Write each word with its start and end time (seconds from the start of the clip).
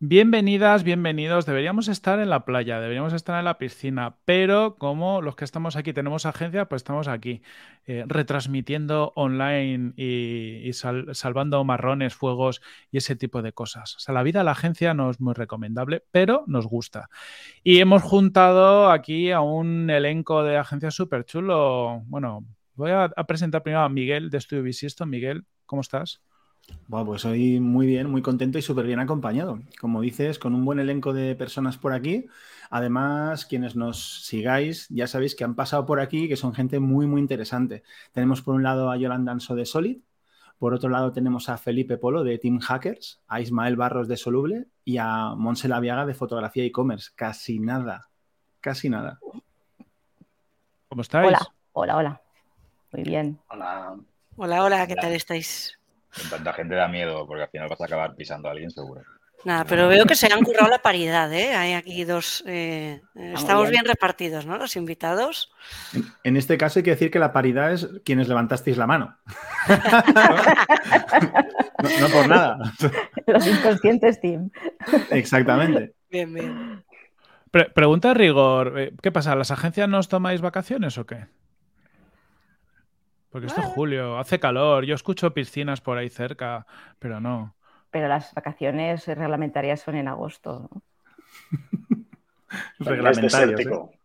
Bienvenidas, 0.00 0.84
bienvenidos. 0.84 1.44
Deberíamos 1.44 1.88
estar 1.88 2.20
en 2.20 2.30
la 2.30 2.44
playa, 2.44 2.78
deberíamos 2.78 3.12
estar 3.12 3.36
en 3.36 3.44
la 3.44 3.58
piscina, 3.58 4.16
pero 4.24 4.76
como 4.78 5.22
los 5.22 5.34
que 5.34 5.44
estamos 5.44 5.74
aquí 5.74 5.92
tenemos 5.92 6.24
agencia, 6.24 6.68
pues 6.68 6.82
estamos 6.82 7.08
aquí 7.08 7.42
eh, 7.84 8.04
retransmitiendo 8.06 9.12
online 9.16 9.94
y, 9.96 10.70
salvando 10.72 11.64
marrones, 11.64 12.14
fuegos 12.14 12.62
y 12.92 12.98
ese 12.98 13.16
tipo 13.16 13.42
de 13.42 13.52
cosas. 13.52 13.96
O 13.96 13.98
sea, 13.98 14.14
la 14.14 14.22
vida 14.22 14.42
a 14.42 14.44
la 14.44 14.52
agencia 14.52 14.94
no 14.94 15.10
es 15.10 15.20
muy 15.20 15.34
recomendable, 15.34 16.04
pero 16.12 16.44
nos 16.46 16.68
gusta. 16.68 17.10
Y 17.64 17.80
hemos 17.80 18.02
juntado 18.04 18.92
aquí 18.92 19.32
a 19.32 19.40
un 19.40 19.90
elenco 19.90 20.44
de 20.44 20.58
agencias 20.58 20.94
súper 20.94 21.24
chulo. 21.24 22.04
Bueno, 22.06 22.44
voy 22.76 22.92
a, 22.92 23.08
presentar 23.26 23.64
primero 23.64 23.82
a 23.82 23.88
Miguel 23.88 24.30
de 24.30 24.38
Estudio 24.38 24.62
Bisisto. 24.62 25.06
Miguel, 25.06 25.44
¿cómo 25.66 25.82
estás? 25.82 26.22
Bueno, 26.86 27.06
pues 27.06 27.24
hoy 27.24 27.60
muy 27.60 27.86
bien, 27.86 28.10
muy 28.10 28.22
contento 28.22 28.58
y 28.58 28.62
súper 28.62 28.86
bien 28.86 29.00
acompañado. 29.00 29.60
Como 29.80 30.00
dices, 30.00 30.38
con 30.38 30.54
un 30.54 30.64
buen 30.64 30.78
elenco 30.78 31.12
de 31.12 31.34
personas 31.34 31.76
por 31.76 31.92
aquí. 31.92 32.26
Además, 32.70 33.46
quienes 33.46 33.76
nos 33.76 34.24
sigáis 34.24 34.88
ya 34.88 35.06
sabéis 35.06 35.34
que 35.34 35.44
han 35.44 35.54
pasado 35.54 35.86
por 35.86 36.00
aquí, 36.00 36.28
que 36.28 36.36
son 36.36 36.54
gente 36.54 36.80
muy, 36.80 37.06
muy 37.06 37.20
interesante. 37.20 37.82
Tenemos 38.12 38.42
por 38.42 38.54
un 38.54 38.62
lado 38.62 38.90
a 38.90 38.96
Yolanda 38.96 39.32
Anso 39.32 39.54
de 39.54 39.64
Solid, 39.64 39.98
por 40.58 40.74
otro 40.74 40.90
lado 40.90 41.12
tenemos 41.12 41.48
a 41.48 41.56
Felipe 41.56 41.98
Polo 41.98 42.24
de 42.24 42.36
Team 42.38 42.58
Hackers, 42.58 43.20
a 43.28 43.40
Ismael 43.40 43.76
Barros 43.76 44.08
de 44.08 44.16
Soluble 44.16 44.66
y 44.84 44.98
a 44.98 45.34
Monse 45.36 45.68
Laviaga 45.68 46.04
de 46.04 46.14
Fotografía 46.14 46.64
e-commerce. 46.64 47.12
Casi 47.14 47.60
nada, 47.60 48.08
casi 48.60 48.90
nada. 48.90 49.20
¿Cómo 50.88 51.02
estáis? 51.02 51.28
Hola, 51.28 51.54
hola, 51.72 51.96
hola. 51.96 52.22
Muy 52.92 53.02
bien. 53.04 53.38
Hola. 53.50 53.96
Hola, 54.36 54.64
hola, 54.64 54.86
¿qué 54.88 54.96
tal 54.96 55.12
estáis? 55.12 55.77
Con 56.16 56.30
tanta 56.30 56.52
gente 56.52 56.74
da 56.74 56.88
miedo, 56.88 57.26
porque 57.26 57.42
al 57.44 57.50
final 57.50 57.68
vas 57.68 57.80
a 57.80 57.84
acabar 57.84 58.14
pisando 58.14 58.48
a 58.48 58.52
alguien 58.52 58.70
seguro. 58.70 59.02
Nada, 59.44 59.64
pero 59.64 59.86
veo 59.86 60.04
que 60.04 60.16
se 60.16 60.26
han 60.32 60.42
currado 60.42 60.68
la 60.68 60.80
paridad, 60.80 61.32
¿eh? 61.32 61.54
Hay 61.54 61.74
aquí 61.74 62.02
dos. 62.04 62.42
Eh, 62.46 63.00
estamos 63.14 63.70
bien. 63.70 63.84
repartidos, 63.84 64.46
¿no? 64.46 64.58
Los 64.58 64.74
invitados. 64.74 65.52
En, 66.24 66.36
este 66.36 66.58
caso 66.58 66.80
hay 66.80 66.82
que 66.82 66.90
decir 66.90 67.12
que 67.12 67.20
la 67.20 67.32
paridad 67.32 67.72
es 67.72 67.88
quienes 68.04 68.26
levantasteis 68.26 68.76
la 68.76 68.88
mano. 68.88 69.16
no, 72.00 72.08
por 72.08 72.28
nada. 72.28 72.58
Los 73.26 73.46
inconscientes, 73.46 74.20
Tim. 74.20 74.50
Exactamente. 75.10 75.94
Bien, 76.10 76.34
bien. 76.34 76.84
pregunta 77.74 78.14
rigor: 78.14 78.76
eh, 78.76 78.92
¿qué 79.00 79.12
pasa? 79.12 79.36
¿Las 79.36 79.52
agencias 79.52 79.88
no 79.88 80.00
os 80.00 80.08
tomáis 80.08 80.40
vacaciones 80.40 80.98
o 80.98 81.06
qué? 81.06 81.26
Porque 83.30 83.46
esto 83.48 83.60
es 83.60 83.66
julio, 83.68 84.18
hace 84.18 84.40
calor, 84.40 84.84
yo 84.84 84.94
escucho 84.94 85.34
piscinas 85.34 85.80
por 85.80 85.98
ahí 85.98 86.08
cerca, 86.08 86.66
pero 86.98 87.20
no. 87.20 87.54
Pero 87.90 88.08
las 88.08 88.32
vacaciones 88.34 89.06
reglamentarias 89.06 89.80
son 89.80 89.96
en 89.96 90.08
agosto. 90.08 90.68
¿no? 90.72 90.82
reglamentarias. 92.78 93.60
¿eh? 93.60 93.98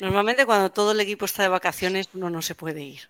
Normalmente 0.00 0.46
cuando 0.46 0.70
todo 0.70 0.92
el 0.92 1.00
equipo 1.00 1.24
está 1.24 1.42
de 1.42 1.48
vacaciones 1.48 2.08
uno 2.14 2.30
no 2.30 2.42
se 2.42 2.54
puede 2.54 2.82
ir. 2.82 3.02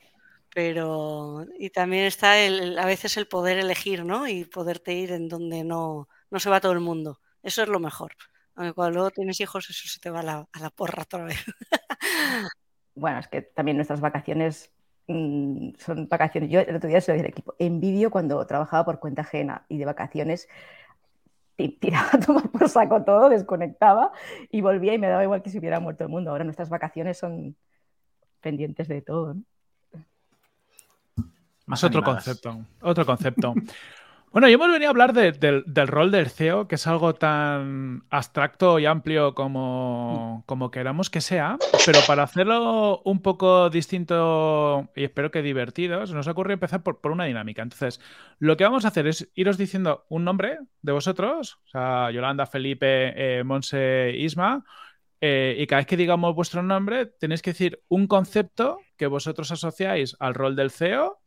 Pero 0.54 1.46
y 1.58 1.70
también 1.70 2.04
está 2.04 2.38
el, 2.38 2.78
a 2.78 2.86
veces 2.86 3.16
el 3.16 3.26
poder 3.26 3.58
elegir, 3.58 4.04
¿no? 4.04 4.26
Y 4.26 4.44
poderte 4.44 4.94
ir 4.94 5.12
en 5.12 5.28
donde 5.28 5.64
no, 5.64 6.08
no 6.30 6.40
se 6.40 6.48
va 6.48 6.60
todo 6.60 6.72
el 6.72 6.80
mundo. 6.80 7.20
Eso 7.42 7.62
es 7.62 7.68
lo 7.68 7.78
mejor. 7.78 8.12
Aunque 8.54 8.72
cuando 8.72 8.94
luego 8.94 9.10
tienes 9.10 9.38
hijos, 9.40 9.68
eso 9.68 9.86
se 9.86 10.00
te 10.00 10.10
va 10.10 10.20
a 10.20 10.22
la, 10.22 10.48
a 10.50 10.60
la 10.60 10.70
porra 10.70 11.02
otra 11.02 11.24
vez. 11.24 11.44
bueno, 12.96 13.20
es 13.20 13.28
que 13.28 13.42
también 13.42 13.76
nuestras 13.76 14.00
vacaciones 14.00 14.72
mm, 15.06 15.70
son 15.78 16.08
vacaciones. 16.08 16.50
Yo 16.50 16.60
el 16.60 16.74
otro 16.74 16.88
día 16.88 17.00
soy 17.00 17.18
del 17.18 17.26
equipo. 17.26 17.54
Envidio 17.58 18.10
cuando 18.10 18.44
trabajaba 18.46 18.84
por 18.84 18.98
cuenta 18.98 19.22
ajena 19.22 19.64
y 19.68 19.78
de 19.78 19.84
vacaciones 19.84 20.48
tiraba 21.56 22.08
a 22.12 22.20
tomar 22.20 22.48
por 22.50 22.68
saco 22.68 23.02
todo, 23.02 23.28
desconectaba 23.28 24.12
y 24.50 24.60
volvía 24.60 24.94
y 24.94 24.98
me 24.98 25.08
daba 25.08 25.22
igual 25.22 25.42
que 25.42 25.50
si 25.50 25.58
hubiera 25.58 25.80
muerto 25.80 26.04
el 26.04 26.10
mundo. 26.10 26.30
Ahora 26.30 26.44
nuestras 26.44 26.68
vacaciones 26.68 27.18
son 27.18 27.56
pendientes 28.40 28.88
de 28.88 29.02
todo. 29.02 29.34
¿no? 29.34 29.42
Más 31.66 31.82
otro 31.82 32.02
concepto, 32.02 32.64
otro 32.80 33.04
concepto. 33.04 33.54
Bueno, 34.32 34.48
yo 34.48 34.56
hemos 34.56 34.70
venido 34.70 34.88
a 34.88 34.90
hablar 34.90 35.14
del 35.14 35.88
rol 35.88 36.10
del 36.10 36.28
CEO, 36.28 36.68
que 36.68 36.74
es 36.74 36.86
algo 36.86 37.14
tan 37.14 38.02
abstracto 38.10 38.78
y 38.78 38.84
amplio 38.84 39.34
como, 39.34 40.44
queramos 40.70 41.08
que 41.08 41.22
sea, 41.22 41.56
pero 41.86 42.00
para 42.06 42.24
hacerlo 42.24 43.00
un 43.04 43.22
poco 43.22 43.70
distinto 43.70 44.90
y 44.94 45.04
espero 45.04 45.30
que 45.30 45.40
divertido, 45.40 46.06
se 46.06 46.14
nos 46.14 46.26
ocurre 46.26 46.52
empezar 46.52 46.82
por, 46.82 46.98
una 47.10 47.24
dinámica. 47.24 47.62
Entonces, 47.62 47.98
lo 48.38 48.58
que 48.58 48.64
vamos 48.64 48.84
a 48.84 48.88
hacer 48.88 49.06
es 49.06 49.30
iros 49.34 49.56
diciendo 49.56 50.04
un 50.10 50.24
nombre 50.24 50.58
de 50.82 50.92
vosotros, 50.92 51.58
o 51.64 51.68
sea, 51.68 52.10
Yolanda, 52.10 52.44
Felipe, 52.44 53.38
eh, 53.38 53.42
Monse, 53.42 54.12
Isma, 54.18 54.64
eh, 55.20 55.56
y 55.58 55.66
cada 55.66 55.80
vez 55.80 55.86
que 55.86 55.96
digamos 55.96 56.34
vuestro 56.34 56.62
nombre, 56.62 57.06
tenéis 57.06 57.40
que 57.40 57.50
decir 57.50 57.82
un 57.88 58.06
concepto 58.06 58.80
que 58.98 59.06
vosotros 59.06 59.50
asociáis 59.50 60.14
al 60.20 60.34
rol 60.34 60.56
del 60.56 60.70
CEO. 60.70 61.20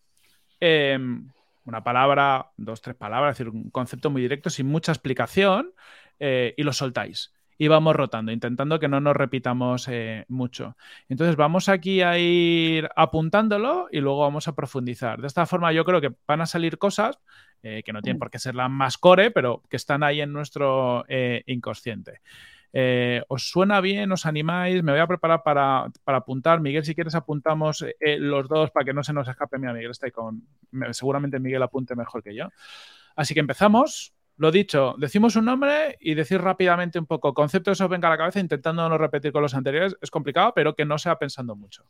Em, 0.60 1.30
una 1.66 1.84
palabra, 1.84 2.52
dos, 2.58 2.82
tres 2.82 2.96
palabras, 2.96 3.34
es 3.34 3.38
decir, 3.38 3.54
un 3.54 3.70
concepto 3.70 4.10
muy 4.10 4.22
directo, 4.22 4.50
sin 4.50 4.68
mucha 4.68 4.92
explicación, 4.92 5.74
eh, 6.20 6.54
y 6.58 6.64
lo 6.64 6.74
soltáis. 6.74 7.34
Y 7.58 7.68
vamos 7.68 7.96
rotando, 7.96 8.32
intentando 8.32 8.80
que 8.80 8.88
no 8.88 9.02
nos 9.02 9.16
repitamos 9.16 9.88
eh, 9.90 10.26
mucho. 10.30 10.78
Entonces 11.10 11.36
vamos 11.36 11.68
aquí 11.68 12.02
a 12.02 12.18
ir 12.18 12.90
apuntándolo 12.96 13.90
y 13.92 14.00
luego 14.00 14.22
vamos 14.22 14.48
a 14.48 14.56
profundizar. 14.56 15.20
De 15.20 15.28
esta 15.28 15.46
forma 15.46 15.74
yo 15.74 15.84
creo 15.84 16.00
que 16.00 16.14
van 16.26 16.40
a 16.40 16.46
salir 16.46 16.78
cosas 16.78 17.20
eh, 17.62 17.84
que 17.84 17.92
no 17.92 18.02
tienen 18.02 18.18
por 18.18 18.32
qué 18.32 18.40
ser 18.40 18.56
las 18.56 18.70
más 18.70 18.98
core, 18.98 19.32
pero 19.32 19.62
que 19.70 19.76
están 19.76 20.04
ahí 20.04 20.22
en 20.22 20.32
nuestro 20.32 21.04
inconsciente. 21.46 22.22
Eh, 22.72 23.24
¿Os 23.28 23.50
suena 23.50 23.82
bien? 23.82 24.12
¿Os 24.12 24.26
animáis? 24.26 24.84
Me 24.84 24.92
voy 24.92 25.02
a 25.02 25.08
preparar 25.08 25.42
para, 25.44 25.92
apuntar. 26.06 26.60
Miguel, 26.60 26.86
si 26.86 26.94
quieres 26.94 27.16
apuntamos 27.16 27.84
eh, 28.00 28.18
los 28.20 28.48
dos 28.48 28.72
para 28.72 28.86
que 28.86 28.94
no 28.94 29.04
se 29.04 29.14
nos 29.14 29.28
escape. 29.28 29.58
Mira, 29.58 29.74
Miguel 29.74 29.92
está 29.92 30.06
ahí 30.06 30.12
con... 30.12 30.44
Seguramente 30.92 31.40
Miguel 31.40 31.64
apunte 31.64 31.96
mejor 31.96 32.24
que 32.24 32.36
yo. 32.36 32.50
Así 33.16 33.34
que 33.34 33.40
empezamos. 33.40 34.14
Lo 34.38 34.52
dicho, 34.52 34.96
decimos 34.98 35.36
un 35.36 35.46
nombre 35.46 35.98
y 36.00 36.14
decir 36.14 36.40
rápidamente 36.40 36.98
un 36.98 37.06
poco 37.06 37.34
concepto 37.34 37.72
eso 37.72 37.90
venga 37.90 38.08
a 38.08 38.12
la 38.12 38.18
cabeza, 38.18 38.40
intentando 38.40 38.88
no 38.88 38.98
repetir 38.98 39.34
con 39.34 39.42
los 39.42 39.54
anteriores. 39.54 39.98
Es 40.02 40.10
complicado, 40.10 40.54
pero 40.56 40.76
que 40.76 40.86
no 40.86 40.98
sea 40.98 41.18
pensando 41.18 41.58
mucho. 41.58 41.84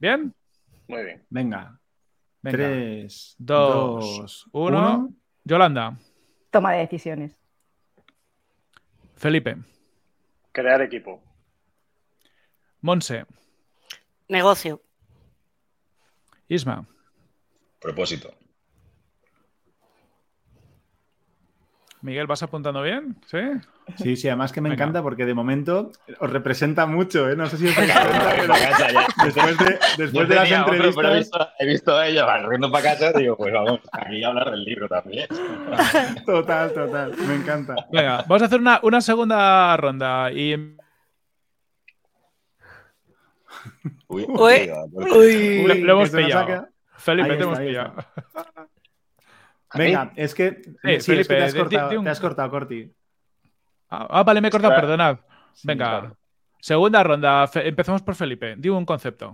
¿Bien? 0.00 0.34
Muy 0.88 1.04
bien. 1.04 1.24
Venga. 1.30 1.78
Venga. 2.42 2.56
Tres, 2.56 3.36
dos, 3.38 4.48
uno. 4.50 5.12
Yolanda. 5.44 5.96
Toma 6.50 6.72
de 6.72 6.78
decisiones. 6.78 7.40
Felipe. 9.14 9.56
Crear 10.52 10.82
equipo. 10.82 11.22
Monse. 12.80 13.26
Negocio. 14.28 14.82
Isma. 16.48 16.86
Propósito. 17.80 18.34
Miguel, 22.02 22.26
¿vas 22.26 22.42
apuntando 22.42 22.82
bien? 22.82 23.16
¿Sí? 23.26 23.38
Sí, 23.96 24.16
sí, 24.16 24.28
además 24.28 24.52
que 24.52 24.60
me 24.60 24.72
encanta 24.72 25.02
porque 25.02 25.24
de 25.24 25.34
momento 25.34 25.92
os 26.18 26.30
representa 26.30 26.86
mucho, 26.86 27.28
¿eh? 27.28 27.36
No 27.36 27.46
sé 27.46 27.56
si 27.56 27.68
os 27.68 27.76
Después 29.24 29.58
de, 29.58 29.78
después 29.98 30.28
de 30.28 30.34
las 30.34 30.50
entrevistas... 30.50 31.48
he, 31.58 31.66
visto, 31.66 31.96
a 31.96 32.06
ella 32.06 32.24
barriendo 32.24 32.70
para 32.70 32.84
casa 32.84 33.12
digo, 33.12 33.36
pues 33.36 33.52
vamos, 33.52 33.80
aquí 33.92 34.22
a 34.22 34.28
hablar 34.28 34.50
del 34.50 34.64
libro 34.64 34.88
también. 34.88 35.26
Total, 36.26 36.72
total, 36.72 37.14
me 37.16 37.34
encanta. 37.34 37.74
Venga, 37.92 38.24
vamos 38.28 38.42
a 38.42 38.44
hacer 38.46 38.60
una, 38.60 38.80
una 38.82 39.00
segunda 39.00 39.76
ronda 39.76 40.30
y... 40.32 40.54
Uy, 44.08 44.26
uy, 44.28 44.70
uy, 45.14 45.82
lo, 45.82 45.92
hemos 45.92 46.10
pillado. 46.10 46.68
Felipe, 46.96 47.36
te 47.36 47.42
hemos 47.42 47.58
pillado. 47.58 47.94
Venga, 49.74 50.12
es 50.16 50.34
que, 50.34 50.62
sí, 50.64 50.72
es 50.82 51.06
que 51.06 51.24
te, 51.24 51.42
has 51.42 51.54
cortado, 51.54 52.02
te 52.02 52.08
has 52.08 52.20
cortado, 52.20 52.50
Corti. 52.50 52.92
Ah, 53.90 54.06
ah, 54.08 54.22
vale, 54.22 54.40
me 54.40 54.48
he 54.48 54.50
cortado, 54.50 54.74
perdonad. 54.74 55.18
Venga, 55.64 56.14
segunda 56.60 57.02
ronda. 57.02 57.50
empezamos 57.54 58.02
por 58.02 58.14
Felipe. 58.14 58.54
Digo 58.56 58.78
un 58.78 58.86
concepto. 58.86 59.32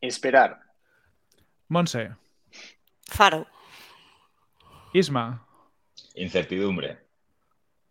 Inspirar. 0.00 0.60
Monse. 1.68 2.14
Faro. 3.08 3.46
Isma. 4.92 5.46
Incertidumbre. 6.14 6.98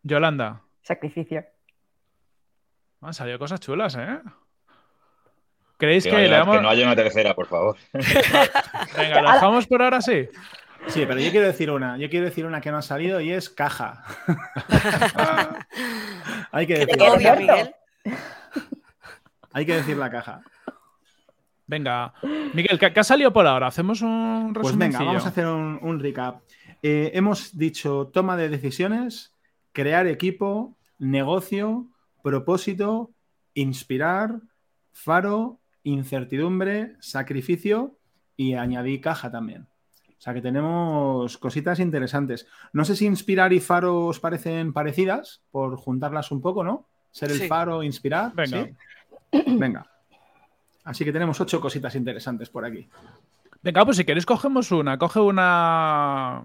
Yolanda. 0.03 0.61
Sacrificio. 0.81 1.45
Han 3.01 3.13
salido 3.13 3.39
cosas 3.39 3.59
chulas, 3.59 3.95
¿eh? 3.95 4.19
¿Creéis 5.77 6.03
que, 6.03 6.11
que, 6.11 6.17
le 6.17 6.29
damos... 6.29 6.55
que 6.55 6.61
no 6.61 6.69
haya 6.69 6.85
una 6.85 6.95
tercera, 6.95 7.33
por 7.33 7.47
favor? 7.47 7.75
Venga, 7.93 9.21
¿lo 9.21 9.31
dejamos 9.31 9.65
por 9.65 9.81
ahora 9.81 9.99
sí? 9.99 10.29
Sí, 10.87 11.05
pero 11.07 11.19
yo 11.19 11.31
quiero 11.31 11.47
decir 11.47 11.71
una. 11.71 11.97
Yo 11.97 12.09
quiero 12.09 12.25
decir 12.25 12.45
una 12.45 12.61
que 12.61 12.71
no 12.71 12.77
ha 12.77 12.81
salido 12.81 13.21
y 13.21 13.31
es 13.31 13.49
caja. 13.49 14.03
Hay 16.51 16.67
que 16.67 16.85
decir. 16.85 16.97
Miguel? 16.97 17.75
Hay 19.53 19.65
que 19.65 19.75
decir 19.75 19.97
la 19.97 20.09
caja. 20.09 20.41
Venga, 21.67 22.13
Miguel, 22.53 22.77
¿qué, 22.77 22.99
ha 22.99 23.03
salido 23.03 23.31
por 23.31 23.47
ahora? 23.47 23.67
Hacemos 23.67 24.01
un 24.01 24.53
resumen. 24.53 24.61
Pues 24.61 24.77
venga, 24.77 25.03
vamos 25.03 25.25
a 25.25 25.29
hacer 25.29 25.47
un, 25.47 25.99
recap. 26.01 26.41
eh, 26.83 27.11
hemos 27.13 27.57
dicho 27.57 28.09
toma 28.13 28.35
de 28.35 28.49
decisiones, 28.49 29.33
crear 29.71 30.05
equipo, 30.07 30.75
negocio, 30.99 31.87
propósito, 32.21 33.11
inspirar, 33.53 34.41
faro, 34.91 35.59
incertidumbre, 35.83 36.97
sacrificio 36.99 37.97
y 38.35 38.55
añadí 38.55 38.99
caja 38.99 39.31
también. 39.31 39.70
O 40.21 40.23
sea 40.23 40.35
que 40.35 40.41
tenemos 40.43 41.35
cositas 41.39 41.79
interesantes. 41.79 42.45
No 42.73 42.85
sé 42.85 42.95
si 42.95 43.07
inspirar 43.07 43.53
y 43.53 43.59
faro 43.59 44.05
os 44.05 44.19
parecen 44.19 44.71
parecidas, 44.71 45.41
por 45.49 45.75
juntarlas 45.77 46.29
un 46.29 46.41
poco, 46.41 46.63
¿no? 46.63 46.85
Ser 47.09 47.31
el 47.31 47.47
faro, 47.47 47.81
inspirar. 47.81 48.31
Venga. 48.35 48.69
Venga. 49.47 49.87
Así 50.83 51.03
que 51.03 51.11
tenemos 51.11 51.41
ocho 51.41 51.59
cositas 51.59 51.95
interesantes 51.95 52.51
por 52.51 52.63
aquí. 52.63 52.87
Venga, 53.63 53.83
pues 53.83 53.97
si 53.97 54.05
queréis 54.05 54.27
cogemos 54.27 54.71
una. 54.71 54.99
Coge 54.99 55.19
una... 55.19 56.43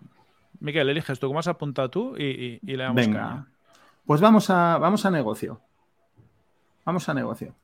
Miguel, 0.58 0.88
eliges 0.88 1.20
tú, 1.20 1.26
¿cómo 1.26 1.40
has 1.40 1.48
apuntado 1.48 1.90
tú? 1.90 2.16
Y, 2.16 2.58
le 2.62 2.82
damos 2.82 2.96
Venga. 2.96 3.46
Pues 4.06 4.22
vamos 4.22 4.48
a, 4.48 4.78
vamos 4.78 5.04
a 5.04 5.10
negocio. 5.10 5.60
Vamos 6.86 7.06
a 7.10 7.12
negocio. 7.12 7.54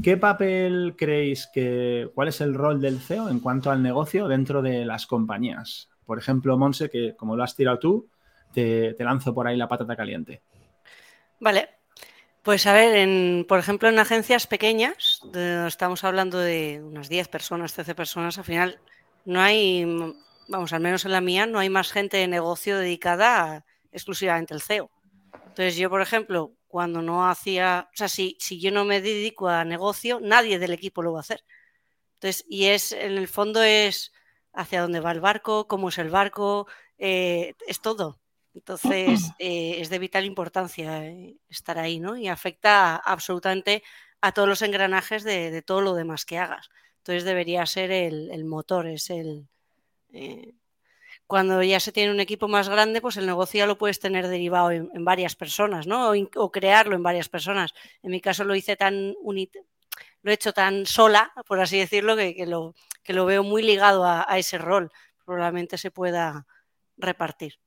¿Qué 0.00 0.16
papel 0.16 0.94
creéis 0.96 1.48
que, 1.52 2.10
cuál 2.14 2.28
es 2.28 2.40
el 2.40 2.54
rol 2.54 2.80
del 2.80 3.00
CEO 3.00 3.28
en 3.28 3.40
cuanto 3.40 3.70
al 3.70 3.82
negocio 3.82 4.26
dentro 4.26 4.62
de 4.62 4.84
las 4.84 5.06
compañías? 5.06 5.90
Por 6.06 6.18
ejemplo, 6.18 6.56
Monse, 6.56 6.88
que 6.88 7.14
como 7.16 7.36
lo 7.36 7.42
has 7.42 7.54
tirado 7.54 7.78
tú, 7.78 8.08
te, 8.52 8.96
lanzo 8.98 9.34
por 9.34 9.46
ahí 9.46 9.56
la 9.56 9.68
patata 9.68 9.94
caliente. 9.94 10.42
Vale, 11.40 11.68
pues 12.42 12.66
a 12.66 12.72
ver, 12.72 13.46
por 13.46 13.58
ejemplo, 13.58 13.88
en 13.88 13.98
agencias 13.98 14.46
pequeñas, 14.46 15.20
estamos 15.66 16.04
hablando 16.04 16.38
de 16.38 16.82
unas 16.82 17.08
10 17.08 17.28
personas, 17.28 17.72
13 17.74 17.94
personas, 17.94 18.38
al 18.38 18.44
final 18.44 18.78
no 19.24 19.40
hay, 19.40 19.84
vamos, 20.48 20.72
al 20.72 20.80
menos 20.80 21.04
en 21.04 21.12
la 21.12 21.20
mía, 21.20 21.46
no 21.46 21.58
hay 21.58 21.68
más 21.68 21.92
gente 21.92 22.16
de 22.16 22.28
negocio 22.28 22.78
dedicada 22.78 23.64
exclusivamente 23.92 24.54
al 24.54 24.62
CEO. 24.62 24.90
Entonces 25.34 25.76
yo, 25.76 25.90
por 25.90 26.00
ejemplo, 26.00 26.52
cuando 26.72 27.02
no 27.02 27.28
hacía, 27.28 27.90
o 27.92 27.94
sea, 27.94 28.08
si, 28.08 28.38
si 28.40 28.58
yo 28.58 28.70
no 28.70 28.86
me 28.86 29.02
dedico 29.02 29.46
a 29.46 29.62
negocio, 29.62 30.20
nadie 30.22 30.58
del 30.58 30.72
equipo 30.72 31.02
lo 31.02 31.12
va 31.12 31.18
a 31.18 31.20
hacer. 31.20 31.44
Entonces, 32.14 32.46
y 32.48 32.64
es, 32.68 32.92
en 32.92 33.18
el 33.18 33.28
fondo 33.28 33.62
es 33.62 34.10
hacia 34.54 34.80
dónde 34.80 35.00
va 35.00 35.12
el 35.12 35.20
barco, 35.20 35.68
cómo 35.68 35.90
es 35.90 35.98
el 35.98 36.08
barco, 36.08 36.66
eh, 36.96 37.52
es 37.66 37.82
todo. 37.82 38.20
Entonces, 38.54 39.20
eh, 39.38 39.82
es 39.82 39.90
de 39.90 39.98
vital 39.98 40.24
importancia 40.24 41.04
eh, 41.04 41.36
estar 41.50 41.78
ahí, 41.78 42.00
¿no? 42.00 42.16
Y 42.16 42.28
afecta 42.28 42.96
absolutamente 42.96 43.82
a 44.22 44.32
todos 44.32 44.48
los 44.48 44.62
engranajes 44.62 45.24
de, 45.24 45.60
todo 45.60 45.82
lo 45.82 45.94
demás 45.94 46.24
que 46.24 46.38
hagas. 46.38 46.70
Entonces, 47.00 47.24
debería 47.24 47.66
ser 47.66 47.90
el, 47.90 48.44
motor, 48.46 48.86
es 48.86 49.10
el, 49.10 49.46
cuando 51.26 51.62
ya 51.62 51.80
se 51.80 51.92
tiene 51.92 52.12
un 52.12 52.20
equipo 52.20 52.48
más 52.48 52.68
grande, 52.68 53.00
pues 53.00 53.16
el 53.16 53.26
negocio 53.26 53.58
ya 53.58 53.66
lo 53.66 53.78
puedes 53.78 54.00
tener 54.00 54.28
derivado 54.28 54.70
en, 54.70 55.04
varias 55.04 55.34
personas, 55.34 55.86
¿no? 55.86 56.12
O, 56.36 56.52
crearlo 56.52 56.94
en 56.94 57.02
varias 57.02 57.28
personas. 57.28 57.72
En 58.02 58.10
mi 58.10 58.20
caso 58.20 58.44
lo 58.44 58.54
hice 58.54 58.76
tan 58.76 59.14
lo 60.22 60.30
he 60.30 60.34
hecho 60.34 60.52
tan 60.52 60.86
sola, 60.86 61.32
por 61.46 61.60
así 61.60 61.78
decirlo, 61.78 62.16
que, 62.16 62.44
lo, 62.46 62.74
que 63.02 63.12
lo 63.12 63.26
veo 63.26 63.42
muy 63.42 63.62
ligado 63.62 64.04
a, 64.04 64.38
ese 64.38 64.58
rol. 64.58 64.90
Probablemente 65.24 65.78
se 65.78 65.90
pueda 65.90 66.46
repartir. 66.96 67.58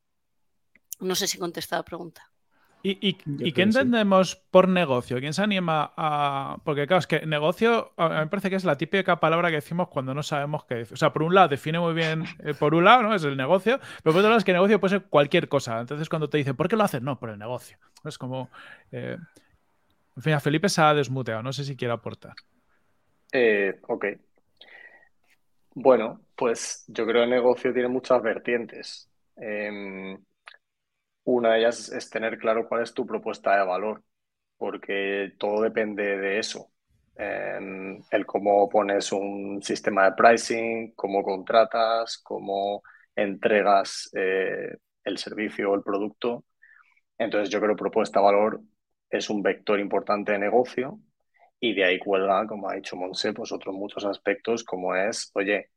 No 1.00 1.16
sé 1.16 1.28
si 1.28 1.38
he 1.38 1.40
contestado 1.40 1.82
la 1.82 1.86
pregunta. 1.86 2.32
¿Y, 2.88 3.52
qué 3.52 3.64
entendemos 3.64 4.36
por 4.36 4.68
negocio? 4.68 5.20
¿Quién 5.20 5.34
se 5.34 5.42
anima 5.42 5.92
a...? 5.98 6.58
Porque 6.64 6.86
claro, 6.86 7.00
es 7.00 7.08
que 7.08 7.26
negocio 7.26 7.94
a 7.98 8.10
mí 8.10 8.16
me 8.16 8.28
parece 8.28 8.52
que 8.52 8.58
es 8.58 8.64
la 8.64 8.78
típica 8.78 9.20
palabra 9.20 9.50
que 9.50 9.56
decimos 9.56 9.88
cuando 9.88 10.14
no 10.14 10.22
sabemos 10.22 10.66
qué 10.66 10.76
decir. 10.76 10.94
O 10.94 10.98
sea, 10.98 11.12
por 11.12 11.24
un 11.24 11.34
lado 11.34 11.48
define 11.48 11.80
muy 11.80 11.96
bien, 11.96 12.26
eh, 12.44 12.54
por 12.54 12.76
un 12.76 12.86
lado, 12.86 13.02
¿no? 13.02 13.16
Es 13.16 13.24
el 13.24 13.36
negocio, 13.38 13.80
pero 14.04 14.14
por 14.14 14.18
otro 14.18 14.30
lado 14.30 14.38
es 14.38 14.44
que 14.44 14.54
negocio 14.54 14.80
puede 14.80 15.00
ser 15.00 15.08
cualquier 15.10 15.50
cosa. 15.50 15.80
Entonces 15.80 16.10
cuando 16.10 16.30
te 16.30 16.38
dicen, 16.38 16.56
¿por 16.56 16.68
qué 16.68 16.76
lo 16.76 16.84
haces? 16.84 17.02
No, 17.02 17.18
por 17.18 17.32
el 17.32 17.40
negocio. 17.40 17.78
Es 18.04 18.20
como... 18.20 18.52
Eh, 18.92 19.18
en 20.18 20.24
fin, 20.24 20.34
a 20.34 20.40
Felipe 20.40 20.70
se 20.70 20.82
ha 20.82 20.94
desmuteado. 20.94 21.42
No 21.42 21.52
sé 21.54 21.64
si 21.64 21.76
quiere 21.76 21.94
aportar. 21.94 22.36
Eh, 23.32 23.80
ok. 23.88 24.06
Bueno, 25.74 26.22
pues 26.36 26.86
yo 26.88 27.06
creo 27.06 27.22
que 27.22 27.24
el 27.24 27.30
negocio 27.32 27.74
tiene 27.74 27.90
muchas 27.90 28.22
vertientes. 28.22 29.10
Em, 29.36 30.18
una 31.26 31.54
de 31.54 31.60
ellas 31.60 31.90
es 31.92 32.10
tener 32.10 32.38
claro 32.38 32.68
cuál 32.68 32.84
es 32.84 32.94
tu 32.94 33.06
propuesta 33.06 33.58
de 33.58 33.66
valor, 33.66 34.04
porque 34.58 35.34
todo 35.40 35.62
depende 35.64 36.18
de 36.18 36.40
eso. 36.40 36.72
el 37.18 38.26
cómo 38.26 38.70
pones 38.70 39.12
un 39.12 39.62
sistema 39.64 40.06
de 40.06 40.14
pricing, 40.16 40.94
cómo 40.96 41.24
contratas, 41.24 42.18
cómo 42.24 42.84
entregas 43.16 44.10
eh, 44.16 44.78
el 45.04 45.18
servicio 45.18 45.72
o 45.72 45.76
el 45.76 45.84
producto. 45.84 46.46
Entonces 47.18 47.50
yo 47.50 47.60
creo 47.62 47.76
que 47.76 47.80
propuesta 47.80 48.20
de 48.20 48.26
valor 48.26 48.62
es 49.10 49.30
un 49.30 49.42
vector 49.44 49.80
importante 49.80 50.34
de 50.34 50.40
negocio 50.40 51.00
y 51.60 51.74
de 51.76 51.86
ahí 51.86 52.00
cuelga, 52.00 52.46
como 52.48 52.70
ha 52.70 52.76
dicho 52.76 52.96
Monse, 52.98 53.34
pues 53.34 53.52
otros 53.52 53.76
muchos 53.76 54.06
aspectos 54.06 54.64
como 54.64 54.96
es, 54.96 55.32
oye, 55.36 55.72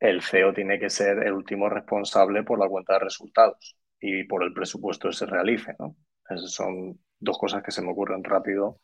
el 0.00 0.22
CEO 0.22 0.54
tiene 0.54 0.78
que 0.78 0.90
ser 0.90 1.18
el 1.26 1.32
último 1.34 1.68
responsable 1.68 2.42
por 2.44 2.58
la 2.58 2.68
cuenta 2.68 2.94
de 2.94 3.00
resultados 3.00 3.79
y 4.00 4.24
por 4.24 4.42
el 4.42 4.52
presupuesto 4.52 5.08
que 5.08 5.14
se 5.14 5.26
realice. 5.26 5.74
¿no? 5.78 5.96
Esas 6.28 6.52
son 6.52 6.98
dos 7.18 7.38
cosas 7.38 7.62
que 7.62 7.70
se 7.70 7.82
me 7.82 7.90
ocurren 7.90 8.24
rápido 8.24 8.80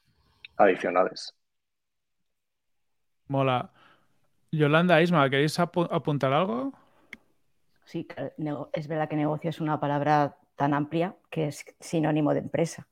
adicionales. 0.57 1.35
Mola. 3.29 3.71
Yolanda, 4.53 5.03
Isma, 5.03 5.29
¿queréis 5.29 5.59
apuntar 5.59 6.33
algo? 6.33 6.73
Sí, 7.85 8.07
es 8.73 8.89
verdad 8.89 9.09
que 9.09 9.17
negocio 9.17 9.51
es 9.51 9.61
una 9.61 9.79
palabra 9.81 10.37
tan 10.57 10.75
amplia 10.75 11.15
que 11.31 11.49
es 11.49 11.65
sinónimo 11.81 12.33
de 12.33 12.41
empresa. 12.41 12.89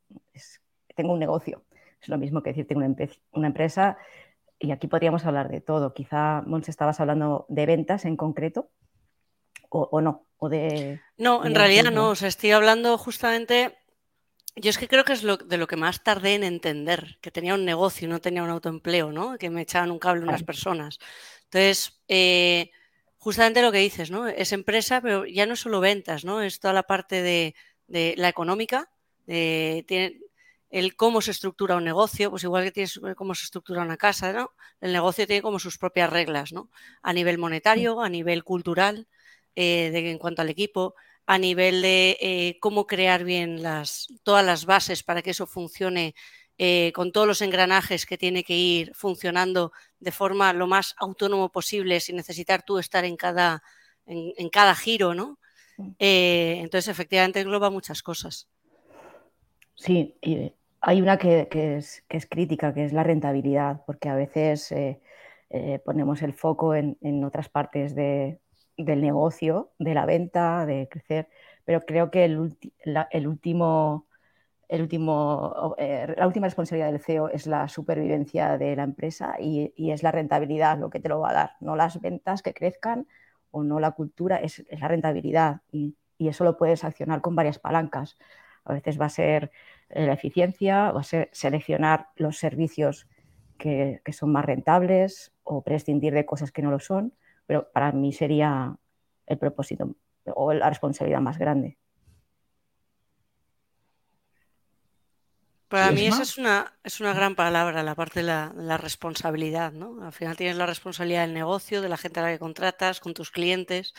tengo 0.94 1.12
un 1.12 1.18
negocio. 1.18 1.64
Es 2.00 2.08
lo 2.08 2.18
mismo 2.18 2.42
que 2.42 2.50
decir 2.50 2.66
tengo 2.66 2.84
una, 3.32 3.46
empresa 3.46 3.96
y 4.58 4.70
aquí 4.70 4.86
podríamos 4.86 5.24
hablar 5.24 5.48
de 5.48 5.60
todo. 5.60 5.94
Quizá, 5.94 6.42
Mons, 6.46 6.68
estabas 6.68 7.00
hablando 7.00 7.46
de 7.48 7.66
ventas 7.66 8.04
en 8.04 8.16
concreto 8.16 8.70
o 9.90 10.00
no. 10.00 10.26
No, 11.16 11.44
en 11.44 11.54
realidad 11.54 11.90
no. 11.90 12.10
O 12.10 12.14
sea, 12.14 12.28
estoy 12.28 12.50
hablando 12.50 12.98
justamente. 12.98 13.78
Yo 14.56 14.70
es 14.70 14.78
que 14.78 14.86
creo 14.86 15.04
que 15.04 15.14
es 15.14 15.24
lo, 15.24 15.36
de 15.36 15.58
lo 15.58 15.66
que 15.66 15.76
más 15.76 16.04
tardé 16.04 16.34
en 16.34 16.44
entender, 16.44 17.18
que 17.20 17.32
tenía 17.32 17.54
un 17.54 17.64
negocio, 17.64 18.06
no 18.06 18.20
tenía 18.20 18.44
un 18.44 18.50
autoempleo, 18.50 19.10
¿no? 19.10 19.36
Que 19.36 19.50
me 19.50 19.62
echaban 19.62 19.90
un 19.90 19.98
cable 19.98 20.22
unas 20.22 20.44
personas. 20.44 21.00
Entonces, 21.44 22.00
eh, 22.06 22.70
justamente 23.18 23.62
lo 23.62 23.72
que 23.72 23.78
dices, 23.78 24.12
¿no? 24.12 24.28
Es 24.28 24.52
empresa, 24.52 25.00
pero 25.00 25.26
ya 25.26 25.46
no 25.46 25.56
solo 25.56 25.80
ventas, 25.80 26.24
¿no? 26.24 26.40
Es 26.40 26.60
toda 26.60 26.72
la 26.72 26.84
parte 26.84 27.22
de, 27.22 28.14
la 28.16 28.28
económica, 28.28 28.90
de, 29.26 30.20
el 30.70 30.94
cómo 30.94 31.20
se 31.20 31.32
estructura 31.32 31.74
un 31.76 31.84
negocio, 31.84 32.30
pues 32.30 32.44
igual 32.44 32.64
que 32.64 32.70
tienes 32.70 33.00
cómo 33.16 33.34
se 33.34 33.44
estructura 33.44 33.82
una 33.82 33.96
casa, 33.96 34.32
¿no? 34.32 34.52
El 34.80 34.92
negocio 34.92 35.26
tiene 35.26 35.42
como 35.42 35.58
sus 35.58 35.78
propias 35.78 36.10
reglas, 36.10 36.52
¿no? 36.52 36.70
A 37.02 37.12
nivel 37.12 37.38
monetario, 37.38 38.00
a 38.02 38.08
nivel 38.08 38.44
cultural. 38.44 39.08
Eh, 39.56 39.92
en 40.10 40.18
cuanto 40.18 40.42
al 40.42 40.50
equipo, 40.50 40.96
a 41.26 41.38
nivel 41.38 41.80
de 41.80 42.16
eh, 42.20 42.58
cómo 42.60 42.88
crear 42.88 43.22
bien 43.22 43.62
las, 43.62 44.08
todas 44.24 44.44
las 44.44 44.66
bases 44.66 45.04
para 45.04 45.22
que 45.22 45.30
eso 45.30 45.46
funcione 45.46 46.14
eh, 46.58 46.90
con 46.92 47.12
todos 47.12 47.26
los 47.26 47.40
engranajes 47.40 48.04
que 48.04 48.18
tiene 48.18 48.42
que 48.42 48.56
ir 48.56 48.92
funcionando 48.94 49.70
de 50.00 50.10
forma 50.10 50.52
lo 50.52 50.66
más 50.66 50.96
autónomo 50.98 51.50
posible 51.52 52.00
sin 52.00 52.16
necesitar 52.16 52.64
tú 52.64 52.78
estar 52.78 53.04
en 53.04 53.16
cada, 53.16 53.62
en, 54.06 54.48
cada 54.48 54.74
giro, 54.74 55.14
¿no? 55.14 55.38
entonces, 55.98 56.88
efectivamente, 56.88 57.40
engloba 57.40 57.70
muchas 57.70 58.02
cosas. 58.02 58.48
Sí, 59.74 60.16
y 60.20 60.52
hay 60.80 61.00
una 61.00 61.16
que, 61.18 61.48
es, 61.50 62.26
crítica, 62.28 62.74
que 62.74 62.84
es 62.84 62.92
la 62.92 63.02
rentabilidad, 63.02 63.82
porque 63.86 64.08
a 64.08 64.14
veces 64.14 64.72
ponemos 65.84 66.22
el 66.22 66.32
foco 66.32 66.74
en 66.76 67.24
otras 67.24 67.48
partes 67.48 67.96
de, 67.96 68.38
del 68.76 69.00
negocio, 69.00 69.72
de 69.78 69.94
la 69.94 70.06
venta, 70.06 70.66
de 70.66 70.88
crecer, 70.88 71.28
pero 71.64 71.80
creo 71.82 72.10
que 72.10 72.24
el, 72.24 72.38
último, 72.38 74.06
el 74.68 74.82
último, 74.82 75.74
eh, 75.78 76.14
la 76.16 76.26
última 76.26 76.46
responsabilidad 76.46 76.90
del 76.90 77.00
CEO 77.00 77.28
es 77.28 77.46
la 77.46 77.68
supervivencia 77.68 78.58
de 78.58 78.76
la 78.76 78.82
empresa 78.82 79.36
y, 79.38 79.72
es 79.76 80.02
la 80.02 80.12
rentabilidad 80.12 80.78
lo 80.78 80.90
que 80.90 81.00
te 81.00 81.08
lo 81.08 81.20
va 81.20 81.30
a 81.30 81.34
dar, 81.34 81.50
no 81.60 81.76
las 81.76 82.00
ventas 82.00 82.42
que 82.42 82.54
crezcan 82.54 83.06
o 83.50 83.62
no 83.62 83.80
la 83.80 83.92
cultura, 83.92 84.36
es, 84.36 84.64
la 84.70 84.88
rentabilidad 84.88 85.62
y, 85.72 85.96
eso 86.18 86.44
lo 86.44 86.56
puedes 86.56 86.84
accionar 86.84 87.20
con 87.20 87.36
varias 87.36 87.58
palancas. 87.58 88.16
A 88.64 88.72
veces 88.72 88.98
va 88.98 89.06
a 89.06 89.10
ser 89.10 89.50
eh, 89.90 90.06
la 90.06 90.14
eficiencia, 90.14 90.90
va 90.90 91.00
a 91.00 91.04
ser 91.04 91.28
seleccionar 91.32 92.08
los 92.16 92.38
servicios 92.38 93.06
que 93.58 94.00
son 94.12 94.32
más 94.32 94.46
rentables 94.46 95.34
o 95.42 95.62
prescindir 95.62 96.14
de 96.14 96.24
cosas 96.24 96.50
que 96.50 96.62
no 96.62 96.70
lo 96.70 96.80
son 96.80 97.12
pero 97.46 97.70
para 97.72 97.92
mí 97.92 98.12
sería 98.12 98.76
el 99.26 99.38
propósito 99.38 99.94
o 100.26 100.52
la 100.52 100.68
responsabilidad 100.68 101.20
más 101.20 101.38
grande. 101.38 101.78
Para 105.68 105.90
mí 105.90 106.06
esa 106.06 106.22
es 106.22 106.38
una, 106.38 106.72
es 106.84 107.00
una 107.00 107.14
gran 107.14 107.34
palabra, 107.34 107.82
la 107.82 107.96
parte 107.96 108.20
de 108.20 108.26
la, 108.26 108.76
responsabilidad, 108.76 109.72
¿no? 109.72 110.04
Al 110.04 110.12
final 110.12 110.36
tienes 110.36 110.56
la 110.56 110.66
responsabilidad 110.66 111.22
del 111.22 111.34
negocio, 111.34 111.82
de 111.82 111.88
la 111.88 111.96
gente 111.96 112.20
a 112.20 112.22
la 112.22 112.30
que 112.30 112.38
contratas, 112.38 113.00
con 113.00 113.12
tus 113.12 113.32
clientes. 113.32 113.92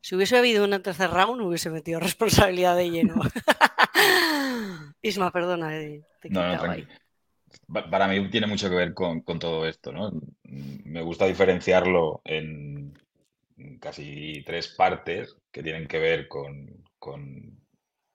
Si 0.00 0.14
hubiese 0.14 0.38
habido 0.38 0.64
un 0.64 0.80
tercer 0.80 1.10
round, 1.10 1.42
hubiese 1.42 1.68
metido 1.68 2.00
responsabilidad 2.00 2.76
de 2.76 2.90
lleno. 2.90 3.14
Isma, 5.02 5.30
perdona, 5.30 5.68
te 5.68 6.04
he 6.22 6.30
no, 6.30 6.56
no, 6.56 6.70
ahí. 6.70 6.88
Para 7.70 8.08
mí 8.08 8.30
tiene 8.30 8.46
mucho 8.46 8.70
que 8.70 8.76
ver 8.76 8.94
con, 8.94 9.22
todo 9.22 9.66
esto, 9.66 9.92
¿no? 9.92 10.10
Me 10.44 11.02
gusta 11.02 11.26
diferenciarlo 11.26 12.22
en 12.24 12.98
casi 13.80 14.42
tres 14.46 14.68
partes 14.68 15.36
que 15.52 15.62
tienen 15.62 15.86
que 15.86 15.98
ver 15.98 16.28
con, 16.28 16.84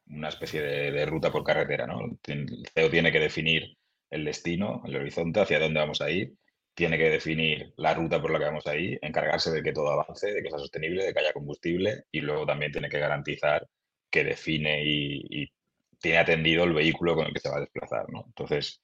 una 0.07 0.29
especie 0.29 0.62
de, 0.62 1.05
ruta 1.05 1.31
por 1.31 1.43
carretera, 1.43 1.86
¿no? 1.86 2.00
El 2.27 2.65
CEO 2.74 2.89
tiene 2.89 3.12
que 3.12 3.19
definir 3.19 3.77
el 4.10 4.25
destino, 4.25 4.81
el 4.86 4.95
horizonte, 4.95 5.41
hacia 5.41 5.60
dónde 5.60 5.79
vamos 5.79 6.01
a 6.01 6.10
ir, 6.10 6.33
tiene 6.74 6.98
que 6.98 7.10
definir 7.10 7.74
la 7.77 7.93
ruta 7.93 8.22
por 8.22 8.31
la 8.31 8.39
que 8.39 8.45
vamos 8.45 8.67
a 8.67 8.75
ir, 8.75 9.00
encargarse 9.01 9.51
de 9.51 9.62
que 9.62 9.74
todo 9.74 9.91
avance, 9.91 10.33
de 10.33 10.41
que 10.41 10.50
sea 10.50 10.60
sostenible, 10.60 11.03
de 11.05 11.13
que 11.13 11.19
haya 11.19 11.33
combustible 11.33 12.05
y 12.12 12.22
luego 12.22 12.45
también 12.45 12.72
tiene 12.72 12.89
que 12.89 13.00
garantizar 13.00 13.67
que 14.10 14.24
define 14.24 14.83
y, 14.86 15.51
tiene 16.00 16.17
atendido 16.17 16.65
el 16.65 16.74
vehículo 16.74 17.15
con 17.15 17.27
el 17.27 17.33
que 17.33 17.39
se 17.39 17.50
va 17.50 17.57
a 17.57 17.62
desplazar, 17.62 18.10
¿no? 18.10 18.25
Entonces, 18.27 18.81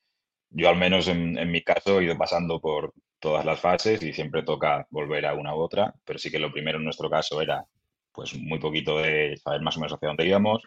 yo 0.51 0.69
al 0.69 0.77
menos 0.77 1.07
en, 1.07 1.51
mi 1.51 1.61
caso 1.61 1.99
he 1.99 2.05
ido 2.05 2.17
pasando 2.17 2.59
por 2.59 2.93
todas 3.19 3.45
las 3.45 3.59
fases 3.59 4.01
y 4.01 4.13
siempre 4.13 4.43
toca 4.43 4.87
volver 4.89 5.25
a 5.25 5.33
una 5.33 5.55
u 5.55 5.59
otra, 5.59 5.93
pero 6.05 6.19
sí 6.19 6.31
que 6.31 6.39
lo 6.39 6.51
primero 6.51 6.77
en 6.77 6.85
nuestro 6.85 7.09
caso 7.09 7.41
era 7.41 7.65
pues 8.11 8.35
muy 8.35 8.59
poquito 8.59 8.97
de 8.97 9.37
saber 9.37 9.61
más 9.61 9.77
o 9.77 9.79
menos 9.79 9.93
hacia 9.93 10.07
dónde 10.07 10.25
íbamos, 10.25 10.63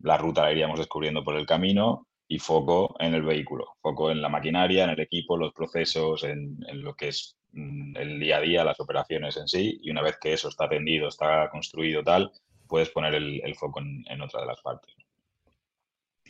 la 0.00 0.16
ruta 0.16 0.42
la 0.42 0.52
iríamos 0.52 0.78
descubriendo 0.78 1.24
por 1.24 1.36
el 1.36 1.46
camino 1.46 2.06
y 2.28 2.38
foco 2.38 2.96
en 3.00 3.14
el 3.14 3.22
vehículo, 3.22 3.76
foco 3.80 4.10
en 4.10 4.22
la 4.22 4.28
maquinaria, 4.28 4.84
en 4.84 4.90
el 4.90 5.00
equipo, 5.00 5.36
los 5.36 5.52
procesos, 5.52 6.24
en, 6.24 6.58
lo 6.72 6.94
que 6.94 7.08
es 7.08 7.36
mm, 7.52 7.96
el 7.96 8.20
día 8.20 8.38
a 8.38 8.40
día, 8.40 8.64
las 8.64 8.80
operaciones 8.80 9.36
en 9.36 9.48
sí, 9.48 9.78
y 9.82 9.90
una 9.90 10.02
vez 10.02 10.16
que 10.20 10.32
eso 10.32 10.48
está 10.48 10.64
atendido, 10.66 11.08
está 11.08 11.50
construido 11.50 12.02
tal, 12.02 12.32
puedes 12.66 12.90
poner 12.90 13.14
el, 13.14 13.54
foco 13.56 13.80
en, 13.80 14.20
otra 14.20 14.40
de 14.40 14.46
las 14.46 14.60
partes. 14.62 14.94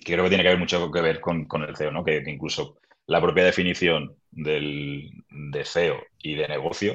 creo 0.04 0.24
que 0.24 0.30
tiene 0.30 0.42
que 0.42 0.48
haber 0.48 0.60
mucho 0.60 0.90
que 0.90 1.00
ver 1.00 1.20
con, 1.20 1.46
el 1.62 1.76
CEO, 1.76 1.92
¿no? 1.92 2.04
que 2.04 2.22
incluso 2.26 2.78
la 3.06 3.20
propia 3.20 3.44
definición 3.44 4.16
del, 4.30 5.10
de 5.30 5.64
CEO 5.64 5.96
y 6.18 6.34
de 6.34 6.48
negocio 6.48 6.94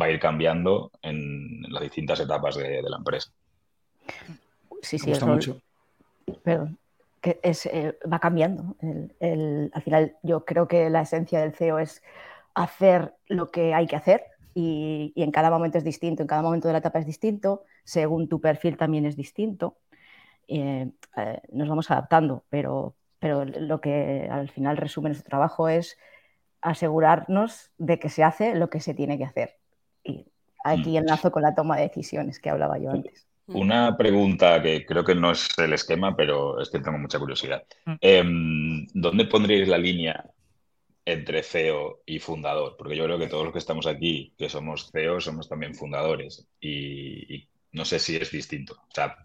va 0.00 0.06
a 0.06 0.10
ir 0.10 0.20
cambiando 0.20 0.92
en 1.02 1.62
las 1.68 1.82
distintas 1.82 2.20
etapas 2.20 2.56
de, 2.56 2.82
la 2.82 2.96
empresa. 2.96 3.32
Sí, 4.82 4.98
sí, 4.98 5.12
mucho. 5.24 5.60
Perdón, 6.42 6.78
que 7.20 7.40
es, 7.42 7.66
eh, 7.66 7.98
va 8.10 8.18
cambiando. 8.18 8.76
al 9.20 9.82
final, 9.82 10.16
yo 10.22 10.44
creo 10.44 10.68
que 10.68 10.90
la 10.90 11.02
esencia 11.02 11.40
del 11.40 11.54
CEO 11.54 11.78
es 11.78 12.02
hacer 12.54 13.14
lo 13.26 13.50
que 13.50 13.74
hay 13.74 13.86
que 13.86 13.96
hacer 13.96 14.24
y, 14.54 15.12
en 15.16 15.30
cada 15.30 15.50
momento 15.50 15.78
es 15.78 15.84
distinto, 15.84 16.22
en 16.22 16.28
cada 16.28 16.42
momento 16.42 16.68
de 16.68 16.72
la 16.72 16.78
etapa 16.78 16.98
es 16.98 17.06
distinto, 17.06 17.64
según 17.84 18.28
tu 18.28 18.40
perfil 18.40 18.76
también 18.76 19.06
es 19.06 19.16
distinto. 19.16 19.78
Eh, 20.48 20.90
eh, 21.16 21.40
nos 21.52 21.68
vamos 21.68 21.90
adaptando, 21.90 22.44
pero, 22.48 22.96
pero 23.18 23.44
lo 23.44 23.80
que 23.80 24.28
al 24.30 24.48
final 24.50 24.76
resume 24.76 25.10
nuestro 25.10 25.28
trabajo 25.28 25.68
es 25.68 25.98
asegurarnos 26.60 27.70
de 27.78 27.98
que 27.98 28.08
se 28.08 28.24
hace 28.24 28.54
lo 28.54 28.70
que 28.70 28.80
se 28.80 28.94
tiene 28.94 29.18
que 29.18 29.24
hacer. 29.24 29.56
Y 30.02 30.26
aquí 30.64 30.92
mm. 30.92 30.96
enlazo 30.96 31.30
con 31.30 31.42
la 31.42 31.54
toma 31.54 31.76
de 31.76 31.82
decisiones 31.82 32.40
que 32.40 32.50
hablaba 32.50 32.78
yo 32.78 32.90
antes. 32.90 33.28
Una 33.48 33.96
pregunta 33.96 34.60
que 34.60 34.84
creo 34.84 35.04
que 35.04 35.14
no 35.14 35.30
es 35.30 35.48
el 35.58 35.72
esquema, 35.72 36.14
pero 36.14 36.60
es 36.60 36.68
que 36.68 36.80
tengo 36.80 36.98
mucha 36.98 37.18
curiosidad. 37.18 37.64
Mm. 37.86 37.94
Em, 38.00 38.86
¿Dónde 38.92 39.24
pondríais 39.24 39.68
la 39.68 39.78
línea 39.78 40.24
entre 41.04 41.42
CEO 41.42 42.02
y 42.04 42.18
fundador? 42.18 42.76
Porque 42.76 42.96
yo 42.96 43.04
creo 43.04 43.18
que 43.18 43.26
todos 43.26 43.44
los 43.44 43.52
que 43.52 43.58
estamos 43.58 43.86
aquí, 43.86 44.34
que 44.36 44.50
somos 44.50 44.90
CEO, 44.92 45.20
somos 45.20 45.48
también 45.48 45.74
fundadores. 45.74 46.46
Y, 46.60 47.48
no 47.72 47.84
sé 47.84 47.98
si 47.98 48.16
es 48.16 48.30
distinto. 48.30 48.74
O 48.74 48.94
sea, 48.94 49.16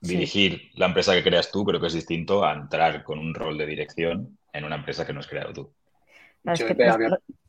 dirigir 0.00 0.70
la 0.74 0.86
empresa 0.86 1.12
que 1.14 1.22
creas 1.22 1.50
tú 1.50 1.64
creo 1.64 1.80
que 1.80 1.88
es 1.88 1.92
distinto 1.92 2.44
a 2.44 2.54
entrar 2.54 3.02
con 3.02 3.18
un 3.18 3.34
rol 3.34 3.58
de 3.58 3.66
dirección 3.66 4.38
en 4.52 4.64
una 4.64 4.76
empresa 4.76 5.06
que 5.06 5.12
no 5.12 5.20
has 5.20 5.26
creado 5.26 5.52
tú. 5.52 5.72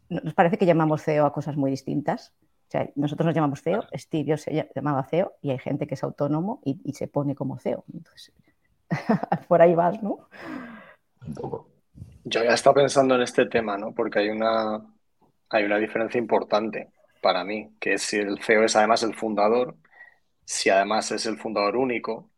nos, 0.10 0.34
parece 0.34 0.58
que 0.58 0.65
llamamos 0.65 1.03
CEO 1.03 1.25
a 1.25 1.34
cosas 1.34 1.56
muy 1.56 1.72
distintas. 1.72 2.34
O 2.68 2.72
sea, 2.72 2.89
nosotros 2.96 3.25
nos 3.25 3.36
llamamos 3.36 3.62
CEO, 3.62 3.88
Steve 3.96 4.38
se 4.38 4.70
llamaba 4.75 5.03
CEO 5.03 5.34
y 5.41 5.50
hay 5.50 5.58
gente 5.58 5.88
que 5.88 5.96
es 5.96 6.03
autónomo 6.03 6.62
y, 6.63 6.94
se 6.94 7.08
pone 7.08 7.34
como 7.34 7.58
CEO. 7.58 7.84
Entonces, 7.94 8.32
por 9.48 9.62
ahí 9.62 9.74
vas, 9.74 10.01
¿no? 10.03 10.27
Un 11.25 11.34
poco. 11.34 11.70
Yo 12.24 12.44
ya 12.44 12.53
estaba 12.53 12.75
pensando 12.75 13.15
en 13.15 13.22
este 13.22 13.48
tema, 13.48 13.77
¿no? 13.77 13.94
Porque 13.94 14.20
hay 14.20 14.29
una, 14.29 14.86
hay 15.50 15.63
una 15.63 15.77
diferencia 15.77 16.20
importante 16.20 16.89
para 17.22 17.44
mí, 17.44 17.72
que 17.79 17.94
es 17.94 18.03
si 18.03 18.18
el 18.18 18.39
CEO 18.39 18.65
es 18.65 18.75
además 18.75 19.01
el 19.01 19.15
fundador, 19.15 19.75
si 20.46 20.70
además 20.70 21.12
es 21.12 21.25
el 21.25 21.38
fundador 21.38 21.75
único, 21.75 22.29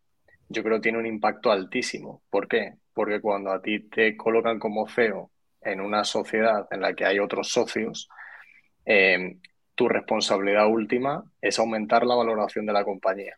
yo 0.52 0.64
creo 0.64 0.78
que 0.78 0.84
tiene 0.84 1.00
un 1.00 1.06
impacto 1.06 1.52
altísimo. 1.52 2.22
¿Por 2.30 2.48
qué? 2.48 2.76
Porque 2.94 3.22
cuando 3.22 3.52
a 3.52 3.62
ti 3.62 3.90
te 3.90 4.16
colocan 4.18 4.60
como 4.60 4.88
CEO 4.88 5.32
en 5.62 5.82
una 5.82 6.04
sociedad 6.04 6.68
en 6.72 6.82
la 6.82 6.94
que 6.94 7.06
hay 7.06 7.20
otros 7.20 7.50
socios, 7.50 8.10
eh, 8.86 9.38
tu 9.76 9.88
responsabilidad 9.88 10.68
última 10.68 11.24
es 11.42 11.60
aumentar 11.60 12.06
la 12.06 12.16
valoración 12.16 12.66
de 12.66 12.74
la 12.74 12.84
compañía. 12.84 13.36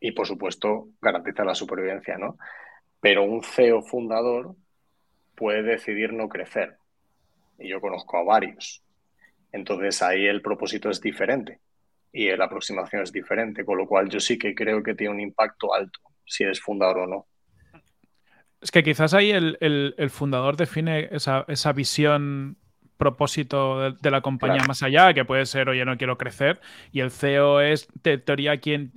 y 0.00 0.12
por 0.12 0.26
supuesto, 0.26 0.88
garantizar 1.00 1.46
la 1.46 1.54
supervivencia, 1.54 2.18
¿no? 2.18 2.36
Pero 3.00 3.24
un 3.24 3.42
CEO 3.42 3.80
fundador 3.82 4.54
puede 5.34 5.62
decidir 5.62 6.12
no 6.12 6.28
crecer. 6.28 6.76
Y 7.58 7.68
yo 7.68 7.80
conozco 7.80 8.18
a 8.18 8.24
varios. 8.24 8.82
Entonces 9.50 10.02
ahí 10.02 10.26
el 10.26 10.42
propósito 10.42 10.90
es 10.90 11.00
diferente 11.00 11.60
y 12.14 12.34
la 12.36 12.44
aproximación 12.44 13.02
es 13.02 13.12
diferente, 13.12 13.64
con 13.64 13.76
lo 13.76 13.86
cual 13.86 14.08
yo 14.08 14.20
sí 14.20 14.38
que 14.38 14.54
creo 14.54 14.82
que 14.82 14.94
tiene 14.94 15.12
un 15.12 15.20
impacto 15.20 15.74
alto 15.74 16.00
si 16.24 16.44
eres 16.44 16.60
fundador 16.60 16.98
o 16.98 17.06
no. 17.06 17.26
Es 18.60 18.70
que 18.70 18.82
quizás 18.82 19.12
ahí 19.12 19.30
el, 19.30 20.10
fundador 20.10 20.56
define 20.56 21.08
esa, 21.10 21.44
esa 21.48 21.72
visión 21.72 22.56
propósito 22.96 23.92
de, 23.92 24.10
la 24.10 24.20
compañía 24.22 24.62
más 24.66 24.82
allá, 24.82 25.12
que 25.12 25.24
puede 25.24 25.44
ser, 25.44 25.68
oye, 25.68 25.84
no 25.84 25.98
quiero 25.98 26.16
crecer, 26.16 26.60
y 26.92 27.00
el 27.00 27.10
CEO 27.10 27.60
es, 27.60 27.88
de 28.02 28.16
teoría, 28.16 28.58
quien 28.60 28.92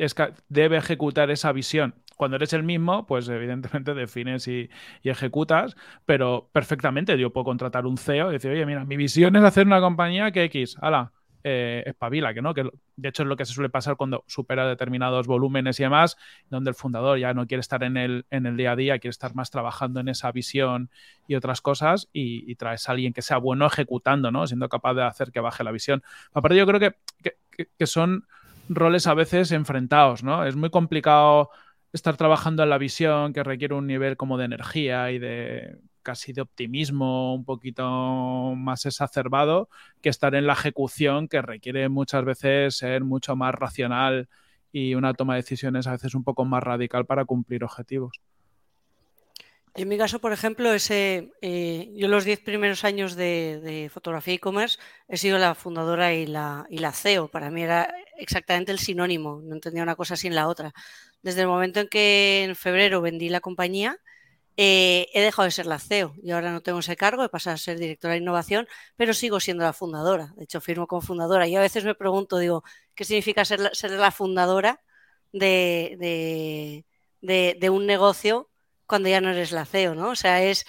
debe 0.48 0.78
ejecutar 0.78 1.32
esa 1.32 1.52
visión. 1.52 1.96
Cuando 2.16 2.38
eres 2.38 2.54
el 2.54 2.64
mismo, 2.64 3.06
pues 3.08 3.28
evidentemente 3.28 3.94
defines 3.94 4.48
y, 4.48 4.70
ejecutas, 5.04 5.76
pero 6.06 6.50
perfectamente 6.54 7.18
yo 7.18 7.34
puedo 7.34 7.46
contratar 7.46 7.86
un 7.86 7.98
CEO 7.98 8.30
y 8.30 8.34
decir, 8.34 8.52
oye, 8.52 8.66
mira, 8.66 8.86
mi 8.86 8.96
visión 8.96 9.36
es 9.36 9.44
hacer 9.44 9.66
una 9.66 9.82
compañía 9.82 10.32
que 10.32 10.44
X, 10.44 10.78
ala, 10.82 11.12
eh, 11.44 11.84
espabila, 11.86 12.34
que 12.34 12.42
no, 12.42 12.54
que 12.54 12.70
de 12.96 13.10
hecho 13.10 13.24
es 13.24 13.30
lo 13.30 13.36
que 13.38 13.46
se 13.46 13.54
suele 13.54 13.70
pasar 13.70 13.96
cuando 13.96 14.24
supera 14.28 14.68
determinados 14.68 15.28
volúmenes 15.28 15.80
y 15.80 15.84
demás, 15.84 16.18
donde 16.50 16.70
el 16.70 16.76
fundador 16.76 17.18
ya 17.20 17.34
no 17.34 17.48
quiere 17.48 17.62
estar 17.62 17.84
en 17.84 17.98
el, 17.98 18.26
en 18.32 18.46
el 18.46 18.58
día 18.58 18.72
a 18.72 18.76
día, 18.76 19.00
quiere 19.00 19.12
estar 19.12 19.36
más 19.36 19.52
trabajando 19.52 20.00
en 20.00 20.10
esa 20.10 20.32
visión 20.32 20.90
y 21.28 21.36
otras 21.36 21.62
cosas 21.62 22.10
y, 22.14 22.56
traes 22.56 22.90
a 22.90 22.94
alguien 22.94 23.14
que 23.14 23.22
sea 23.22 23.38
bueno 23.38 23.68
ejecutando, 23.68 24.32
¿no? 24.32 24.48
Siendo 24.48 24.68
capaz 24.68 24.96
de 24.96 25.04
hacer 25.04 25.32
que 25.32 25.40
baje 25.40 25.64
la 25.64 25.72
visión. 25.72 26.02
Aparte 26.34 26.58
yo 26.58 26.66
creo 26.66 26.80
que, 26.80 26.96
que 27.78 27.86
son 27.86 28.26
roles 28.68 29.06
a 29.06 29.14
veces 29.14 29.52
enfrentados, 29.52 30.24
¿no? 30.24 30.44
Es 30.44 30.56
muy 30.56 30.72
complicado 30.72 31.52
estar 31.94 32.18
trabajando 32.18 32.64
en 32.64 32.70
la 32.70 32.78
visión 32.78 33.34
que 33.34 33.44
requiere 33.44 33.76
un 33.76 33.88
nivel 33.88 34.18
como 34.18 34.38
de 34.38 34.46
energía 34.46 35.12
y 35.12 35.20
de 35.20 35.78
casi 36.08 36.32
de 36.32 36.40
optimismo 36.40 37.36
un 37.36 37.44
poquito 37.44 37.84
más 38.56 38.86
exacerbado 38.86 39.68
que 40.02 40.08
estar 40.08 40.36
en 40.36 40.48
la 40.48 40.54
ejecución 40.54 41.28
que 41.28 41.42
requiere 41.42 41.90
muchas 41.90 42.24
veces 42.24 42.78
ser 42.78 43.04
mucho 43.04 43.36
más 43.36 43.54
racional 43.54 44.30
y 44.72 44.96
una 44.96 45.14
toma 45.14 45.34
de 45.34 45.42
decisiones 45.42 45.86
a 45.86 45.92
veces 45.92 46.16
un 46.16 46.24
poco 46.24 46.46
más 46.46 46.64
radical 46.64 47.06
para 47.06 47.26
cumplir 47.26 47.66
objetivos. 47.66 48.22
En 49.76 49.90
mi 49.90 49.98
caso, 49.98 50.20
por 50.20 50.32
ejemplo, 50.32 50.72
ese, 50.72 51.34
eh, 51.42 51.92
yo 51.94 52.08
los 52.08 52.24
diez 52.24 52.40
primeros 52.40 52.86
años 52.86 53.18
de, 53.18 53.92
fotografía 53.94 54.36
e-commerce 54.36 54.80
he 55.10 55.18
sido 55.18 55.38
la 55.38 55.56
fundadora 55.56 56.14
y 56.14 56.26
la, 56.26 56.66
y 56.70 56.78
la 56.78 56.94
CEO. 56.94 57.28
Para 57.28 57.52
mí 57.52 57.64
era 57.64 57.94
exactamente 58.18 58.72
el 58.72 58.80
sinónimo, 58.80 59.42
no 59.44 59.56
entendía 59.56 59.84
una 59.84 59.98
cosa 59.98 60.16
sin 60.16 60.36
la 60.36 60.48
otra. 60.48 60.74
Desde 61.22 61.42
el 61.42 61.48
momento 61.48 61.82
en 61.82 61.90
que 61.90 62.46
en 62.46 62.56
febrero 62.56 63.02
vendí 63.02 63.28
la 63.28 63.42
compañía, 63.42 64.00
eh, 64.58 65.08
he 65.14 65.22
dejado 65.22 65.46
de 65.46 65.52
ser 65.52 65.68
la 65.68 65.78
CEO 65.78 66.16
y 66.24 66.32
ahora 66.32 66.52
no 66.52 66.62
tengo 66.62 66.80
ese 66.80 66.96
cargo, 66.96 67.24
he 67.24 67.30
pasado 67.30 67.54
a 67.54 67.58
ser 67.58 67.78
directora 67.78 68.14
de 68.14 68.22
innovación, 68.22 68.68
pero 68.96 69.14
sigo 69.14 69.40
siendo 69.40 69.64
la 69.64 69.74
fundadora. 69.74 70.34
De 70.36 70.46
hecho, 70.46 70.62
firmo 70.62 70.88
como 70.88 71.02
fundadora. 71.02 71.48
Y 71.48 71.56
a 71.56 71.62
veces 71.62 71.86
me 71.86 71.94
pregunto, 71.94 72.40
digo, 72.40 72.64
¿qué 72.96 73.06
significa 73.06 73.46
ser 73.46 73.60
la, 73.60 74.12
fundadora 74.12 74.82
de, 75.32 76.84
de, 77.22 77.70
un 77.70 77.86
negocio 77.86 78.50
cuando 78.88 79.10
ya 79.10 79.22
no 79.22 79.30
eres 79.30 79.52
la 79.52 79.66
CEO? 79.66 79.94
O 80.10 80.16
sea, 80.16 80.42
es 80.44 80.66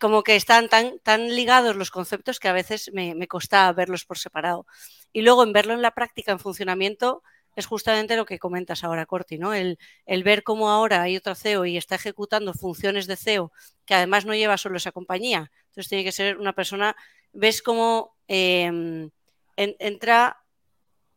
como 0.00 0.22
que 0.22 0.36
están 0.36 0.68
tan, 0.68 0.98
tan 1.00 1.34
ligados 1.34 1.76
los 1.76 1.90
conceptos 1.90 2.38
que 2.40 2.48
a 2.48 2.52
veces 2.52 2.90
me, 2.94 3.28
cuesta 3.28 3.72
verlos 3.72 4.04
por 4.04 4.18
separado. 4.18 4.66
Y 5.12 5.22
luego 5.22 5.42
en 5.42 5.52
verlo 5.52 5.74
en 5.74 5.82
la 5.82 5.92
práctica, 5.92 6.32
en 6.32 6.38
funcionamiento, 6.38 7.22
es 7.54 7.66
justamente 7.66 8.16
lo 8.16 8.24
que 8.24 8.38
comentas 8.38 8.84
ahora, 8.84 9.06
Corti, 9.06 9.38
¿no? 9.38 9.52
El, 9.54 9.78
ver 10.06 10.42
cómo 10.42 10.70
ahora 10.70 11.02
hay 11.02 11.16
otro 11.16 11.34
CEO 11.34 11.66
y 11.66 11.76
está 11.76 11.96
ejecutando 11.96 12.54
funciones 12.54 13.06
de 13.06 13.16
CEO 13.16 13.52
que 13.84 13.94
además 13.94 14.24
no 14.24 14.34
lleva 14.34 14.56
solo 14.56 14.76
esa 14.76 14.92
compañía. 14.92 15.50
Entonces 15.68 15.88
tiene 15.88 16.04
que 16.04 16.12
ser 16.12 16.38
una 16.38 16.54
persona, 16.54 16.96
ves 17.32 17.62
cómo 17.62 18.16
em, 18.28 19.10
entra 19.56 20.38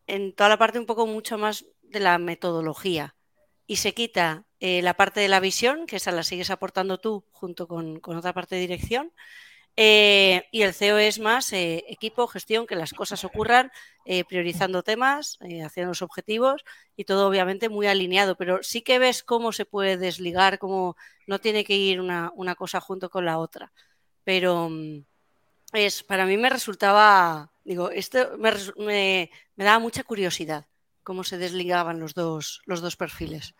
en 0.08 0.34
toda 0.34 0.50
la 0.50 0.58
parte 0.58 0.80
un 0.80 0.86
poco 0.86 1.08
mucho 1.08 1.38
más 1.38 1.66
de 1.82 2.00
la 2.00 2.18
metodología 2.18 3.16
y 3.68 3.78
se 3.78 3.94
quita 3.94 4.46
eh, 4.60 4.82
la 4.82 4.96
parte 4.96 5.20
de 5.20 5.28
la 5.28 5.40
visión, 5.40 5.86
que 5.86 5.98
esa 5.98 6.12
la 6.12 6.24
sigues 6.24 6.50
aportando 6.50 7.00
tú 7.00 7.26
junto 7.32 7.68
con, 7.68 8.02
otra 8.04 8.34
parte 8.34 8.56
de 8.56 8.62
dirección, 8.62 9.12
eh, 9.78 10.48
y 10.52 10.62
el 10.62 10.74
CEO 10.74 10.98
es 10.98 11.20
más 11.20 11.52
eh, 11.54 11.84
equipo, 11.88 12.28
gestión, 12.28 12.66
que 12.68 12.76
las 12.76 12.94
cosas 12.94 13.24
ocurran, 13.24 13.72
priorizando 14.30 14.84
temas, 14.84 15.40
haciendo 15.66 15.90
los 15.90 16.04
objetivos 16.04 16.64
y 16.96 17.06
todo 17.06 17.28
obviamente 17.28 17.70
muy 17.70 17.88
alineado, 17.88 18.36
pero 18.38 18.62
sí 18.62 18.84
que 18.84 19.00
ves 19.00 19.24
cómo 19.24 19.52
se 19.52 19.66
puede 19.66 19.98
desligar, 19.98 20.60
cómo 20.60 20.96
no 21.26 21.40
tiene 21.40 21.64
que 21.64 21.76
ir 21.76 22.00
una, 22.00 22.32
cosa 22.56 22.80
junto 22.80 23.10
con 23.10 23.26
la 23.26 23.40
otra. 23.40 23.72
Pero 24.24 24.70
mm, 24.70 25.00
es, 25.74 26.04
para 26.04 26.28
mí 26.28 26.38
me 26.38 26.50
resultaba, 26.52 27.52
digo, 27.64 27.90
esto 27.90 28.38
me, 28.38 28.52
me, 28.78 29.32
me 29.56 29.66
daba 29.66 29.80
mucha 29.80 30.04
curiosidad 30.04 30.66
cómo 31.06 31.24
se 31.24 31.38
desligaban 31.38 32.00
los 32.00 32.16
dos, 32.16 32.62
los 32.66 32.82
dos 32.82 32.98
perfiles. 32.98 33.56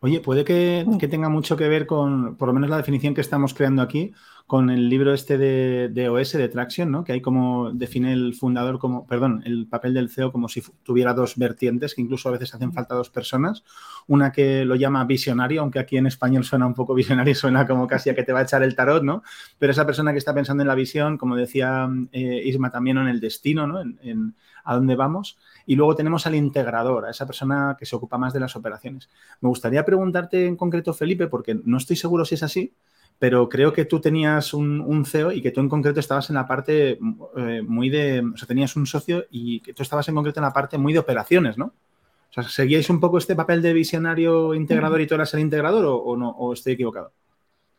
Oye, 0.00 0.20
puede 0.20 0.44
que, 0.44 0.84
tenga 1.08 1.28
mucho 1.28 1.56
que 1.56 1.68
ver 1.68 1.86
con, 1.86 2.36
por 2.36 2.48
lo 2.48 2.54
menos 2.54 2.68
la 2.68 2.78
definición 2.78 3.14
que 3.14 3.20
estamos 3.20 3.54
creando 3.54 3.80
aquí, 3.80 4.12
con 4.46 4.68
el 4.70 4.88
libro 4.88 5.14
este 5.14 5.38
de, 5.38 6.08
OS, 6.08 6.32
de 6.32 6.48
Traction, 6.48 6.90
¿no? 6.90 7.04
Que 7.04 7.12
hay 7.12 7.20
como 7.22 7.70
define 7.70 8.12
el 8.12 8.34
fundador 8.34 8.80
como, 8.80 9.06
perdón, 9.06 9.42
el 9.46 9.68
papel 9.68 9.94
del 9.94 10.10
CEO 10.10 10.32
como 10.32 10.48
si 10.48 10.62
tuviera 10.82 11.14
dos 11.14 11.36
vertientes, 11.36 11.94
que 11.94 12.02
incluso 12.02 12.28
a 12.28 12.32
veces 12.32 12.52
hacen 12.54 12.72
falta 12.72 12.96
dos 12.96 13.08
personas. 13.08 13.62
Una 14.08 14.32
que 14.32 14.64
lo 14.64 14.74
llama 14.74 15.04
visionario, 15.04 15.62
aunque 15.62 15.78
aquí 15.78 15.96
en 15.96 16.08
español 16.08 16.42
suena 16.42 16.66
un 16.66 16.74
poco 16.74 16.92
visionario, 16.94 17.34
suena 17.36 17.68
como 17.68 17.86
casi 17.86 18.10
a 18.10 18.16
que 18.16 18.24
te 18.24 18.32
va 18.32 18.40
a 18.40 18.42
echar 18.42 18.64
el 18.64 18.74
tarot, 18.74 19.04
¿no? 19.04 19.22
Pero 19.58 19.70
esa 19.70 19.86
persona 19.86 20.10
que 20.10 20.18
está 20.18 20.34
pensando 20.34 20.62
en 20.62 20.68
la 20.68 20.74
visión, 20.74 21.18
como 21.18 21.36
decía 21.36 21.88
eh, 22.10 22.42
Isma 22.44 22.70
también, 22.70 22.98
en 22.98 23.06
el 23.06 23.20
destino, 23.20 23.68
¿no? 23.68 23.80
en 23.80 24.34
a 24.64 24.74
dónde 24.74 24.96
vamos. 24.96 25.38
Y 25.66 25.76
luego 25.76 25.94
tenemos 25.94 26.26
al 26.26 26.34
integrador, 26.34 27.06
a 27.06 27.10
esa 27.10 27.26
persona 27.26 27.76
que 27.78 27.86
se 27.86 27.96
ocupa 27.96 28.18
más 28.18 28.32
de 28.32 28.40
las 28.40 28.56
operaciones. 28.56 29.08
Me 29.40 29.48
gustaría 29.48 29.84
preguntarte 29.84 30.46
en 30.46 30.56
concreto, 30.56 30.92
Felipe, 30.92 31.26
porque 31.28 31.56
no 31.64 31.76
estoy 31.76 31.96
seguro 31.96 32.24
si 32.24 32.34
es 32.34 32.42
así, 32.42 32.72
pero 33.18 33.48
creo 33.48 33.72
que 33.72 33.84
tú 33.84 34.00
tenías 34.00 34.52
un, 34.54 35.04
CEO 35.06 35.32
y 35.32 35.40
que 35.40 35.50
tú 35.50 35.60
en 35.60 35.68
concreto 35.68 36.00
estabas 36.00 36.28
en 36.30 36.34
la 36.34 36.46
parte 36.46 36.98
eh, 37.36 37.62
muy 37.62 37.88
de, 37.88 38.20
o 38.20 38.36
sea, 38.36 38.48
tenías 38.48 38.74
un 38.76 38.86
socio 38.86 39.26
y 39.30 39.60
que 39.60 39.72
tú 39.72 39.82
estabas 39.82 40.08
en 40.08 40.14
concreto 40.14 40.40
en 40.40 40.44
la 40.44 40.52
parte 40.52 40.78
muy 40.78 40.92
de 40.92 40.98
operaciones, 40.98 41.56
¿no? 41.56 41.66
O 41.66 42.32
sea, 42.34 42.42
¿seguíais 42.42 42.90
un 42.90 42.98
poco 42.98 43.18
este 43.18 43.36
papel 43.36 43.62
de 43.62 43.72
visionario 43.72 44.54
integrador 44.54 45.00
y 45.00 45.06
tú 45.06 45.14
eras 45.14 45.32
el 45.34 45.40
integrador 45.40 45.84
o, 45.86 46.16
no? 46.16 46.30
¿O 46.30 46.52
estoy 46.52 46.72
equivocado? 46.72 47.12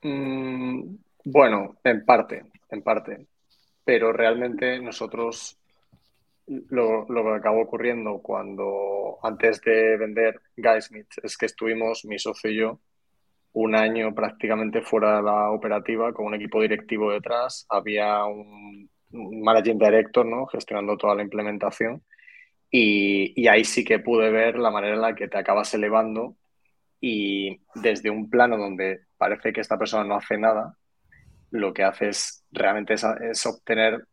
Mm, 0.02 0.96
bueno, 1.26 1.76
en 1.84 2.06
parte, 2.06 2.46
en 2.70 2.82
parte. 2.82 3.26
Pero 3.84 4.14
realmente 4.14 4.80
nosotros 4.80 5.58
lo, 6.48 7.06
lo, 7.10 7.24
que 7.24 7.36
acabó 7.36 7.62
ocurriendo 7.62 8.20
cuando, 8.22 9.18
antes 9.24 9.62
de 9.62 9.98
vender 9.98 10.42
Guysmith, 10.56 11.08
es 11.24 11.38
que 11.38 11.48
estuvimos, 11.48 12.06
mi 12.06 12.20
socio 12.20 12.52
y 12.52 12.58
yo, 12.58 12.82
un 13.54 13.76
año 13.76 14.14
prácticamente 14.14 14.82
fuera 14.82 15.18
de 15.18 15.24
la 15.24 15.52
operativa, 15.52 16.14
con 16.14 16.28
un 16.28 16.36
equipo 16.36 16.62
directivo 16.62 17.12
detrás. 17.12 17.66
Había 17.70 18.26
un, 18.26 18.90
managing 19.12 19.80
director, 19.80 20.26
¿no? 20.26 20.46
Gestionando 20.48 20.98
toda 20.98 21.16
la 21.16 21.24
implementación. 21.24 22.04
Y, 22.70 23.34
y, 23.42 23.48
ahí 23.48 23.64
sí 23.64 23.86
que 23.86 24.00
pude 24.00 24.30
ver 24.30 24.58
la 24.58 24.72
manera 24.72 24.96
en 24.96 25.02
la 25.02 25.16
que 25.16 25.30
te 25.30 25.38
acabas 25.38 25.74
elevando 25.74 26.36
y 27.00 27.62
desde 27.76 28.10
un 28.10 28.30
plano 28.30 28.58
donde 28.58 29.02
parece 29.18 29.54
que 29.54 29.62
esta 29.62 29.78
persona 29.78 30.04
no 30.04 30.16
hace 30.16 30.38
nada, 30.38 30.78
lo 31.52 31.74
que 31.74 31.84
hace 31.84 32.10
es 32.10 32.44
realmente 32.52 32.96
es 32.96 33.46
obtener 33.46 34.06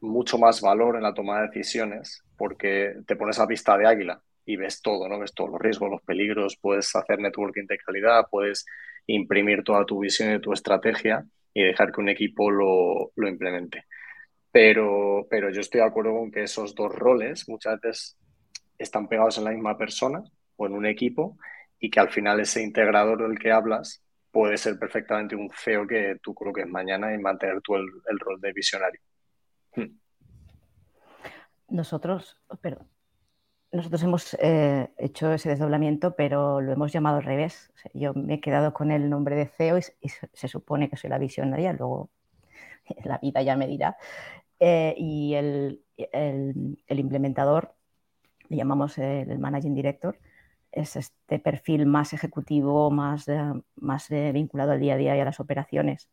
mucho 0.00 0.38
más 0.38 0.60
valor 0.60 0.96
en 0.96 1.02
la 1.02 1.14
toma 1.14 1.40
de 1.40 1.48
decisiones 1.48 2.22
porque 2.36 2.94
te 3.06 3.16
pones 3.16 3.38
a 3.38 3.46
vista 3.46 3.76
de 3.76 3.86
águila 3.86 4.20
y 4.44 4.56
ves 4.56 4.80
todo, 4.80 5.08
¿no? 5.08 5.18
Ves 5.18 5.34
todos 5.34 5.50
los 5.50 5.60
riesgos, 5.60 5.90
los 5.90 6.02
peligros, 6.02 6.56
puedes 6.60 6.94
hacer 6.94 7.18
networking 7.18 7.66
de 7.66 7.78
calidad, 7.78 8.26
puedes 8.30 8.64
imprimir 9.06 9.64
toda 9.64 9.84
tu 9.84 10.00
visión 10.00 10.34
y 10.34 10.40
tu 10.40 10.52
estrategia 10.52 11.24
y 11.52 11.62
dejar 11.64 11.92
que 11.92 12.00
un 12.00 12.08
equipo 12.08 12.50
lo, 12.50 13.12
lo 13.16 13.28
implemente. 13.28 13.84
Pero, 14.52 15.26
pero 15.28 15.50
yo 15.50 15.60
estoy 15.60 15.80
de 15.80 15.86
acuerdo 15.86 16.12
con 16.12 16.30
que 16.30 16.44
esos 16.44 16.74
dos 16.74 16.94
roles 16.94 17.48
muchas 17.48 17.80
veces 17.80 18.16
están 18.78 19.08
pegados 19.08 19.38
en 19.38 19.44
la 19.44 19.50
misma 19.50 19.76
persona 19.76 20.22
o 20.56 20.66
en 20.66 20.72
un 20.72 20.86
equipo 20.86 21.36
y 21.78 21.90
que 21.90 22.00
al 22.00 22.10
final 22.10 22.40
ese 22.40 22.62
integrador 22.62 23.26
del 23.26 23.38
que 23.38 23.50
hablas 23.50 24.02
puede 24.30 24.56
ser 24.56 24.78
perfectamente 24.78 25.34
un 25.34 25.50
CEO 25.50 25.86
que 25.86 26.18
tú 26.22 26.34
coloques 26.34 26.66
mañana 26.66 27.14
y 27.14 27.18
mantener 27.18 27.60
tú 27.62 27.74
el, 27.76 27.86
el 28.08 28.18
rol 28.18 28.40
de 28.40 28.52
visionario. 28.52 29.00
Nosotros, 31.68 32.38
pero 32.60 32.86
nosotros 33.72 34.02
hemos 34.02 34.34
eh, 34.40 34.88
hecho 34.98 35.32
ese 35.32 35.50
desdoblamiento, 35.50 36.14
pero 36.14 36.60
lo 36.60 36.72
hemos 36.72 36.92
llamado 36.92 37.18
al 37.18 37.24
revés. 37.24 37.72
yo 37.92 38.14
me 38.14 38.34
he 38.34 38.40
quedado 38.40 38.72
con 38.72 38.90
el 38.90 39.10
nombre 39.10 39.36
de 39.36 39.46
CEO 39.46 39.78
y, 39.78 40.08
se, 40.08 40.48
supone 40.48 40.88
que 40.88 40.96
soy 40.96 41.10
la 41.10 41.18
visionaria, 41.18 41.72
luego 41.72 42.10
la 43.04 43.18
vida 43.18 43.42
ya 43.42 43.56
me 43.56 43.66
dirá. 43.66 43.96
Eh, 44.60 44.94
y 44.96 45.34
el, 45.34 45.82
implementador, 46.88 47.74
le 48.48 48.56
llamamos 48.56 48.98
el, 48.98 49.38
managing 49.38 49.74
director, 49.74 50.18
es 50.72 50.96
este 50.96 51.38
perfil 51.38 51.86
más 51.86 52.12
ejecutivo, 52.12 52.90
más, 52.90 53.26
más 53.76 54.08
vinculado 54.08 54.72
al 54.72 54.80
día 54.80 54.94
a 54.94 54.96
día 54.96 55.16
y 55.16 55.20
a 55.20 55.24
las 55.24 55.40
operaciones 55.40 56.08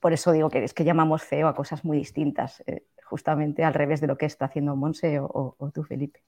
por 0.00 0.12
eso 0.12 0.32
digo 0.32 0.50
que 0.50 0.64
es 0.64 0.74
que 0.74 0.84
llamamos 0.84 1.22
CEO 1.22 1.48
a 1.48 1.54
cosas 1.54 1.84
muy 1.84 1.98
distintas, 1.98 2.62
eh, 2.66 2.84
justamente 3.04 3.64
al 3.64 3.74
revés 3.74 4.00
de 4.00 4.06
lo 4.06 4.18
que 4.18 4.26
está 4.26 4.46
haciendo 4.46 4.76
Monse 4.76 5.18
o, 5.20 5.70
tú, 5.72 5.82
Felipe. 5.84 6.20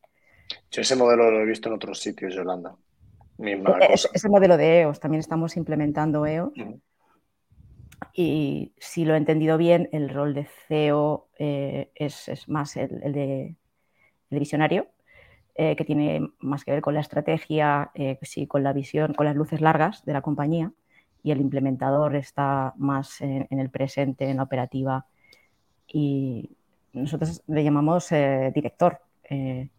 Yo 0.70 0.83
ese 0.83 0.96
modelo 0.96 1.30
lo 1.30 1.40
he 1.40 1.46
visto 1.46 1.68
en 1.68 1.74
otros 1.74 2.00
sitios, 2.00 2.35
Yolanda. 2.35 2.76
Misma 3.37 3.78
Ese 3.88 4.28
modelo 4.28 4.57
de 4.57 4.83
EOS, 4.83 5.00
también 5.00 5.20
estamos 5.20 5.57
implementando 5.57 6.24
EOS. 6.26 6.52
Y 8.12 8.74
si 8.78 9.04
lo 9.04 9.14
he 9.14 9.16
entendido 9.16 9.59
bien, 9.59 9.88
el 9.92 10.09
rol 10.09 10.35
de 10.35 10.46
CEO 10.68 11.28
eh, 11.38 11.90
es, 11.94 12.48
más 12.48 12.76
el, 12.76 13.12
de, 13.12 13.57
visionario, 14.30 14.88
eh, 15.57 15.74
que 15.74 15.85
tiene 15.85 16.28
más 16.38 16.64
que 16.64 16.72
ver 16.72 16.80
con 16.80 16.94
la 16.94 17.00
estrategia, 17.00 17.90
sí, 18.22 18.46
con 18.46 18.62
la 18.62 18.72
visión, 18.72 19.14
con 19.14 19.26
las 19.26 19.35
luces 19.35 19.61
largas 19.61 20.04
de 20.04 20.12
la 20.12 20.22
compañía 20.22 20.72
y 21.24 21.30
el 21.30 21.40
implementador 21.40 22.14
está 22.14 22.74
más 22.76 23.22
en, 23.22 23.48
el 23.50 23.70
presente, 23.70 24.28
en 24.28 24.37
la 24.37 24.42
operativa. 24.42 25.06
Y 25.88 26.50
nosotros 26.92 27.42
le 27.46 27.64
llamamos 27.64 28.12
eh, 28.12 28.52
director, 28.54 29.00
eh, 29.30 29.70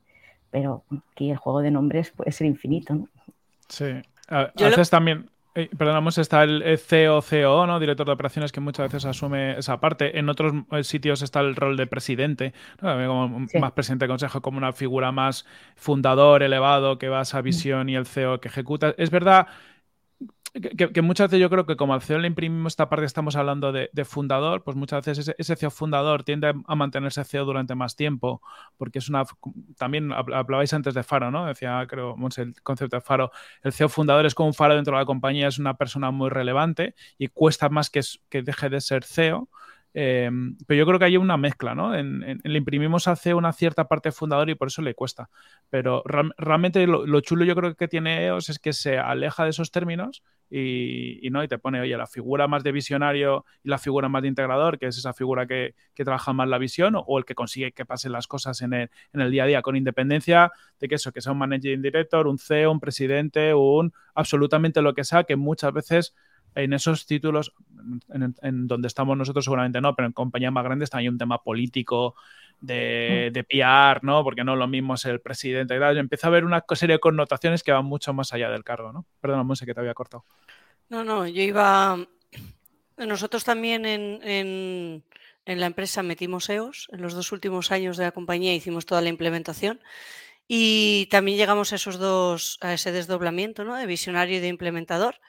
pero 0.50 0.84
aquí 1.12 1.30
el 1.30 1.38
juego 1.38 1.62
de 1.62 1.70
nombres 1.70 2.10
puede 2.10 2.32
ser 2.32 2.48
infinito. 2.48 2.96
¿no? 2.96 3.10
Sí. 3.70 3.86
A, 4.28 4.52
veces 4.58 4.90
también, 4.90 5.30
eh, 5.54 5.70
perdonamos, 5.78 6.18
está 6.18 6.42
el 6.42 6.80
CEO, 6.80 7.22
CEO, 7.22 7.68
¿no? 7.68 7.80
Director 7.80 8.08
de 8.08 8.14
operaciones, 8.14 8.52
que 8.52 8.60
muchas 8.60 8.92
veces 8.92 9.06
asume 9.06 9.60
esa 9.60 9.80
parte. 9.80 10.18
En 10.18 10.28
otros 10.30 10.52
sitios 10.82 11.22
está 11.22 11.42
el 11.42 11.56
rol 11.56 11.78
de 11.78 11.86
presidente, 11.86 12.54
más 12.82 13.72
presidente 13.74 14.06
de 14.06 14.10
consejo, 14.10 14.42
como 14.42 14.58
una 14.58 14.74
figura 14.74 15.12
más 15.12 15.46
fundador, 15.76 16.42
elevado, 16.42 16.98
que 16.98 17.08
va 17.08 17.20
a 17.20 17.22
esa 17.22 17.42
mm. 17.42 17.46
visión 17.46 17.90
y 17.90 17.96
el 17.96 18.08
CEO 18.08 18.42
que 18.42 18.48
ejecuta. 18.48 18.96
Es 18.98 19.12
verdad 19.12 19.46
que, 20.62 21.02
muchas 21.02 21.30
veces 21.30 21.42
yo 21.42 21.50
creo 21.50 21.66
que 21.66 21.76
como 21.76 21.94
al 21.94 22.02
CEO 22.02 22.20
le 22.20 22.28
imprimimos 22.28 22.74
esta 22.74 22.88
parte 22.88 23.06
estamos 23.06 23.36
hablando 23.36 23.72
de, 23.72 23.90
fundador, 24.06 24.64
pues 24.64 24.78
muchas 24.78 25.06
veces 25.06 25.34
ese, 25.38 25.56
CEO 25.56 25.70
fundador 25.70 26.24
tiende 26.24 26.54
a 26.66 26.76
mantenerse 26.76 27.24
CEO 27.26 27.46
durante 27.46 27.76
más 27.76 27.96
tiempo, 27.96 28.42
porque 28.78 29.00
es 29.00 29.10
una... 29.10 29.24
También 29.78 30.12
hablabais 30.14 30.74
antes 30.74 30.94
de 30.94 31.04
Faro, 31.04 31.32
¿no? 31.32 31.46
Decía, 31.46 31.86
creo, 31.90 32.16
el 32.38 32.62
concepto 32.64 32.98
de 32.98 33.02
Faro. 33.02 33.32
El 33.64 33.74
CEO 33.74 33.90
fundador 33.90 34.26
es 34.26 34.34
como 34.34 34.48
un 34.48 34.54
Faro 34.54 34.76
dentro 34.76 34.96
de 34.96 35.02
la 35.02 35.06
compañía, 35.06 35.48
es 35.48 35.60
una 35.60 35.76
persona 35.76 36.12
muy 36.12 36.30
relevante 36.30 36.96
y 37.18 37.28
cuesta 37.28 37.70
más 37.70 37.90
que, 37.90 38.02
que 38.30 38.42
deje 38.42 38.70
de 38.70 38.82
ser 38.82 39.04
CEO. 39.04 39.50
Em, 39.98 40.58
pero 40.68 40.80
yo 40.80 40.86
creo 40.86 41.00
que 41.00 41.06
hay 41.06 41.16
una 41.16 41.38
mezcla, 41.38 41.74
¿no? 41.74 41.96
le 41.96 42.58
imprimimos 42.58 43.08
a 43.08 43.16
CEO 43.16 43.38
una 43.38 43.54
cierta 43.54 43.88
parte 43.88 44.12
fundador 44.12 44.50
y 44.50 44.56
por 44.56 44.68
eso 44.68 44.82
le 44.82 44.94
cuesta. 44.94 45.30
Pero 45.70 46.04
realmente 46.38 46.86
lo, 46.86 47.22
chulo 47.22 47.46
yo 47.46 47.56
creo 47.56 47.76
que 47.76 47.88
tiene 47.88 48.26
EOS 48.26 48.50
es 48.50 48.60
que 48.60 48.74
se 48.74 48.98
aleja 48.98 49.46
de 49.46 49.52
esos 49.52 49.72
términos 49.72 50.22
y, 50.50 51.26
¿no? 51.32 51.46
y 51.46 51.48
te 51.48 51.58
pone, 51.60 51.80
oye, 51.80 51.96
la 51.96 52.08
figura 52.08 52.46
más 52.50 52.62
de 52.66 52.74
visionario 52.74 53.46
y 53.64 53.70
la 53.70 53.78
figura 53.78 54.10
más 54.10 54.22
de 54.22 54.28
integrador, 54.28 54.80
que 54.80 54.88
es 54.88 54.98
esa 54.98 55.14
figura 55.14 55.48
que, 55.48 55.76
trabaja 55.96 56.34
más 56.34 56.50
la 56.50 56.58
visión 56.58 56.96
o, 56.98 57.18
el 57.18 57.24
que 57.24 57.34
consigue 57.34 57.72
que 57.72 57.86
pasen 57.86 58.12
las 58.12 58.28
cosas 58.28 58.62
en 58.62 58.74
el, 58.74 58.90
en 59.14 59.22
el, 59.22 59.32
día 59.32 59.44
a 59.44 59.48
día, 59.48 59.62
con 59.62 59.78
independencia 59.78 60.52
de 60.78 60.90
que 60.90 60.96
eso, 60.96 61.14
que 61.14 61.22
sea 61.22 61.32
un 61.32 61.38
managing 61.38 61.82
director, 61.82 62.28
un 62.28 62.38
CEO, 62.38 62.70
un 62.70 62.82
presidente, 62.82 63.54
un 63.54 63.94
absolutamente 64.14 64.82
lo 64.82 64.94
que 64.94 65.06
sea, 65.06 65.24
que 65.24 65.38
muchas 65.38 65.72
veces 65.72 66.14
en 66.56 66.74
esos 66.74 67.06
títulos, 67.06 67.54
en, 68.10 68.68
donde 68.68 68.88
estamos 68.88 69.18
nosotros 69.18 69.46
seguramente 69.46 69.82
no, 69.82 69.96
pero 69.96 70.08
en 70.08 70.14
compañías 70.14 70.52
más 70.52 70.64
grandes 70.64 70.90
también 70.90 71.10
hay 71.10 71.14
un 71.14 71.18
tema 71.18 71.44
político 71.44 72.16
de, 72.62 73.28
mm. 73.30 73.34
de 73.34 73.44
PR, 73.44 74.04
¿no? 74.04 74.24
Porque 74.24 74.44
no 74.44 74.56
lo 74.56 74.68
mismo 74.68 74.96
es 74.96 75.06
el 75.06 75.20
presidente 75.20 75.76
y 75.76 75.80
tal. 75.80 75.98
Empieza 75.98 76.28
a 76.28 76.30
haber 76.30 76.46
una 76.46 76.64
serie 76.74 76.96
de 76.96 77.00
connotaciones 77.00 77.62
que 77.64 77.72
van 77.72 77.86
mucho 77.86 78.14
más 78.14 78.34
allá 78.34 78.50
del 78.50 78.64
cargo, 78.64 78.92
¿no? 78.92 79.06
Perdona, 79.22 79.44
Monse, 79.44 79.66
que 79.66 79.74
te 79.74 79.80
había 79.82 79.94
cortado. 79.94 80.26
No, 80.90 81.04
no, 81.04 81.28
yo 81.28 81.42
iba... 81.42 81.98
Nosotros 82.98 83.44
también 83.44 83.86
en, 83.86 84.22
en 85.46 85.60
la 85.60 85.66
empresa 85.66 86.04
metimos 86.04 86.50
EOS. 86.50 86.88
En 86.92 87.02
los 87.02 87.14
dos 87.14 87.32
últimos 87.32 87.72
años 87.72 87.98
de 87.98 88.06
la 88.06 88.12
compañía 88.12 88.56
hicimos 88.56 88.86
toda 88.86 89.02
la 89.02 89.10
implementación. 89.10 89.80
Y 90.48 91.08
también 91.08 91.38
llegamos 91.38 91.72
a 91.72 91.78
esos 91.78 91.98
dos, 91.98 92.58
a 92.62 92.74
ese 92.74 92.92
desdoblamiento, 92.92 93.64
¿no? 93.64 93.76
De 93.76 93.86
visionario 93.86 94.38
y 94.38 94.40
de 94.40 94.48
implementador, 94.48 95.20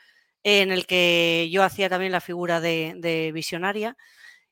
en 0.46 0.70
el 0.70 0.86
que 0.86 1.48
yo 1.50 1.64
hacía 1.64 1.88
también 1.88 2.12
la 2.12 2.20
figura 2.20 2.60
de, 2.60 3.30
visionaria. 3.34 3.96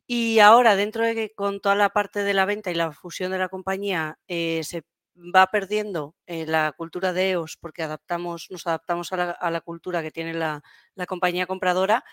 Y 0.06 0.40
ahora, 0.40 0.74
dentro 0.74 1.04
de 1.04 1.14
que 1.14 1.30
con 1.34 1.60
toda 1.60 1.76
la 1.76 1.90
parte 1.90 2.24
de 2.24 2.34
la 2.34 2.46
venta 2.46 2.72
y 2.72 2.74
la 2.74 2.92
fusión 2.92 3.30
de 3.30 3.38
la 3.38 3.48
compañía, 3.48 4.18
eh, 4.26 4.62
se 4.64 4.82
va 5.16 5.46
perdiendo 5.46 6.16
eh, 6.26 6.46
la 6.46 6.72
cultura 6.76 7.12
de 7.12 7.30
EOS 7.30 7.56
porque 7.58 7.84
adaptamos, 7.84 8.48
nos 8.50 8.66
adaptamos 8.66 9.12
a 9.12 9.50
la, 9.50 9.60
cultura 9.60 10.02
que 10.02 10.10
tiene 10.10 10.34
la, 10.34 10.62
compañía 11.06 11.46
compradora, 11.46 12.04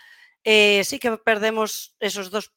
eh, 0.44 0.84
sí 0.84 1.00
que 1.00 1.16
perdemos 1.18 1.96
esos 1.98 2.30
dos 2.30 2.52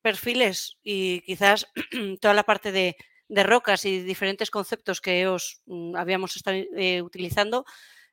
perfiles 0.00 0.78
y 0.84 1.22
quizás 1.22 1.66
toda 2.20 2.34
la 2.34 2.44
parte 2.44 2.70
de, 2.70 2.96
rocas 3.42 3.84
y 3.84 4.00
diferentes 4.02 4.50
conceptos 4.50 5.00
que 5.00 5.22
EOS 5.22 5.60
mm, 5.66 5.96
habíamos 5.96 6.36
estado 6.36 6.56
eh, 6.76 7.02
utilizando, 7.02 7.64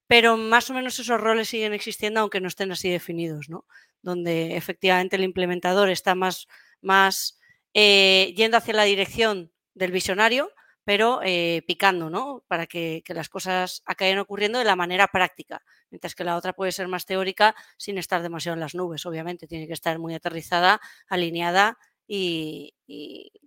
pero 0.08 0.38
más 0.38 0.70
o 0.70 0.74
menos 0.74 1.00
esos 1.00 1.20
roles 1.20 1.50
siguen 1.50 1.74
existiendo 1.74 2.20
aunque 2.20 2.42
no 2.42 2.48
estén 2.48 2.72
así 2.72 2.90
definidos, 2.90 3.50
¿no? 3.50 3.66
Donde 4.02 4.56
efectivamente 4.58 5.16
el 5.16 5.24
implementador 5.24 5.90
está 5.90 6.16
más, 6.16 6.48
más 6.82 7.40
yendo 7.74 8.58
hacia 8.58 8.74
la 8.74 8.84
dirección 8.84 9.52
del 9.74 9.92
visionario, 9.92 10.50
pero 10.86 11.20
eh, 11.24 11.64
picando, 11.68 12.10
¿no? 12.10 12.44
Para 12.48 12.68
que, 12.68 13.04
las 13.08 13.28
cosas 13.28 13.82
acaben 13.86 14.20
ocurriendo 14.20 14.60
de 14.60 14.66
la 14.66 14.76
manera 14.76 15.08
práctica, 15.08 15.64
mientras 15.90 16.14
que 16.16 16.24
la 16.24 16.38
otra 16.38 16.54
puede 16.54 16.72
ser 16.72 16.88
más 16.88 17.06
teórica 17.06 17.56
sin 17.78 17.98
estar 17.98 18.22
demasiado 18.22 18.54
en 18.54 18.60
las 18.62 18.76
nubes, 18.76 19.06
obviamente, 19.06 19.48
tiene 19.48 19.68
que 19.68 19.74
estar 19.74 19.98
muy 19.98 20.14
aterrizada, 20.14 20.80
alineada 21.10 21.78
y, 22.08 22.76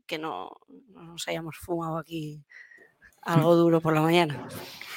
que 0.07 0.19
no, 0.19 0.51
nos 0.69 1.29
hayamos 1.29 1.57
fumado 1.59 1.99
aquí 1.99 2.45
algo 3.29 3.55
duro 3.55 3.81
por 3.81 3.95
la 3.95 4.01
mañana. 4.01 4.49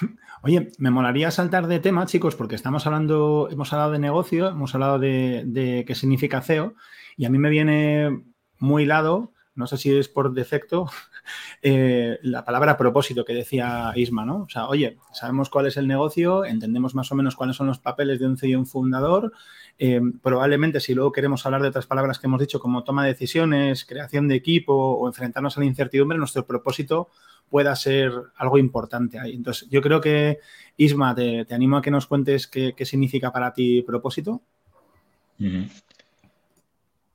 Oye, 0.44 0.72
me 0.80 0.90
molaría 0.90 1.30
saltar 1.32 1.68
de 1.68 1.80
tema, 1.80 2.06
chicos, 2.06 2.36
porque 2.36 2.56
estamos 2.56 2.88
hablando, 2.88 3.48
hemos 3.52 3.72
hablado 3.74 3.92
de 3.92 4.00
negocio, 4.00 4.48
hemos 4.50 4.74
hablado 4.74 4.98
de, 4.98 5.44
de 5.46 5.86
qué 5.86 5.94
significa 5.94 6.42
CEO, 6.42 6.74
y 7.18 7.26
a 7.26 7.30
mí 7.30 7.38
me 7.38 7.50
viene 7.50 8.24
muy 8.58 8.86
lado 8.86 9.34
no 9.62 9.68
sé 9.68 9.78
si 9.78 9.96
es 9.96 10.10
por 10.10 10.34
defecto, 10.34 10.90
eh, 11.62 12.18
la 12.24 12.44
palabra 12.44 12.78
propósito 12.78 13.24
que 13.24 13.34
decía 13.34 13.94
Isma, 13.96 14.26
¿no? 14.26 14.42
O 14.42 14.50
sea, 14.50 14.68
oye, 14.68 14.98
sabemos 15.14 15.50
cuál 15.50 15.68
es 15.68 15.78
el 15.78 15.88
negocio, 15.88 16.44
entendemos 16.44 16.96
más 16.96 17.12
o 17.12 17.16
menos 17.16 17.36
cuáles 17.36 17.56
son 17.56 17.68
los 17.68 17.80
papeles 17.80 18.20
de 18.20 18.26
un 18.26 18.38
CEO 18.38 18.50
y 18.50 18.56
un 18.56 18.66
fundador. 18.66 19.32
Eh, 19.78 20.02
probablemente 20.22 20.80
si 20.80 20.94
luego 20.94 21.12
queremos 21.12 21.46
hablar 21.46 21.62
de 21.62 21.70
otras 21.70 21.86
palabras 21.86 22.20
que 22.20 22.28
hemos 22.28 22.40
dicho 22.40 22.60
como 22.60 22.84
toma 22.84 23.04
de 23.04 23.14
decisiones, 23.14 23.86
creación 23.86 24.28
de 24.28 24.36
equipo 24.36 24.74
o 24.74 25.08
enfrentarnos 25.08 25.56
a 25.56 25.60
la 25.62 25.68
incertidumbre, 25.68 26.18
nuestro 26.18 26.46
propósito 26.46 27.10
pueda 27.50 27.76
ser 27.76 28.12
algo 28.38 28.58
importante 28.58 29.20
ahí. 29.20 29.34
Entonces, 29.34 29.70
yo 29.70 29.82
creo 29.82 30.02
que, 30.02 30.40
Isma, 30.78 31.14
te, 31.14 31.46
animo 31.52 31.78
a 31.78 31.82
que 31.82 31.92
nos 31.92 32.08
cuentes 32.08 32.48
qué, 32.48 32.74
significa 32.84 33.32
para 33.32 33.54
ti 33.54 33.84
propósito. 33.84 34.42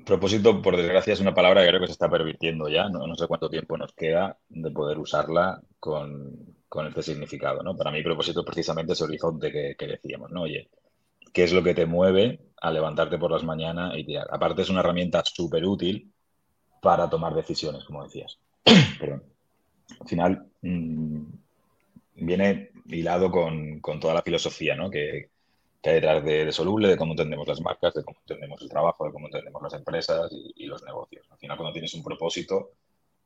Propósito, 0.07 0.63
por 0.63 0.77
desgracia, 0.77 1.15
es 1.15 1.21
una 1.21 1.35
palabra 1.35 1.63
que 1.63 1.69
creo 1.69 1.81
que 1.81 1.89
se 1.89 1.95
está 1.95 2.09
pervirtiendo 2.09 2.69
ya. 2.69 2.89
No, 2.89 3.13
sé 3.17 3.27
cuánto 3.27 3.51
tiempo 3.51 3.77
nos 3.77 3.93
queda 3.93 4.39
de 4.49 4.71
poder 4.71 5.01
usarla 5.01 5.61
con, 5.81 6.55
este 6.89 7.03
significado. 7.03 7.61
¿no? 7.65 7.77
Para 7.77 7.91
mí, 7.91 8.05
propósito 8.05 8.41
es 8.41 8.47
precisamente 8.47 8.93
ese 8.93 9.03
horizonte 9.03 9.51
que, 9.51 9.87
decíamos. 9.89 10.31
¿no? 10.31 10.43
Oye, 10.43 10.69
¿qué 11.33 11.43
es 11.43 11.53
lo 11.53 11.61
que 11.61 11.75
te 11.75 11.87
mueve 11.87 12.39
a 12.61 12.71
levantarte 12.71 13.19
por 13.19 13.33
las 13.33 13.43
mañanas 13.43 13.95
y? 13.97 14.15
Aparte, 14.17 14.63
es 14.63 14.71
una 14.71 14.79
herramienta 14.79 15.25
súper 15.25 15.65
útil 15.65 16.13
para 16.81 17.11
tomar 17.11 17.35
decisiones, 17.35 17.83
como 17.85 18.05
decías. 18.05 18.39
Perdón. 19.01 19.25
Al 19.99 20.07
final, 20.07 20.47
mm, 20.63 21.23
viene 22.15 22.71
hilado 22.85 23.33
con, 23.33 23.81
con, 23.81 23.99
toda 23.99 24.15
la 24.15 24.23
filosofía 24.23 24.77
¿no? 24.77 24.89
que, 24.89 25.31
hay 25.87 25.95
detrás 25.95 26.25
de, 26.25 26.53
Soluble, 26.53 26.89
de 26.89 26.97
cómo 26.97 27.13
entendemos 27.13 27.47
las 27.47 27.61
marcas, 27.61 27.95
de 27.95 28.05
cómo 28.05 28.19
entendemos 28.21 28.61
el 28.63 28.69
trabajo, 28.69 29.05
de 29.05 29.13
cómo 29.13 29.27
entendemos 29.27 29.63
las 29.63 29.75
empresas 29.75 30.31
y, 30.33 30.67
los 30.67 30.83
negocios. 30.83 31.27
Al 31.31 31.39
final, 31.39 31.57
cuando 31.57 31.73
tienes 31.73 31.95
un 31.95 32.03
propósito, 32.03 32.73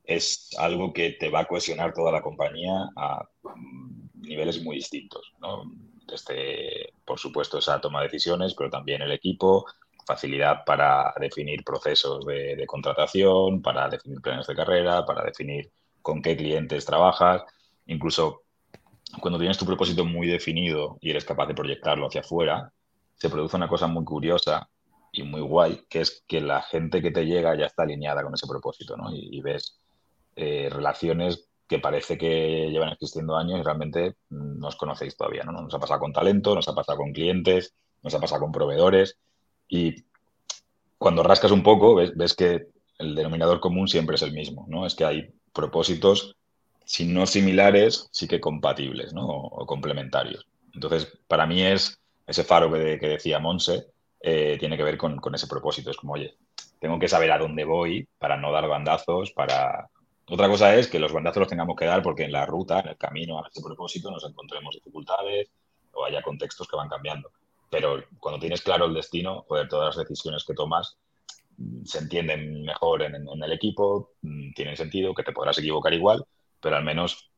es 0.05 0.51
algo 0.59 0.93
que 0.93 1.11
te 1.13 1.29
va 1.29 1.41
a 1.41 1.47
cohesionar 1.47 1.93
toda 1.93 2.13
la 2.13 2.23
compañía 2.23 2.91
a 2.97 3.29
mm, 3.43 4.21
niveles 4.23 4.63
muy 4.63 4.77
distintos. 4.77 5.33
Desde, 6.07 6.93
por 7.05 7.19
supuesto, 7.19 7.59
esa 7.59 7.81
toma 7.81 8.01
de 8.01 8.09
decisiones, 8.09 8.55
pero 8.55 8.71
también 8.71 9.03
el 9.03 9.13
equipo, 9.13 9.67
facilidad 10.07 10.65
para 10.65 11.15
definir 11.21 11.63
procesos 11.65 12.27
de, 12.27 12.57
de 12.57 12.67
contratación, 12.67 13.63
para 13.63 13.89
definir 13.89 14.21
planes 14.21 14.47
de 14.47 14.55
carrera, 14.55 15.05
para 15.07 15.25
definir 15.25 15.71
con 16.03 16.23
qué 16.23 16.37
clientes 16.37 16.85
trabajas, 16.85 17.43
incluso 17.87 18.43
cuando 19.21 19.39
tienes 19.39 19.59
tu 19.59 19.67
propósito 19.67 20.05
muy 20.05 20.27
definido 20.27 20.99
y 21.01 21.11
eres 21.11 21.25
capaz 21.25 21.47
de 21.47 21.55
proyectarlo 21.55 22.07
hacia 22.07 22.21
afuera, 22.21 22.73
se 23.17 23.29
produce 23.29 23.57
una 23.57 23.69
cosa 23.69 23.87
muy 23.87 24.05
curiosa 24.05 24.69
y 25.13 25.23
muy 25.23 25.41
guay, 25.41 25.85
que 25.89 26.01
es 26.01 26.23
que 26.27 26.41
la 26.41 26.63
gente 26.63 27.03
que 27.03 27.11
te 27.11 27.27
llega 27.27 27.57
ya 27.57 27.67
está 27.67 27.83
alineada 27.83 28.23
con 28.23 28.35
ese 28.35 28.47
propósito, 28.47 28.97
¿no? 28.97 29.11
Y, 29.13 29.41
ves 29.41 29.79
eh, 30.37 30.69
relaciones 30.71 31.49
que 31.67 31.79
parece 31.79 32.17
que 32.17 32.69
llevan 32.71 32.91
existiendo 32.91 33.37
años 33.37 33.61
y 33.61 33.63
realmente 33.63 34.17
no 34.31 34.69
os 34.69 34.77
conocéis 34.77 35.17
todavía, 35.17 35.43
¿no? 35.45 35.53
Nos 35.53 35.75
ha 35.75 35.79
pasado 35.79 36.01
con 36.01 36.13
talento, 36.13 36.55
nos 36.55 36.69
ha 36.69 36.75
pasado 36.75 36.99
con 36.99 37.13
clientes, 37.13 37.75
nos 38.03 38.15
ha 38.15 38.21
pasado 38.21 38.43
con 38.43 38.53
proveedores 38.53 39.19
y 39.69 40.05
cuando 40.99 41.23
rascas 41.23 41.51
un 41.51 41.63
poco 41.63 41.95
ves, 41.95 42.13
ves 42.17 42.35
que 42.35 42.69
el 42.99 43.15
denominador 43.15 43.61
común 43.61 43.89
siempre 43.89 44.17
es 44.17 44.23
el 44.23 44.33
mismo, 44.33 44.67
¿no? 44.69 44.87
Es 44.87 44.95
que 44.95 45.05
hay 45.05 45.33
propósitos 45.53 46.37
si 46.91 47.07
no 47.07 47.25
similares, 47.25 48.09
sí 48.11 48.27
que 48.27 48.41
compatibles 48.41 49.13
¿no? 49.13 49.25
o, 49.25 49.65
complementarios. 49.65 50.45
Entonces, 50.75 51.07
para 51.29 51.47
mí 51.47 51.63
es 51.63 52.01
ese 52.27 52.43
faro 52.43 52.69
que, 52.73 52.99
decía 52.99 53.39
Monse, 53.39 53.87
eh, 54.21 54.57
tiene 54.59 54.77
que 54.77 54.83
ver 54.83 54.99
con, 54.99 55.21
ese 55.33 55.47
propósito. 55.47 55.93
Es 55.93 55.97
como, 55.97 56.15
oye, 56.15 56.35
tengo 56.81 56.99
que 56.99 57.07
saber 57.07 57.31
a 57.31 57.39
dónde 57.39 57.63
voy 57.65 58.09
para 58.19 58.37
no 58.37 58.51
dar 58.51 58.67
bandazos, 58.67 59.31
para... 59.31 59.89
Otra 60.27 60.49
cosa 60.49 60.75
es 60.75 60.89
que 60.89 60.99
los 60.99 61.13
bandazos 61.13 61.43
los 61.43 61.49
tengamos 61.49 61.77
que 61.77 61.85
dar 61.85 62.03
porque 62.03 62.25
en 62.25 62.33
la 62.33 62.45
ruta, 62.45 62.81
en 62.81 62.89
el 62.89 62.97
camino 62.97 63.39
a 63.39 63.47
ese 63.47 63.63
propósito, 63.63 64.11
nos 64.11 64.25
encontremos 64.25 64.75
dificultades 64.75 65.49
o 65.93 66.05
haya 66.05 66.23
contextos 66.23 66.67
que 66.67 66.77
van 66.77 66.89
cambiando. 66.89 67.31
Pero 67.71 68.03
cuando 68.19 68.41
tienes 68.41 68.63
claro 68.63 68.87
el 68.87 68.95
destino, 68.95 69.47
todas 69.69 69.95
las 69.95 70.09
decisiones 70.09 70.45
que 70.45 70.55
tomas 70.55 70.97
mm, 71.57 71.85
se 71.85 71.99
entienden 71.99 72.65
mejor 72.65 73.03
en, 73.03 73.15
en 73.15 73.43
el 73.45 73.53
equipo, 73.53 74.11
mm, 74.23 74.55
tienen 74.55 74.77
sentido, 74.77 75.15
que 75.15 75.23
te 75.23 75.31
podrás 75.31 75.57
equivocar 75.59 75.95
igual, 75.95 76.27
pero 76.61 76.77
al 76.77 76.85
menos 76.85 77.31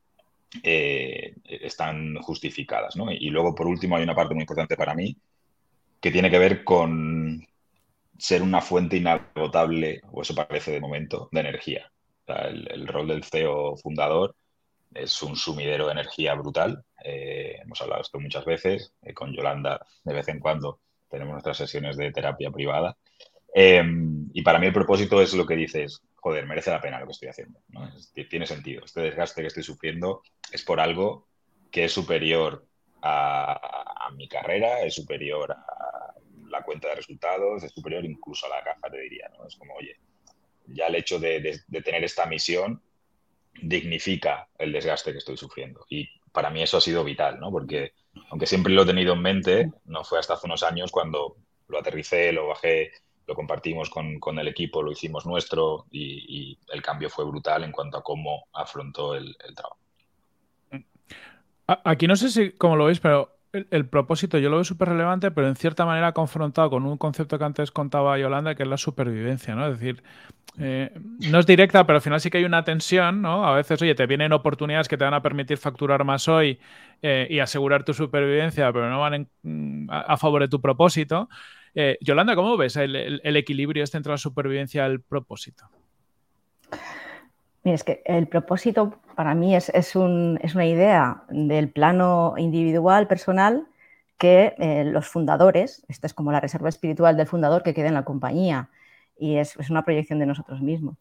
eh, 0.63 1.35
están 1.45 2.17
justificadas. 2.17 2.97
¿no? 2.97 3.11
Y 3.11 3.31
luego, 3.31 3.55
por 3.55 3.67
último, 3.67 3.97
hay 3.97 4.03
una 4.03 4.15
parte 4.15 4.35
muy 4.35 4.43
importante 4.43 4.77
para 4.77 4.95
mí 4.95 5.17
que 6.01 6.11
tiene 6.11 6.31
que 6.31 6.39
ver 6.39 6.65
con 6.65 7.47
ser 8.19 8.43
una 8.43 8.61
fuente 8.61 8.97
inagotable, 8.97 10.01
o 10.11 10.23
eso 10.23 10.35
parece 10.35 10.73
de 10.73 10.81
momento, 10.81 11.29
de 11.33 11.41
energía. 11.41 11.91
el, 12.27 12.87
rol 12.87 13.09
del 13.09 13.25
CEO 13.25 13.77
fundador 13.77 14.37
es 14.95 15.23
un 15.23 15.37
sumidero 15.37 15.87
de 15.87 15.93
energía 15.93 16.35
brutal. 16.35 16.85
Eh, 17.05 17.57
hemos 17.63 17.81
hablado 17.81 18.03
esto 18.03 18.21
muchas 18.21 18.45
veces. 18.45 18.93
Eh, 19.03 19.15
con 19.15 19.33
Yolanda, 19.33 19.85
de 20.05 20.15
vez 20.15 20.29
en 20.29 20.41
cuando, 20.41 20.81
tenemos 21.09 21.33
nuestras 21.33 21.57
sesiones 21.57 21.97
de 21.97 22.13
terapia 22.13 22.51
privada. 22.51 22.97
y 23.55 24.43
para 24.43 24.59
mí 24.59 24.67
el 24.67 24.73
propósito 24.73 25.21
es 25.21 25.35
lo 25.35 25.47
que 25.47 25.57
dices, 25.57 26.03
joder, 26.23 26.47
merece 26.47 26.71
la 26.71 26.81
pena 26.81 27.01
lo 27.01 27.07
que 27.07 27.13
estoy 27.13 27.29
haciendo. 27.29 27.61
tiene 28.31 28.47
sentido. 28.47 28.85
Este 28.85 29.01
desgaste 29.01 29.41
que 29.41 29.49
estoy 29.49 29.65
sufriendo 29.65 30.23
es 30.53 30.63
por 30.63 30.79
algo 30.79 31.27
que 31.71 31.85
es 31.85 31.93
superior 31.93 32.65
a, 33.03 34.09
mi 34.15 34.29
carrera, 34.29 34.83
es 34.83 34.95
superior 34.95 35.51
a 35.51 36.15
la 36.49 36.63
cuenta 36.63 36.89
de 36.89 36.97
resultados, 36.97 37.65
es 37.65 37.73
superior 37.73 38.05
incluso 38.05 38.47
a 38.47 38.51
la 38.51 38.63
caja, 38.63 38.89
te 38.89 39.01
diría. 39.01 39.31
Es 39.49 39.57
como, 39.57 39.75
oye, 39.75 39.97
ya 40.67 40.87
el 40.87 40.95
hecho 40.95 41.19
de, 41.19 41.61
tener 41.83 42.05
esta 42.05 42.27
misión 42.27 42.81
dignifica 43.61 44.49
el 44.59 44.71
desgaste 44.71 45.11
que 45.11 45.19
estoy 45.19 45.37
sufriendo. 45.37 45.85
Y 45.89 46.09
para 46.31 46.51
mí 46.51 46.63
eso 46.63 46.77
ha 46.77 46.81
sido 46.81 47.03
vital, 47.03 47.41
¿no? 47.41 47.51
Porque 47.51 47.95
aunque 48.31 48.47
siempre 48.47 48.73
lo 48.73 48.83
he 48.83 48.87
tenido 48.87 49.15
en 49.15 49.23
mente, 49.23 49.73
no 49.87 50.05
fue 50.05 50.21
hasta 50.21 50.35
hace 50.35 50.47
unos 50.47 50.63
años 50.63 50.93
cuando 50.93 51.37
lo 51.67 51.79
aterricé, 51.79 52.31
lo 52.31 52.47
bajé 52.47 52.93
lo 53.27 53.35
compartimos 53.35 53.91
con, 53.91 54.39
el 54.39 54.49
equipo, 54.49 54.83
lo 54.83 54.93
hicimos 54.93 55.27
nuestro 55.27 55.87
y, 55.91 56.59
el 56.73 56.83
cambio 56.83 57.09
fue 57.09 57.25
brutal 57.25 57.65
en 57.65 57.73
cuanto 57.73 57.99
a 57.99 58.03
cómo 58.03 58.47
afrontó 58.53 59.15
el, 59.15 59.37
trabajo. 59.55 59.79
Aquí 61.85 62.07
no 62.07 62.17
sé 62.17 62.31
si 62.31 62.51
cómo 62.53 62.77
lo 62.77 62.87
veis, 62.87 63.01
pero 63.01 63.37
el, 63.53 63.87
propósito 63.87 64.39
yo 64.39 64.49
lo 64.51 64.57
veo 64.57 64.65
súper 64.65 64.89
relevante, 64.89 65.31
pero 65.31 65.47
en 65.47 65.57
cierta 65.57 65.87
manera 65.87 66.13
confrontado 66.13 66.71
con 66.71 66.85
un 66.85 66.99
concepto 66.99 67.39
que 67.39 67.45
antes 67.45 67.71
contaba 67.71 68.19
Yolanda, 68.19 68.55
que 68.55 68.63
es 68.63 68.69
la 68.69 68.77
supervivencia, 68.77 69.55
¿no? 69.55 69.67
Es 69.67 69.79
decir, 69.79 70.03
eh, 70.59 70.91
no 71.31 71.39
es 71.39 71.47
directa, 71.47 71.87
pero 71.87 71.99
al 71.99 72.03
final 72.03 72.21
sí 72.21 72.31
que 72.31 72.39
hay 72.39 72.45
una 72.45 72.65
tensión, 72.65 73.23
¿no? 73.23 73.47
A 73.47 73.55
veces, 73.55 73.81
oye, 73.81 73.95
te 73.95 74.07
vienen 74.07 74.33
oportunidades 74.33 74.89
que 74.89 74.97
te 74.97 75.05
van 75.05 75.15
a 75.15 75.23
permitir 75.23 75.59
facturar 75.59 76.05
más 76.05 76.29
hoy 76.29 76.59
eh, 77.03 77.27
y 77.31 77.39
asegurar 77.39 77.85
tu 77.85 77.95
supervivencia, 77.95 78.73
pero 78.73 78.91
no 78.91 79.01
van 79.01 79.29
a 79.89 80.17
favor 80.17 80.43
de 80.43 80.49
tu 80.49 80.61
propósito. 80.61 81.29
Eh, 81.75 81.99
Yolanda, 82.01 82.35
¿cómo 82.35 82.57
ves 82.57 82.77
el, 82.77 83.37
equilibrio 83.37 83.83
este 83.83 83.97
entre 83.97 84.13
la 84.13 84.19
supervivencia 84.19 84.87
y 84.87 84.91
el 84.91 85.01
propósito? 85.01 85.69
es 87.65 87.85
que 87.85 88.03
el 88.05 88.27
propósito 88.27 88.99
para 89.15 89.35
mí 89.35 89.55
es, 89.55 89.95
una 89.95 90.67
idea 90.67 91.23
del 91.29 91.71
plano 91.71 92.35
individual, 92.37 93.07
personal, 93.07 93.69
que 94.19 94.55
eh, 94.59 94.85
los 94.85 95.09
fundadores, 95.09 95.85
esta 95.89 96.07
es 96.07 96.15
como 96.15 96.33
la 96.33 96.41
reserva 96.41 96.69
espiritual 96.69 97.17
del 97.17 97.27
fundador 97.27 97.63
que 97.63 97.75
queda 97.75 97.89
en 97.89 97.95
la 97.95 98.05
compañía 98.05 98.69
y 99.19 99.37
es, 99.37 99.57
una 99.71 99.85
proyección 99.85 100.19
de 100.19 100.27
nosotros 100.27 100.61
mismos. 100.61 100.97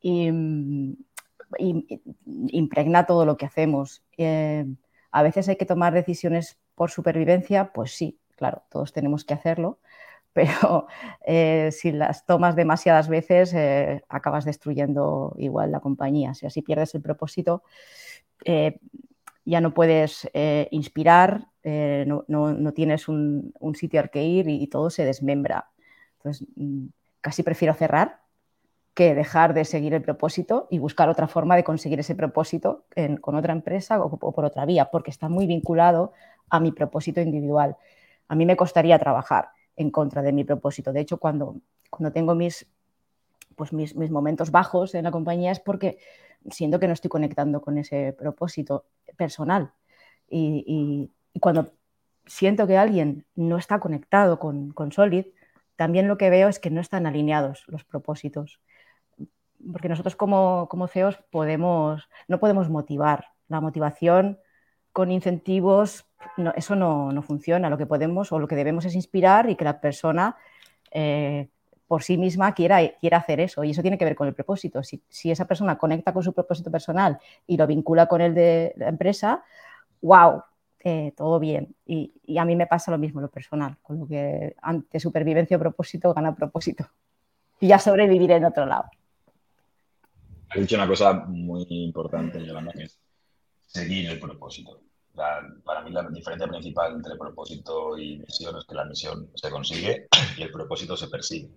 Y, 0.00 0.30
impregna 2.48 3.06
todo 3.06 3.24
lo 3.24 3.36
que 3.36 3.46
hacemos. 3.46 4.02
Eh, 4.18 4.66
a 5.12 5.22
veces 5.22 5.48
hay 5.48 5.56
que 5.56 5.64
tomar 5.64 5.94
decisiones 5.94 6.58
por 6.74 6.90
supervivencia, 6.90 7.72
pues 7.72 7.92
sí, 7.92 8.18
claro, 8.36 8.62
todos 8.70 8.92
tenemos 8.92 9.24
que 9.24 9.34
hacerlo, 9.34 9.78
pero 10.36 10.86
eh, 11.26 11.70
si 11.72 11.92
las 11.92 12.26
tomas 12.26 12.54
demasiadas 12.54 13.08
veces 13.08 13.54
eh, 13.54 14.04
acabas 14.10 14.44
destruyendo 14.44 15.34
igual 15.38 15.72
la 15.72 15.80
compañía. 15.80 16.34
Si 16.34 16.44
así 16.44 16.60
pierdes 16.60 16.94
el 16.94 17.00
propósito, 17.00 17.62
eh, 18.44 18.78
ya 19.46 19.62
no 19.62 19.72
puedes 19.72 20.28
inspirar, 20.70 21.46
no, 21.64 22.72
tienes 22.74 23.08
un, 23.08 23.54
sitio 23.74 24.00
al 24.00 24.10
que 24.10 24.24
ir 24.24 24.48
y, 24.48 24.66
todo 24.66 24.90
se 24.90 25.04
desmembra. 25.06 25.70
Entonces, 26.18 26.46
mm, 26.56 26.86
casi 27.22 27.42
prefiero 27.42 27.72
cerrar 27.72 28.20
que 28.92 29.14
dejar 29.14 29.54
de 29.54 29.64
seguir 29.64 29.94
el 29.94 30.02
propósito 30.02 30.66
y 30.70 30.78
buscar 30.78 31.08
otra 31.08 31.28
forma 31.28 31.56
de 31.56 31.64
conseguir 31.64 32.00
ese 32.00 32.14
propósito 32.14 32.84
con 33.20 33.36
otra 33.36 33.52
empresa 33.52 34.02
o 34.02 34.18
por 34.18 34.44
otra 34.44 34.66
vía, 34.66 34.90
porque 34.90 35.10
está 35.10 35.28
muy 35.28 35.46
vinculado 35.46 36.12
a 36.50 36.60
mi 36.60 36.72
propósito 36.72 37.20
individual. 37.20 37.76
A 38.28 38.34
mí 38.34 38.44
me 38.44 38.56
costaría 38.56 38.98
trabajar 38.98 39.55
en 39.76 39.90
contra 39.90 40.22
de 40.22 40.32
mi 40.32 40.44
propósito. 40.44 40.92
De 40.92 41.00
hecho, 41.00 41.18
cuando, 41.18 41.56
cuando 41.90 42.12
tengo 42.12 42.34
mis, 42.34 42.66
pues 43.54 43.72
mis, 43.72 43.94
momentos 43.94 44.50
bajos 44.50 44.94
en 44.94 45.04
la 45.04 45.10
compañía 45.10 45.52
es 45.52 45.60
porque 45.60 45.98
siento 46.50 46.80
que 46.80 46.86
no 46.86 46.94
estoy 46.94 47.08
conectando 47.08 47.60
con 47.60 47.78
ese 47.78 48.12
propósito 48.12 48.86
personal. 49.16 49.72
Y, 50.28 51.10
cuando 51.40 51.72
siento 52.24 52.66
que 52.66 52.78
alguien 52.78 53.26
no 53.34 53.58
está 53.58 53.78
conectado 53.78 54.38
con, 54.38 54.70
con, 54.72 54.90
Solid, 54.90 55.26
también 55.76 56.08
lo 56.08 56.16
que 56.16 56.30
veo 56.30 56.48
es 56.48 56.58
que 56.58 56.70
no 56.70 56.80
están 56.80 57.06
alineados 57.06 57.64
los 57.66 57.84
propósitos. 57.84 58.60
Porque 59.72 59.88
nosotros 59.88 60.16
como, 60.16 60.66
como 60.70 60.88
CEOs 60.88 61.18
podemos, 61.30 62.08
no 62.26 62.40
podemos 62.40 62.70
motivar. 62.70 63.26
La 63.48 63.60
motivación 63.60 64.38
con 64.96 65.12
incentivos, 65.12 66.06
eso 66.56 66.74
no, 66.74 67.20
funciona. 67.20 67.68
Lo 67.68 67.76
que 67.76 67.84
podemos 67.84 68.32
o 68.32 68.38
lo 68.38 68.48
que 68.48 68.56
debemos 68.56 68.86
es 68.86 68.94
inspirar 68.94 69.50
y 69.50 69.54
que 69.54 69.62
la 69.62 69.78
persona 69.78 70.36
eh, 70.90 71.48
por 71.86 72.02
sí 72.02 72.16
misma 72.16 72.54
quiera, 72.54 72.80
quiera 72.98 73.18
hacer 73.18 73.40
eso. 73.40 73.62
Y 73.62 73.72
eso 73.72 73.82
tiene 73.82 73.98
que 73.98 74.06
ver 74.06 74.14
con 74.14 74.26
el 74.26 74.32
propósito. 74.32 74.82
Si, 74.82 75.02
esa 75.30 75.44
persona 75.44 75.76
conecta 75.76 76.14
con 76.14 76.22
su 76.22 76.32
propósito 76.32 76.70
personal 76.70 77.18
y 77.46 77.58
lo 77.58 77.66
vincula 77.66 78.06
con 78.06 78.22
el 78.22 78.32
de 78.32 78.72
la 78.78 78.88
empresa, 78.88 79.44
wow, 80.00 80.42
eh, 80.82 81.12
todo 81.14 81.38
bien. 81.40 81.76
Y, 81.84 82.38
a 82.38 82.46
mí 82.46 82.56
me 82.56 82.66
pasa 82.66 82.90
lo 82.90 82.96
mismo, 82.96 83.20
lo 83.20 83.28
personal, 83.28 83.76
con 83.82 83.98
lo 83.98 84.06
que 84.06 84.56
ante 84.62 84.98
supervivencia 84.98 85.58
o 85.58 85.60
propósito 85.60 86.14
gana 86.14 86.34
propósito. 86.34 86.88
Y 87.60 87.66
ya 87.66 87.78
sobreviviré 87.78 88.36
en 88.36 88.46
otro 88.46 88.64
lado. 88.64 88.84
Has 90.48 90.58
dicho 90.58 90.76
una 90.76 90.88
cosa 90.88 91.12
muy 91.12 91.66
importante, 91.68 92.42
Yolanda, 92.42 92.72
que 92.72 92.84
es 92.84 92.98
seguir 93.66 94.08
el 94.08 94.18
propósito 94.18 94.85
para 95.16 95.82
mí 95.82 95.90
la 95.90 96.02
diferencia 96.10 96.46
principal 96.46 96.94
entre 96.94 97.16
propósito 97.16 97.98
y 97.98 98.18
misión 98.18 98.56
es 98.58 98.64
que 98.64 98.74
la 98.74 98.84
misión 98.84 99.30
se 99.34 99.50
consigue 99.50 100.08
y 100.36 100.42
el 100.42 100.52
propósito 100.52 100.96
se 100.96 101.08
persigue. 101.08 101.48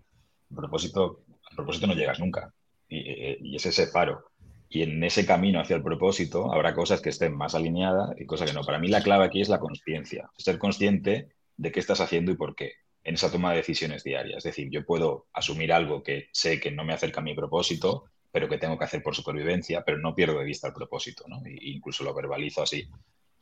El 0.50 0.56
propósito, 0.56 1.24
al 1.50 1.56
propósito 1.56 1.88
no 1.88 1.94
llegas 1.94 2.20
nunca 2.20 2.54
y, 2.88 3.56
es 3.56 3.66
ese 3.66 3.88
paro. 3.88 4.32
Y 4.70 4.84
en 4.84 5.04
ese 5.04 5.26
camino 5.26 5.60
hacia 5.60 5.76
el 5.76 5.84
propósito 5.84 6.54
habrá 6.54 6.74
cosas 6.74 7.02
que 7.02 7.10
estén 7.10 7.36
más 7.36 7.56
alineadas 7.56 8.12
y 8.18 8.26
cosas 8.26 8.50
que 8.50 8.56
no. 8.56 8.64
Para 8.64 8.80
mí 8.80 8.88
la 8.88 9.02
clave 9.02 9.26
aquí 9.26 9.42
es 9.42 9.50
la 9.50 9.60
conciencia, 9.60 10.30
ser 10.38 10.58
consciente 10.58 11.30
de 11.58 11.72
qué 11.72 11.80
estás 11.80 12.02
haciendo 12.02 12.32
y 12.32 12.38
por 12.38 12.56
qué 12.56 12.74
en 13.04 13.16
esa 13.16 13.32
toma 13.32 13.52
de 13.52 13.58
decisiones 13.58 14.04
diarias. 14.04 14.38
Es 14.38 14.44
decir, 14.44 14.70
yo 14.70 14.86
puedo 14.86 15.28
asumir 15.34 15.74
algo 15.74 16.04
que 16.04 16.30
sé 16.32 16.60
que 16.60 16.72
no 16.72 16.84
me 16.84 16.94
acerca 16.94 17.22
a 17.22 17.24
mi 17.24 17.34
propósito, 17.34 18.06
pero 18.32 18.48
que 18.48 18.58
tengo 18.58 18.78
que 18.78 18.86
hacer 18.86 19.02
por 19.02 19.16
supervivencia, 19.16 19.84
pero 19.84 19.98
no 19.98 20.14
pierdo 20.14 20.38
de 20.38 20.46
vista 20.46 20.68
el 20.68 20.74
propósito, 20.74 21.26
¿no? 21.28 21.42
E 21.46 21.58
incluso 21.62 22.04
lo 22.04 22.14
verbalizo 22.14 22.62
así 22.62 22.88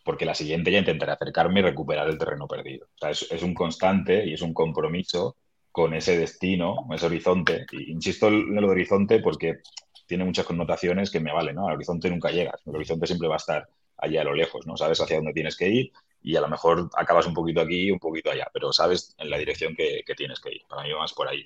porque 0.07 0.25
la 0.25 0.33
siguiente 0.33 0.71
ya 0.71 0.79
intentaré 0.79 1.11
acercarme 1.11 1.59
y 1.59 1.63
recuperar 1.63 2.07
el 2.07 2.17
terreno 2.17 2.47
perdido. 2.47 2.87
O 2.95 2.97
sea, 2.97 3.09
es, 3.09 3.43
un 3.43 3.53
constante 3.53 4.25
y 4.25 4.35
es 4.35 4.41
un 4.41 4.53
compromiso 4.53 5.35
con 5.69 5.93
ese 5.93 6.17
destino, 6.17 6.87
ese 6.93 7.07
horizonte. 7.07 7.65
Insisto 7.73 8.29
en 8.29 8.57
el 8.57 8.63
horizonte 8.63 9.19
porque 9.19 9.57
tiene 10.05 10.23
muchas 10.23 10.45
connotaciones 10.45 11.11
que 11.11 11.19
me 11.19 11.33
valen, 11.33 11.55
¿no? 11.55 11.67
Al 11.67 11.75
horizonte 11.75 12.09
nunca 12.09 12.31
llegas, 12.31 12.61
el 12.65 12.77
horizonte 12.77 13.05
siempre 13.05 13.27
va 13.27 13.35
a 13.35 13.43
estar 13.43 13.67
allá 13.97 14.21
a 14.21 14.23
lo 14.23 14.33
lejos, 14.33 14.65
¿no? 14.65 14.77
Sabes 14.77 15.01
hacia 15.01 15.17
dónde 15.17 15.33
tienes 15.33 15.57
que 15.57 15.67
ir 15.67 15.91
y 16.23 16.37
a 16.37 16.41
lo 16.41 16.47
mejor 16.47 16.89
acabas 16.95 17.27
un 17.27 17.33
poquito 17.33 17.59
aquí 17.59 17.87
y 17.87 17.91
un 17.91 17.99
poquito 17.99 18.31
allá, 18.31 18.47
pero 18.53 18.71
sabes 18.71 19.13
en 19.17 19.29
la 19.29 19.37
dirección 19.37 19.75
que, 19.75 20.05
tienes 20.15 20.39
que 20.39 20.55
ir. 20.55 20.61
Para 20.69 20.83
mí 20.83 20.91
va 20.93 20.99
más 20.99 21.11
por 21.11 21.27
ahí. 21.27 21.43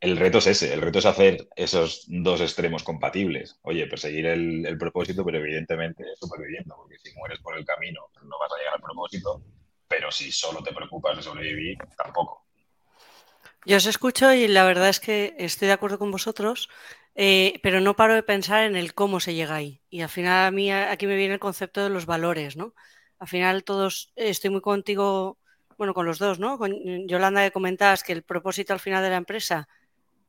El 0.00 0.16
reto 0.16 0.38
es 0.38 0.46
ese, 0.46 0.72
el 0.72 0.80
reto 0.80 0.98
es 0.98 1.06
hacer 1.06 1.48
esos 1.54 2.04
dos 2.08 2.40
extremos 2.40 2.82
compatibles. 2.82 3.58
Oye, 3.62 3.86
perseguir 3.86 4.26
el, 4.26 4.78
propósito, 4.78 5.24
pero 5.24 5.38
evidentemente 5.38 6.04
superviviendo, 6.18 6.74
porque 6.74 6.98
si 6.98 7.14
mueres 7.14 7.38
por 7.40 7.56
el 7.56 7.66
camino 7.66 8.08
no 8.22 8.38
vas 8.38 8.50
a 8.52 8.58
llegar 8.58 8.74
al 8.74 8.80
propósito, 8.80 9.42
pero 9.86 10.10
si 10.10 10.32
solo 10.32 10.62
te 10.62 10.72
preocupas 10.72 11.18
de 11.18 11.22
sobrevivir, 11.22 11.76
tampoco. 11.98 12.46
Yo 13.66 13.76
os 13.76 13.84
escucho 13.84 14.32
y 14.32 14.48
la 14.48 14.64
verdad 14.64 14.88
es 14.88 15.00
que 15.00 15.34
estoy 15.38 15.68
de 15.68 15.74
acuerdo 15.74 15.98
con 15.98 16.10
vosotros, 16.10 16.70
eh, 17.14 17.60
pero 17.62 17.82
no 17.82 17.94
paro 17.94 18.14
de 18.14 18.22
pensar 18.22 18.64
en 18.64 18.76
el 18.76 18.94
cómo 18.94 19.20
se 19.20 19.34
llega 19.34 19.56
ahí. 19.56 19.82
Y 19.90 20.00
al 20.00 20.08
final 20.08 20.46
a 20.46 20.50
mí 20.50 20.72
aquí 20.72 21.06
me 21.06 21.16
viene 21.16 21.34
el 21.34 21.40
concepto 21.40 21.82
de 21.82 21.90
los 21.90 22.06
valores, 22.06 22.56
¿no? 22.56 22.74
Al 23.18 23.28
final 23.28 23.64
todos, 23.64 24.12
estoy 24.16 24.48
muy 24.48 24.62
contigo, 24.62 25.36
bueno, 25.76 25.92
con 25.92 26.06
los 26.06 26.18
dos, 26.18 26.38
¿no? 26.38 26.56
Con 26.56 26.72
Yolanda 27.06 27.44
que 27.44 27.50
comentabas 27.50 28.02
que 28.02 28.12
el 28.14 28.22
propósito 28.22 28.72
al 28.72 28.80
final 28.80 29.02
de 29.02 29.10
la 29.10 29.16
empresa 29.16 29.68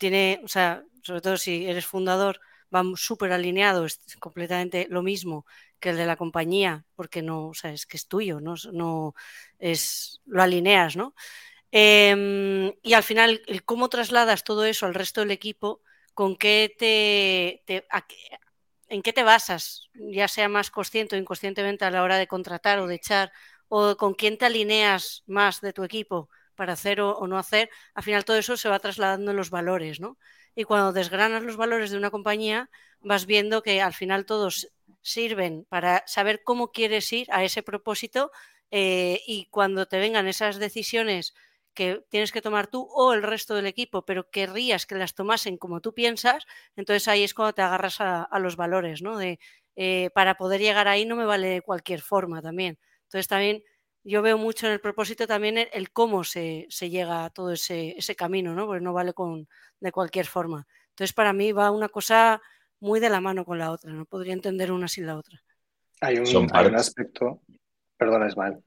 tiene, 0.02 0.42
o 0.44 0.48
sea, 0.48 0.84
sobre 1.04 1.22
todo 1.22 1.38
si 1.38 1.68
eres 1.68 1.86
fundador, 1.86 2.40
va 2.74 2.84
súper 2.96 3.32
alineado, 3.34 3.86
es 3.86 4.00
completamente 4.20 4.88
lo 4.90 5.04
mismo 5.04 5.46
que 5.80 5.90
el 5.92 5.98
de 5.98 6.08
la 6.08 6.16
compañía, 6.16 6.86
porque 6.96 7.22
no, 7.22 7.50
o 7.50 7.54
sea, 7.54 7.72
es 7.72 7.86
que 7.86 7.98
es 7.98 8.08
tuyo, 8.08 8.40
no, 8.42 8.56
no 8.74 9.14
es, 9.60 10.20
lo 10.26 10.42
alineas, 10.42 10.96
¿no? 10.96 11.14
Em, 11.72 12.74
y 12.82 12.94
al 12.94 13.04
final, 13.04 13.42
cómo 13.66 13.90
trasladas 13.90 14.44
todo 14.44 14.66
eso 14.66 14.88
al 14.88 14.96
resto 14.96 15.22
del 15.22 15.32
equipo, 15.32 15.82
con 16.16 16.36
qué 16.36 16.74
te, 16.80 17.64
en 18.90 19.02
qué 19.04 19.14
te 19.14 19.24
basas, 19.24 19.90
ya 19.94 20.28
sea 20.28 20.50
más 20.50 20.72
consciente 20.72 21.16
o 21.16 21.20
inconscientemente 21.20 21.86
a 21.86 21.92
la 21.92 22.02
hora 22.02 22.18
de 22.18 22.28
contratar 22.28 22.80
o 22.80 22.88
de 22.88 22.96
echar, 22.96 23.32
o 23.70 23.96
con 23.98 24.16
quién 24.16 24.40
te 24.40 24.46
alineas 24.46 25.24
más 25.28 25.62
de 25.62 25.74
tu 25.74 25.84
equipo 25.84 26.30
para 26.62 26.74
hacer 26.74 27.02
o, 27.02 27.26
no 27.26 27.39
hacer, 27.39 27.71
al 27.95 28.04
final 28.04 28.24
todo 28.24 28.38
eso 28.38 28.56
se 28.56 28.69
va 28.69 28.78
trasladando 28.78 29.32
en 29.32 29.38
los 29.38 29.50
valores, 29.50 30.00
¿no? 30.00 30.19
Y 30.54 30.63
cuando 30.63 30.93
desgranas 30.93 31.41
los 31.41 31.58
valores 31.58 31.89
de 31.89 31.97
una 31.97 32.12
compañía, 32.12 32.69
vas 33.00 33.26
viendo 33.26 33.63
que 33.63 33.82
al 33.82 33.95
final 33.95 34.28
todos 34.28 34.69
sirven 35.02 35.65
para 35.69 36.04
saber 36.06 36.43
cómo 36.43 36.71
quieres 36.71 37.12
ir 37.13 37.26
a 37.32 37.43
ese 37.43 37.63
propósito 37.63 38.30
eh, 38.69 39.21
y 39.26 39.47
cuando 39.47 39.88
te 39.88 39.97
vengan 39.97 40.28
esas 40.28 40.60
decisiones 40.60 41.34
que 41.74 42.06
tienes 42.10 42.32
que 42.32 42.43
tomar 42.43 42.67
tú 42.67 42.88
o 42.93 43.13
el 43.13 43.24
resto 43.24 43.56
del 43.56 43.65
equipo, 43.65 44.06
pero 44.06 44.30
querrías 44.30 44.86
que 44.86 44.93
las 44.93 45.15
tomasen 45.15 45.58
como 45.58 45.82
tú 45.82 45.95
piensas, 45.95 46.45
entonces 46.76 47.08
ahí 47.08 47.24
es 47.24 47.34
cuando 47.34 47.54
te 47.54 47.63
agarras 47.63 48.02
a, 48.02 48.30
los 48.38 48.56
valores, 48.56 49.02
¿no? 49.02 49.17
De, 49.17 49.39
eh, 49.76 50.12
para 50.13 50.36
poder 50.36 50.62
llegar 50.62 50.88
ahí 50.88 51.06
no 51.08 51.15
me 51.15 51.26
vale 51.26 51.47
de 51.47 51.62
cualquier 51.63 52.02
forma 52.02 52.39
también. 52.43 52.78
Entonces 53.06 53.28
también 53.28 53.63
yo 54.04 54.22
veo 54.22 54.38
mucho 54.38 54.68
en 54.68 54.74
el 54.74 54.80
propósito 54.80 55.28
también 55.28 55.58
el, 55.72 55.92
cómo 55.92 56.24
se, 56.24 56.68
llega 56.82 57.26
a 57.26 57.30
todo 57.30 57.52
ese, 57.52 57.96
camino, 58.18 58.54
¿no? 58.54 58.66
Porque 58.66 58.84
no 58.84 58.94
vale 58.94 59.14
con, 59.14 59.48
de 59.80 59.92
cualquier 59.92 60.26
forma. 60.26 60.68
Entonces, 60.90 61.14
para 61.14 61.34
mí 61.34 61.52
va 61.52 61.72
una 61.72 61.90
cosa 61.90 62.42
muy 62.80 63.00
de 63.00 63.10
la 63.10 63.22
mano 63.22 63.46
con 63.46 63.60
la 63.60 63.72
otra, 63.72 63.92
no 63.92 64.06
podría 64.06 64.34
entender 64.34 64.72
una 64.72 64.88
sin 64.88 65.06
la 65.06 65.18
otra. 65.18 65.42
Hay 66.02 66.18
un, 66.18 66.76
aspecto, 66.76 67.42
perdona 67.96 68.28
Ismael. 68.28 68.58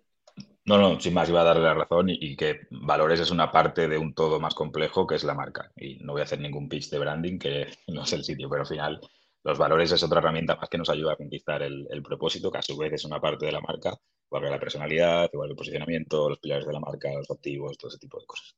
No, 0.67 0.79
no, 0.79 1.01
sin 1.01 1.13
más, 1.13 1.29
iba 1.29 1.41
a 1.41 1.45
darle 1.45 1.65
la 1.65 1.75
razón 1.75 2.09
y, 2.09 2.17
y, 2.19 2.37
que 2.37 2.61
valores 2.71 3.21
es 3.21 3.31
una 3.31 3.51
parte 3.51 3.89
de 3.89 3.99
un 3.99 4.15
todo 4.15 4.41
más 4.41 4.55
complejo 4.55 5.07
que 5.07 5.17
es 5.17 5.25
la 5.25 5.35
marca. 5.35 5.71
Y 5.77 5.97
no 5.97 6.13
voy 6.13 6.21
a 6.21 6.25
hacer 6.25 6.41
ningún 6.41 6.69
pitch 6.69 6.91
de 6.91 7.01
branding, 7.01 7.39
que 7.39 7.67
no 7.89 8.05
es 8.05 8.13
el 8.13 8.25
sitio, 8.25 8.49
pero 8.49 8.63
al 8.63 8.69
final 8.69 9.01
los 9.45 9.59
valores 9.59 9.93
es 9.93 10.03
otra 10.03 10.21
herramienta 10.21 10.57
más 10.57 10.71
que 10.71 10.79
nos 10.79 10.89
ayuda 10.89 11.13
a 11.13 11.17
conquistar 11.17 11.63
el, 11.63 12.03
propósito, 12.03 12.51
que 12.51 12.59
a 12.59 12.63
su 12.63 12.77
vez 12.79 12.95
es 12.95 13.05
una 13.05 13.21
parte 13.21 13.45
de 13.45 13.53
la 13.53 13.61
marca, 13.61 13.95
igual 14.27 14.43
que 14.43 14.51
la 14.51 14.59
personalidad, 14.59 15.29
igual 15.31 15.49
que 15.49 15.53
el 15.53 15.57
posicionamiento, 15.57 16.31
los 16.31 16.39
pilares 16.39 16.67
de 16.67 16.73
la 16.73 16.81
marca, 16.81 17.13
los 17.13 17.31
activos, 17.31 17.77
todo 17.77 17.91
ese 17.91 17.99
tipo 17.99 18.19
de 18.19 18.27
cosas. 18.27 18.57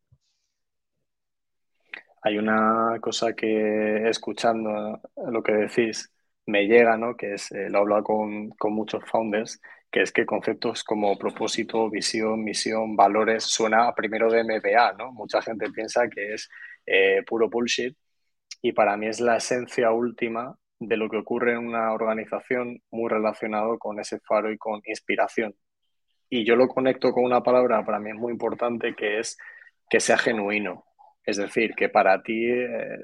Hay 2.23 2.39
una 2.39 2.99
cosa 3.01 3.35
que 3.35 4.09
escuchando 4.09 5.01
lo 5.29 5.43
que 5.43 5.53
decís 5.53 6.13
me 6.47 6.67
llega, 6.67 6.97
¿no? 6.97 7.17
que 7.17 7.35
es, 7.35 7.51
eh, 7.51 7.69
lo 7.69 7.79
he 7.79 7.81
hablado 7.81 8.05
con, 8.05 8.53
muchos 8.71 9.03
founders, 9.11 9.61
que 9.91 10.03
es 10.03 10.13
que 10.13 10.25
conceptos 10.25 10.85
como 10.85 11.19
propósito, 11.19 11.91
visión, 11.91 12.45
misión, 12.45 12.95
valores, 12.95 13.43
suena 13.43 13.89
a 13.89 13.95
primero 13.95 14.31
de 14.31 14.45
MBA, 14.45 14.93
¿no? 14.93 15.13
Mucha 15.13 15.43
gente 15.43 15.71
piensa 15.71 16.09
que 16.09 16.35
es 16.35 16.49
eh, 16.87 17.23
puro 17.27 17.49
bullshit 17.49 17.97
y 18.63 18.73
para 18.73 18.97
mí 18.97 19.09
es 19.09 19.21
la 19.21 19.37
esencia 19.37 19.91
última 19.93 20.57
de 20.79 20.97
lo 20.97 21.09
que 21.09 21.19
ocurre 21.19 21.53
en 21.53 21.59
una 21.59 21.93
organización 21.93 22.81
muy 22.91 23.11
relacionado 23.11 23.79
con 23.79 23.99
ese 24.01 24.21
faro 24.21 24.53
y 24.53 24.59
con 24.59 24.81
inspiración. 24.85 25.55
Y 26.29 26.45
yo 26.45 26.57
lo 26.57 26.69
conecto 26.69 27.13
con 27.13 27.25
una 27.25 27.43
palabra 27.43 27.85
para 27.85 28.01
mí 28.01 28.11
es 28.11 28.17
muy 28.17 28.33
importante 28.33 28.95
que 28.95 29.21
es 29.21 29.37
que 29.89 30.01
sea 30.01 30.19
genuino. 30.19 30.85
Es 31.25 31.37
decir, 31.37 31.75
que 31.75 31.89
para 31.89 32.23
ti 32.23 32.51
eh, 32.51 32.99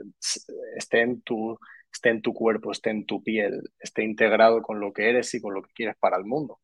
esté, 0.77 1.01
en 1.01 1.23
tu, 1.23 1.59
esté 1.93 2.11
en 2.11 2.23
tu 2.23 2.33
cuerpo, 2.33 2.73
esté 2.73 2.91
en 2.91 3.07
tu 3.07 3.23
piel, 3.23 3.63
esté 3.81 4.05
integrado 4.05 4.63
con 4.63 4.81
lo 4.81 4.93
que 4.93 5.09
eres 5.11 5.35
y 5.35 5.41
con 5.41 5.55
lo 5.55 5.63
que 5.63 5.73
quieres 5.75 5.97
para 5.99 6.17
el 6.17 6.25
mundo. 6.25 6.61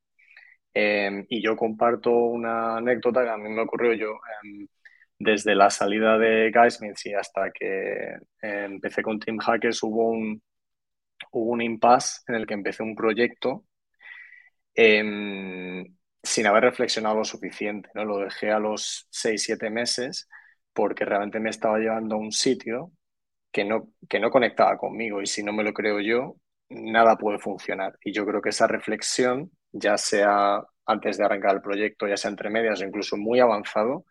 Em, 0.74 1.26
y 1.28 1.42
yo 1.42 1.56
comparto 1.56 2.10
una 2.12 2.76
anécdota 2.76 3.24
que 3.24 3.30
a 3.30 3.36
mí 3.36 3.48
me 3.48 3.62
ocurrió 3.62 3.94
yo 3.94 4.20
em, 4.44 4.68
desde 5.18 5.54
la 5.54 5.70
salida 5.70 6.18
de 6.18 6.52
Guysmith 6.52 6.98
y 7.04 7.14
hasta 7.14 7.50
que 7.52 8.16
em, 8.42 8.74
empecé 8.74 9.02
con 9.02 9.18
Team 9.18 9.38
Hackers 9.38 9.82
hubo 9.82 10.10
un, 10.10 10.42
hubo 11.32 11.52
un 11.52 11.62
impasse 11.62 12.22
en 12.28 12.36
el 12.36 12.46
que 12.46 12.54
empecé 12.54 12.82
un 12.82 12.94
proyecto 12.94 13.64
sin 16.22 16.46
haber 16.46 16.64
reflexionado 16.64 17.16
lo 17.16 17.24
suficiente. 17.24 17.90
¿no? 17.94 18.04
Lo 18.04 18.18
dejé 18.18 18.50
a 18.50 18.58
los 18.58 19.08
6-7 19.10 19.70
meses 19.70 20.28
porque 20.72 21.04
realmente 21.04 21.40
me 21.40 21.50
estaba 21.50 21.78
llevando 21.78 22.16
a 22.16 22.18
un 22.18 22.32
sitio 22.32 22.92
que 23.50 23.64
no, 23.64 23.90
que 24.08 24.20
no 24.20 24.30
conectaba 24.30 24.76
conmigo 24.78 25.22
y 25.22 25.26
si 25.26 25.42
no 25.42 25.52
me 25.52 25.64
lo 25.64 25.72
creo 25.72 26.00
yo, 26.00 26.36
nada 26.68 27.16
puede 27.16 27.38
funcionar. 27.38 27.98
Y 28.04 28.12
yo 28.12 28.26
creo 28.26 28.42
que 28.42 28.50
esa 28.50 28.66
reflexión, 28.66 29.50
ya 29.72 29.98
sea 29.98 30.62
antes 30.86 31.18
de 31.18 31.24
arrancar 31.24 31.56
el 31.56 31.62
proyecto, 31.62 32.06
ya 32.08 32.16
sea 32.16 32.30
entre 32.30 32.50
medias 32.50 32.80
o 32.80 32.84
incluso 32.84 33.16
muy 33.16 33.40
avanzado, 33.40 34.06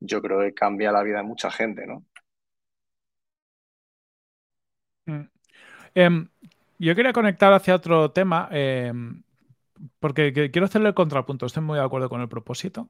yo 0.00 0.22
creo 0.22 0.40
que 0.40 0.54
cambia 0.54 0.92
la 0.92 1.02
vida 1.02 1.18
de 1.18 1.24
mucha 1.24 1.50
gente, 1.50 1.86
¿no? 1.86 2.04
Mm. 5.06 5.28
Em, 5.94 6.28
yo 6.78 6.94
quería 6.94 7.12
conectar 7.12 7.52
hacia 7.52 7.74
otro 7.74 8.10
tema. 8.10 8.48
Em, 8.50 9.22
porque 10.00 10.32
quiero 10.32 10.66
hacerle 10.66 10.88
el 10.88 10.94
contrapunto. 10.94 11.46
Estoy 11.46 11.62
muy 11.62 11.78
de 11.78 11.84
acuerdo 11.84 12.08
con 12.08 12.20
el 12.20 12.28
propósito, 12.28 12.88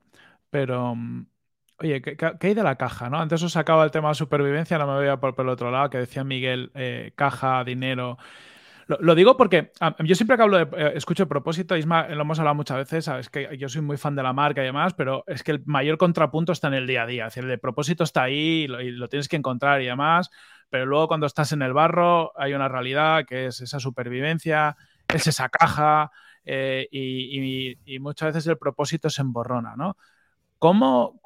pero 0.51 0.95
mm, 0.95 1.27
oye, 1.81 2.03
¿qué, 2.03 2.17
hay 2.41 2.55
de 2.55 2.63
la 2.63 2.77
caja? 2.77 3.11
¿no? 3.11 3.19
Antes 3.19 3.43
os 3.43 3.53
sacaba 3.53 3.85
el 3.85 3.91
tema 3.91 4.09
de 4.09 4.15
supervivencia, 4.15 4.79
no 4.79 4.87
me 4.87 4.95
voy 4.95 5.09
a 5.09 5.19
por, 5.19 5.35
el 5.39 5.49
otro 5.49 5.71
lado, 5.71 5.91
que 5.91 5.99
decía 5.99 6.25
Miguel, 6.25 6.71
eh, 6.75 7.13
caja, 7.15 7.65
dinero. 7.65 8.19
Lo, 9.01 9.15
digo 9.15 9.37
porque 9.37 9.71
yo 10.03 10.15
siempre 10.15 10.39
que 10.39 10.43
hablo 10.43 10.57
de, 10.57 10.63
eh, 10.79 10.93
escucho 10.95 11.25
el 11.25 11.29
propósito, 11.29 11.77
Isma, 11.77 12.09
lo 12.09 12.23
hemos 12.23 12.39
hablado 12.39 12.55
muchas 12.55 12.79
veces, 12.79 13.05
sabes 13.05 13.29
que 13.29 13.59
yo 13.59 13.69
soy 13.69 13.83
muy 13.83 13.99
fan 13.99 14.17
de 14.17 14.23
la 14.23 14.33
marca 14.33 14.63
y 14.63 14.65
demás, 14.65 14.95
pero 14.95 15.25
es 15.27 15.43
que 15.43 15.51
el 15.51 15.63
mayor 15.67 15.99
contrapunto 15.99 16.53
está 16.53 16.69
en 16.69 16.75
el 16.75 16.87
día 16.87 17.03
a 17.03 17.07
día. 17.07 17.27
Es 17.27 17.35
decir, 17.35 17.51
el 17.51 17.61
propósito 17.61 18.03
está 18.05 18.23
ahí 18.23 18.65
y 18.65 18.67
lo, 18.67 19.09
tienes 19.09 19.29
que 19.29 19.37
encontrar 19.37 19.83
y 19.83 19.87
demás, 19.87 20.31
pero 20.71 20.87
luego 20.87 21.09
cuando 21.09 21.27
estás 21.27 21.53
en 21.53 21.63
el 21.63 21.73
barro 21.73 22.33
hay 22.39 22.55
una 22.55 22.69
realidad 22.69 23.25
que 23.27 23.47
es 23.47 23.61
esa 23.61 23.81
supervivencia, 23.81 24.77
es 25.09 25.27
esa 25.27 25.49
caja, 25.49 26.11
eh, 26.45 26.89
y, 26.91 27.99
muchas 28.01 28.33
veces 28.33 28.47
el 28.47 28.59
propósito 28.59 29.11
se 29.11 29.23
emborrona, 29.23 29.77
¿no? 29.77 29.97
¿Cómo, 30.59 31.21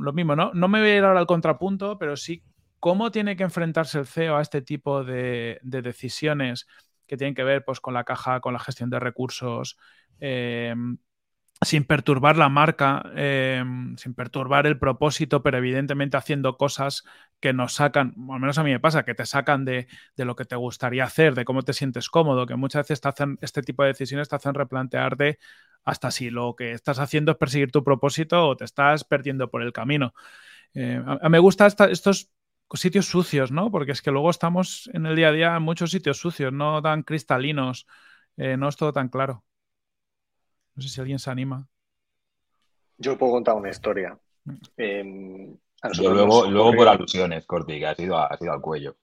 lo 0.00 0.12
mismo, 0.12 0.36
¿no? 0.36 0.52
No 0.54 0.68
me 0.68 0.80
voy 0.80 0.90
a 0.90 0.96
ir 0.98 1.04
ahora 1.04 1.20
al 1.20 1.26
contrapunto, 1.26 1.98
pero 1.98 2.16
sí, 2.16 2.42
¿cómo 2.78 3.10
tiene 3.10 3.36
que 3.36 3.42
enfrentarse 3.42 3.98
el 3.98 4.06
CEO 4.06 4.36
a 4.36 4.42
este 4.42 4.62
tipo 4.62 5.02
de, 5.02 5.58
decisiones 5.62 6.66
que 7.06 7.16
tienen 7.16 7.34
que 7.34 7.44
ver 7.44 7.64
pues, 7.64 7.80
con 7.80 7.94
la 7.94 8.04
caja, 8.04 8.40
con 8.40 8.52
la 8.52 8.58
gestión 8.60 8.90
de 8.90 9.00
recursos, 9.00 9.78
eh, 10.20 10.74
sin 11.62 11.84
perturbar 11.84 12.36
la 12.36 12.48
marca, 12.48 13.02
em, 13.14 13.96
sin 13.96 14.14
perturbar 14.14 14.66
el 14.66 14.78
propósito, 14.78 15.42
pero 15.42 15.58
evidentemente 15.58 16.16
haciendo 16.16 16.56
cosas 16.56 17.04
que 17.40 17.52
nos 17.52 17.74
sacan, 17.74 18.14
al 18.30 18.40
menos 18.40 18.58
a 18.58 18.64
mí 18.64 18.70
me 18.70 18.80
pasa, 18.80 19.04
que 19.04 19.14
te 19.14 19.24
sacan 19.26 19.64
de, 19.64 19.86
lo 20.16 20.36
que 20.36 20.44
te 20.44 20.56
gustaría 20.56 21.04
hacer, 21.04 21.34
de 21.34 21.44
cómo 21.44 21.62
te 21.62 21.72
sientes 21.72 22.10
cómodo, 22.10 22.46
que 22.46 22.56
muchas 22.56 22.82
veces 22.84 23.00
te 23.00 23.08
hacen, 23.08 23.38
este 23.40 23.62
tipo 23.62 23.82
de 23.82 23.88
decisiones 23.90 24.28
te 24.28 24.36
hacen 24.36 24.54
replantearte 24.54 25.38
hasta 25.84 26.10
si 26.10 26.30
lo 26.30 26.54
que 26.56 26.72
estás 26.72 26.98
haciendo 26.98 27.32
es 27.32 27.38
perseguir 27.38 27.70
tu 27.72 27.84
propósito 27.84 28.48
o 28.48 28.56
te 28.56 28.64
estás 28.64 29.04
perdiendo 29.04 29.50
por 29.50 29.62
el 29.62 29.72
camino. 29.72 30.14
Eh, 30.74 31.02
a, 31.06 31.28
mí 31.28 31.30
me 31.30 31.38
gustan 31.38 31.72
estos 31.90 32.30
sitios 32.74 33.06
sucios, 33.06 33.52
¿no? 33.52 33.70
Porque 33.70 33.92
es 33.92 34.02
que 34.02 34.10
luego 34.10 34.30
estamos 34.30 34.90
en 34.92 35.06
el 35.06 35.16
día 35.16 35.28
a 35.28 35.32
día 35.32 35.56
en 35.56 35.62
muchos 35.62 35.90
sitios 35.90 36.18
sucios, 36.18 36.52
no 36.52 36.82
tan 36.82 37.02
cristalinos, 37.02 37.86
eh, 38.36 38.56
no 38.56 38.68
es 38.68 38.76
todo 38.76 38.92
tan 38.92 39.08
claro. 39.08 39.44
No 40.76 40.82
sé 40.82 40.88
si 40.90 41.00
alguien 41.00 41.18
se 41.18 41.30
anima. 41.30 41.66
Yo 42.98 43.16
puedo 43.16 43.32
contar 43.32 43.54
una 43.54 43.70
historia. 43.70 44.18
Em, 44.76 45.56
luego, 45.98 46.46
luego 46.50 46.72
por 46.74 46.88
alusiones, 46.88 47.46
Corti, 47.46 47.78
que 47.78 47.86
ha 47.86 47.94
sido, 47.94 48.16
ha 48.18 48.36
sido 48.36 48.52
al 48.52 48.60
cuello. 48.60 48.96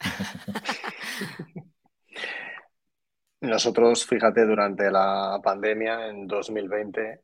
Nosotros, 3.42 4.06
fíjate, 4.06 4.44
durante 4.44 4.90
la 4.90 5.40
pandemia 5.42 6.08
en 6.08 6.26
2020 6.26 7.20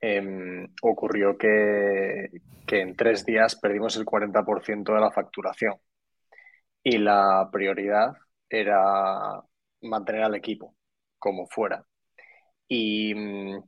em, 0.00 0.68
ocurrió 0.82 1.36
que, 1.36 2.30
que, 2.66 2.80
en 2.80 2.96
tres 2.96 3.24
días 3.24 3.56
perdimos 3.56 3.96
el 3.96 4.04
40% 4.04 4.94
de 4.94 5.00
la 5.00 5.10
facturación 5.10 5.74
y 6.84 6.98
la 6.98 7.48
prioridad 7.50 8.12
era 8.48 9.42
mantener 9.82 10.22
al 10.22 10.36
equipo 10.36 10.76
como 11.18 11.48
fuera. 11.48 11.84
Y 12.68 13.14
mm, 13.14 13.62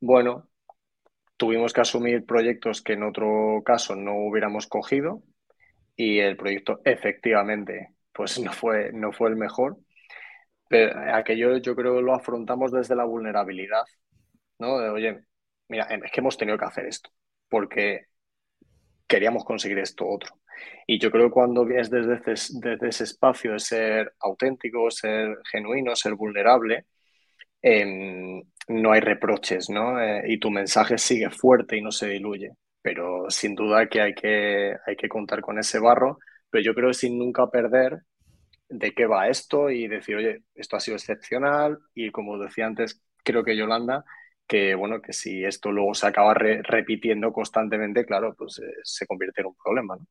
bueno, 0.00 0.48
tuvimos 1.36 1.72
que 1.72 1.80
asumir 1.82 2.24
proyectos 2.26 2.82
que 2.82 2.94
en 2.94 3.02
otro 3.04 3.62
caso 3.64 3.96
no 3.96 4.14
hubiéramos 4.16 4.66
cogido 4.66 5.22
y 5.96 6.18
el 6.20 6.36
proyecto 6.36 6.80
efectivamente 6.84 7.94
pues 8.12 8.38
no 8.40 8.52
fue, 8.52 8.92
no 8.92 9.12
fue 9.12 9.30
el 9.30 9.36
mejor. 9.36 9.78
Pero 10.68 10.98
aquello 11.14 11.58
yo 11.58 11.76
creo 11.76 12.00
lo 12.02 12.14
afrontamos 12.14 12.72
desde 12.72 12.96
la 12.96 13.04
vulnerabilidad, 13.04 13.84
¿no? 14.58 14.78
De, 14.78 14.88
oye, 14.90 15.24
mira, 15.68 15.84
es 15.84 16.10
que 16.12 16.20
hemos 16.20 16.36
tenido 16.36 16.58
que 16.58 16.64
hacer 16.64 16.86
esto 16.86 17.10
porque 17.48 18.06
queríamos 19.06 19.44
conseguir 19.44 19.78
esto 19.78 20.06
otro. 20.08 20.40
Y 20.86 20.98
yo 20.98 21.10
creo 21.10 21.26
que 21.26 21.32
cuando 21.32 21.64
vienes 21.64 21.90
desde 21.90 22.20
desde 22.60 22.88
ese 22.88 23.04
espacio 23.04 23.52
de 23.52 23.58
ser 23.60 24.14
auténtico, 24.20 24.90
ser 24.90 25.36
genuino, 25.50 25.94
ser 25.94 26.14
vulnerable, 26.14 26.86
Em, 27.68 28.44
no 28.68 28.92
hay 28.92 29.00
reproches, 29.00 29.68
¿no? 29.70 30.00
Eh, 30.00 30.22
y 30.28 30.38
tu 30.38 30.50
mensaje 30.52 30.98
sigue 30.98 31.30
fuerte 31.30 31.76
y 31.76 31.82
no 31.82 31.90
se 31.90 32.06
diluye. 32.08 32.52
Pero 32.80 33.28
sin 33.28 33.56
duda 33.56 33.88
que 33.88 34.00
hay, 34.00 34.14
que 34.14 34.76
hay 34.86 34.96
que 34.96 35.08
contar 35.08 35.40
con 35.40 35.58
ese 35.58 35.80
barro, 35.80 36.18
pero 36.48 36.62
yo 36.62 36.74
creo 36.74 36.88
que 36.90 36.94
sin 36.94 37.18
nunca 37.18 37.50
perder 37.50 38.02
de 38.68 38.92
qué 38.94 39.06
va 39.06 39.28
esto 39.28 39.68
y 39.70 39.88
decir, 39.88 40.14
oye, 40.16 40.44
esto 40.54 40.76
ha 40.76 40.80
sido 40.80 40.96
excepcional 40.96 41.78
y 41.94 42.12
como 42.12 42.38
decía 42.38 42.66
antes, 42.66 43.02
creo 43.24 43.42
que 43.44 43.56
Yolanda, 43.56 44.04
que 44.46 44.76
bueno, 44.76 45.02
que 45.02 45.12
si 45.12 45.44
esto 45.44 45.72
luego 45.72 45.94
se 45.94 46.06
acaba 46.06 46.34
repitiendo 46.34 47.32
constantemente, 47.32 48.04
claro, 48.06 48.34
pues 48.38 48.60
eh, 48.60 48.74
se 48.84 49.06
convierte 49.08 49.40
en 49.40 49.48
un 49.48 49.56
problema, 49.56 49.96
¿no? 49.96 50.06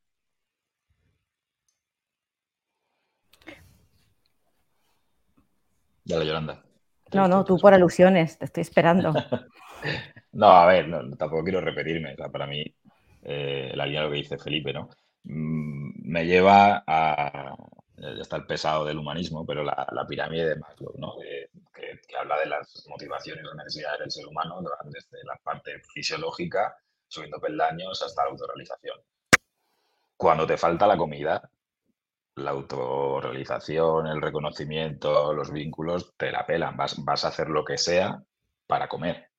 Dale, 6.04 6.26
Yolanda. 6.26 6.75
No, 7.14 7.28
no, 7.28 7.46
tú 7.46 7.58
por 7.58 7.74
alusiones, 7.74 8.38
te 8.38 8.46
estoy 8.46 8.62
esperando. 8.62 9.14
no, 10.34 10.48
a 10.48 10.66
ver, 10.66 10.90
tampoco 11.18 11.44
quiero 11.44 11.62
repetirme. 11.62 12.16
para 12.16 12.48
mí, 12.48 12.64
eh, 13.24 13.72
la 13.76 13.86
línea 13.86 14.02
de 14.02 14.08
lo 14.08 14.12
que 14.12 14.20
dice 14.20 14.38
Felipe, 14.38 14.74
¿no? 14.74 14.90
Mm, 15.24 16.12
me 16.12 16.26
lleva 16.26 16.84
a. 16.86 17.56
Ya 17.98 18.22
está 18.22 18.36
el 18.36 18.46
pesado 18.46 18.84
del 18.84 19.00
humanismo, 19.00 19.46
pero 19.46 19.64
la, 19.64 20.06
pirámide 20.08 20.50
de 20.50 20.56
Maslow, 20.58 20.94
¿no? 20.98 21.16
que, 21.18 21.48
habla 22.20 22.38
de 22.40 22.48
las 22.48 22.86
motivaciones 22.90 23.44
y 23.44 23.58
necesidades 23.58 24.00
del 24.00 24.12
ser 24.12 24.28
humano, 24.28 24.62
desde 24.84 25.24
la 25.24 25.38
parte 25.42 25.80
fisiológica, 25.94 26.76
subiendo 27.08 27.40
peldaños 27.40 28.02
hasta 28.02 28.26
la 28.26 28.32
autorrealización. 28.32 28.98
Cuando 30.18 30.46
te 30.46 30.58
falta 30.58 30.88
la 30.88 30.98
comida, 30.98 31.50
la 32.36 32.52
autorrealización, 32.52 34.08
el 34.08 34.22
reconocimiento, 34.22 35.34
los 35.34 35.52
vínculos, 35.52 36.14
te 36.18 36.32
la 36.32 36.46
pelan, 36.46 36.76
vas, 36.76 37.04
vas 37.04 37.26
a 37.26 37.30
hacer 37.30 37.50
lo 37.50 37.64
que 37.64 37.78
sea 37.78 38.22
para 38.68 38.88
comer. 38.88 39.30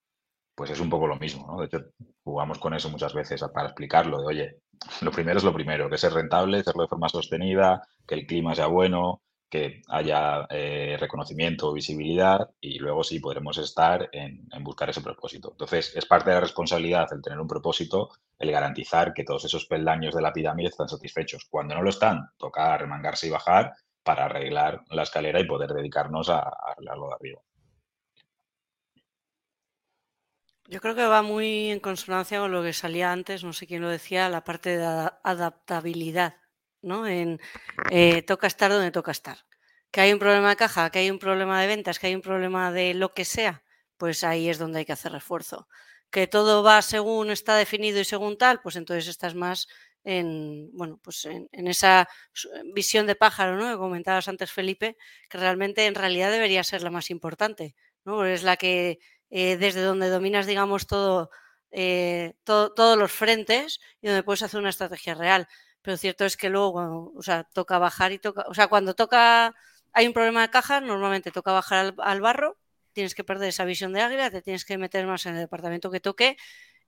Pues 0.55 0.70
es 0.70 0.80
un 0.80 0.88
poco 0.88 1.07
lo 1.07 1.16
mismo, 1.16 1.47
¿no? 1.47 1.61
De 1.61 1.66
hecho, 1.66 1.90
jugamos 2.24 2.59
con 2.59 2.74
eso 2.74 2.88
muchas 2.88 3.12
veces 3.12 3.44
para 3.53 3.68
explicarlo, 3.68 4.20
de 4.20 4.26
oye, 4.26 4.57
lo 5.03 5.11
primero 5.11 5.38
es 5.38 5.44
lo 5.44 5.53
primero, 5.53 5.90
que 5.90 5.99
ser 5.99 6.12
rentable, 6.12 6.61
hacerlo 6.61 6.82
de 6.82 6.88
forma 6.88 7.09
sostenida, 7.09 7.82
que 8.07 8.14
el 8.14 8.26
clima 8.26 8.55
sea 8.55 8.66
bueno, 8.66 9.22
que 9.49 9.82
haya 9.88 10.47
eh, 10.51 10.97
reconocimiento, 10.99 11.72
visibilidad 11.72 12.51
y 12.61 12.78
luego 12.78 13.05
sí 13.05 13.20
podremos 13.20 13.59
estar 13.59 14.09
en, 14.12 14.49
buscar 14.61 14.90
ese 14.90 15.01
propósito. 15.01 15.51
Entonces, 15.53 15.94
es 15.94 16.05
parte 16.07 16.30
de 16.30 16.36
la 16.36 16.40
responsabilidad 16.40 17.12
el 17.12 17.22
tener 17.22 17.38
un 17.38 17.47
propósito, 17.47 18.11
el 18.38 18.51
garantizar 18.51 19.14
que 19.14 19.24
todos 19.24 19.44
esos 19.44 19.66
peldaños 19.66 20.14
de 20.14 20.22
la 20.22 20.32
pirámide 20.32 20.68
están 20.68 20.88
satisfechos. 20.88 21.47
Cuando 21.49 21.74
no 21.74 21.82
lo 21.82 21.90
están, 21.90 22.30
toca 22.36 22.76
remangarse 22.76 23.28
y 23.28 23.30
bajar 23.30 23.74
para 24.03 24.24
arreglar 24.24 24.84
la 24.90 25.03
escalera 25.03 25.40
y 25.40 25.47
poder 25.47 25.70
dedicarnos 25.70 26.28
a, 26.28 26.40
a 26.40 26.72
arreglarlo 26.72 27.09
de 27.09 27.14
arriba. 27.14 27.40
Yo 30.68 30.80
creo 30.80 30.97
que 30.97 31.07
va 31.07 31.22
muy 31.22 31.70
en 31.70 31.78
consonancia 31.78 32.40
con 32.40 32.51
lo 32.51 32.62
que 32.64 32.72
salía 32.72 33.12
antes, 33.12 33.44
no 33.44 33.53
sé 33.53 33.68
quién 33.68 33.82
lo 33.82 33.88
decía, 33.88 34.28
la 34.28 34.42
parte 34.42 34.76
de 34.76 35.11
adaptabilidad 35.22 36.34
¿no? 36.87 37.07
En 37.07 37.41
eh, 37.91 38.22
toca 38.22 38.47
estar 38.47 38.70
donde 38.70 38.91
toca 38.91 39.11
estar. 39.11 39.39
Que 39.91 40.01
hay 40.01 40.12
un 40.12 40.18
problema 40.18 40.51
de 40.51 40.57
caja, 40.57 40.91
que 40.91 41.01
hay 41.01 41.11
un 41.11 41.18
problema 41.18 41.61
de 41.61 41.66
ventas, 41.66 41.99
que 41.99 42.07
hay 42.09 42.14
un 42.14 42.22
problema 42.22 42.72
de 42.72 42.95
lo 42.95 43.12
que 43.12 43.24
sea, 43.24 43.62
pues 43.99 44.24
ahí 44.24 44.49
es 44.49 44.59
donde 44.59 44.80
hay 44.80 44.84
que 44.84 44.93
hacer 44.93 45.12
refuerzo. 45.12 45.68
Que 46.11 46.26
todo 46.26 46.62
va 46.62 46.82
según 46.82 47.30
está 47.30 47.57
definido 47.57 48.01
y 48.01 48.05
según 48.05 48.39
tal, 48.39 48.61
pues 48.62 48.76
entonces 48.76 49.09
estás 49.09 49.34
más 49.34 49.68
en, 50.05 50.70
bueno, 50.72 51.01
pues 51.03 51.24
en, 51.24 51.49
esa 51.66 52.09
visión 52.72 53.07
de 53.07 53.16
pájaro, 53.16 53.57
¿no? 53.57 53.70
Que 53.70 53.76
comentabas 53.76 54.28
antes, 54.28 54.53
Felipe, 54.53 54.97
que 55.28 55.39
realmente 55.39 55.87
en 55.87 55.97
realidad 55.97 56.30
debería 56.30 56.62
ser 56.62 56.82
la 56.82 56.91
más 56.91 57.11
importante, 57.11 57.74
¿no? 58.05 58.24
Es 58.24 58.45
la 58.45 58.57
que 58.57 59.01
eh, 59.30 59.57
desde 59.57 59.82
donde 59.82 60.09
dominas, 60.09 60.47
digamos, 60.47 60.87
todo, 60.87 61.30
eh, 61.72 62.34
todos 62.45 62.97
los 62.99 63.12
frentes 63.12 63.80
y 64.01 64.07
donde 64.07 64.22
puedes 64.22 64.43
hacer 64.43 64.61
una 64.61 64.70
estrategia 64.70 65.14
real. 65.14 65.49
Pero 65.87 65.97
cierto 65.99 66.24
es 66.24 66.37
que 66.37 66.49
luego, 66.51 67.12
o 67.14 67.22
sea, 67.22 67.45
toca 67.45 67.78
bajar 67.78 68.11
y 68.11 68.18
toca, 68.18 68.45
o 68.49 68.55
sea, 68.55 68.66
cuando 68.66 68.95
toca, 68.95 69.55
hay 69.93 70.09
un 70.09 70.12
problema 70.12 70.43
de 70.43 70.51
caja, 70.51 70.80
normalmente 70.80 71.30
toca 71.30 71.53
bajar 71.53 71.95
al, 71.99 72.20
barro, 72.20 72.59
tienes 72.93 73.14
que 73.14 73.22
perder 73.22 73.51
esa 73.51 73.64
visión 73.64 73.93
de 73.93 74.01
águila, 74.01 74.28
te 74.32 74.43
tienes 74.43 74.64
que 74.64 74.78
meter 74.78 75.07
más 75.07 75.26
en 75.26 75.34
el 75.34 75.43
departamento 75.43 75.89
que 75.93 76.01
toque 76.01 76.37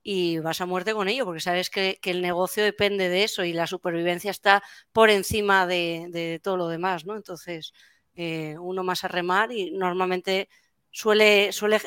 y 0.03 0.39
vas 0.39 0.59
a 0.59 0.65
muerte 0.65 0.93
con 0.93 1.07
ello, 1.07 1.23
porque 1.23 1.39
sabes 1.39 1.69
que, 1.69 1.97
el 2.03 2.21
negocio 2.21 2.61
depende 2.61 3.07
de 3.07 3.23
eso 3.23 3.45
y 3.45 3.53
la 3.53 3.67
supervivencia 3.67 4.31
está 4.31 4.63
por 4.91 5.09
encima 5.09 5.65
de, 5.65 6.41
todo 6.43 6.57
lo 6.57 6.67
demás, 6.67 7.05
¿no? 7.05 7.15
Entonces, 7.15 7.71
eh, 8.15 8.57
uno 8.59 8.83
más 8.83 9.05
a 9.05 9.07
remar 9.07 9.53
y 9.53 9.71
normalmente 9.71 10.49
suele, 10.91 11.53
suele 11.53 11.79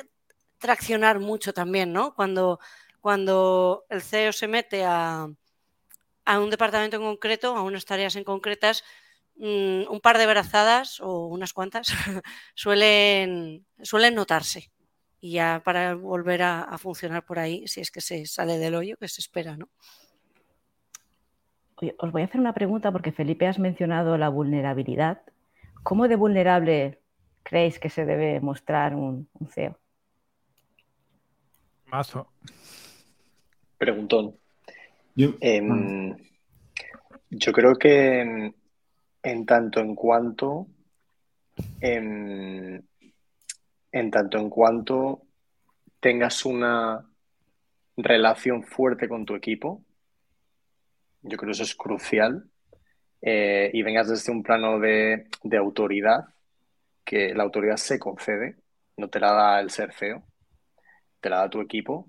traccionar 0.56 1.18
mucho 1.20 1.52
también, 1.52 1.92
¿no? 1.92 2.14
Cuando, 2.14 2.58
cuando 3.02 3.84
el 3.90 4.00
CEO 4.00 4.32
se 4.32 4.48
mete 4.48 4.84
a, 4.86 5.28
a 6.24 6.40
un 6.40 6.50
departamento 6.50 6.96
en 6.96 7.02
concreto, 7.02 7.56
a 7.56 7.62
unas 7.62 7.84
tareas 7.84 8.16
en 8.16 8.24
concretas, 8.24 8.84
mm, 9.36 9.90
un 9.90 10.00
par 10.00 10.18
de 10.18 10.26
brazadas 10.26 11.00
o 11.00 11.26
unas 11.26 11.52
cuantas 11.52 11.88
suelen, 12.54 13.66
suelen 13.82 14.14
notarse. 14.14 14.70
Y 15.20 15.32
ya 15.32 15.62
para 15.64 15.94
volver 15.94 16.42
a, 16.42 16.76
funcionar 16.78 17.24
por 17.24 17.38
ahí, 17.38 17.66
si 17.68 17.80
es 17.80 17.90
que 17.90 18.00
se 18.00 18.26
sale 18.26 18.58
del 18.58 18.74
hoyo, 18.74 18.96
que 18.96 19.08
se 19.08 19.20
espera, 19.20 19.56
¿no? 19.56 19.68
os 21.98 22.12
voy 22.12 22.22
a 22.22 22.26
hacer 22.26 22.40
una 22.40 22.54
pregunta 22.54 22.92
porque 22.92 23.10
Felipe 23.10 23.48
has 23.48 23.58
mencionado 23.58 24.16
la 24.16 24.28
vulnerabilidad. 24.28 25.22
¿Cómo 25.82 26.06
de 26.06 26.14
vulnerable 26.14 27.00
creéis 27.42 27.80
que 27.80 27.90
se 27.90 28.04
debe 28.04 28.40
mostrar 28.40 28.94
un 28.94 29.28
CEO? 29.48 29.76
Mazo. 31.86 32.28
Preguntón. 33.78 34.41
Em, 35.14 36.16
yo, 37.30 37.52
creo 37.52 37.74
que 37.76 38.52
en, 39.22 39.46
tanto 39.46 39.80
en 39.80 39.94
cuanto 39.94 40.66
en, 41.80 42.82
tanto 44.10 44.38
en 44.38 44.48
cuanto 44.48 45.22
tengas 46.00 46.46
una 46.46 47.06
relación 47.96 48.62
fuerte 48.62 49.08
con 49.08 49.26
tu 49.26 49.34
equipo, 49.34 49.84
yo 51.22 51.36
creo 51.36 51.48
que 51.48 51.52
eso 51.52 51.62
es 51.62 51.74
crucial, 51.74 52.48
eh, 53.20 53.70
y 53.72 53.82
vengas 53.82 54.08
desde 54.08 54.32
un 54.32 54.42
plano 54.42 54.80
de, 54.80 55.28
de, 55.44 55.56
autoridad, 55.56 56.24
que 57.04 57.34
la 57.34 57.44
autoridad 57.44 57.76
se 57.76 57.98
concede, 57.98 58.56
no 58.96 59.08
te 59.08 59.20
la 59.20 59.32
da 59.32 59.60
el 59.60 59.70
ser 59.70 59.92
feo, 59.92 60.24
te 61.20 61.30
la 61.30 61.38
da 61.38 61.50
tu 61.50 61.60
equipo. 61.60 62.08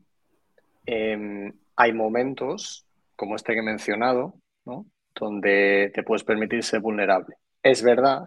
Em, 0.86 1.54
hay 1.76 1.94
momentos, 1.94 2.86
como 3.24 3.38
este 3.38 3.54
que 3.54 3.60
he 3.60 3.64
mencionado, 3.64 4.36
donde 5.16 5.92
te 5.96 6.04
puedes 6.04 6.26
permitir 6.26 6.62
ser 6.62 6.82
vulnerable. 6.82 7.38
Es 7.62 7.82
verdad 7.82 8.26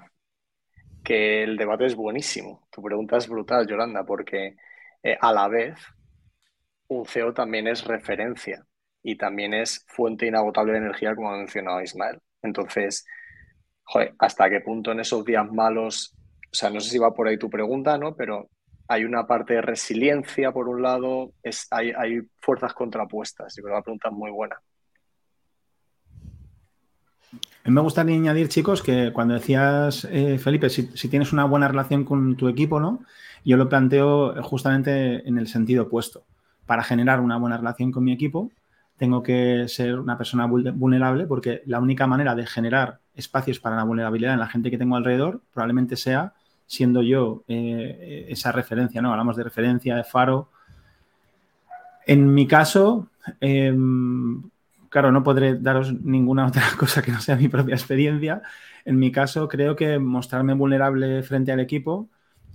que 1.04 1.42
el 1.42 1.58
debate 1.58 1.84
es 1.84 1.94
buenísimo. 1.94 2.66
Tu 2.70 2.80
pregunta 2.80 3.18
es 3.18 3.28
brutal, 3.28 3.66
Yolanda, 3.66 4.04
porque 4.04 4.56
eh, 5.02 5.18
a 5.20 5.34
la 5.34 5.48
vez 5.48 5.78
un 6.88 7.04
CEO 7.04 7.34
también 7.34 7.68
es 7.68 7.84
referencia 7.84 8.64
y 9.02 9.18
también 9.18 9.52
es 9.52 9.84
fuente 9.86 10.26
inagotable 10.26 10.72
de 10.72 10.78
energía, 10.78 11.14
como 11.14 11.30
ha 11.30 11.36
mencionado 11.36 11.82
Ismael. 11.82 12.18
Entonces, 12.40 13.04
¿hasta 14.18 14.48
qué 14.48 14.60
punto 14.60 14.92
en 14.92 15.00
esos 15.00 15.26
días 15.26 15.46
malos, 15.52 16.16
o 16.50 16.54
sea, 16.54 16.70
no 16.70 16.80
sé 16.80 16.88
si 16.88 16.98
va 16.98 17.12
por 17.12 17.28
ahí 17.28 17.36
tu 17.36 17.50
pregunta, 17.50 17.98
¿no? 17.98 18.16
Pero 18.16 18.48
hay 18.88 19.04
una 19.04 19.26
parte 19.26 19.54
de 19.54 19.62
resiliencia, 19.62 20.52
por 20.52 20.68
un 20.68 20.82
lado, 20.82 21.32
es, 21.42 21.66
hay, 21.70 21.92
fuerzas 22.40 22.72
contrapuestas. 22.72 23.54
Yo 23.56 23.62
creo 23.62 23.74
que 23.74 23.78
la 23.78 23.82
pregunta 23.82 24.08
es 24.08 24.14
muy 24.14 24.30
buena. 24.30 24.60
Me 27.68 27.80
gustaría 27.80 28.14
añadir, 28.14 28.48
chicos, 28.48 28.80
que 28.80 29.12
cuando 29.12 29.34
decías, 29.34 30.06
eh, 30.10 30.38
Felipe, 30.38 30.70
si, 30.70 31.08
tienes 31.08 31.32
una 31.32 31.44
buena 31.46 31.66
relación 31.66 32.04
con 32.04 32.36
tu 32.36 32.48
equipo, 32.48 32.78
¿no? 32.78 33.00
Yo 33.44 33.56
lo 33.56 33.68
planteo 33.68 34.40
justamente 34.42 35.26
en 35.28 35.36
el 35.38 35.48
sentido 35.48 35.84
opuesto. 35.84 36.24
Para 36.64 36.84
generar 36.84 37.20
una 37.20 37.38
buena 37.38 37.56
relación 37.56 37.90
con 37.90 38.04
mi 38.04 38.12
equipo, 38.12 38.50
tengo 38.96 39.22
que 39.22 39.66
ser 39.68 39.98
una 39.98 40.16
persona 40.16 40.46
vulnerable 40.46 41.26
porque 41.26 41.62
la 41.66 41.80
única 41.80 42.06
manera 42.06 42.34
de 42.34 42.46
generar 42.46 43.00
espacios 43.14 43.58
para 43.58 43.76
la 43.76 43.84
vulnerabilidad 43.84 44.34
en 44.34 44.40
la 44.40 44.48
gente 44.48 44.70
que 44.70 44.78
tengo 44.78 44.96
alrededor 44.96 45.42
probablemente 45.52 45.96
sea 45.96 46.34
siendo 46.66 47.02
yo 47.02 47.44
eh, 47.48 48.26
esa 48.28 48.52
referencia, 48.52 49.02
¿no? 49.02 49.10
Hablamos 49.10 49.36
de 49.36 49.44
referencia, 49.44 49.96
de 49.96 50.04
faro. 50.04 50.50
En 52.06 52.32
mi 52.32 52.46
caso, 52.46 53.08
em, 53.40 54.42
claro, 54.96 55.12
no 55.12 55.22
podré 55.22 55.56
daros 55.56 55.92
ninguna 55.92 56.46
otra 56.46 56.62
cosa 56.78 57.02
que 57.02 57.12
no 57.12 57.20
sea 57.20 57.36
mi 57.36 57.48
propia 57.48 57.74
experiencia. 57.74 58.40
En 58.86 58.98
mi 58.98 59.12
caso, 59.12 59.46
creo 59.46 59.76
que 59.76 59.98
mostrarme 59.98 60.54
vulnerable 60.54 61.22
frente 61.22 61.52
al 61.52 61.60
equipo 61.60 62.08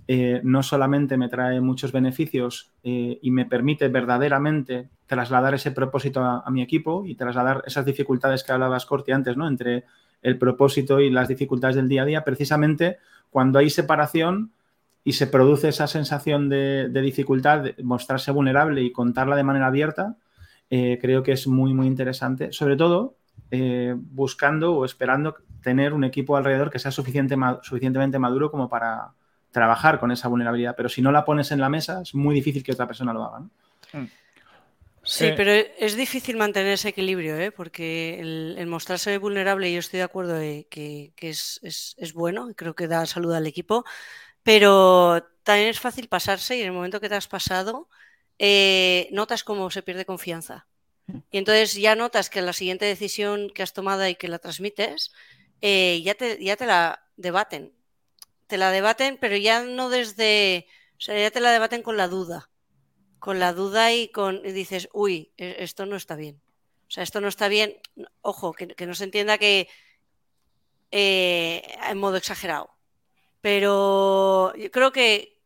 eh, 0.08 0.40
no 0.42 0.64
solamente 0.64 1.16
me 1.16 1.28
trae 1.28 1.60
muchos 1.60 1.92
beneficios 1.92 2.72
eh, 2.82 3.20
y 3.22 3.30
me 3.30 3.46
permite 3.46 3.86
verdaderamente 3.86 4.88
trasladar 5.06 5.54
ese 5.54 5.70
propósito 5.70 6.20
a, 6.20 6.50
mi 6.50 6.62
equipo 6.62 7.04
y 7.06 7.14
trasladar 7.14 7.62
esas 7.64 7.86
dificultades 7.86 8.42
que 8.42 8.50
hablabas, 8.50 8.86
Corti, 8.86 9.12
antes, 9.12 9.36
¿no? 9.36 9.46
Entre 9.46 9.84
el 10.20 10.36
propósito 10.36 10.98
y 10.98 11.10
las 11.10 11.28
dificultades 11.28 11.76
del 11.76 11.88
día 11.88 12.02
a 12.02 12.06
día, 12.06 12.24
precisamente 12.24 12.98
cuando 13.30 13.60
hay 13.60 13.70
separación 13.70 14.50
y 15.04 15.12
se 15.12 15.28
produce 15.28 15.68
esa 15.68 15.86
sensación 15.86 16.48
de, 16.48 16.88
dificultad, 16.88 17.66
mostrarse 17.84 18.32
vulnerable 18.32 18.82
y 18.82 18.90
contarla 18.90 19.36
de 19.36 19.44
manera 19.44 19.68
abierta, 19.68 20.16
eh, 20.74 20.98
creo 20.98 21.22
que 21.22 21.32
es 21.32 21.46
muy, 21.46 21.74
muy 21.74 21.86
interesante. 21.86 22.50
Sobre 22.50 22.76
todo, 22.76 23.18
eh, 23.50 23.94
buscando 23.94 24.74
o 24.74 24.86
esperando 24.86 25.36
tener 25.62 25.92
un 25.92 26.02
equipo 26.02 26.34
alrededor 26.34 26.70
que 26.70 26.78
sea 26.78 26.90
suficiente, 26.90 27.36
suficientemente 27.60 28.18
maduro 28.18 28.50
como 28.50 28.70
para 28.70 29.12
trabajar 29.50 30.00
con 30.00 30.10
esa 30.12 30.28
vulnerabilidad. 30.28 30.74
Pero 30.74 30.88
si 30.88 31.02
no 31.02 31.12
la 31.12 31.26
pones 31.26 31.52
en 31.52 31.60
la 31.60 31.68
mesa, 31.68 32.00
es 32.00 32.14
muy 32.14 32.34
difícil 32.34 32.64
que 32.64 32.72
otra 32.72 32.86
persona 32.86 33.12
lo 33.12 33.22
haga. 33.22 33.40
Mm. 33.92 34.06
Sí, 35.02 35.32
pero 35.36 35.50
es 35.50 35.94
difícil 35.94 36.38
mantener 36.38 36.72
ese 36.72 36.88
equilibrio, 36.88 37.36
¿eh? 37.36 37.52
porque 37.52 38.18
el, 38.18 38.66
mostrarse 38.66 39.18
vulnerable, 39.18 39.70
yo 39.70 39.80
estoy 39.80 39.98
de 39.98 40.04
acuerdo 40.04 40.38
que, 40.38 41.12
es, 41.18 41.60
es, 41.98 42.14
bueno, 42.14 42.48
creo 42.56 42.74
que 42.74 42.88
da 42.88 43.04
salud 43.04 43.34
al 43.34 43.46
equipo, 43.46 43.84
pero 44.42 45.22
también 45.42 45.68
es 45.68 45.80
fácil 45.80 46.08
pasarse 46.08 46.56
y 46.56 46.60
en 46.60 46.68
el 46.68 46.72
momento 46.72 47.00
que 47.00 47.10
te 47.10 47.16
has 47.16 47.28
pasado, 47.28 47.88
eh, 48.44 49.08
notas 49.12 49.44
cómo 49.44 49.70
se 49.70 49.82
pierde 49.82 50.04
confianza. 50.04 50.66
Y 51.30 51.38
entonces 51.38 51.74
ya 51.74 51.94
notas 51.94 52.28
que 52.28 52.42
la 52.42 52.52
siguiente 52.52 52.86
decisión 52.86 53.50
que 53.54 53.62
has 53.62 53.72
tomado 53.72 54.06
y 54.08 54.16
que 54.16 54.26
la 54.26 54.40
transmites, 54.40 55.12
eh, 55.60 56.02
ya, 56.02 56.14
te, 56.14 56.42
ya 56.42 56.56
te 56.56 56.66
la 56.66 57.06
debaten. 57.16 57.72
Te 58.48 58.56
la 58.56 58.72
debaten, 58.72 59.16
pero 59.20 59.36
ya 59.36 59.62
no 59.62 59.90
desde, 59.90 60.66
o 60.98 61.00
sea, 61.00 61.16
ya 61.18 61.30
te 61.30 61.40
la 61.40 61.52
debaten 61.52 61.82
con 61.82 61.96
la 61.96 62.08
duda 62.08 62.50
con 63.22 63.38
la 63.38 63.52
duda 63.52 63.92
y 63.92 64.08
con 64.08 64.42
dices, 64.42 64.88
uy, 64.92 65.30
e, 65.36 65.58
esto 65.60 65.86
no 65.86 65.94
está 65.94 66.16
bien. 66.16 66.42
O 66.88 66.90
sea, 66.90 67.04
esto 67.04 67.20
no 67.20 67.28
está 67.28 67.46
bien. 67.46 67.76
Ojo, 68.20 68.52
que, 68.52 68.84
no 68.84 68.94
se 68.94 69.04
entienda 69.04 69.38
que 69.38 69.68
eh, 70.90 71.62
en 71.88 71.98
modo 71.98 72.16
exagerado. 72.16 72.74
Pero 73.40 74.52
yo 74.56 74.72
creo 74.72 74.90
que 74.90 75.38
mm, 75.38 75.41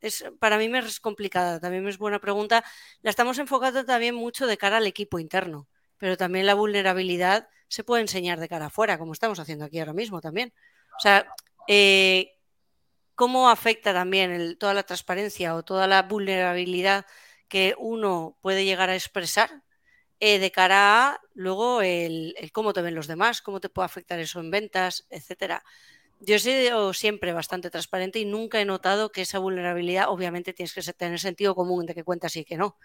es, 0.00 0.24
para 0.38 0.58
mí 0.58 0.68
me 0.68 0.80
es 0.80 1.00
complicada, 1.00 1.60
también 1.60 1.86
es 1.88 1.98
buena 1.98 2.20
pregunta. 2.20 2.64
La 3.02 3.10
estamos 3.10 3.38
enfocando 3.38 3.84
también 3.84 4.14
mucho 4.14 4.46
de 4.46 4.56
cara 4.56 4.78
al 4.78 4.86
equipo 4.86 5.18
interno, 5.18 5.68
pero 5.98 6.16
también 6.16 6.46
la 6.46 6.54
vulnerabilidad 6.54 7.48
se 7.68 7.84
puede 7.84 8.02
enseñar 8.02 8.40
de 8.40 8.48
cara 8.48 8.66
afuera, 8.66 8.98
como 8.98 9.12
estamos 9.12 9.38
haciendo 9.38 9.64
aquí 9.64 9.78
ahora 9.78 9.92
mismo 9.92 10.20
también. 10.20 10.52
O 10.96 11.00
sea, 11.00 11.26
eh, 11.68 12.34
cómo 13.14 13.48
afecta 13.48 13.92
también 13.92 14.56
toda 14.58 14.74
la 14.74 14.82
transparencia 14.82 15.54
o 15.54 15.62
toda 15.62 15.86
la 15.86 16.02
vulnerabilidad 16.02 17.06
que 17.48 17.74
uno 17.78 18.36
puede 18.40 18.64
llegar 18.64 18.90
a 18.90 18.94
expresar 18.94 19.62
eh, 20.20 20.38
de 20.38 20.50
cara 20.50 21.08
a 21.10 21.20
luego 21.34 21.82
el, 21.82 22.34
cómo 22.52 22.72
te 22.72 22.82
ven 22.82 22.94
los 22.94 23.06
demás, 23.06 23.42
cómo 23.42 23.60
te 23.60 23.68
puede 23.68 23.86
afectar 23.86 24.18
eso 24.18 24.40
en 24.40 24.50
ventas, 24.50 25.06
etcétera. 25.10 25.62
Yo 26.26 26.36
he 26.36 26.38
sido 26.38 26.92
siempre 26.94 27.32
bastante 27.32 27.70
transparente 27.70 28.18
y 28.18 28.24
nunca 28.24 28.60
he 28.60 28.64
notado 28.64 29.10
que 29.12 29.22
esa 29.22 29.38
vulnerabilidad, 29.38 30.08
obviamente 30.08 30.52
tienes 30.52 30.72
que 30.74 30.82
tener 30.92 31.18
sentido 31.18 31.54
común 31.54 31.86
de 31.86 31.94
que 31.94 32.04
cuentas 32.04 32.36
y 32.36 32.44
que 32.44 32.56
no, 32.56 32.76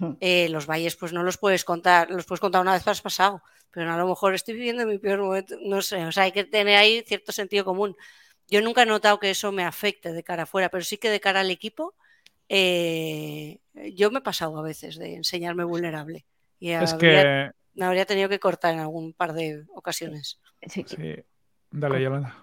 Hmm. 0.00 0.12
Eh, 0.20 0.48
los 0.48 0.66
valles, 0.68 0.94
pues 0.94 1.12
no 1.12 1.24
los 1.24 1.38
puedes 1.38 1.64
contar, 1.64 2.08
los 2.08 2.24
puedes 2.24 2.38
contar 2.38 2.60
una 2.60 2.72
vez 2.72 2.86
has 2.86 3.02
pasado, 3.02 3.42
pero 3.72 3.90
a 3.92 3.96
lo 3.96 4.06
mejor 4.06 4.32
estoy 4.32 4.54
viviendo 4.54 4.86
mi 4.86 4.96
peor 4.96 5.18
momento, 5.20 5.56
no 5.60 5.82
sé, 5.82 6.06
o 6.06 6.12
sea, 6.12 6.22
hay 6.22 6.30
que 6.30 6.44
tener 6.44 6.76
ahí 6.76 7.02
cierto 7.04 7.32
sentido 7.32 7.64
común. 7.64 7.96
Yo 8.46 8.62
nunca 8.62 8.82
he 8.84 8.86
notado 8.86 9.18
que 9.18 9.30
eso 9.30 9.50
me 9.50 9.64
afecte 9.64 10.12
de 10.12 10.22
cara 10.22 10.44
afuera, 10.44 10.68
pero 10.68 10.84
sí 10.84 10.98
que 10.98 11.10
de 11.10 11.18
cara 11.18 11.40
al 11.40 11.50
equipo, 11.50 11.96
eh, 12.48 13.58
yo 13.94 14.12
me 14.12 14.18
he 14.20 14.22
pasado 14.22 14.56
a 14.58 14.62
veces 14.62 14.98
de 14.98 15.14
enseñarme 15.16 15.64
vulnerable. 15.64 16.26
Y 16.60 16.70
Es 16.70 16.92
habría- 16.92 17.22
que. 17.22 17.50
me 17.74 17.84
habría 17.86 18.06
tenido 18.06 18.28
que 18.28 18.38
cortar 18.38 18.74
en 18.74 18.80
algún 18.80 19.12
par 19.14 19.32
de 19.32 19.64
ocasiones. 19.74 20.38
Sí. 20.68 20.84
Dale, 21.72 22.00
Yolanda. 22.02 22.36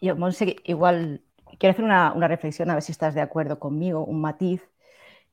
Yo, 0.00 0.16
Monse, 0.16 0.56
igual 0.64 1.22
quiero 1.58 1.72
hacer 1.72 1.84
una, 1.84 2.28
reflexión, 2.28 2.70
a 2.70 2.74
ver 2.74 2.82
si 2.82 2.92
estás 2.92 3.14
de 3.14 3.20
acuerdo 3.20 3.58
conmigo, 3.58 4.04
un 4.04 4.20
matiz. 4.20 4.62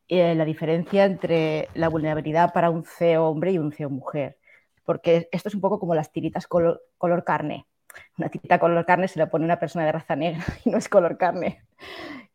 eh, 0.09 0.35
la 0.35 0.45
diferencia 0.45 1.05
entre 1.05 1.69
la 1.75 1.89
vulnerabilidad 1.89 2.53
para 2.53 2.69
un 2.69 2.83
CEO 2.85 3.27
hombre 3.27 3.51
y 3.51 3.59
un 3.59 3.73
CEO 3.73 3.89
mujer. 3.89 4.37
Porque 4.85 5.29
esto 5.31 5.49
es 5.49 5.55
un 5.55 5.61
poco 5.61 5.79
como 5.79 5.95
las 5.95 6.11
tiritas 6.11 6.47
color, 6.47 6.81
color 6.97 7.23
carne. 7.25 7.67
Una 8.17 8.29
tirita 8.29 8.59
color 8.59 8.85
carne 8.85 9.07
se 9.07 9.19
la 9.19 9.29
pone 9.29 9.45
una 9.45 9.59
persona 9.59 9.85
de 9.85 9.91
raza 9.93 10.15
negra 10.15 10.43
y 10.65 10.69
no 10.69 10.77
es 10.77 10.89
color 10.89 11.17
carne. 11.17 11.63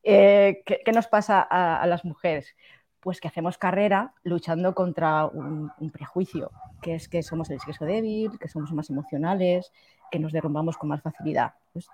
Eh, 0.04 0.62
¿qué, 0.66 0.92
nos 0.92 1.06
pasa 1.08 1.40
a, 1.42 1.86
las 1.86 2.04
mujeres? 2.04 2.56
Pues 3.00 3.20
que 3.20 3.28
hacemos 3.28 3.58
carrera 3.58 4.14
luchando 4.24 4.74
contra 4.74 5.26
un, 5.26 5.70
un 5.78 5.90
prejuicio, 5.90 6.50
que 6.82 6.94
es 6.96 7.08
que 7.08 7.22
somos 7.22 7.50
el 7.50 7.60
sexo 7.60 7.84
débil, 7.84 8.38
que 8.38 8.48
somos 8.48 8.72
más 8.72 8.90
emocionales, 8.90 9.72
que 10.10 10.18
nos 10.18 10.32
derrumbamos 10.32 10.76
con 10.76 10.90
más 10.90 11.02
facilidad. 11.02 11.54
Pues 11.72 11.88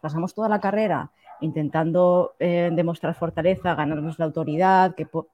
pasamos 0.00 0.34
toda 0.34 0.48
la 0.48 0.60
carrera 0.60 1.10
intentando 1.40 2.34
eh, 2.38 2.70
demostrar 2.72 3.14
fortaleza, 3.14 3.74
ganarnos 3.74 4.18
la 4.18 4.24
autoridad, 4.24 4.94
que 4.94 5.06
por, 5.06 5.28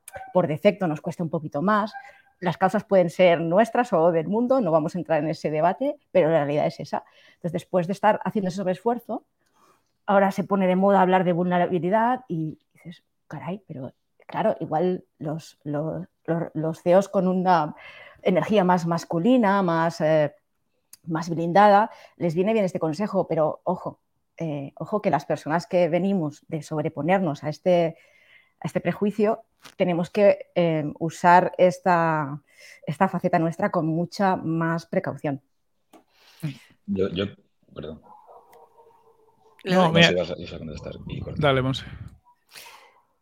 defecto 0.46 0.86
nos 0.86 1.00
cuesta 1.00 1.22
un 1.22 1.30
poquito 1.30 1.62
más. 1.62 1.92
Las 2.40 2.56
causas 2.56 2.84
pueden 2.84 3.10
ser 3.10 3.40
nuestras 3.40 3.92
o 3.92 4.10
del 4.10 4.28
mundo, 4.28 4.60
no 4.60 4.70
vamos 4.70 4.94
a 4.94 4.98
entrar 4.98 5.22
en 5.22 5.28
ese 5.28 5.50
debate, 5.50 5.96
pero 6.10 6.30
la 6.30 6.44
realidad 6.44 6.66
es 6.66 6.80
esa. 6.80 7.04
Entonces, 7.34 7.52
después 7.52 7.86
de 7.86 7.92
estar 7.92 8.20
haciendo 8.24 8.48
ese 8.48 8.68
esfuerzo, 8.70 9.24
ahora 10.06 10.32
se 10.32 10.44
pone 10.44 10.66
de 10.66 10.76
moda 10.76 11.02
hablar 11.02 11.24
de 11.24 11.32
vulnerabilidad 11.32 12.24
y 12.28 12.58
dices, 12.72 13.04
caray, 13.28 13.62
pero 13.68 13.92
claro, 14.26 14.56
igual 14.60 15.04
los, 15.18 15.58
los, 15.64 16.06
los, 16.24 16.50
los 16.54 16.82
CEOs 16.82 17.08
con 17.08 17.28
una 17.28 17.74
energía 18.22 18.64
más 18.64 18.86
masculina, 18.86 19.62
más, 19.62 20.00
eh, 20.00 20.34
más 21.06 21.28
blindada, 21.28 21.90
les 22.16 22.34
viene 22.34 22.52
bien 22.52 22.64
este 22.64 22.80
consejo, 22.80 23.26
pero 23.26 23.60
ojo, 23.64 24.00
eh, 24.40 24.72
ojo 24.76 25.02
que 25.02 25.10
las 25.10 25.26
personas 25.26 25.66
que 25.66 25.90
venimos 25.90 26.44
de 26.48 26.62
sobreponernos 26.62 27.44
a 27.44 27.50
este, 27.50 27.98
a 28.58 28.66
este 28.66 28.80
prejuicio, 28.80 29.44
tenemos 29.76 30.08
que 30.08 30.50
eh, 30.54 30.90
usar 30.98 31.52
esta, 31.58 32.42
esta, 32.86 33.08
faceta 33.08 33.38
nuestra 33.38 33.70
con 33.70 33.86
mucha 33.86 34.36
más 34.36 34.86
precaución. 34.86 35.42
Yo, 36.86 37.10
yo 37.10 37.26
perdón. 37.74 38.00
No, 39.64 39.82
no 39.82 39.92
mira. 39.92 40.08
sé, 40.08 40.14
vas 40.14 40.30
a, 40.30 40.34
vas 40.34 40.52
a 40.54 40.58
contestar. 40.58 40.94
y 41.06 41.20
corto. 41.20 41.40
Dale, 41.40 41.60
Monse. 41.60 41.84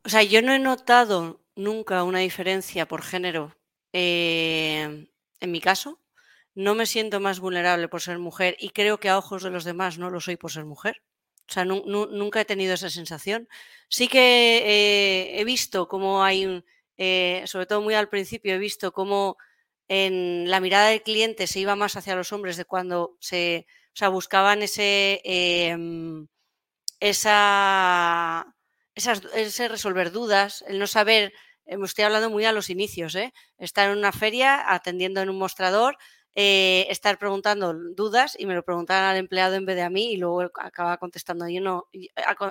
O 0.05 0.09
sea, 0.09 0.23
yo 0.23 0.41
no 0.41 0.53
he 0.53 0.61
notado 0.61 1.41
nunca 1.57 2.05
una 2.05 2.21
diferencia 2.21 2.87
por 2.87 3.03
género 3.03 3.57
eh, 3.93 5.09
en 5.41 5.51
mi 5.51 5.61
caso. 5.61 6.01
No 6.55 6.77
me 6.77 6.87
siento 6.87 7.19
más 7.19 7.41
vulnerable 7.41 7.89
por 7.89 8.03
ser 8.03 8.21
mujer 8.21 8.57
y 8.61 8.71
creo 8.71 9.01
que 9.01 9.09
a 9.09 9.19
ojos 9.19 9.43
de 9.43 9.51
los 9.51 9.65
demás 9.65 9.99
no 9.99 10.11
lo 10.11 10.21
soy 10.21 10.37
por 10.37 10.53
ser 10.53 10.65
mujer. 10.65 11.03
O 11.49 11.53
sea, 11.53 11.65
nu 11.65 11.83
nu 11.87 12.07
nunca 12.21 12.41
he 12.41 12.45
tenido 12.53 12.75
esa 12.75 12.91
sensación. 12.91 13.49
Sí 13.89 14.09
que 14.09 14.25
eh, 14.75 15.41
he 15.41 15.45
visto 15.45 15.89
cómo 15.89 16.23
hay, 16.25 16.63
eh, 16.99 17.43
sobre 17.47 17.67
todo 17.67 17.81
muy 17.83 17.95
al 17.95 18.09
principio, 18.09 18.55
he 18.55 18.59
visto 18.59 18.93
cómo 18.93 19.37
en 19.89 20.51
la 20.51 20.61
mirada 20.61 20.89
del 20.89 21.03
cliente 21.03 21.47
se 21.47 21.61
iba 21.61 21.77
más 21.77 21.97
hacia 21.97 22.17
los 22.17 22.33
hombres 22.33 22.57
de 22.59 22.67
cuando 22.67 23.17
se, 23.21 23.67
o 23.95 23.97
sea, 23.97 24.09
buscaban 24.11 24.63
ese, 24.63 25.21
eh, 25.25 25.75
esa, 27.01 28.47
esas, 28.95 29.23
ese 29.35 29.69
resolver 29.69 30.11
dudas, 30.13 30.65
el 30.67 30.79
no 30.79 30.87
saber, 30.87 31.33
me 31.67 31.87
estoy 31.87 32.05
hablando 32.05 32.31
muy 32.31 32.45
a 32.45 32.53
los 32.53 32.71
inicios, 32.71 33.15
¿eh? 33.15 33.33
estar 33.59 33.91
en 33.91 33.99
una 33.99 34.13
feria 34.13 34.73
atendiendo 34.73 35.21
en 35.21 35.31
un 35.31 35.39
mostrador 35.39 35.97
eh, 36.35 36.87
estar 36.91 37.19
preguntando 37.19 37.75
dudas 37.75 38.37
y 38.39 38.47
me 38.47 38.55
lo 38.55 38.65
preguntaban 38.65 39.05
al 39.05 39.17
empleado 39.17 39.57
en 39.57 39.67
vez 39.67 39.77
de 39.77 39.83
a 39.83 39.91
mí 39.91 40.13
y 40.13 40.17
luego 40.17 40.43
acababa 40.55 40.99
contestando 40.99 41.49
yo, 41.49 41.61
no, 41.61 41.89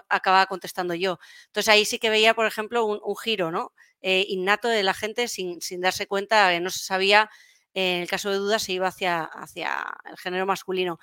acababa 0.10 0.46
contestando 0.48 0.94
yo. 0.94 1.20
Entonces 1.48 1.70
ahí 1.70 1.86
sí 1.86 2.00
que 2.00 2.10
veía, 2.10 2.34
por 2.34 2.46
ejemplo, 2.46 2.86
un, 2.86 3.16
giro 3.16 3.52
¿no? 3.52 3.74
Eh, 4.02 4.26
innato 4.28 4.68
de 4.68 4.84
la 4.84 4.94
gente 4.94 5.28
sin, 5.28 5.62
sin 5.62 5.82
darse 5.82 6.08
cuenta, 6.08 6.54
eh, 6.54 6.60
no 6.60 6.70
se 6.70 6.80
sabía, 6.80 7.30
en 7.74 8.02
el 8.02 8.10
caso 8.10 8.30
de 8.32 8.38
dudas 8.38 8.64
se 8.64 8.74
iba 8.74 8.88
hacia, 8.88 9.24
hacia 9.24 9.86
el 10.10 10.18
género 10.18 10.46
masculino. 10.46 11.00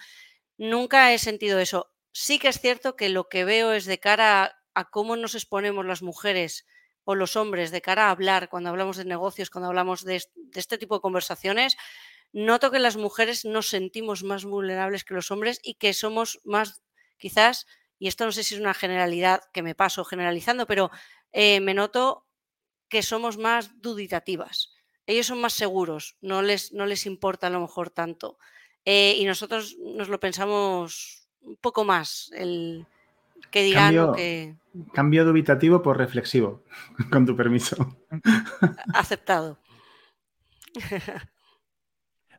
Nunca 0.59 1.13
he 1.13 1.19
sentido 1.19 1.59
eso. 1.61 1.91
Sí 2.13 2.39
que 2.39 2.49
es 2.49 2.61
cierto 2.61 2.97
que 2.97 3.09
lo 3.09 3.29
que 3.29 3.45
veo 3.45 3.73
es 3.73 3.87
de 3.87 3.99
cara 3.99 4.59
a, 4.75 4.91
cómo 4.91 5.17
nos 5.17 5.35
exponemos 5.35 5.87
las 5.87 6.03
mujeres 6.03 6.67
o 7.05 7.15
los 7.15 7.37
hombres 7.37 7.71
de 7.71 7.81
cara 7.81 8.09
a 8.09 8.11
hablar, 8.11 8.49
cuando 8.49 8.71
hablamos 8.71 8.97
de 8.97 9.05
negocios, 9.05 9.51
cuando 9.51 9.69
hablamos 9.69 10.05
de 10.05 10.23
este 10.55 10.79
tipo 10.79 10.97
de 10.97 11.01
conversaciones, 11.01 11.77
noto 12.33 12.71
que 12.71 12.79
las 12.79 12.97
mujeres 12.97 13.45
nos 13.45 13.69
sentimos 13.69 14.25
más 14.25 14.45
vulnerables 14.45 15.05
que 15.05 15.15
los 15.15 15.31
hombres 15.31 15.61
y 15.63 15.75
que 15.75 15.93
somos 15.93 16.41
más, 16.45 16.83
quizás, 17.19 17.67
y 17.99 18.09
esto 18.09 18.25
no 18.25 18.33
sé 18.33 18.43
si 18.43 18.55
es 18.55 18.61
una 18.61 18.75
generalidad 18.75 19.43
que 19.53 19.63
me 19.63 19.75
paso 19.75 20.05
generalizando, 20.05 20.67
pero 20.67 20.91
eh, 21.33 21.61
me 21.61 21.75
noto 21.75 22.27
que 22.89 23.03
somos 23.03 23.39
más 23.39 23.81
duditativas. 23.81 24.73
Ellos 25.07 25.27
son 25.27 25.41
más 25.41 25.53
seguros, 25.53 26.17
no 26.21 26.43
les, 26.43 26.73
no 26.73 26.87
les 26.87 27.07
importa 27.07 27.47
a 27.47 27.51
lo 27.51 27.61
mejor 27.61 27.91
tanto. 27.91 28.39
Eh, 28.85 29.17
y 29.19 29.25
nosotros 29.25 29.77
nos 29.79 30.09
lo 30.09 30.21
pensamos 30.21 31.29
un 31.43 31.57
poco 31.57 31.85
más, 31.85 32.31
el 32.35 32.87
que 33.51 33.63
dirán 33.63 33.95
Cambio, 33.95 34.13
que... 34.13 34.57
cambio 34.93 35.25
dubitativo 35.25 35.83
por 35.83 35.99
reflexivo, 35.99 36.65
con 37.11 37.27
tu 37.27 37.37
permiso. 37.37 37.97
Aceptado. 38.93 39.59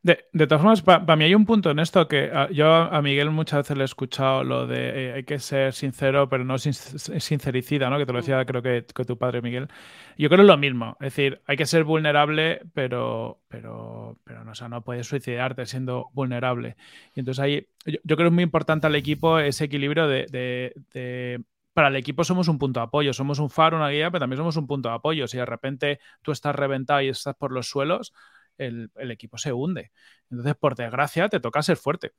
De, 0.06 0.28
de, 0.34 0.46
todas 0.46 0.62
formas, 0.62 0.84
para 0.84 1.04
pa 1.04 1.16
mí 1.16 1.24
hay 1.24 1.34
un 1.34 1.48
punto 1.48 1.72
en 1.72 1.80
esto 1.80 2.08
que 2.08 2.30
a, 2.32 2.48
yo 2.52 2.68
a 2.72 3.02
Miguel 3.02 3.32
muchas 3.32 3.62
veces 3.62 3.76
le 3.76 3.84
he 3.84 3.86
escuchado 3.86 4.44
lo 4.44 4.68
de 4.68 5.08
eh, 5.08 5.14
hay 5.14 5.24
que 5.24 5.40
ser 5.40 5.74
sincero, 5.74 6.30
pero 6.30 6.44
no 6.46 6.60
sin, 6.60 6.76
sincericida, 6.76 7.90
¿no? 7.90 7.98
Que 7.98 8.06
te 8.06 8.14
lo 8.14 8.20
decía 8.20 8.46
creo 8.46 8.62
que, 8.62 8.86
que, 8.86 9.04
tu 9.04 9.18
padre 9.18 9.42
Miguel. 9.42 9.68
Yo 10.16 10.30
creo 10.30 10.44
lo 10.44 10.58
mismo, 10.58 10.96
es 11.00 11.06
decir, 11.16 11.42
hay 11.48 11.58
que 11.58 11.66
ser 11.66 11.86
vulnerable, 11.86 12.62
pero, 12.76 13.42
pero, 13.48 14.20
pero 14.24 14.44
no, 14.46 14.52
o 14.52 14.56
sea, 14.56 14.70
no 14.70 14.84
puedes 14.84 15.08
suicidarte 15.08 15.66
siendo 15.66 16.12
vulnerable. 16.14 16.76
Y 17.16 17.22
entonces 17.22 17.44
ahí 17.44 17.68
yo, 17.88 17.98
yo 18.04 18.16
creo 18.16 18.28
que 18.28 18.28
es 18.28 18.34
muy 18.34 18.44
importante 18.44 18.86
al 18.86 18.94
equipo 18.94 19.40
ese 19.40 19.66
equilibrio 19.66 20.08
de, 20.08 20.28
de, 20.30 20.74
de 20.94 21.44
para 21.74 21.88
el 21.88 21.96
equipo 21.96 22.24
somos 22.24 22.48
un 22.48 22.60
punto 22.60 22.80
de 22.80 22.86
apoyo, 22.86 23.12
somos 23.12 23.40
un 23.40 23.50
faro, 23.50 23.78
una 23.78 23.90
guía, 23.90 24.12
pero 24.12 24.20
también 24.22 24.38
somos 24.38 24.56
un 24.56 24.68
punto 24.68 24.88
de 24.88 24.96
apoyo. 24.96 25.28
Si 25.28 25.38
de 25.38 25.46
repente 25.46 26.00
tú 26.22 26.32
estás 26.32 26.56
reventado 26.56 27.02
y 27.02 27.10
estás 27.10 27.36
por 27.36 27.52
los 27.52 27.68
suelos, 27.68 28.14
el, 28.58 28.90
el, 28.96 29.12
equipo 29.12 29.38
se 29.38 29.54
hunde. 29.54 29.92
Entonces, 30.30 30.56
por 30.56 30.76
desgracia, 30.76 31.30
te 31.30 31.40
toca 31.40 31.62
ser 31.62 31.78
fuerte. 31.78 32.12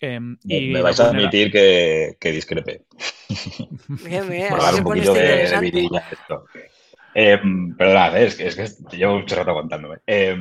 Eh, 0.00 0.18
y 0.44 0.68
me 0.68 0.82
vais 0.82 0.98
a 0.98 1.10
admitir 1.10 1.50
que, 1.52 2.16
que 2.18 2.32
discrepe. 2.32 2.84
Bien, 4.04 4.28
bien. 4.28 4.48
Por 4.48 4.60
dar 4.60 4.74
un 4.74 4.82
poquito 4.82 5.14
de, 5.14 5.48
de 5.48 5.60
vidilla 5.60 6.04
esto. 6.10 6.44
Eh, 7.14 7.38
perdonad, 7.76 8.16
es 8.22 8.36
que, 8.36 8.46
es 8.46 8.56
que 8.56 8.96
llevo 8.96 9.18
mucho 9.18 9.36
rato 9.36 9.50
aguantándome. 9.50 9.98
Eh, 10.06 10.36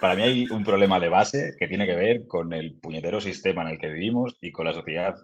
para 0.00 0.14
mí 0.14 0.22
hay 0.22 0.46
un 0.50 0.62
problema 0.62 1.00
de 1.00 1.08
base 1.08 1.54
que 1.58 1.66
tiene 1.66 1.86
que 1.86 1.96
ver 1.96 2.26
con 2.26 2.52
el 2.52 2.78
puñetero 2.78 3.20
sistema 3.20 3.62
en 3.62 3.68
el 3.68 3.78
que 3.78 3.88
vivimos 3.88 4.36
y 4.40 4.52
con 4.52 4.66
la 4.66 4.72
sociedad 4.72 5.16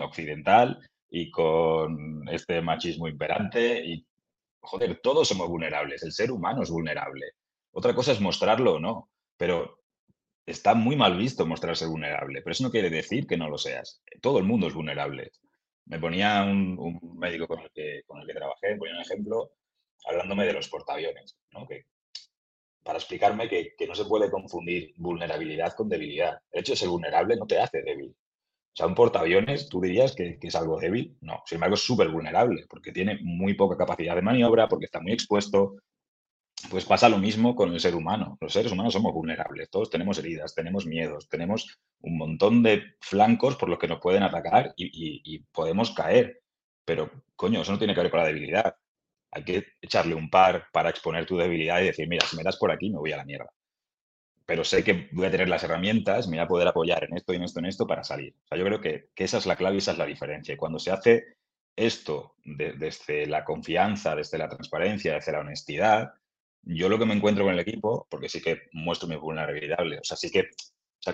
occidental 0.00 0.78
y 1.08 1.30
con 1.30 2.28
este 2.28 2.60
machismo 2.60 3.08
imperante 3.08 3.84
y, 3.84 4.06
joder, 4.60 5.00
todos 5.02 5.28
somos 5.28 5.48
vulnerables, 5.48 6.02
el 6.02 6.12
ser 6.12 6.30
humano 6.30 6.62
es 6.62 6.70
vulnerable. 6.70 7.32
Otra 7.72 7.94
cosa 7.94 8.12
es 8.12 8.20
mostrarlo 8.20 8.74
o 8.74 8.80
no, 8.80 9.08
pero 9.36 9.84
está 10.46 10.74
muy 10.74 10.96
mal 10.96 11.16
visto 11.16 11.46
mostrarse 11.46 11.86
vulnerable, 11.86 12.42
pero 12.42 12.52
eso 12.52 12.64
no 12.64 12.70
quiere 12.70 12.90
decir 12.90 13.26
que 13.26 13.36
no 13.36 13.48
lo 13.48 13.58
seas. 13.58 14.02
Todo 14.20 14.38
el 14.38 14.44
mundo 14.44 14.66
es 14.66 14.74
vulnerable. 14.74 15.32
Me 15.86 15.98
ponía 15.98 16.42
un, 16.42 16.98
médico 17.18 17.46
con 17.46 17.60
el, 17.60 17.70
que, 17.72 18.02
con 18.06 18.20
el 18.20 18.26
que 18.26 18.34
trabajé, 18.34 18.76
ponía 18.76 18.94
un 18.94 19.02
ejemplo 19.02 19.52
hablándome 20.06 20.46
de 20.46 20.52
los 20.52 20.68
portaaviones, 20.68 21.36
¿no? 21.52 21.66
que, 21.66 21.86
para 22.82 22.98
explicarme 22.98 23.48
que, 23.48 23.74
que, 23.76 23.86
no 23.86 23.94
se 23.94 24.04
puede 24.04 24.30
confundir 24.30 24.92
vulnerabilidad 24.96 25.74
con 25.74 25.88
debilidad. 25.88 26.38
El 26.50 26.60
hecho 26.60 26.72
de 26.72 26.76
ser 26.76 26.88
vulnerable 26.88 27.36
no 27.36 27.46
te 27.46 27.58
hace 27.58 27.82
débil. 27.82 28.14
O 28.74 28.76
sea, 28.76 28.86
un 28.86 28.94
portaaviones, 28.94 29.68
¿tú 29.68 29.80
dirías 29.80 30.14
que, 30.14 30.38
que 30.38 30.48
es 30.48 30.54
algo 30.54 30.78
débil? 30.78 31.16
No, 31.20 31.42
sin 31.46 31.56
embargo 31.56 31.74
es 31.74 31.82
súper 31.82 32.08
vulnerable 32.08 32.66
porque 32.68 32.92
tiene 32.92 33.18
muy 33.22 33.54
poca 33.54 33.76
capacidad 33.76 34.16
de 34.16 34.22
maniobra, 34.22 34.68
porque 34.68 34.86
está 34.86 35.00
muy 35.00 35.12
expuesto, 35.12 35.76
pues 36.70 36.84
pasa 36.84 37.08
lo 37.08 37.18
mismo 37.18 37.54
con 37.54 37.72
el 37.72 37.80
ser 37.80 37.94
humano. 37.94 38.38
Los 38.40 38.52
seres 38.52 38.72
humanos 38.72 38.92
somos 38.92 39.12
vulnerables, 39.12 39.70
todos 39.70 39.90
tenemos 39.90 40.18
heridas, 40.18 40.54
tenemos 40.54 40.86
miedos, 40.86 41.28
tenemos 41.28 41.78
un 42.00 42.16
montón 42.16 42.62
de 42.62 42.96
flancos 43.00 43.56
por 43.56 43.68
los 43.68 43.78
que 43.78 43.88
nos 43.88 44.00
pueden 44.00 44.22
atacar 44.22 44.72
y, 44.76 44.86
y, 44.86 45.20
y, 45.24 45.38
podemos 45.52 45.92
caer. 45.92 46.42
Pero, 46.84 47.10
coño, 47.36 47.62
eso 47.62 47.72
no 47.72 47.78
tiene 47.78 47.94
que 47.94 48.00
ver 48.00 48.10
con 48.10 48.20
la 48.20 48.26
debilidad. 48.26 48.76
hay 49.30 49.44
que 49.44 49.64
echarle 49.80 50.14
un 50.14 50.30
par 50.30 50.68
para 50.72 50.90
exponer 50.90 51.26
tu 51.26 51.36
debilidad 51.36 51.80
y 51.80 51.86
decir, 51.86 52.08
mira, 52.08 52.26
si 52.26 52.36
me 52.36 52.44
das 52.44 52.56
por 52.56 52.70
aquí, 52.70 52.90
me 52.90 52.98
voy 52.98 53.12
a 53.12 53.16
la 53.18 53.24
mierda. 53.24 53.50
Pero 54.46 54.62
sé 54.64 54.84
que 54.84 55.08
voy 55.12 55.26
a 55.26 55.30
tener 55.30 55.48
las 55.48 55.64
herramientas, 55.64 56.28
me 56.28 56.36
voy 56.36 56.44
a 56.44 56.48
poder 56.48 56.68
apoyar 56.68 57.04
en 57.04 57.16
esto 57.16 57.32
y 57.32 57.36
en 57.36 57.44
esto, 57.44 57.60
en 57.60 57.66
esto 57.66 57.86
para 57.86 58.04
salir. 58.04 58.34
O 58.44 58.48
sea, 58.48 58.58
yo 58.58 58.64
creo 58.64 58.80
que, 58.80 59.08
esa 59.16 59.38
es 59.38 59.46
la 59.46 59.56
clave 59.56 59.76
y 59.76 59.78
esa 59.78 59.92
es 59.92 59.98
la 59.98 60.06
diferencia. 60.06 60.54
Y 60.54 60.56
cuando 60.58 60.78
se 60.78 60.90
hace 60.90 61.36
esto 61.76 62.36
desde 62.44 63.26
la 63.26 63.44
confianza, 63.44 64.14
desde 64.14 64.38
la 64.38 64.48
transparencia, 64.48 65.14
desde 65.14 65.32
la 65.32 65.40
honestidad, 65.40 66.12
yo 66.66 66.88
lo 66.88 66.98
que 66.98 67.06
me 67.06 67.14
encuentro 67.14 67.44
con 67.44 67.54
el 67.54 67.60
equipo, 67.60 68.06
porque 68.10 68.28
sí 68.28 68.40
que 68.40 68.62
muestro 68.72 69.08
mi 69.08 69.16
vulnerabilidad, 69.16 69.78
o 69.80 70.04
sea, 70.04 70.16
sí 70.16 70.30
que, 70.30 70.48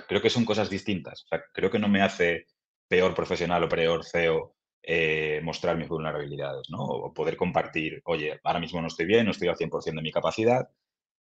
creo 0.09 0.23
que 0.23 0.31
son 0.31 0.45
cosas 0.45 0.71
distintas. 0.71 1.27
Creo 1.53 1.71
que 1.71 1.79
no 1.79 1.89
me 1.89 2.03
hace 2.03 2.47
peor 2.89 3.15
profesional 3.15 3.65
o 3.65 3.69
peor 3.69 4.05
CEO 4.05 4.55
eh, 4.83 5.41
mostrar 5.43 5.77
mis 5.77 5.89
vulnerabilidades, 5.89 6.71
¿no? 6.71 6.79
O 6.85 7.13
poder 7.13 7.37
compartir, 7.37 8.01
oye, 8.05 8.41
ahora 8.45 8.61
mismo 8.61 8.81
no 8.81 8.89
estoy 8.89 9.07
bien, 9.07 9.27
no 9.27 9.33
estoy 9.33 9.49
al 9.49 9.57
100% 9.57 9.97
de 9.97 10.03
mi 10.03 10.13
capacidad. 10.13 10.69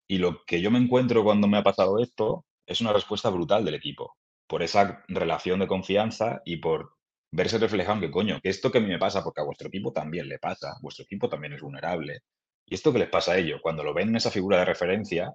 Y 0.07 0.17
lo 0.17 0.43
que 0.45 0.61
yo 0.61 0.71
me 0.71 0.80
encuentro 0.80 1.24
cuando 1.24 1.47
me 1.47 1.57
ha 1.57 1.63
pasado 1.63 1.99
esto 1.99 2.45
es 2.65 2.82
una 2.82 2.93
respuesta 2.93 3.30
brutal 3.30 3.65
del 3.65 3.76
equipo, 3.76 4.17
por 4.47 4.63
esa 4.63 5.03
relación 5.07 5.59
de 5.59 5.67
confianza 5.67 6.41
y 6.45 6.57
por 6.57 6.93
verse 7.32 7.57
reflejado 7.57 7.95
en 7.95 8.01
que, 8.01 8.11
coño, 8.11 8.39
que 8.41 8.49
esto 8.49 8.71
que 8.71 8.78
a 8.80 8.82
mí 8.82 8.88
me 8.88 8.99
pasa, 8.99 9.24
porque 9.24 9.41
a 9.41 9.45
vuestro 9.45 9.67
equipo 9.67 9.91
también 9.91 10.28
le 10.30 10.39
pasa, 10.39 10.76
vuestro 10.82 11.03
equipo 11.03 11.30
también 11.30 11.53
es 11.53 11.61
vulnerable. 11.61 12.21
Y 12.66 12.76
esto 12.76 12.93
que 12.93 12.99
les 12.99 13.09
pasa 13.09 13.34
a 13.34 13.38
ellos, 13.38 13.59
cuando 13.61 13.84
lo 13.84 13.93
ven 13.93 14.09
en 14.09 14.16
esa 14.16 14.32
figura 14.32 14.59
de 14.59 14.66
referencia, 14.66 15.34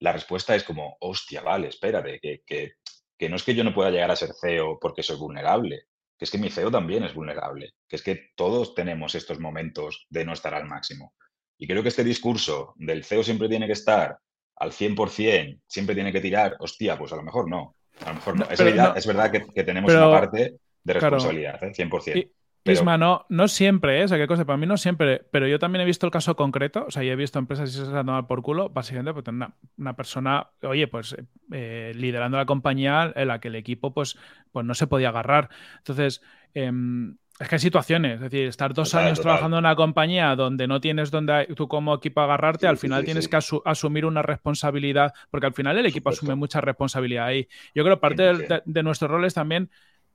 la 0.00 0.12
respuesta 0.12 0.54
es 0.54 0.64
como, 0.64 0.96
hostia, 1.00 1.42
vale, 1.42 1.68
espérate, 1.68 2.18
que, 2.20 2.42
que, 2.46 2.72
que 3.18 3.28
no 3.28 3.36
es 3.36 3.44
que 3.44 3.54
yo 3.54 3.64
no 3.64 3.74
pueda 3.74 3.90
llegar 3.90 4.10
a 4.10 4.16
ser 4.16 4.30
CEO 4.40 4.78
porque 4.80 5.02
soy 5.02 5.16
vulnerable, 5.16 5.84
que 6.18 6.24
es 6.24 6.30
que 6.30 6.38
mi 6.38 6.50
CEO 6.50 6.70
también 6.70 7.04
es 7.04 7.14
vulnerable, 7.14 7.74
que 7.86 7.96
es 7.96 8.02
que 8.02 8.30
todos 8.34 8.74
tenemos 8.74 9.14
estos 9.14 9.38
momentos 9.40 10.06
de 10.08 10.24
no 10.24 10.32
estar 10.32 10.54
al 10.54 10.66
máximo. 10.66 11.14
Y 11.58 11.66
creo 11.66 11.82
que 11.82 11.90
este 11.90 12.04
discurso 12.04 12.74
del 12.76 13.04
CEO 13.04 13.22
siempre 13.22 13.48
tiene 13.48 13.66
que 13.66 13.74
estar 13.74 14.18
al 14.56 14.72
100%, 14.72 15.60
siempre 15.66 15.94
tiene 15.94 16.12
que 16.12 16.20
tirar, 16.20 16.56
hostia, 16.60 16.98
pues 16.98 17.12
a 17.12 17.16
lo 17.16 17.22
mejor 17.22 17.48
no. 17.48 17.76
A 18.04 18.08
lo 18.08 18.14
mejor 18.14 18.38
no. 18.38 18.44
Es, 18.50 19.06
verdad, 19.06 19.30
que, 19.30 19.64
tenemos 19.64 19.92
una 19.92 20.10
parte 20.10 20.56
de 20.82 20.92
responsabilidad, 20.92 21.62
¿eh? 21.62 21.72
100%. 21.72 22.30
Isma, 22.64 22.98
no, 22.98 23.24
no 23.28 23.48
siempre, 23.48 24.00
¿eh? 24.00 24.04
o 24.04 24.08
sea, 24.08 24.18
qué 24.18 24.26
cosa, 24.26 24.44
para 24.44 24.58
mí 24.58 24.66
no 24.66 24.76
siempre, 24.76 25.22
pero 25.30 25.46
yo 25.46 25.58
también 25.58 25.82
he 25.82 25.86
visto 25.86 26.06
el 26.06 26.12
caso 26.12 26.36
concreto, 26.36 26.84
o 26.86 26.90
sea, 26.90 27.02
yo 27.02 27.12
he 27.12 27.16
visto 27.16 27.38
empresas 27.38 27.70
y 27.70 27.72
se 27.72 27.82
han 27.82 28.06
tomado 28.06 28.26
por 28.26 28.42
culo, 28.42 28.68
básicamente, 28.68 29.14
pues 29.14 29.26
una, 29.28 29.54
una 29.78 29.96
persona, 29.96 30.50
oye, 30.62 30.86
pues 30.86 31.16
eh, 31.52 31.92
liderando 31.94 32.36
la 32.36 32.44
compañía 32.44 33.12
en 33.16 33.28
la 33.28 33.40
que 33.40 33.48
el 33.48 33.56
equipo, 33.56 33.94
pues, 33.94 34.18
pues 34.52 34.66
no 34.66 34.74
se 34.74 34.86
podía 34.86 35.08
agarrar. 35.08 35.48
Entonces, 35.78 36.22
em, 36.52 37.16
es 37.38 37.48
que 37.48 37.54
hay 37.54 37.60
situaciones, 37.60 38.16
es 38.16 38.20
decir, 38.20 38.46
estar 38.46 38.74
dos 38.74 38.94
años 38.94 39.18
trabajando 39.18 39.56
en 39.56 39.64
una 39.64 39.74
compañía 39.74 40.36
donde 40.36 40.66
no 40.66 40.82
tienes 40.82 41.10
donde 41.10 41.46
tú 41.56 41.66
como 41.66 41.94
equipo 41.94 42.20
agarrarte, 42.20 42.66
al 42.66 42.76
final 42.76 43.02
tienes 43.02 43.28
que 43.28 43.38
asumir 43.64 44.04
una 44.04 44.20
responsabilidad, 44.20 45.14
porque 45.30 45.46
al 45.46 45.54
final 45.54 45.78
el 45.78 45.86
equipo 45.86 46.10
asume 46.10 46.34
mucha 46.34 46.60
responsabilidad 46.60 47.24
ahí. 47.24 47.48
Yo 47.74 47.82
creo 47.82 47.96
que 47.96 48.00
parte 48.00 48.22
de, 48.22 48.62
de, 48.62 48.82
nuestros 48.82 49.10
roles 49.10 49.32
también 49.32 49.70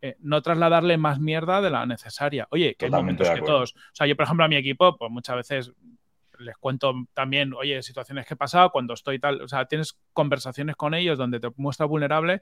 eh, 0.06 0.18
no 0.20 0.40
trasladarle 0.44 0.98
más 0.98 1.20
mierda 1.20 1.62
de 1.62 1.72
la 1.72 1.88
necesaria. 1.88 2.48
Oye, 2.52 2.76
que 2.76 2.86
hay 2.86 2.92
momentos 2.92 3.28
que 3.28 3.42
todos. 3.42 3.74
O 3.74 3.96
sea, 3.96 4.06
yo, 4.06 4.16
por 4.16 4.26
ejemplo, 4.26 4.46
a 4.46 4.48
mi 4.48 4.56
equipo, 4.56 4.96
pues 4.98 5.10
muchas 5.10 5.36
veces 5.36 5.72
les 6.38 6.56
cuento 6.58 6.94
también, 7.16 7.56
oye, 7.56 7.82
situaciones 7.82 8.28
que 8.28 8.36
he 8.36 8.38
pasado 8.38 8.70
cuando 8.70 8.94
estoy 8.94 9.18
tal. 9.18 9.42
O 9.42 9.48
sea, 9.48 9.66
tienes 9.66 9.98
conversaciones 10.14 10.76
con 10.76 10.94
ellos 10.94 11.18
donde 11.18 11.40
te 11.40 11.50
muestras 11.58 11.90
vulnerable, 11.90 12.42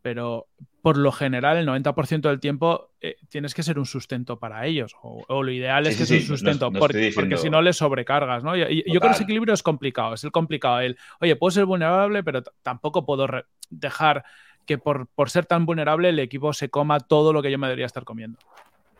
pero 0.00 0.46
por 0.80 0.96
lo 0.96 1.10
general, 1.10 1.56
el 1.56 1.66
90% 1.66 2.20
del 2.20 2.38
tiempo 2.38 2.92
eh, 3.00 3.16
tienes 3.28 3.52
que 3.52 3.64
ser 3.64 3.76
un 3.76 3.86
sustento 3.86 4.38
para 4.38 4.64
ellos. 4.64 4.94
O, 5.02 5.42
lo 5.42 5.50
ideal 5.50 5.88
es 5.88 5.96
que 5.96 6.06
sea 6.06 6.18
un 6.18 6.22
sustento, 6.22 6.70
porque, 6.70 7.10
si 7.36 7.50
no 7.50 7.62
les 7.62 7.78
sobrecargas, 7.78 8.44
¿no? 8.44 8.56
Y, 8.56 8.84
yo 8.86 9.00
creo 9.00 9.10
que 9.10 9.16
ese 9.16 9.24
equilibrio 9.24 9.54
es 9.54 9.64
complicado, 9.64 10.14
es 10.14 10.22
el 10.22 10.30
complicado. 10.30 10.78
El, 10.78 10.96
oye, 11.20 11.34
puedo 11.34 11.50
ser 11.50 11.64
vulnerable, 11.64 12.22
pero 12.22 12.44
tampoco 12.62 13.04
puedo 13.04 13.26
dejar 13.70 14.24
que 14.70 14.78
por, 14.78 15.08
por, 15.08 15.30
ser 15.30 15.46
tan 15.46 15.66
vulnerable 15.66 16.10
el 16.10 16.20
equipo 16.20 16.52
se 16.52 16.68
coma 16.68 17.00
todo 17.00 17.32
lo 17.32 17.42
que 17.42 17.50
yo 17.50 17.58
me 17.58 17.66
debería 17.66 17.86
estar 17.86 18.04
comiendo. 18.04 18.38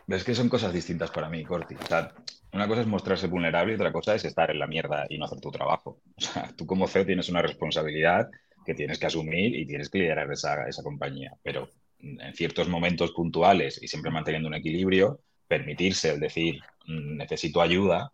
Ves 0.05 0.25
que 0.25 0.35
son 0.35 0.49
cosas 0.49 0.73
distintas 0.73 1.11
para 1.11 1.29
mí, 1.29 1.45
Corti. 1.45 1.75
O 1.75 1.87
sea, 1.87 2.13
una 2.51 2.67
cosa 2.67 2.81
es 2.81 2.87
mostrarse 2.87 3.27
vulnerable 3.27 3.71
y 3.71 3.75
otra 3.75 3.93
cosa 3.93 4.13
es 4.13 4.25
estar 4.25 4.51
en 4.51 4.59
la 4.59 4.67
mierda 4.67 5.05
y 5.07 5.17
no 5.17 5.23
hacer 5.23 5.39
tu 5.39 5.49
trabajo. 5.49 6.01
O 6.17 6.19
sea, 6.21 6.51
tú 6.57 6.65
como 6.65 6.89
CEO 6.89 7.05
tienes 7.05 7.29
una 7.29 7.41
responsabilidad 7.41 8.29
que 8.65 8.73
tienes 8.73 8.99
que 8.99 9.05
asumir 9.05 9.55
y 9.55 9.65
tienes 9.65 9.89
que 9.89 9.99
liderar 9.99 10.29
esa, 10.29 10.67
esa 10.67 10.83
compañía. 10.83 11.37
Pero 11.41 11.69
en 11.99 12.33
ciertos 12.33 12.67
momentos 12.67 13.11
puntuales 13.11 13.81
y 13.81 13.87
siempre 13.87 14.11
manteniendo 14.11 14.49
un 14.49 14.55
equilibrio, 14.55 15.21
permitirse 15.47 16.09
el 16.09 16.19
decir 16.19 16.59
mm, 16.85 17.15
necesito 17.15 17.61
ayuda, 17.61 18.11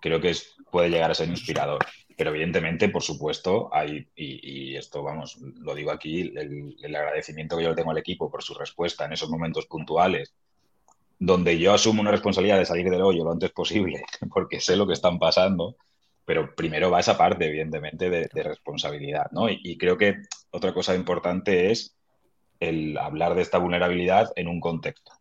creo 0.00 0.20
que 0.20 0.30
es, 0.30 0.56
puede 0.72 0.90
llegar 0.90 1.12
a 1.12 1.14
ser 1.14 1.28
inspirador. 1.28 1.86
Pero 2.16 2.30
evidentemente, 2.30 2.88
por 2.88 3.02
supuesto, 3.02 3.68
hay, 3.72 4.08
y, 4.16 4.74
esto, 4.74 5.02
vamos, 5.02 5.36
lo 5.38 5.74
digo 5.74 5.90
aquí, 5.90 6.32
el, 6.34 6.96
agradecimiento 6.96 7.56
que 7.56 7.64
yo 7.64 7.70
le 7.70 7.76
tengo 7.76 7.90
al 7.90 7.98
equipo 7.98 8.30
por 8.30 8.42
su 8.42 8.54
respuesta 8.54 9.04
en 9.04 9.12
esos 9.12 9.28
momentos 9.28 9.66
puntuales, 9.66 10.34
donde 11.18 11.58
yo 11.58 11.74
asumo 11.74 12.00
una 12.00 12.10
responsabilidad 12.10 12.58
de 12.58 12.64
salir 12.64 12.88
del 12.88 13.02
hoyo 13.02 13.22
lo 13.22 13.32
antes 13.32 13.50
posible, 13.50 14.02
porque 14.32 14.60
sé 14.60 14.76
lo 14.76 14.86
que 14.86 14.94
están 14.94 15.18
pasando, 15.18 15.76
pero 16.24 16.54
primero 16.54 16.90
va 16.90 17.00
esa 17.00 17.18
parte, 17.18 17.46
evidentemente, 17.46 18.08
de, 18.08 18.42
responsabilidad, 18.42 19.30
¿no? 19.32 19.50
Y, 19.50 19.76
creo 19.76 19.98
que 19.98 20.16
otra 20.50 20.72
cosa 20.72 20.94
importante 20.94 21.70
es 21.70 21.96
el 22.60 22.96
hablar 22.96 23.34
de 23.34 23.42
esta 23.42 23.58
vulnerabilidad 23.58 24.32
en 24.36 24.48
un 24.48 24.58
contexto, 24.58 25.12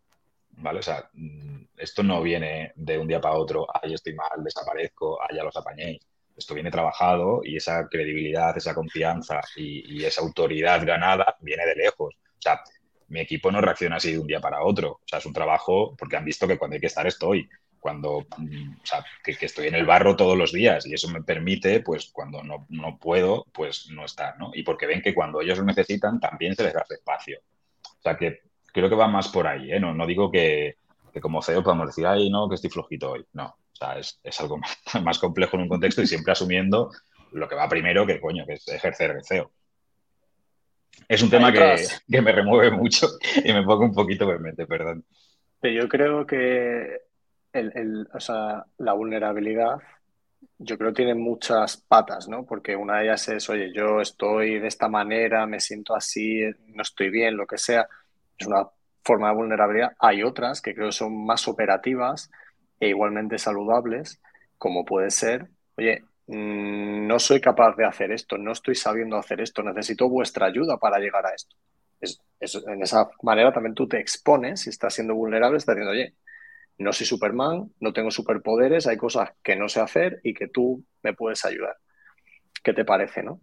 ¿vale? 0.52 0.80
O 0.80 0.84
sea, 0.84 1.10
mm, 1.14 1.66
esto 1.78 2.04
no 2.04 2.22
viene 2.22 2.72
de 2.76 2.98
un 2.98 3.08
día 3.08 3.20
para 3.20 3.36
otro, 3.36 3.68
ay, 3.82 3.93
estoy 3.93 4.16
mal, 4.16 4.43
desaparezco, 4.43 5.22
ay, 5.22 5.36
ya 5.36 5.43
los 5.43 5.58
apañéis 5.58 6.00
esto 6.36 6.54
viene 6.54 6.72
trabajado 6.72 7.42
y 7.44 7.58
esa 7.58 7.88
credibilidad, 7.88 8.56
esa 8.58 8.74
confianza 8.74 9.42
y, 9.56 10.04
esa 10.04 10.22
autoridad 10.22 10.86
ganada 10.86 11.38
viene 11.40 11.66
de 11.66 11.76
lejos. 11.76 12.16
O 12.16 12.42
sea, 12.42 12.62
mi 13.08 13.22
equipo 13.22 13.52
no 13.52 13.62
reacciona 13.62 13.98
así 13.98 14.12
de 14.14 14.20
un 14.20 14.28
día 14.28 14.40
para 14.40 14.64
otro. 14.64 14.92
O 14.92 15.02
sea, 15.06 15.20
es 15.20 15.26
un 15.26 15.34
trabajo 15.34 15.96
porque 15.98 16.18
han 16.18 16.26
visto 16.26 16.48
que 16.48 16.58
cuando 16.58 16.76
hay 16.76 16.82
que 16.82 16.88
estar 16.88 17.08
estoy. 17.08 17.48
Cuando, 17.80 18.26
mm, 18.38 18.74
o 18.82 18.86
sea, 18.86 19.06
que, 19.24 19.38
estoy 19.40 19.68
en 19.68 19.76
el 19.76 19.86
barro 19.86 20.16
todos 20.16 20.38
los 20.38 20.52
días 20.52 20.86
y 20.88 20.94
eso 20.94 21.08
me 21.10 21.24
permite, 21.24 21.82
pues 21.82 22.10
cuando 22.12 22.44
no, 22.44 22.66
no, 22.70 22.98
puedo, 22.98 23.46
pues 23.54 23.90
no 23.92 24.06
estar, 24.06 24.38
¿no? 24.40 24.52
Y 24.54 24.64
porque 24.64 24.88
ven 24.88 25.02
que 25.02 25.14
cuando 25.14 25.42
ellos 25.42 25.60
lo 25.60 25.66
necesitan 25.66 26.20
también 26.20 26.56
se 26.56 26.64
les 26.64 26.74
da 26.74 26.84
espacio. 26.90 27.40
O 27.84 28.02
sea, 28.02 28.18
que 28.18 28.42
creo 28.74 28.90
que 28.90 28.96
va 28.96 29.08
más 29.08 29.28
por 29.30 29.48
ahí, 29.48 29.72
¿eh? 29.72 29.80
No, 29.80 29.94
no 29.94 30.08
digo 30.08 30.32
que, 30.32 30.78
que 31.14 31.22
como 31.22 31.42
CEO 31.42 31.64
podamos 31.64 31.88
decir, 31.88 32.08
ay, 32.08 32.30
no, 32.30 32.50
que 32.50 32.56
estoy 32.56 32.72
flojito 32.72 33.12
hoy. 33.12 33.26
No, 33.34 33.56
o 33.76 34.03
sea, 34.03 34.19
es, 34.23 34.39
algo 34.39 34.57
más, 35.03 35.19
complejo 35.19 35.57
en 35.57 35.63
un 35.63 35.69
contexto 35.69 36.01
y 36.01 36.07
siempre 36.07 36.32
asumiendo 36.32 36.91
lo 37.32 37.47
que 37.47 37.55
va 37.55 37.67
primero, 37.67 38.05
que 38.05 38.19
coño, 38.19 38.45
que 38.45 38.53
es 38.53 38.67
ejercer 38.67 39.11
el 39.11 39.26
CEO. 39.26 39.51
Es 41.07 41.21
un 41.21 41.30
tema 41.30 41.51
que, 42.07 42.21
me 42.21 42.32
remueve 42.32 42.71
mucho 42.71 43.07
y 43.43 43.51
me 43.51 43.63
pongo 43.63 43.86
un 43.86 43.93
poquito 43.93 44.26
mente, 44.39 44.65
perdón. 44.65 45.03
yo 45.61 45.88
creo 45.89 46.26
que 46.26 47.01
la 48.78 48.93
vulnerabilidad, 48.93 49.78
yo 50.57 50.78
creo 50.78 50.91
que 50.91 51.03
tiene 51.03 51.15
muchas 51.15 51.78
patas, 51.78 52.28
¿no? 52.28 52.45
Porque 52.45 52.76
una 52.76 52.97
de 52.97 53.05
ellas 53.05 53.28
es, 53.30 53.49
oye, 53.49 53.73
yo 53.73 54.01
estoy 54.01 54.59
de 54.59 54.67
esta 54.67 54.88
manera, 54.88 55.45
me 55.45 55.59
siento 55.59 55.95
así, 55.95 56.41
no 56.67 56.82
estoy 56.82 57.09
bien, 57.09 57.36
lo 57.36 57.45
que 57.45 57.57
sea. 57.57 57.88
Es 58.38 58.47
una 58.47 58.67
forma 59.03 59.30
de 59.30 59.36
vulnerabilidad. 59.36 59.93
Hay 59.99 60.23
otras 60.23 60.61
que 60.61 60.73
creo 60.73 60.88
que 60.88 60.93
son 60.93 61.26
más 61.26 61.47
operativas, 61.47 62.30
e 62.80 62.89
igualmente 62.89 63.38
saludables, 63.38 64.21
como 64.57 64.86
puede 64.86 65.11
ser, 65.11 65.47
oye, 65.78 66.03
mm, 66.28 67.07
no 67.07 67.19
soy 67.19 67.41
capaz 67.41 67.76
de 67.76 67.86
hacer 67.86 68.11
esto, 68.11 68.38
no 68.38 68.51
estoy 68.51 68.76
sabiendo 68.76 69.17
hacer 69.17 69.41
esto, 69.41 69.63
necesito 69.63 70.09
vuestra 70.09 70.47
ayuda 70.47 70.78
para 70.78 70.99
llegar 70.99 71.26
a 71.26 71.34
esto. 71.34 71.55
Es, 71.99 72.19
en 72.67 72.82
esa 72.84 73.09
manera 73.23 73.53
también 73.53 73.73
tú 73.73 73.88
te 73.88 73.99
expones, 73.99 74.61
si 74.61 74.69
estás 74.69 74.93
siendo 74.93 75.15
vulnerable, 75.15 75.57
estás 75.57 75.76
diciendo, 75.76 75.91
oye, 75.91 76.15
no 76.78 76.91
soy 76.91 77.07
Superman, 77.07 77.71
no 77.80 77.93
tengo 77.93 78.11
superpoderes, 78.11 78.86
hay 78.88 78.97
cosas 78.97 79.32
que 79.41 79.55
no 79.55 79.69
sé 79.69 79.80
hacer 79.80 80.19
y 80.23 80.34
que 80.34 80.47
tú 80.49 80.84
me 81.03 81.13
puedes 81.13 81.45
ayudar. 81.45 81.78
¿Qué 82.63 82.73
te 82.73 82.84
parece, 82.84 83.23
no? 83.23 83.39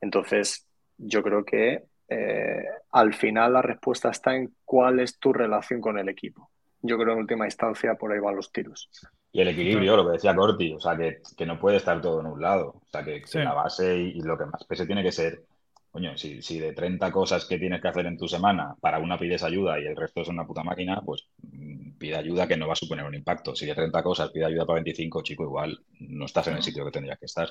Entonces, 0.00 0.66
yo 0.98 1.22
creo 1.22 1.44
que 1.44 1.84
eh, 2.08 2.64
al 2.90 3.14
final 3.14 3.52
la 3.52 3.62
respuesta 3.62 4.10
está 4.10 4.34
en 4.34 4.54
cuál 4.64 5.00
es 5.00 5.18
tu 5.18 5.32
relación 5.32 5.80
con 5.80 5.98
el 5.98 6.08
equipo 6.08 6.51
yo 6.82 6.98
creo 6.98 7.14
en 7.14 7.20
última 7.20 7.46
instancia 7.46 7.94
por 7.94 8.12
ahí 8.12 8.18
van 8.18 8.36
los 8.36 8.52
tiros. 8.52 8.90
Y 9.32 9.40
el 9.40 9.48
equilibrio, 9.48 9.96
lo 9.96 10.04
que 10.04 10.12
decía 10.12 10.34
Corti, 10.34 10.74
o 10.74 10.80
sea, 10.80 10.96
que, 10.96 11.22
que 11.36 11.46
no 11.46 11.58
puede 11.58 11.78
estar 11.78 12.00
todo 12.02 12.20
en 12.20 12.26
un 12.26 12.40
lado. 12.40 12.74
O 12.76 12.86
sea, 12.90 13.02
que, 13.02 13.22
la 13.34 13.54
base 13.54 13.96
y, 13.96 14.20
lo 14.20 14.36
que 14.36 14.44
más 14.44 14.64
pese 14.64 14.84
tiene 14.84 15.02
que 15.02 15.12
ser, 15.12 15.44
coño, 15.90 16.16
si, 16.18 16.42
si, 16.42 16.58
de 16.58 16.74
30 16.74 17.10
cosas 17.10 17.46
que 17.46 17.58
tienes 17.58 17.80
que 17.80 17.88
hacer 17.88 18.04
en 18.04 18.18
tu 18.18 18.28
semana, 18.28 18.74
para 18.80 18.98
una 18.98 19.18
pides 19.18 19.42
ayuda 19.42 19.80
y 19.80 19.86
el 19.86 19.96
resto 19.96 20.20
es 20.20 20.28
una 20.28 20.46
puta 20.46 20.62
máquina, 20.62 21.00
pues 21.00 21.28
mm, 21.40 21.92
pide 21.98 22.16
ayuda 22.16 22.46
que 22.46 22.58
no 22.58 22.66
va 22.66 22.74
a 22.74 22.76
suponer 22.76 23.06
un 23.06 23.14
impacto. 23.14 23.54
Si 23.54 23.64
de 23.64 23.74
30 23.74 24.02
cosas 24.02 24.30
pide 24.30 24.44
ayuda 24.44 24.66
para 24.66 24.82
25, 24.82 25.22
chico, 25.22 25.44
igual 25.44 25.80
no 26.00 26.26
estás 26.26 26.48
en 26.48 26.56
el 26.56 26.62
sitio 26.62 26.84
que 26.84 26.90
tendrías 26.90 27.18
que 27.18 27.26
estar. 27.26 27.48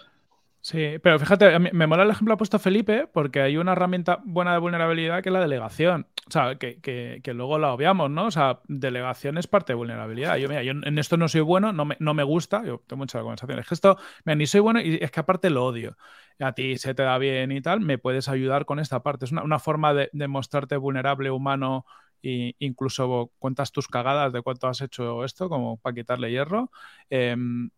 Sí, 0.62 1.00
pero 1.02 1.18
fíjate, 1.18 1.58
me 1.58 1.88
mola 1.88 2.04
el 2.04 2.12
ejemplo 2.12 2.34
que 2.34 2.36
ha 2.36 2.38
puesto 2.38 2.60
Felipe 2.60 3.08
porque 3.12 3.42
hay 3.42 3.58
una 3.58 3.72
herramienta 3.72 4.20
buena 4.24 4.54
de 4.54 4.60
vulnerabilidad 4.60 5.24
que 5.24 5.30
es 5.30 5.34
la 5.34 5.42
delegación. 5.42 6.06
O 6.28 6.32
sea, 6.32 6.56
que, 6.56 7.22
luego 7.34 7.58
la 7.58 7.74
obviamos, 7.74 8.10
¿no? 8.10 8.28
O 8.28 8.32
sea, 8.32 8.62
delegación 8.68 9.38
es 9.38 9.48
parte 9.48 9.74
de 9.74 9.78
vulnerabilidad. 9.78 10.38
Yo, 10.38 10.48
mira, 10.48 10.62
yo 10.64 10.72
en 10.72 10.98
esto 11.00 11.18
no 11.18 11.28
soy 11.28 11.42
bueno, 11.42 11.74
no 11.74 11.86
me, 11.86 11.98
no 12.00 12.14
me 12.14 12.24
gusta, 12.24 12.64
yo 12.64 12.84
tengo 12.88 13.00
muchas 13.00 13.22
conversaciones. 13.22 13.64
Es 13.64 13.70
que 13.70 13.76
esto, 13.76 13.98
mira, 14.24 14.36
ni 14.36 14.46
soy 14.46 14.62
bueno 14.62 14.80
y 14.82 15.00
es 15.02 15.10
que 15.12 15.20
aparte 15.20 15.50
lo 15.50 15.66
odio. 15.66 15.98
A 16.40 16.54
ti 16.54 16.78
se 16.78 16.94
te 16.94 17.04
da 17.04 17.18
bien 17.18 17.52
y 17.52 17.62
tal, 17.62 17.82
me 17.82 17.98
puedes 17.98 18.30
ayudar 18.30 18.66
con 18.66 18.80
esta 18.80 19.02
parte. 19.02 19.26
Es 19.26 19.32
una, 19.32 19.60
forma 19.60 19.94
de, 19.94 20.10
mostrarte 20.28 20.78
vulnerable, 20.78 21.32
humano 21.32 21.86
e 22.24 22.56
incluso 22.60 23.32
cuentas 23.40 23.72
tus 23.72 23.88
cagadas 23.88 24.32
de 24.32 24.42
cuánto 24.44 24.68
has 24.68 24.82
hecho 24.82 25.26
esto, 25.26 25.50
como 25.50 25.78
para 25.78 25.96
quitarle 25.96 26.32
hierro. 26.32 26.72
Em, 27.10 27.72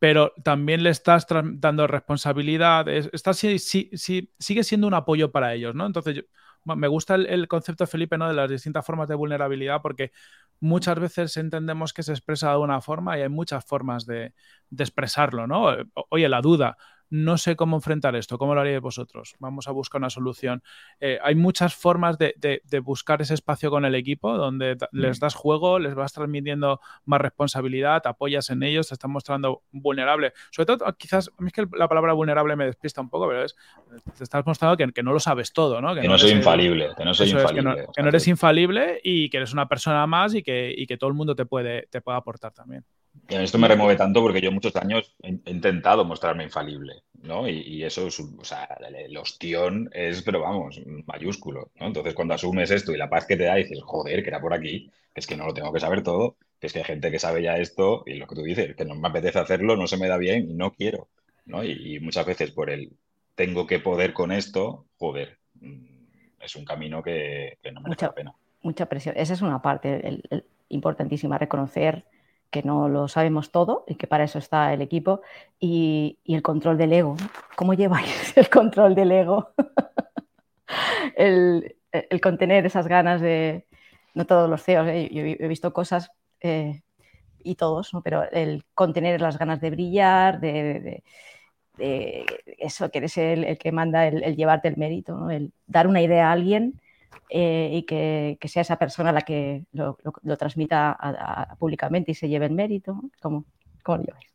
pero 0.00 0.32
también 0.42 0.82
le 0.82 0.90
estás 0.90 1.26
dando 1.28 1.86
responsabilidad, 1.86 2.88
estás, 2.88 3.38
sí, 3.38 3.58
sí, 3.58 4.32
sigue 4.38 4.64
siendo 4.64 4.86
un 4.86 4.94
apoyo 4.94 5.32
para 5.32 5.54
ellos, 5.54 5.74
¿no? 5.74 5.86
Entonces, 5.86 6.16
yo, 6.16 6.22
me 6.64 6.88
gusta 6.88 7.14
el, 7.14 7.48
concepto, 7.48 7.86
Felipe, 7.86 8.18
¿no? 8.18 8.28
de 8.28 8.34
las 8.34 8.50
distintas 8.50 8.84
formas 8.84 9.08
de 9.08 9.14
vulnerabilidad, 9.14 9.82
porque 9.82 10.12
muchas 10.60 10.98
veces 10.98 11.36
entendemos 11.36 11.92
que 11.92 12.02
se 12.02 12.12
expresa 12.12 12.50
de 12.52 12.58
una 12.58 12.80
forma 12.80 13.18
y 13.18 13.22
hay 13.22 13.28
muchas 13.28 13.64
formas 13.64 14.06
de, 14.06 14.34
de 14.70 14.84
expresarlo, 14.84 15.46
¿no? 15.46 15.66
Oye, 16.10 16.28
la 16.28 16.40
duda, 16.40 16.76
no 17.10 17.38
sé 17.38 17.56
cómo 17.56 17.76
enfrentar 17.76 18.16
esto, 18.16 18.38
¿cómo 18.38 18.54
lo 18.54 18.60
haríais 18.60 18.80
vosotros? 18.80 19.34
Vamos 19.38 19.68
a 19.68 19.72
buscar 19.72 20.00
una 20.00 20.10
solución. 20.10 20.62
Eh, 21.00 21.18
hay 21.22 21.34
muchas 21.34 21.74
formas 21.74 22.18
de, 22.18 22.34
buscar 22.82 23.22
ese 23.22 23.34
espacio 23.34 23.70
con 23.70 23.84
el 23.84 23.94
equipo 23.94 24.36
donde 24.36 24.76
les 24.92 25.18
mm. 25.18 25.20
das 25.20 25.34
juego, 25.34 25.78
les 25.78 25.94
vas 25.94 26.12
transmitiendo 26.12 26.80
más 27.04 27.20
responsabilidad, 27.20 28.02
te 28.02 28.08
apoyas 28.08 28.50
en 28.50 28.62
ellos, 28.62 28.88
te 28.88 28.94
están 28.94 29.10
mostrando 29.10 29.62
vulnerable. 29.70 30.32
Sobre 30.50 30.66
todo, 30.66 30.96
quizás, 30.96 31.30
a 31.38 31.42
mí 31.42 31.48
es 31.48 31.52
que 31.52 31.66
la 31.76 31.88
palabra 31.88 32.12
vulnerable 32.12 32.56
me 32.56 32.66
despista 32.66 33.00
un 33.00 33.08
poco, 33.08 33.28
pero 33.28 33.44
es, 33.44 33.54
te 34.16 34.24
estás 34.24 34.44
mostrando 34.44 34.76
que, 34.76 35.02
no 35.02 35.12
lo 35.12 35.20
sabes 35.20 35.52
todo, 35.52 35.80
¿no? 35.80 35.94
Que, 35.94 36.08
no, 36.08 36.18
soy 36.18 36.32
infalible, 36.32 36.90
que 36.96 37.04
no 37.04 37.14
soy 37.14 37.30
infalible. 37.30 37.86
que, 37.94 38.02
no, 38.02 38.08
eres 38.08 38.26
infalible 38.28 39.00
y 39.02 39.28
que 39.28 39.36
eres 39.38 39.52
una 39.52 39.68
persona 39.68 40.06
más 40.06 40.34
y 40.34 40.42
que, 40.42 40.74
y 40.76 40.86
que 40.86 40.96
todo 40.96 41.08
el 41.08 41.14
mundo 41.14 41.34
te 41.34 41.46
puede, 41.46 41.86
te 41.90 42.00
puede 42.00 42.18
aportar 42.18 42.52
también. 42.52 42.84
Esto 43.28 43.58
me 43.58 43.68
remueve 43.68 43.96
tanto 43.96 44.20
porque 44.20 44.40
yo 44.40 44.52
muchos 44.52 44.76
años 44.76 45.14
he, 45.22 45.28
intentado 45.50 46.04
mostrarme 46.04 46.44
infalible, 46.44 47.02
¿no? 47.22 47.48
Y, 47.48 47.82
eso, 47.82 48.06
es, 48.06 48.20
o 48.20 48.44
sea, 48.44 48.64
el 48.64 49.16
ostión 49.16 49.88
es, 49.92 50.22
pero 50.22 50.40
vamos, 50.40 50.80
mayúsculo, 51.06 51.70
¿no? 51.76 51.86
Entonces 51.86 52.14
cuando 52.14 52.34
asumes 52.34 52.70
esto 52.70 52.92
y 52.92 52.98
la 52.98 53.08
paz 53.08 53.26
que 53.26 53.36
te 53.36 53.44
da, 53.44 53.54
dices, 53.54 53.80
joder, 53.82 54.22
que 54.22 54.28
era 54.28 54.40
por 54.40 54.52
aquí, 54.52 54.90
que 55.12 55.20
es 55.20 55.26
que 55.26 55.36
no 55.36 55.46
lo 55.46 55.54
tengo 55.54 55.72
que 55.72 55.80
saber 55.80 56.02
todo, 56.02 56.36
que 56.60 56.66
es 56.66 56.72
que 56.72 56.80
hay 56.80 56.84
gente 56.84 57.10
que 57.10 57.18
sabe 57.18 57.42
ya 57.42 57.56
esto 57.56 58.02
y 58.06 58.14
lo 58.14 58.26
que 58.26 58.34
tú 58.34 58.42
dices, 58.42 58.76
que 58.76 58.84
no 58.84 58.94
me 58.94 59.08
apetece 59.08 59.38
hacerlo, 59.38 59.76
no 59.76 59.86
se 59.86 59.96
me 59.96 60.08
da 60.08 60.18
bien 60.18 60.50
y 60.50 60.54
no 60.54 60.72
quiero, 60.72 61.08
¿no? 61.46 61.64
Y, 61.64 61.98
muchas 62.00 62.26
veces 62.26 62.50
por 62.50 62.68
el 62.68 62.92
tengo 63.34 63.66
que 63.66 63.80
poder 63.80 64.12
con 64.12 64.32
esto, 64.32 64.86
joder, 64.98 65.38
mm, 65.60 65.86
es 66.40 66.56
un 66.56 66.64
camino 66.64 67.02
que, 67.02 67.58
no 67.72 67.80
me 67.80 67.88
mucha, 67.88 68.06
la 68.06 68.14
pena. 68.14 68.34
Mucha 68.62 68.86
presión. 68.86 69.14
Esa 69.16 69.32
es 69.32 69.40
una 69.40 69.62
parte 69.62 70.22
importantísima, 70.68 71.38
reconocer 71.38 72.04
que 72.54 72.62
no 72.62 72.88
lo 72.88 73.08
sabemos 73.08 73.50
todo 73.50 73.84
y 73.88 73.96
que 73.96 74.06
para 74.06 74.22
eso 74.22 74.38
está 74.38 74.72
el 74.72 74.80
equipo, 74.80 75.22
y, 75.58 76.20
el 76.24 76.40
control 76.40 76.78
del 76.78 76.92
ego. 76.92 77.16
¿Cómo 77.56 77.74
lleváis 77.74 78.06
el 78.36 78.48
control 78.48 78.94
del 78.94 79.10
ego? 79.10 79.48
el, 81.16 81.74
contener 82.22 82.64
esas 82.64 82.86
ganas 82.86 83.20
de, 83.20 83.66
no 84.14 84.24
todos 84.24 84.48
los 84.48 84.62
CEOs, 84.62 84.86
¿eh? 84.86 85.10
yo 85.12 85.22
he 85.22 85.48
visto 85.48 85.72
cosas 85.72 86.12
eh, 86.40 86.82
y 87.42 87.56
todos, 87.56 87.90
pero 88.04 88.22
el 88.30 88.64
contener 88.72 89.20
las 89.20 89.36
ganas 89.36 89.60
de 89.60 89.70
brillar, 89.70 90.38
de, 90.38 91.02
eso, 91.76 92.88
que 92.92 92.98
eres 92.98 93.18
el, 93.18 93.58
que 93.58 93.72
manda, 93.72 94.06
el, 94.06 94.36
llevarte 94.36 94.68
el 94.68 94.76
mérito, 94.76 95.28
el 95.28 95.52
dar 95.66 95.88
una 95.88 96.02
idea 96.02 96.28
a 96.28 96.32
alguien 96.32 96.80
eh, 97.28 97.70
y 97.72 97.82
que, 97.82 98.38
sea 98.44 98.62
esa 98.62 98.76
persona 98.76 99.12
la 99.12 99.22
que 99.22 99.64
lo, 99.72 99.98
transmita 100.38 101.56
públicamente 101.58 102.12
y 102.12 102.14
se 102.14 102.28
lleve 102.28 102.46
el 102.46 102.52
mérito. 102.52 103.00
¿Cómo, 103.20 103.44
cómo 103.82 103.98
lo 103.98 104.04
lleváis? 104.04 104.26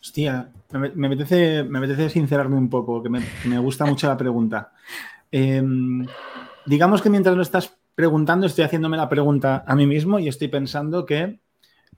Hostia, 0.00 0.50
me, 0.72 0.90
me, 0.90 1.06
apetece, 1.08 1.64
me 1.64 1.78
apetece 1.78 2.10
sincerarme 2.10 2.56
un 2.56 2.68
poco, 2.68 3.02
que 3.02 3.08
me, 3.08 3.58
gusta 3.58 3.84
mucho 3.84 4.06
la 4.06 4.16
pregunta. 4.16 4.72
Em, 5.30 6.06
digamos 6.66 7.02
que 7.02 7.10
mientras 7.10 7.36
lo 7.36 7.42
estás 7.42 7.76
preguntando, 7.94 8.46
estoy 8.46 8.64
haciéndome 8.64 8.96
la 8.96 9.08
pregunta 9.08 9.64
a 9.66 9.74
mí 9.74 9.86
mismo 9.86 10.18
y 10.18 10.28
estoy 10.28 10.48
pensando 10.48 11.04
que 11.04 11.40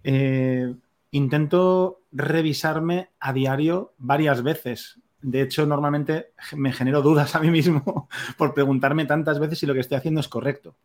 eh, 0.02 0.74
intento 1.10 2.00
revisarme 2.12 3.10
a 3.20 3.32
diario 3.32 3.92
varias 3.98 4.42
veces 4.42 4.98
de 5.22 5.42
hecho, 5.42 5.66
normalmente 5.66 6.32
me 6.56 6.72
genero 6.72 7.02
dudas 7.02 7.34
a 7.34 7.40
mí 7.40 7.50
mismo 7.50 8.08
por 8.38 8.54
preguntarme 8.54 9.04
tantas 9.04 9.38
veces 9.38 9.58
si 9.58 9.66
lo 9.66 9.74
que 9.74 9.80
estoy 9.80 9.98
haciendo 9.98 10.20
es 10.20 10.28
correcto. 10.28 10.76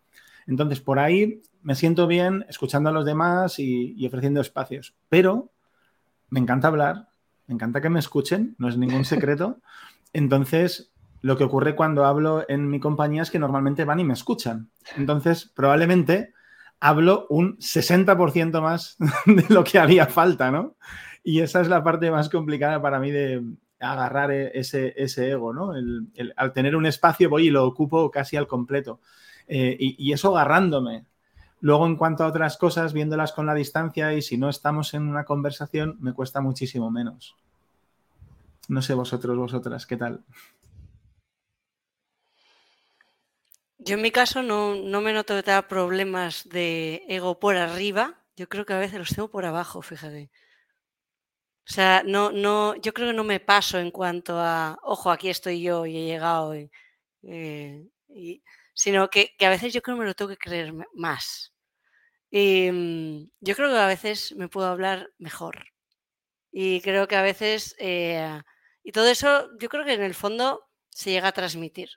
Entonces, 0.47 0.79
por 0.79 0.99
ahí 0.99 1.41
me 1.63 1.75
siento 1.75 2.05
bien 2.05 2.45
escuchando 2.49 2.89
a 2.89 2.93
los 2.93 3.05
demás 3.05 3.57
y, 3.59 4.05
ofreciendo 4.05 4.41
espacios. 4.41 4.93
Pero 5.09 5.51
me 6.29 6.39
encanta 6.39 6.67
hablar, 6.67 7.07
me 7.47 7.55
encanta 7.55 7.81
que 7.81 7.89
me 7.89 7.99
escuchen, 7.99 8.55
no 8.57 8.67
es 8.67 8.77
ningún 8.77 9.05
secreto. 9.05 9.59
Entonces, 10.13 10.91
lo 11.21 11.38
que 11.38 11.45
ocurre 11.45 11.75
cuando 11.75 12.05
hablo 12.05 12.45
en 12.47 12.69
mi 12.69 12.79
compañía 12.79 13.23
es 13.23 13.31
que 13.31 13.39
normalmente 13.39 13.86
van 13.86 13.99
y 13.99 14.03
me 14.03 14.13
escuchan. 14.13 14.69
Entonces, 14.97 15.51
probablemente 15.55 16.33
hablo 16.79 17.25
un 17.29 17.57
60% 17.57 18.61
más 18.61 18.97
de 19.25 19.45
lo 19.49 19.63
que 19.63 19.79
haría 19.79 20.05
falta, 20.05 20.51
¿no? 20.51 20.75
Y 21.23 21.39
esa 21.39 21.61
es 21.61 21.67
la 21.69 21.83
parte 21.83 22.11
más 22.11 22.29
complicada 22.29 22.79
para 22.79 22.99
mí 22.99 23.09
de, 23.09 23.41
agarrar 23.80 24.32
e-, 24.32 24.51
ese, 24.53 25.30
ego, 25.30 25.53
¿no? 25.53 25.73
al 26.36 26.53
tener 26.53 26.76
un 26.76 26.86
espacio 26.86 27.30
voy 27.30 27.47
y 27.47 27.51
lo 27.51 27.65
ocupo 27.65 28.09
casi 28.11 28.38
al 28.38 28.47
completo. 28.47 28.99
Eh, 29.47 29.76
y, 29.80 30.11
eso 30.11 30.36
agarrándome. 30.36 31.05
Luego, 31.61 31.86
en 31.86 31.95
cuanto 31.95 32.23
a 32.23 32.28
otras 32.28 32.57
cosas, 32.57 32.93
viéndolas 32.93 33.32
con 33.32 33.45
la 33.45 33.53
distancia 33.53 34.13
y 34.13 34.21
si 34.21 34.38
no 34.38 34.49
estamos 34.49 34.93
en 34.93 35.07
una 35.07 35.23
conversación, 35.23 35.97
me 35.99 36.13
cuesta 36.13 36.41
muchísimo 36.41 36.91
menos. 36.91 37.36
No 38.67 38.82
sé 38.82 38.93
vosotros, 38.93 39.38
vosotras, 39.38 39.86
¿qué 39.86 39.97
tal? 39.97 40.23
Yo 43.78 43.95
en 43.95 44.01
mi 44.01 44.11
caso 44.11 44.41
no, 44.41 44.76
no 44.76 45.01
me 45.01 45.13
noto 45.13 45.36
problemas 45.67 46.47
de 46.49 47.03
ego 47.07 47.39
por 47.39 47.55
arriba. 47.55 48.15
Yo 48.36 48.49
creo 48.49 48.65
que 48.65 48.73
a 48.73 48.80
veces 48.80 48.97
los 48.97 49.09
tengo 49.09 49.30
por 49.30 49.45
abajo, 49.45 49.82
fíjate. 49.82 50.32
O 51.68 51.74
sea, 51.74 52.03
no, 52.05 52.32
no, 52.32 52.76
yo 52.76 52.93
creo 52.93 53.09
que 53.09 53.16
no 53.16 53.24
me 53.24 53.39
paso 53.39 53.80
en 53.80 53.89
cuanto 53.89 54.39
a, 54.39 54.78
ojo, 54.84 55.09
aquí 55.09 55.30
estoy 55.30 55.61
yo 55.61 55.86
y 55.88 55.97
he 55.97 56.05
llegado, 56.05 56.53
eh, 57.24 57.84
sino 58.74 59.09
que, 59.09 59.36
a 59.39 59.49
veces 59.49 59.74
yo 59.74 59.82
creo 59.82 59.95
que 59.97 60.01
me 60.01 60.07
lo 60.07 60.13
tengo 60.16 60.30
que 60.30 60.38
creer 60.38 60.74
más. 60.93 61.53
Y 62.32 62.72
mm, 62.72 63.30
yo 63.41 63.55
creo 63.55 63.70
que 63.72 63.78
a 63.78 63.88
veces 63.88 64.36
me 64.38 64.49
puedo 64.49 64.68
hablar 64.68 65.11
mejor. 65.20 65.66
Y 66.51 66.82
creo 66.82 67.07
que 67.07 67.16
a 67.18 67.22
veces, 67.24 67.76
eh, 67.80 68.41
y 68.84 68.91
todo 68.91 69.07
eso, 69.09 69.49
yo 69.59 69.70
creo 69.70 69.86
que 69.86 69.93
en 69.93 70.03
el 70.03 70.16
fondo 70.16 70.66
se 70.89 71.11
llega 71.11 71.30
a 71.30 71.34
transmitir. 71.34 71.89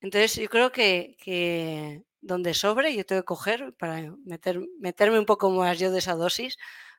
Entonces, 0.00 0.36
yo 0.36 0.48
creo 0.48 0.72
que, 0.72 1.16
que 1.20 2.02
donde 2.20 2.54
sobre, 2.54 2.94
yo 2.94 3.06
tengo 3.06 3.22
que 3.22 3.26
coger 3.26 3.74
para 3.78 4.12
meter, 4.24 4.60
meterme 4.80 5.18
un 5.18 5.26
poco 5.26 5.50
más 5.50 5.78
yo 5.78 5.90
de 5.92 5.98
esa 6.00 6.14
dosis 6.14 6.56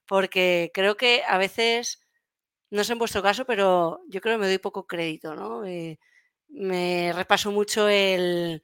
porque 0.07 0.71
creo 0.73 0.97
que 0.97 1.23
a 1.27 1.37
veces, 1.37 2.01
no 2.71 2.83
sé 2.83 2.93
en 2.93 2.99
vuestro 2.99 3.23
caso, 3.23 3.45
pero 3.45 4.01
yo 4.09 4.21
creo 4.21 4.35
que 4.35 4.41
me 4.41 4.47
doy 4.47 4.59
poco 4.59 4.87
crédito, 4.87 5.35
¿no? 5.35 5.65
Eh, 5.65 5.99
me 6.49 7.13
repaso 7.13 7.51
mucho 7.51 7.87
el... 7.89 8.61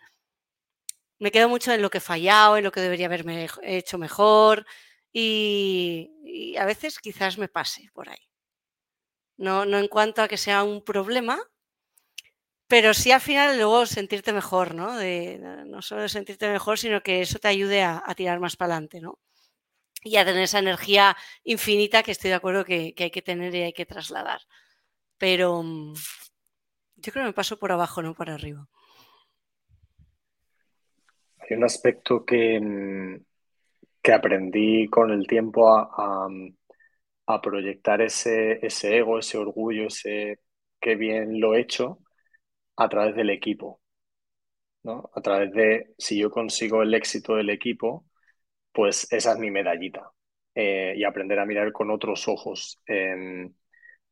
Me 1.19 1.31
quedo 1.31 1.49
mucho 1.49 1.71
en 1.71 1.81
lo 1.81 1.89
que 1.89 1.99
he 1.99 2.01
fallado, 2.01 2.57
en 2.57 2.63
lo 2.63 2.71
que 2.71 2.81
debería 2.81 3.05
haberme 3.05 3.47
hecho 3.63 3.97
mejor 3.97 4.65
y, 5.13 6.55
a 6.57 6.65
veces 6.65 6.99
quizás 6.99 7.37
me 7.37 7.47
pase 7.47 7.89
por 7.93 8.09
ahí. 8.09 8.27
No, 9.37 9.65
no 9.65 9.77
en 9.77 9.87
cuanto 9.87 10.21
a 10.21 10.27
que 10.27 10.37
sea 10.37 10.63
un 10.63 10.83
problema, 10.83 11.37
pero 12.67 12.93
sí 12.93 13.11
al 13.11 13.21
final 13.21 13.57
luego 13.57 13.85
sentirte 13.85 14.33
mejor, 14.33 14.73
¿no? 14.73 14.97
De, 14.97 15.37
no 15.65 15.81
solo 15.81 16.07
sentirte 16.07 16.49
mejor, 16.49 16.79
sino 16.79 17.01
que 17.01 17.21
eso 17.21 17.39
te 17.39 17.49
ayude 17.49 17.83
a, 17.83 18.01
a 18.05 18.15
tirar 18.15 18.39
más 18.39 18.55
para 18.55 18.73
adelante, 18.73 19.01
¿no? 19.01 19.19
Y 20.04 20.18
a 20.18 20.26
tener 20.26 20.43
esa 20.43 20.60
energía 20.60 21.16
infinita 21.43 22.04
que 22.04 22.12
estoy 22.12 22.30
de 22.30 22.36
acuerdo 22.36 22.66
que, 22.66 22.93
hay 22.97 23.12
que 23.12 23.22
tener 23.22 23.54
y 23.54 23.62
hay 23.62 23.74
que 23.74 23.86
trasladar. 23.86 24.41
Pero 25.18 25.62
mm, 25.62 25.93
yo 26.95 27.12
creo 27.12 27.24
que 27.24 27.30
me 27.30 27.34
paso 27.34 27.60
por 27.60 27.72
abajo, 27.72 28.02
no 28.02 28.16
por 28.16 28.30
arriba. 28.30 28.68
Hay 31.38 31.58
un 31.58 31.64
aspecto 31.64 32.26
que, 32.26 32.60
mm, 32.60 33.24
que 34.02 34.14
aprendí 34.14 34.88
con 34.89 35.12
el 35.12 35.28
tiempo 35.28 35.70
a, 35.70 36.28
proyectar 37.41 38.02
ese, 38.02 38.60
ese, 38.66 38.97
ego, 38.97 39.18
ese 39.18 39.38
orgullo, 39.38 39.88
ese 39.88 40.41
qué 40.82 40.95
bien 40.95 41.39
lo 41.39 41.56
he 41.56 41.62
hecho 41.62 41.99
a 42.76 42.89
través 42.89 43.16
del 43.16 43.30
equipo. 43.30 43.80
¿no? 44.84 45.10
A 45.16 45.22
través 45.22 45.54
de 45.54 45.93
si 45.97 46.20
yo 46.20 46.30
consigo 46.30 46.82
el 46.82 46.93
éxito 46.93 47.36
del 47.36 47.49
equipo, 47.49 48.06
pues 48.72 49.11
esa 49.11 49.34
es 49.34 49.39
mi 49.39 49.51
medallita. 49.51 50.11
Eh, 50.53 50.93
y 50.97 51.03
aprender 51.05 51.39
a 51.39 51.45
mirar 51.45 51.72
con 51.72 51.91
otros 51.91 52.28
ojos. 52.28 52.82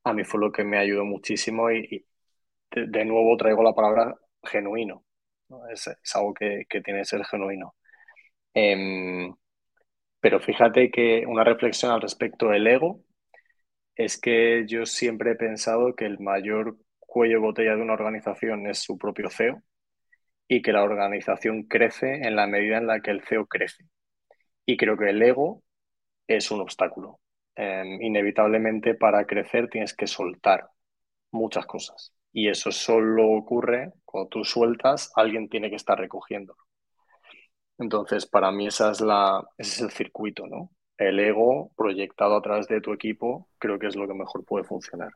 a 0.03 0.13
mí 0.13 0.23
fue 0.23 0.39
lo 0.39 0.51
que 0.51 0.63
me 0.63 0.77
ayudó 0.77 1.05
muchísimo 1.05 1.71
y, 1.71 2.05
de, 2.71 3.05
nuevo 3.05 3.35
traigo 3.37 3.63
la 3.63 3.73
palabra 3.73 4.15
genuino. 4.43 5.05
Es, 5.71 5.89
algo 6.15 6.33
que, 6.33 6.65
tiene 6.83 6.99
que 6.99 7.05
ser 7.05 7.25
genuino. 7.25 7.75
Em, 8.53 9.33
pero 10.19 10.39
fíjate 10.39 10.91
que 10.91 11.25
una 11.27 11.43
reflexión 11.43 11.91
al 11.91 12.01
respecto 12.01 12.49
del 12.49 12.67
ego 12.67 13.03
es 13.95 14.19
que 14.19 14.65
yo 14.67 14.85
siempre 14.85 15.31
he 15.31 15.35
pensado 15.35 15.95
que 15.95 16.05
el 16.05 16.19
mayor 16.19 16.77
cuello 16.99 17.41
botella 17.41 17.75
de 17.75 17.81
una 17.81 17.93
organización 17.93 18.67
es 18.67 18.79
su 18.79 18.97
propio 18.97 19.29
CEO 19.29 19.61
y 20.47 20.61
que 20.61 20.73
la 20.73 20.83
organización 20.83 21.63
crece 21.63 22.13
en 22.27 22.35
la 22.35 22.47
medida 22.47 22.77
en 22.77 22.87
la 22.87 23.01
que 23.01 23.11
el 23.11 23.23
CEO 23.23 23.47
crece. 23.47 23.85
Y 24.69 24.77
creo 24.77 24.95
que 24.95 25.09
el 25.09 25.19
ego 25.19 25.63
es 26.27 26.51
un 26.51 26.61
obstáculo. 26.61 27.19
Em, 27.55 27.99
inevitablemente 28.03 28.93
para 28.93 29.25
crecer 29.25 29.67
tienes 29.67 29.95
que 29.95 30.05
soltar 30.05 30.69
muchas 31.31 31.65
cosas. 31.65 32.13
Y 32.31 32.49
eso 32.49 32.71
solo 32.71 33.31
ocurre 33.31 33.93
cuando 34.05 34.29
tú 34.29 34.43
sueltas, 34.43 35.11
alguien 35.15 35.49
tiene 35.49 35.71
que 35.71 35.75
estar 35.75 35.97
recogiendo. 35.97 36.55
Entonces, 37.79 38.27
para 38.27 38.51
mí 38.51 38.67
esa 38.67 38.91
es 38.91 39.01
la, 39.01 39.43
ese 39.57 39.77
es 39.77 39.81
el 39.81 39.89
circuito, 39.89 40.45
¿no? 40.45 40.69
El 40.99 41.19
ego 41.19 41.71
proyectado 41.75 42.35
a 42.35 42.41
través 42.43 42.67
de 42.67 42.79
tu 42.79 42.93
equipo 42.93 43.49
creo 43.57 43.79
que 43.79 43.87
es 43.87 43.95
lo 43.95 44.07
que 44.07 44.13
mejor 44.13 44.45
puede 44.45 44.65
funcionar. 44.65 45.09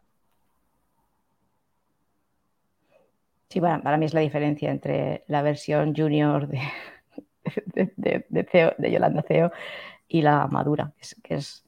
Sí, 3.49 3.61
para 3.61 3.97
mí 3.97 4.05
es 4.07 4.15
la 4.15 4.21
diferencia 4.21 4.71
entre 4.71 5.25
la 5.27 5.43
versión 5.43 5.93
junior 5.95 6.47
de, 6.47 6.59
de, 7.65 8.25
de, 8.29 8.73
de 8.77 8.91
Yolanda 8.91 9.23
CEO 9.23 9.51
y 10.07 10.21
la 10.21 10.47
madura, 10.47 10.93
que 11.23 11.35
es, 11.35 11.65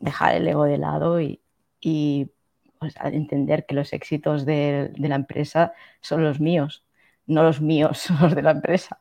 dejar 0.00 0.36
el 0.36 0.48
ego 0.48 0.64
de 0.64 0.78
lado 0.78 1.20
y, 1.20 1.40
y 1.80 2.30
pues, 2.78 2.94
entender 3.02 3.66
que 3.66 3.74
los 3.74 3.92
éxitos 3.92 4.44
de, 4.46 4.92
la 4.96 5.16
empresa 5.16 5.72
son 6.00 6.22
los 6.22 6.40
míos, 6.40 6.84
no 7.26 7.42
los 7.42 7.60
míos 7.60 8.08
los 8.20 8.34
de 8.34 8.42
la 8.42 8.52
empresa. 8.52 9.00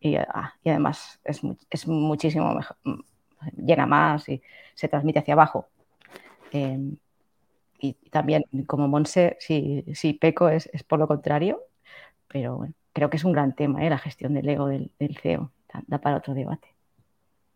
Y, 0.00 0.16
ah, 0.16 0.54
además 0.64 1.20
es, 1.24 1.42
muchísimo 1.86 2.54
mejor, 2.54 2.76
llena 3.56 3.86
más 3.86 4.28
y 4.28 4.42
se 4.74 4.88
transmite 4.88 5.20
hacia 5.20 5.34
abajo. 5.34 5.68
Em, 6.52 6.96
y 7.78 7.94
también, 8.10 8.44
como 8.66 8.88
Monse, 8.88 9.36
si, 9.40 9.84
si 9.94 10.12
peco 10.14 10.48
es, 10.48 10.68
por 10.86 10.98
lo 10.98 11.08
contrario, 11.08 11.60
pero 12.28 12.56
bueno, 12.56 12.74
creo 12.92 13.10
que 13.10 13.16
es 13.16 13.24
un 13.24 13.32
gran 13.32 13.54
tema, 13.54 13.84
¿eh? 13.84 13.90
la 13.90 13.98
gestión 13.98 14.34
del 14.34 14.48
ego 14.48 14.66
del, 14.66 14.90
del 14.98 15.16
CEO. 15.16 15.50
Da 15.86 15.98
para 15.98 16.16
otro 16.16 16.34
debate. 16.34 16.68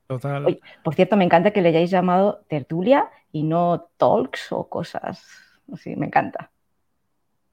Total. 0.06 0.60
por 0.84 0.94
cierto, 0.94 1.16
me 1.16 1.24
encanta 1.24 1.50
que 1.50 1.60
le 1.60 1.70
hayáis 1.70 1.90
llamado 1.90 2.44
tertulia 2.48 3.10
y 3.32 3.42
no 3.42 3.88
talks 3.96 4.52
o 4.52 4.68
cosas. 4.68 5.26
así, 5.72 5.96
me 5.96 6.06
encanta. 6.06 6.50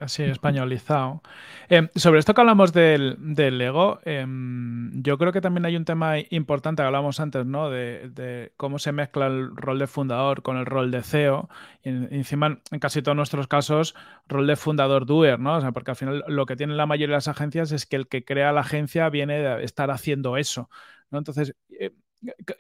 Así, 0.04 0.24
españolizado. 0.24 1.22
Em, 1.70 1.88
sobre 1.95 2.20
esto 2.20 2.34
que 2.34 2.41
hablamos 2.41 2.74
del, 2.74 3.16
del 3.20 3.62
ego, 3.62 4.01
em, 4.04 4.91
yo 5.01 5.18
creo 5.18 5.32
que 5.32 5.39
también 5.39 5.66
hay 5.66 5.78
un 5.78 5.86
tema 5.86 6.16
importante 6.30 6.82
que 6.84 6.88
hablamos 6.88 7.22
antes, 7.22 7.45
¿no? 7.45 7.70
De, 7.70 8.51
cómo 8.58 8.80
se 8.80 8.91
mezcla 8.91 9.28
el 9.28 9.56
rol 9.56 9.80
de 9.80 9.88
fundador 9.88 10.41
con 10.41 10.58
el 10.58 10.66
rol 10.66 10.91
de 10.91 11.04
CEO. 11.04 11.47
Encima, 11.84 12.60
en 12.70 12.80
casi 12.80 13.01
todos 13.01 13.16
nuestros 13.16 13.47
casos, 13.47 13.95
rol 14.28 14.45
de 14.45 14.58
fundador 14.58 15.06
doer, 15.06 15.39
¿no? 15.39 15.56
O 15.56 15.62
sea, 15.62 15.72
porque 15.72 15.91
al 15.91 15.97
final 15.97 16.24
lo 16.28 16.45
que 16.45 16.58
tienen 16.58 16.76
la 16.76 16.86
mayoría 16.86 17.14
de 17.14 17.18
las 17.18 17.30
agencias 17.30 17.72
es 17.72 17.86
que 17.86 17.95
el 17.95 18.10
que 18.10 18.26
crea 18.26 18.51
la 18.51 18.62
agencia 18.62 19.08
viene 19.10 19.39
de 19.39 19.64
estar 19.64 19.89
haciendo 19.89 20.36
eso. 20.36 20.70
Entonces, 21.12 21.56
eh, 21.80 21.91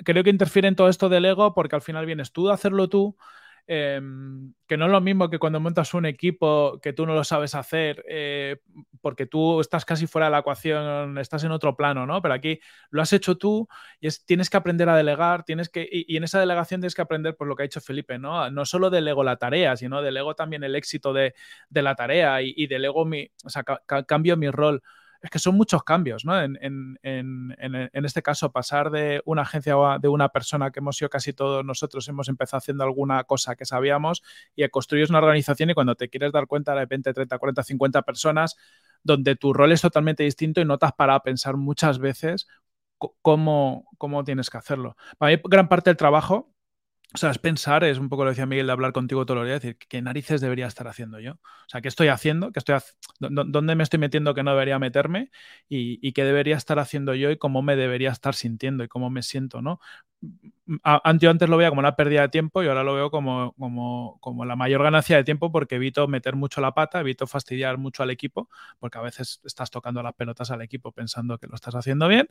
creo 0.05 0.23
que 0.23 0.29
interfiere 0.29 0.69
en 0.69 0.75
todo 0.75 0.87
esto 0.87 1.09
del 1.09 1.25
ego 1.25 1.53
porque 1.53 1.75
al 1.75 1.81
final 1.81 2.05
vienes 2.05 2.31
tú 2.31 2.49
a 2.49 2.53
hacerlo 2.53 2.87
tú, 2.87 3.17
em, 3.67 4.53
que 4.67 4.77
no 4.77 4.85
es 4.85 4.91
lo 4.91 5.01
mismo 5.01 5.29
que 5.29 5.39
cuando 5.39 5.59
montas 5.59 5.93
un 5.93 6.05
equipo 6.05 6.79
que 6.81 6.93
tú 6.93 7.05
no 7.05 7.13
lo 7.13 7.23
sabes 7.23 7.55
hacer 7.55 8.03
eh, 8.07 8.61
porque 9.01 9.25
tú 9.25 9.61
estás 9.61 9.85
casi 9.85 10.07
fuera 10.07 10.27
de 10.27 10.31
la 10.31 10.39
ecuación, 10.39 11.17
estás 11.17 11.43
en 11.43 11.51
otro 11.51 11.75
plano, 11.75 12.05
¿no? 12.05 12.21
Pero 12.21 12.33
aquí 12.33 12.59
lo 12.89 13.01
has 13.01 13.13
hecho 13.13 13.37
tú 13.37 13.67
y 13.99 14.07
es, 14.07 14.25
tienes 14.25 14.49
que 14.49 14.57
aprender 14.57 14.89
a 14.89 14.95
delegar, 14.95 15.43
tienes 15.43 15.69
que, 15.69 15.87
y, 15.91 16.15
en 16.17 16.23
esa 16.23 16.39
delegación 16.39 16.81
tienes 16.81 16.95
que 16.95 17.01
aprender 17.01 17.35
por 17.35 17.47
lo 17.47 17.55
que 17.55 17.63
ha 17.63 17.67
dicho 17.67 17.81
Felipe, 17.81 18.19
¿no? 18.19 18.49
No 18.51 18.65
solo 18.65 18.89
delego 18.89 19.23
la 19.23 19.37
tarea, 19.37 19.77
sino 19.77 20.01
delego 20.01 20.35
también 20.35 20.63
el 20.63 20.75
éxito 20.75 21.13
de, 21.13 21.33
la 21.69 21.95
tarea 21.95 22.41
y, 22.41 22.53
y 22.55 22.67
delego 22.67 23.05
mi, 23.05 23.29
o 23.43 23.49
sea, 23.49 23.63
cambio 23.63 24.37
mi 24.37 24.49
rol 24.49 24.81
es 25.23 25.29
que 25.29 25.39
son 25.39 25.55
muchos 25.55 25.83
cambios, 25.83 26.25
¿no? 26.25 26.39
En, 26.41 26.97
este 27.93 28.21
caso, 28.21 28.51
pasar 28.51 28.91
de 28.91 29.21
una 29.25 29.43
agencia 29.43 29.77
o 29.77 29.97
de 29.97 30.09
una 30.09 30.29
persona 30.29 30.69
que 30.69 30.79
hemos 30.79 30.97
sido 30.97 31.09
casi 31.09 31.31
todos 31.31 31.63
nosotros, 31.63 32.07
hemos 32.09 32.27
empezado 32.27 32.57
haciendo 32.57 32.83
alguna 32.83 33.23
cosa 33.23 33.55
que 33.55 33.65
sabíamos 33.65 34.21
y 34.53 34.63
a 34.63 34.69
construir 34.69 35.07
una 35.09 35.19
organización 35.19 35.69
y 35.69 35.73
cuando 35.73 35.95
te 35.95 36.09
quieres 36.09 36.33
dar 36.33 36.45
cuenta 36.45 36.73
de 36.73 36.81
repente 36.81 37.13
30, 37.13 37.37
40, 37.37 37.63
50 37.63 38.01
personas 38.01 38.57
donde 39.01 39.37
tu 39.37 39.53
rol 39.53 39.71
es 39.71 39.81
totalmente 39.81 40.23
distinto 40.23 40.59
y 40.59 40.65
no 40.65 40.77
te 40.77 40.87
has 40.87 40.93
parado 40.93 41.17
a 41.17 41.23
pensar 41.23 41.55
muchas 41.55 41.99
veces 41.99 42.47
cómo, 43.21 43.87
cómo 43.97 44.25
tienes 44.25 44.49
que 44.49 44.57
hacerlo. 44.57 44.97
Para 45.17 45.35
mí, 45.35 45.41
gran 45.45 45.69
parte 45.69 45.89
del 45.89 45.97
trabajo 45.97 46.52
o 47.13 47.17
sea, 47.17 47.29
es 47.29 47.37
pensar, 47.37 47.83
es 47.83 47.99
un 47.99 48.09
poco 48.09 48.23
lo 48.23 48.31
decía 48.31 48.47
Miguel 48.47 48.65
de 48.65 48.71
hablar 48.71 48.91
contigo 48.91 49.23
todos 49.25 49.39
los 49.39 49.47
días, 49.47 49.61
decir, 49.61 49.77
¿qué 49.87 50.01
narices 50.01 50.41
debería 50.41 50.65
estar 50.65 50.87
haciendo 50.87 51.19
yo? 51.19 51.33
O 51.33 51.69
sea, 51.69 51.79
¿qué 51.81 51.87
estoy 51.87 52.07
haciendo? 52.07 52.51
¿Qué 52.51 52.57
estoy 52.59 52.75
¿Dónde 53.19 53.75
me 53.75 53.83
estoy 53.83 53.99
metiendo 53.99 54.33
que 54.33 54.41
no 54.41 54.51
debería 54.51 54.79
meterme? 54.79 55.29
Y, 55.69 56.11
qué 56.13 56.23
debería 56.23 56.55
estar 56.55 56.79
haciendo 56.79 57.13
yo 57.13 57.29
y 57.29 57.37
cómo 57.37 57.61
me 57.61 57.75
debería 57.75 58.09
estar 58.09 58.33
sintiendo 58.33 58.83
y 58.83 58.87
cómo 58.87 59.11
me 59.11 59.21
siento, 59.21 59.61
¿no? 59.61 59.79
Antes 60.83 61.49
lo 61.49 61.57
veía 61.57 61.69
como 61.69 61.79
una 61.79 61.95
pérdida 61.95 62.21
de 62.21 62.29
tiempo 62.29 62.63
y 62.63 62.67
ahora 62.67 62.83
lo 62.83 62.93
veo 62.93 63.11
como, 63.11 63.53
como, 63.59 64.17
como, 64.21 64.45
la 64.45 64.55
mayor 64.55 64.81
ganancia 64.81 65.17
de 65.17 65.23
tiempo 65.25 65.51
porque 65.51 65.75
evito 65.75 66.07
meter 66.07 66.35
mucho 66.35 66.61
la 66.61 66.73
pata, 66.73 67.01
evito 67.01 67.27
fastidiar 67.27 67.77
mucho 67.77 68.01
al 68.03 68.09
equipo, 68.11 68.49
porque 68.79 68.97
a 68.97 69.01
veces 69.01 69.41
estás 69.43 69.71
tocando 69.71 70.01
las 70.01 70.13
pelotas 70.13 70.51
al 70.51 70.61
equipo 70.61 70.93
pensando 70.93 71.37
que 71.37 71.47
lo 71.47 71.55
estás 71.55 71.75
haciendo 71.75 72.07
bien 72.07 72.29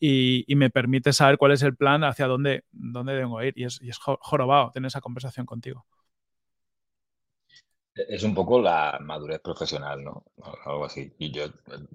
y, 0.00 0.44
me 0.54 0.70
permite 0.70 1.12
saber 1.12 1.36
cuál 1.36 1.52
es 1.52 1.62
el 1.62 1.76
plan 1.76 2.04
hacia 2.04 2.26
dónde, 2.28 2.64
dónde 2.70 3.14
debo 3.14 3.42
ir. 3.42 3.54
Y 3.56 3.64
es, 3.64 3.80
jorobado 3.98 4.70
tener 4.70 4.86
esa 4.86 5.00
conversación 5.00 5.46
contigo. 5.46 5.84
Es 7.94 8.22
un 8.22 8.34
poco 8.34 8.60
la 8.60 8.98
madurez 9.00 9.40
profesional, 9.40 10.02
¿no? 10.02 10.24
Algo 10.64 10.84
así. 10.84 11.12
Y 11.18 11.30
yo, 11.32 11.46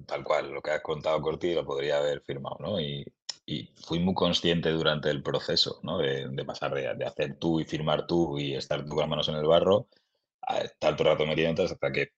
tal 0.05 0.23
cual, 0.23 0.51
lo 0.51 0.61
que 0.61 0.71
has 0.71 0.81
contado, 0.81 1.21
Corti, 1.21 1.53
lo 1.53 1.65
podría 1.65 1.97
haber 1.97 2.21
firmado, 2.21 2.57
¿no? 2.59 2.79
Y, 2.79 3.05
y 3.49 3.67
fui 3.83 3.99
muy 3.99 4.13
consciente 4.13 4.69
durante 4.69 5.09
el 5.09 5.23
proceso, 5.23 5.79
¿no? 5.81 5.97
De, 5.97 6.45
pasar 6.45 6.71
de, 6.71 7.05
hacer 7.05 7.39
tú 7.39 7.59
y 7.59 7.65
firmar 7.65 8.05
tú 8.05 8.37
y 8.37 8.53
estar 8.53 8.83
tú 8.83 8.89
con 8.89 8.99
las 8.99 9.09
manos 9.09 9.27
en 9.27 9.35
el 9.35 9.45
barro 9.45 9.87
a 10.43 10.59
estar 10.59 10.95
todo 10.95 11.09
el 11.09 11.13
rato 11.15 11.25
metido 11.25 11.51
hasta 11.63 11.91
que 11.91 12.09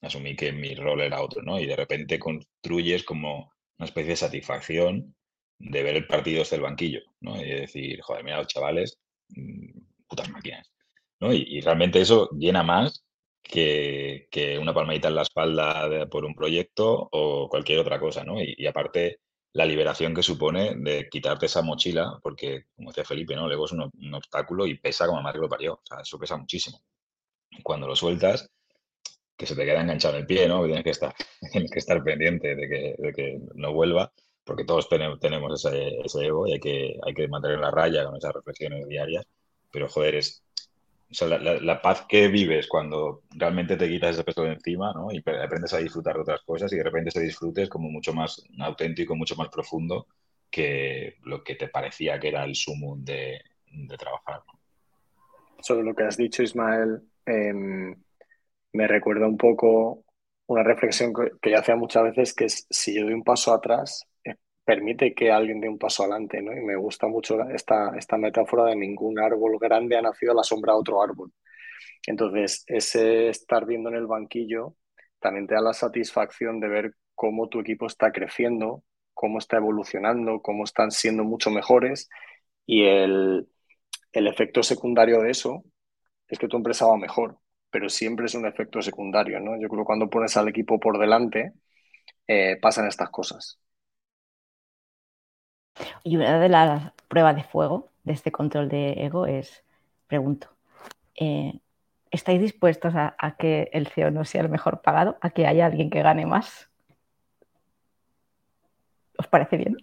asumí 0.00 0.34
que 0.34 0.50
mi 0.50 0.74
rol 0.74 1.00
era 1.02 1.22
otro, 1.22 1.42
¿no? 1.42 1.60
Y 1.60 1.66
de 1.66 1.76
repente 1.76 2.18
construyes 2.18 3.04
como 3.04 3.52
una 3.78 3.86
especie 3.86 4.10
de 4.10 4.16
satisfacción 4.16 5.14
de 5.60 5.82
ver 5.84 5.96
el 5.96 6.08
partido 6.08 6.40
desde 6.40 6.56
el 6.56 6.62
banquillo, 6.62 7.02
¿no? 7.20 7.40
Y 7.40 7.48
decir, 7.48 8.00
joder, 8.00 8.24
mira 8.24 8.38
los 8.38 8.48
chavales, 8.48 8.98
mm, 9.28 9.78
putas 10.08 10.28
máquinas, 10.30 10.72
¿no? 11.20 11.32
Y, 11.32 11.60
realmente 11.60 12.00
eso 12.00 12.30
llena 12.36 12.64
más 12.64 13.04
que, 13.44 14.28
una 14.60 14.74
palmadita 14.74 15.08
en 15.08 15.14
la 15.14 15.22
espalda 15.22 16.08
por 16.10 16.24
un 16.24 16.34
proyecto 16.34 17.08
o 17.12 17.48
cualquier 17.48 17.78
otra 17.78 18.00
cosa, 18.00 18.24
¿no? 18.24 18.36
y 18.40 18.66
aparte 18.66 19.20
la 19.52 19.66
liberación 19.66 20.14
que 20.14 20.22
supone 20.22 20.74
de 20.76 21.08
quitarte 21.10 21.46
esa 21.46 21.62
mochila, 21.62 22.18
porque, 22.22 22.66
como 22.76 22.90
decía 22.90 23.04
Felipe, 23.04 23.34
¿no? 23.34 23.46
El 23.46 23.52
ego 23.52 23.64
es 23.66 23.72
un, 23.72 24.14
obstáculo 24.14 24.66
y 24.66 24.78
pesa 24.78 25.06
como 25.06 25.22
madre 25.22 25.38
que 25.38 25.42
lo 25.42 25.48
parió. 25.48 25.74
O 25.74 25.82
sea, 25.84 26.00
eso 26.00 26.18
pesa 26.18 26.36
muchísimo. 26.36 26.80
Cuando 27.62 27.88
lo 27.88 27.96
sueltas, 27.96 28.48
que 29.36 29.46
se 29.46 29.56
te 29.56 29.64
queda 29.64 29.80
enganchado 29.80 30.14
en 30.14 30.20
el 30.20 30.26
pie, 30.26 30.46
¿no? 30.48 30.64
tienes 30.64 30.84
que 30.84 30.90
estar, 30.90 31.14
tienes 31.52 31.70
que 31.70 31.78
estar 31.78 32.02
pendiente 32.04 32.54
de 32.54 32.68
que, 32.68 33.12
que 33.14 33.40
no 33.54 33.72
vuelva, 33.72 34.12
porque 34.44 34.64
todos 34.64 34.88
tenemos, 34.88 35.18
tenemos 35.18 35.64
ese, 35.64 35.98
ese, 36.04 36.26
ego 36.26 36.46
y 36.46 36.52
hay 36.52 36.60
que, 36.60 36.96
hay 37.04 37.14
que 37.14 37.28
mantener 37.28 37.58
la 37.58 37.70
raya 37.70 38.04
con 38.04 38.16
esas 38.16 38.32
reflexiones 38.34 38.86
diarias. 38.88 39.26
Pero, 39.72 39.88
joder, 39.88 40.16
es, 40.16 40.44
o 41.10 41.14
sea, 41.14 41.26
la, 41.26 41.82
paz 41.82 42.06
que 42.08 42.28
vives 42.28 42.68
cuando 42.68 43.22
realmente 43.30 43.76
te 43.76 43.88
quitas 43.88 44.14
ese 44.14 44.22
peso 44.22 44.42
de 44.42 44.52
encima 44.52 44.92
¿no? 44.94 45.10
y 45.10 45.18
aprendes 45.18 45.74
a 45.74 45.78
disfrutar 45.78 46.14
de 46.14 46.20
otras 46.20 46.42
cosas 46.42 46.72
y 46.72 46.76
de 46.76 46.84
repente 46.84 47.08
ese 47.08 47.20
disfrute 47.20 47.62
es 47.62 47.68
como 47.68 47.90
mucho 47.90 48.12
más 48.12 48.44
auténtico, 48.60 49.16
mucho 49.16 49.34
más 49.34 49.48
profundo 49.48 50.06
que 50.50 51.16
lo 51.24 51.42
que 51.42 51.56
te 51.56 51.68
parecía 51.68 52.20
que 52.20 52.28
era 52.28 52.44
el 52.44 52.54
sumum 52.54 53.04
de, 53.04 53.40
trabajar. 53.98 54.42
Sobre 55.60 55.84
lo 55.84 55.94
que 55.94 56.04
has 56.04 56.16
dicho, 56.16 56.42
Ismael, 56.42 57.02
em, 57.26 57.94
me 58.72 58.86
recuerda 58.86 59.26
un 59.26 59.36
poco 59.36 60.04
una 60.46 60.62
reflexión 60.62 61.12
que, 61.12 61.30
que 61.40 61.50
yo 61.50 61.58
hacía 61.58 61.76
muchas 61.76 62.04
veces, 62.04 62.34
que 62.34 62.44
es 62.46 62.66
si 62.70 62.94
yo 62.94 63.04
doy 63.04 63.14
un 63.14 63.22
paso 63.22 63.52
atrás, 63.52 64.06
permite 64.70 65.14
que 65.14 65.32
alguien 65.32 65.60
dé 65.60 65.68
un 65.68 65.78
paso 65.78 66.04
adelante, 66.04 66.40
¿no? 66.40 66.52
Y 66.56 66.60
me 66.64 66.76
gusta 66.76 67.08
mucho 67.08 67.42
esta, 67.50 67.96
esta 67.98 68.16
metáfora 68.16 68.66
de 68.66 68.76
ningún 68.76 69.18
árbol 69.18 69.58
grande 69.58 69.96
ha 69.96 70.02
nacido 70.02 70.30
a 70.30 70.36
la 70.36 70.44
sombra 70.44 70.74
de 70.74 70.78
otro 70.78 71.02
árbol. 71.02 71.32
Entonces, 72.06 72.64
ese 72.68 73.28
estar 73.30 73.66
viendo 73.66 73.88
en 73.88 73.96
el 73.96 74.06
banquillo 74.06 74.76
también 75.18 75.48
te 75.48 75.54
da 75.56 75.60
la 75.60 75.72
satisfacción 75.72 76.60
de 76.60 76.68
ver 76.68 76.94
cómo 77.16 77.48
tu 77.48 77.58
equipo 77.60 77.86
está 77.86 78.12
creciendo, 78.12 78.84
cómo 79.12 79.38
está 79.38 79.56
evolucionando, 79.56 80.40
cómo 80.40 80.62
están 80.62 80.92
siendo 80.92 81.24
mucho 81.24 81.50
mejores 81.50 82.08
y 82.64 82.84
el, 82.84 83.48
el 84.12 84.26
efecto 84.28 84.62
secundario 84.62 85.20
de 85.20 85.30
eso 85.32 85.64
es 86.28 86.38
que 86.38 86.48
tu 86.48 86.56
empresa 86.58 86.86
va 86.86 86.96
mejor, 86.96 87.38
pero 87.70 87.88
siempre 87.88 88.26
es 88.26 88.34
un 88.36 88.46
efecto 88.46 88.82
secundario, 88.82 89.40
¿no? 89.40 89.60
Yo 89.60 89.68
creo 89.68 89.82
que 89.82 89.86
cuando 89.86 90.10
pones 90.10 90.36
al 90.36 90.48
equipo 90.48 90.78
por 90.78 90.98
delante, 91.00 91.54
eh, 92.28 92.58
pasan 92.62 92.86
estas 92.88 93.10
cosas. 93.10 93.60
Y 96.04 96.16
una 96.16 96.38
de 96.38 96.48
las 96.48 96.92
pruebas 97.08 97.36
de 97.36 97.44
fuego 97.44 97.88
de 98.04 98.12
este 98.12 98.32
control 98.32 98.68
de 98.68 99.04
ego 99.04 99.26
es, 99.26 99.64
pregunto, 100.06 100.48
eh, 101.16 101.60
¿estáis 102.10 102.40
dispuestos 102.40 102.94
a, 102.96 103.16
que 103.38 103.70
el 103.72 103.88
CEO 103.88 104.10
no 104.10 104.24
sea 104.24 104.42
el 104.42 104.48
mejor 104.48 104.82
pagado? 104.82 105.18
¿A 105.20 105.30
que 105.30 105.46
haya 105.46 105.66
alguien 105.66 105.90
que 105.90 106.02
gane 106.02 106.26
más? 106.26 106.70
¿Os 109.18 109.26
parece 109.26 109.56
bien? 109.56 109.76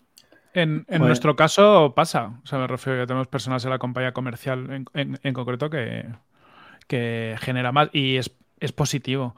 En, 0.53 0.85
Pues 0.87 0.99
nuestro 0.99 1.35
caso 1.35 1.93
pasa. 1.95 2.39
O 2.43 2.47
sea, 2.47 2.57
me 2.59 2.67
refiero 2.67 2.97
a 2.99 3.03
que 3.03 3.07
tenemos 3.07 3.27
personas 3.27 3.63
en 3.63 3.69
la 3.69 3.79
compañía 3.79 4.11
comercial 4.13 4.71
en, 4.71 4.85
en- 4.93 5.19
en 5.21 5.33
concreto 5.33 5.69
que, 5.69 6.05
que 6.87 7.35
genera 7.41 7.71
más 7.71 7.89
y 7.93 8.17
es, 8.17 8.35
es 8.59 8.71
positivo. 8.73 9.35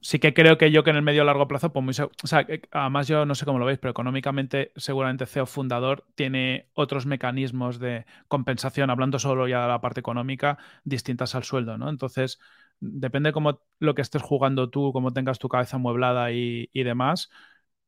Sí 0.00 0.18
que 0.18 0.34
creo 0.34 0.58
que 0.58 0.72
yo 0.72 0.82
que 0.82 0.90
en 0.90 0.96
el 0.96 1.02
medio 1.02 1.22
largo 1.24 1.46
plazo, 1.46 1.72
pues 1.72 1.84
muy 1.84 2.08
o 2.22 2.26
sea, 2.26 2.44
que 2.44 2.62
además 2.72 3.06
yo 3.06 3.24
no 3.24 3.36
sé 3.36 3.44
cómo 3.44 3.60
lo 3.60 3.66
veis, 3.66 3.78
pero 3.78 3.92
económicamente 3.92 4.72
seguramente 4.74 5.26
CEO 5.26 5.46
fundador 5.46 6.04
tiene 6.16 6.68
otros 6.74 7.06
mecanismos 7.06 7.78
de 7.78 8.04
compensación, 8.26 8.90
hablando 8.90 9.20
solo 9.20 9.46
ya 9.46 9.62
de 9.62 9.68
la 9.68 9.80
parte 9.80 10.00
económica, 10.00 10.58
distintas 10.84 11.36
al 11.36 11.44
sueldo, 11.44 11.78
¿no? 11.78 11.88
Entonces, 11.88 12.40
depende 12.80 13.32
cómo 13.32 13.60
lo 13.78 13.94
que 13.94 14.02
estés 14.02 14.22
jugando 14.22 14.70
tú, 14.70 14.92
cómo 14.92 15.12
tengas 15.12 15.38
tu 15.38 15.48
cabeza 15.48 15.76
amueblada 15.76 16.32
y, 16.32 16.68
demás. 16.74 17.30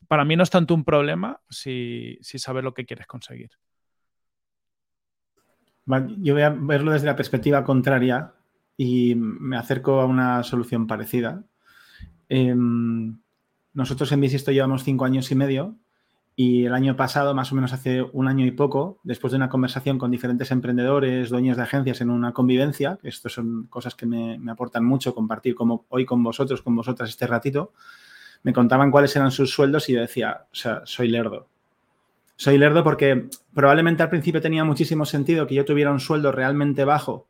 Para 0.07 0.25
mí 0.25 0.37
no 0.37 0.45
es 0.45 0.51
tanto 0.51 0.75
un 0.75 0.85
problema 0.85 1.41
si, 1.51 2.19
si 2.23 2.39
sabes 2.39 2.63
lo 2.63 2.75
que 2.75 2.87
quieres 2.87 3.07
conseguir. 3.07 3.51
Yo 6.19 6.35
voy 6.35 6.43
a 6.43 6.51
verlo 6.51 6.93
desde 6.93 7.07
la 7.07 7.17
perspectiva 7.17 7.65
contraria 7.65 8.35
y 8.77 9.15
me 9.17 9.57
acerco 9.57 10.01
a 10.01 10.07
una 10.07 10.43
solución 10.45 10.87
parecida. 10.87 11.45
Em, 12.29 13.19
nosotros 13.73 14.11
en 14.13 14.21
Bisisto 14.21 14.53
llevamos 14.53 14.85
cinco 14.85 15.05
años 15.05 15.31
y 15.31 15.35
medio 15.35 15.77
y 16.37 16.67
el 16.67 16.75
año 16.75 16.95
pasado, 16.95 17.35
más 17.35 17.51
o 17.51 17.55
menos 17.57 17.73
hace 17.73 18.03
un 18.03 18.29
año 18.29 18.47
y 18.47 18.53
poco, 18.53 19.01
después 19.03 19.33
de 19.33 19.39
una 19.39 19.49
conversación 19.49 19.99
con 19.99 20.11
diferentes 20.11 20.51
emprendedores, 20.53 21.31
dueños 21.31 21.57
de 21.57 21.65
agencias 21.65 22.01
en 22.01 22.11
una 22.11 22.33
convivencia, 22.33 22.99
que 23.03 23.09
esto 23.09 23.29
son 23.29 23.67
cosas 23.67 23.95
que 23.97 24.07
me, 24.07 24.39
me 24.39 24.53
aportan 24.53 24.85
mucho 24.85 25.15
compartir 25.15 25.57
como 25.57 25.85
hoy 25.89 26.07
con 26.07 26.23
vosotros, 26.23 26.63
con 26.63 26.77
vosotras 26.77 27.11
este 27.11 27.27
ratito, 27.27 27.73
me 28.45 28.53
contaban 28.53 28.91
cuáles 28.93 29.17
eran 29.17 29.33
sus 29.33 29.51
sueldos 29.51 29.89
y 29.89 29.95
yo 29.95 30.01
decía, 30.01 30.47
o 30.53 30.55
sea, 30.55 30.83
soy 30.85 31.09
lerdo. 31.09 31.49
Soy 32.37 32.57
lerdo 32.57 32.85
porque 32.85 33.29
probablemente 33.53 34.05
al 34.05 34.11
principio 34.11 34.41
tenía 34.41 34.63
muchísimo 34.63 35.05
sentido 35.05 35.47
que 35.49 35.57
yo 35.57 35.65
tuviera 35.65 35.91
un 35.91 35.99
sueldo 35.99 36.31
realmente 36.31 36.85
bajo 36.85 37.27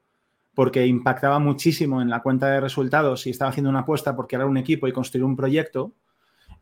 porque 0.59 0.84
impactaba 0.84 1.38
muchísimo 1.38 2.02
en 2.02 2.11
la 2.11 2.20
cuenta 2.20 2.48
de 2.48 2.59
resultados 2.61 3.28
y 3.28 3.30
estaba 3.30 3.52
haciendo 3.52 3.70
una 3.70 3.82
apuesta 3.82 4.16
por 4.16 4.26
crear 4.26 4.44
un 4.44 4.56
equipo 4.56 4.88
y 4.88 4.92
construir 4.92 5.22
un 5.22 5.36
proyecto. 5.36 5.92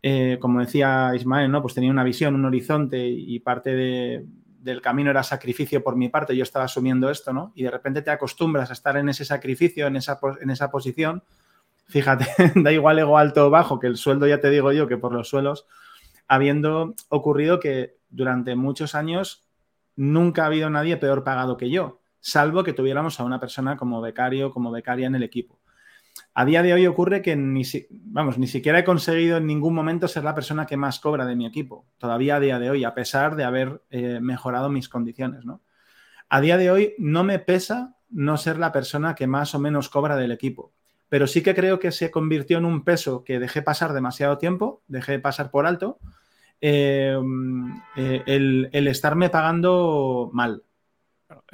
Eh, 0.02 0.36
como 0.38 0.60
decía 0.60 1.12
Ismael, 1.14 1.50
¿no? 1.50 1.62
pues 1.62 1.72
tenía 1.72 1.90
una 1.90 2.04
visión, 2.04 2.34
un 2.34 2.44
horizonte 2.44 3.08
y 3.08 3.40
parte 3.40 3.74
de, 3.74 4.26
del 4.60 4.82
camino 4.82 5.08
era 5.08 5.22
sacrificio 5.22 5.82
por 5.82 5.96
mi 5.96 6.10
parte. 6.10 6.36
Yo 6.36 6.42
estaba 6.42 6.66
asumiendo 6.66 7.08
esto, 7.08 7.32
¿no? 7.32 7.52
Y 7.54 7.62
de 7.62 7.70
repente 7.70 8.02
te 8.02 8.10
acostumbras 8.10 8.68
a 8.68 8.74
estar 8.74 8.98
en 8.98 9.08
ese 9.08 9.24
sacrificio, 9.24 9.86
en 9.86 9.96
esa, 9.96 10.20
en 10.42 10.50
esa 10.50 10.70
posición. 10.70 11.22
Fíjate, 11.86 12.26
da 12.54 12.72
igual 12.72 12.98
ego 12.98 13.16
alto 13.16 13.46
o 13.46 13.50
bajo, 13.50 13.80
que 13.80 13.86
el 13.86 13.96
sueldo 13.96 14.26
ya 14.26 14.42
te 14.42 14.50
digo 14.50 14.72
yo 14.72 14.86
que 14.86 14.98
por 14.98 15.14
los 15.14 15.30
suelos, 15.30 15.66
habiendo 16.28 16.94
ocurrido 17.08 17.60
que 17.60 17.96
durante 18.10 18.56
muchos 18.56 18.94
años 18.94 19.48
nunca 19.94 20.42
ha 20.42 20.46
habido 20.48 20.68
nadie 20.68 20.98
peor 20.98 21.24
pagado 21.24 21.56
que 21.56 21.70
yo, 21.70 22.02
salvo 22.26 22.64
que 22.64 22.72
tuviéramos 22.72 23.20
a 23.20 23.24
una 23.24 23.38
persona 23.38 23.76
como 23.76 24.00
becario, 24.00 24.50
como 24.50 24.72
becaria 24.72 25.06
en 25.06 25.14
el 25.14 25.22
equipo. 25.22 25.60
A 26.34 26.44
día 26.44 26.64
de 26.64 26.74
hoy 26.74 26.84
ocurre 26.88 27.22
que 27.22 27.36
ni, 27.36 27.64
si, 27.64 27.86
vamos, 27.88 28.36
ni 28.36 28.48
siquiera 28.48 28.80
he 28.80 28.84
conseguido 28.84 29.36
en 29.36 29.46
ningún 29.46 29.72
momento 29.74 30.08
ser 30.08 30.24
la 30.24 30.34
persona 30.34 30.66
que 30.66 30.76
más 30.76 30.98
cobra 30.98 31.24
de 31.24 31.36
mi 31.36 31.46
equipo, 31.46 31.86
todavía 31.98 32.36
a 32.36 32.40
día 32.40 32.58
de 32.58 32.68
hoy, 32.68 32.82
a 32.82 32.94
pesar 32.94 33.36
de 33.36 33.44
haber 33.44 33.80
eh, 33.90 34.18
mejorado 34.20 34.68
mis 34.70 34.88
condiciones. 34.88 35.44
¿no? 35.44 35.62
A 36.28 36.40
día 36.40 36.56
de 36.56 36.68
hoy 36.68 36.94
no 36.98 37.22
me 37.22 37.38
pesa 37.38 37.94
no 38.10 38.36
ser 38.38 38.58
la 38.58 38.72
persona 38.72 39.14
que 39.14 39.28
más 39.28 39.54
o 39.54 39.60
menos 39.60 39.88
cobra 39.88 40.16
del 40.16 40.32
equipo, 40.32 40.72
pero 41.08 41.28
sí 41.28 41.44
que 41.44 41.54
creo 41.54 41.78
que 41.78 41.92
se 41.92 42.10
convirtió 42.10 42.58
en 42.58 42.64
un 42.64 42.82
peso 42.82 43.22
que 43.22 43.38
dejé 43.38 43.62
pasar 43.62 43.92
demasiado 43.92 44.36
tiempo, 44.36 44.82
dejé 44.88 45.20
pasar 45.20 45.52
por 45.52 45.64
alto, 45.64 46.00
eh, 46.60 47.16
eh, 47.96 48.22
el, 48.26 48.68
el, 48.72 48.88
estarme 48.88 49.30
pagando 49.30 50.28
mal. 50.32 50.64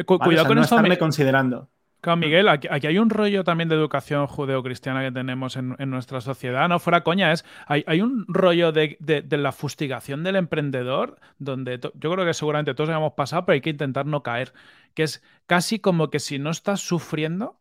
Cu 0.07 0.19
¿vale? 0.19 0.25
Cuidado 0.25 0.43
o 0.45 0.45
sea, 0.45 0.49
con 0.49 0.57
no 0.57 0.63
esto, 0.63 0.75
estarme 0.77 0.89
Mi- 0.91 0.99
considerando. 0.99 1.71
claro, 2.01 2.17
Miguel. 2.17 2.49
Aquí, 2.49 2.69
aquí 2.71 2.87
hay 2.87 2.99
un 2.99 3.11
rollo 3.11 3.45
también 3.45 3.69
de 3.69 3.75
educación 3.77 4.27
judeocristiana 4.27 5.03
que 5.03 5.13
tenemos 5.13 5.57
en, 5.57 5.77
en 5.79 5.91
nuestra 5.91 6.21
sociedad. 6.21 6.69
No 6.69 6.79
fuera 6.81 7.03
coña, 7.05 7.33
es 7.33 7.45
hay, 7.67 7.85
hay 7.87 8.01
un 8.01 8.25
rollo 8.29 8.73
de, 8.73 8.97
de- 9.01 9.23
de 9.23 9.37
la 9.39 9.53
fustigación 9.53 10.23
del 10.25 10.37
emprendedor 10.37 11.19
donde 11.39 11.79
to- 11.79 11.93
yo 11.95 12.11
creo 12.13 12.25
que 12.27 12.35
seguramente 12.35 12.75
todos 12.75 12.91
hemos 12.91 13.13
pasado, 13.15 13.45
pero 13.47 13.55
hay 13.55 13.61
que 13.61 13.71
intentar 13.71 14.07
no 14.07 14.23
caer. 14.23 14.53
Que 14.95 15.05
es 15.05 15.23
casi 15.47 15.79
como 15.79 16.11
que 16.11 16.19
si 16.21 16.39
no 16.39 16.51
estás 16.51 16.81
sufriendo, 16.81 17.59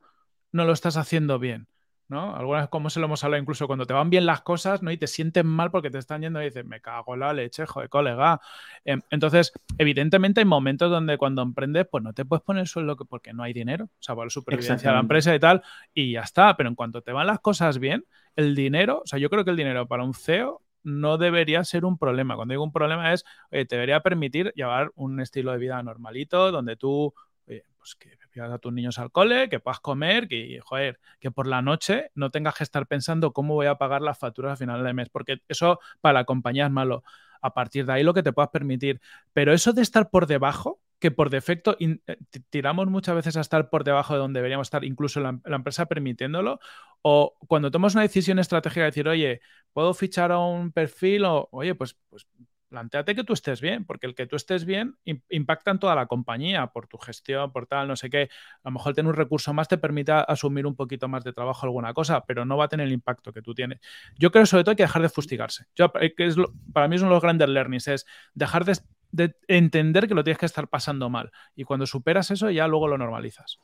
no 0.52 0.66
lo 0.66 0.74
estás 0.74 0.98
haciendo 0.98 1.40
bien. 1.40 1.68
¿No? 2.12 2.36
Algunas 2.36 2.68
como 2.70 2.92
se 2.92 3.00
lo 3.00 3.08
hemos 3.08 3.24
hablado 3.24 3.42
incluso 3.42 3.66
cuando 3.66 3.86
te 3.88 3.94
van 3.94 4.10
bien 4.12 4.26
las 4.28 4.42
cosas, 4.42 4.84
¿no? 4.84 4.92
Y 4.92 4.98
te 4.98 5.08
sientes 5.08 5.44
mal 5.44 5.72
porque 5.72 5.90
te 5.90 5.98
están 5.98 6.22
yendo 6.22 6.40
y 6.42 6.46
dices, 6.46 6.66
me 6.66 6.82
cago 6.82 7.16
en 7.16 7.22
la 7.22 7.34
leche, 7.34 7.66
joder, 7.66 7.90
colega. 7.90 8.40
Em, 8.86 9.02
Entonces, 9.10 9.52
evidentemente 9.80 10.42
hay 10.42 10.46
momentos 10.46 10.92
donde 10.92 11.18
cuando 11.18 11.42
emprendes, 11.42 11.88
pues 11.90 12.04
no 12.04 12.14
te 12.14 12.26
puedes 12.26 12.44
poner 12.44 12.68
sueldo 12.68 12.96
que- 12.98 13.06
porque 13.06 13.34
no 13.34 13.42
hay 13.44 13.54
dinero, 13.54 13.86
o 13.86 13.90
sea, 14.04 14.14
por 14.14 14.26
la 14.26 14.30
supervivencia 14.30 14.90
de 14.90 14.94
la 14.96 15.00
empresa 15.02 15.34
y 15.34 15.40
tal, 15.40 15.64
y 15.94 16.12
ya 16.12 16.22
está. 16.22 16.56
Pero 16.58 16.70
en 16.70 16.76
cuanto 16.76 17.02
te 17.02 17.12
van 17.12 17.26
las 17.28 17.40
cosas 17.40 17.80
bien, 17.80 18.06
el 18.36 18.54
dinero, 18.56 19.02
o 19.04 19.08
sea, 19.08 19.18
yo 19.18 19.30
creo 19.30 19.44
que 19.44 19.52
el 19.52 19.58
dinero 19.58 19.88
para 19.88 20.04
un 20.04 20.14
CEO 20.14 20.62
no 20.84 21.18
debería 21.18 21.64
ser 21.64 21.86
un 21.86 21.98
problema. 21.98 22.36
Cuando 22.36 22.54
digo 22.54 22.64
un 22.64 22.72
problema 22.72 23.14
es, 23.14 23.24
oye, 23.52 23.66
te 23.66 23.76
debería 23.76 24.02
permitir 24.02 24.52
llevar 24.56 24.92
un 24.96 25.20
estilo 25.22 25.52
de 25.52 25.58
vida 25.60 25.82
normalito, 25.84 26.52
donde 26.52 26.76
tú, 26.76 27.14
oye, 27.48 27.64
pues 27.78 27.96
que 27.96 28.18
llevas 28.40 28.52
a 28.54 28.60
tus 28.60 28.74
niños 28.74 28.98
al 29.00 29.12
cole, 29.12 29.50
que 29.50 29.60
puedas 29.60 29.80
comer, 29.80 30.28
que, 30.28 30.60
joder, 30.64 31.00
que 31.20 31.32
por 31.32 31.48
la 31.48 31.62
noche 31.62 32.12
no 32.16 32.30
tengas 32.32 32.56
que 32.56 32.64
estar 32.64 32.88
pensando 32.88 33.34
cómo 33.34 33.54
voy 33.56 33.68
a 33.68 33.76
pagar 33.76 34.02
las 34.02 34.18
facturas 34.18 34.54
a 34.54 34.56
final 34.58 34.84
de 34.84 34.94
mes, 34.94 35.10
porque 35.10 35.42
eso 35.48 35.80
para 36.02 36.14
la 36.20 36.26
compañía 36.26 36.66
es 36.66 36.72
malo. 36.72 37.04
A 37.42 37.54
partir 37.54 37.86
de 37.86 37.94
ahí 37.94 38.04
lo 38.04 38.14
que 38.14 38.24
te 38.24 38.34
puedas 38.34 38.52
permitir. 38.52 39.02
Pero 39.34 39.54
eso 39.54 39.74
de 39.74 39.82
estar 39.82 40.10
por 40.10 40.28
debajo, 40.28 40.80
que 41.00 41.10
por 41.12 41.30
defecto 41.32 41.76
eh, 41.80 41.98
ti- 42.30 42.40
tiramos 42.50 42.88
muchas 42.88 43.16
veces 43.16 43.36
a 43.38 43.42
estar 43.42 43.70
por 43.70 43.84
debajo 43.84 44.14
de 44.14 44.20
donde 44.20 44.40
deberíamos 44.40 44.68
estar, 44.68 44.84
incluso 44.84 45.20
la, 45.20 45.40
la 45.46 45.56
empresa 45.56 45.88
permitiéndolo, 45.88 46.60
o 47.02 47.36
cuando 47.48 47.72
tomas 47.72 47.94
una 47.96 48.04
decisión 48.04 48.38
estratégica 48.40 48.82
de 48.82 48.86
decir, 48.88 49.08
oye, 49.08 49.42
¿puedo 49.74 49.94
fichar 49.94 50.32
a 50.32 50.40
un 50.40 50.72
perfil? 50.72 51.26
O, 51.26 51.50
oye, 51.52 51.74
pues, 51.76 51.96
pues 52.10 52.28
planteate 52.72 53.14
que 53.16 53.24
tú 53.26 53.34
estés 53.34 53.60
bien, 53.60 53.84
porque 53.86 54.08
el 54.08 54.16
que 54.16 54.26
tú 54.26 54.38
estés 54.38 54.64
bien 54.64 54.96
im- 55.06 55.22
impacta 55.30 55.72
en 55.72 55.80
toda 55.80 55.94
la 55.94 56.06
compañía, 56.06 56.68
por 56.68 56.88
tu 56.88 56.98
gestión, 56.98 57.52
por 57.52 57.68
tal, 57.68 57.90
no 57.90 57.96
sé 57.98 58.10
qué. 58.10 58.30
A 58.64 58.70
lo 58.70 58.72
mejor 58.72 58.96
tener 58.96 59.10
un 59.10 59.16
recurso 59.18 59.54
más 59.54 59.68
te 59.68 59.78
permite 59.78 60.14
asumir 60.14 60.66
un 60.66 60.76
poquito 60.76 61.10
más 61.10 61.24
de 61.26 61.34
trabajo 61.34 61.66
alguna 61.66 61.94
cosa, 61.94 62.26
pero 62.26 62.46
no 62.46 62.56
va 62.56 62.66
a 62.66 62.68
tener 62.70 62.88
el 62.88 62.94
impacto 62.94 63.34
que 63.34 63.42
tú 63.42 63.54
tienes. 63.54 63.80
Yo 64.18 64.32
creo 64.32 64.46
sobre 64.46 64.64
todo 64.64 64.72
hay 64.72 64.78
que 64.78 64.84
dejar 64.84 65.02
de 65.02 65.10
fustigarse. 65.10 65.66
Yo, 65.76 65.92
eh, 66.00 66.16
que 66.16 66.26
es 66.26 66.38
lo- 66.38 66.54
para 66.74 66.88
mí 66.88 66.96
es 66.96 67.02
uno 67.02 67.12
de 67.12 67.16
los 67.16 67.24
grandes 67.24 67.50
learnings, 67.50 67.88
es 67.90 68.06
dejar 68.34 68.64
de, 68.66 68.80
de 69.12 69.36
entender 69.50 70.08
que 70.08 70.16
lo 70.16 70.24
tienes 70.24 70.40
que 70.40 70.46
estar 70.46 70.70
pasando 70.70 71.10
mal. 71.10 71.32
Y 71.56 71.66
cuando 71.66 71.86
superas 71.86 72.32
eso, 72.32 72.50
ya 72.50 72.68
luego 72.68 72.88
lo 72.88 72.98
normalizas. 72.98 73.60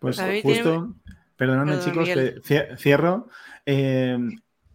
Pues 0.00 0.18
mí 0.18 0.40
justo, 0.42 0.96
perdonadme 1.36 1.76
Perdón, 1.78 1.92
chicos, 1.92 2.08
que 2.42 2.76
cierro. 2.76 3.28
Eh, 3.64 4.18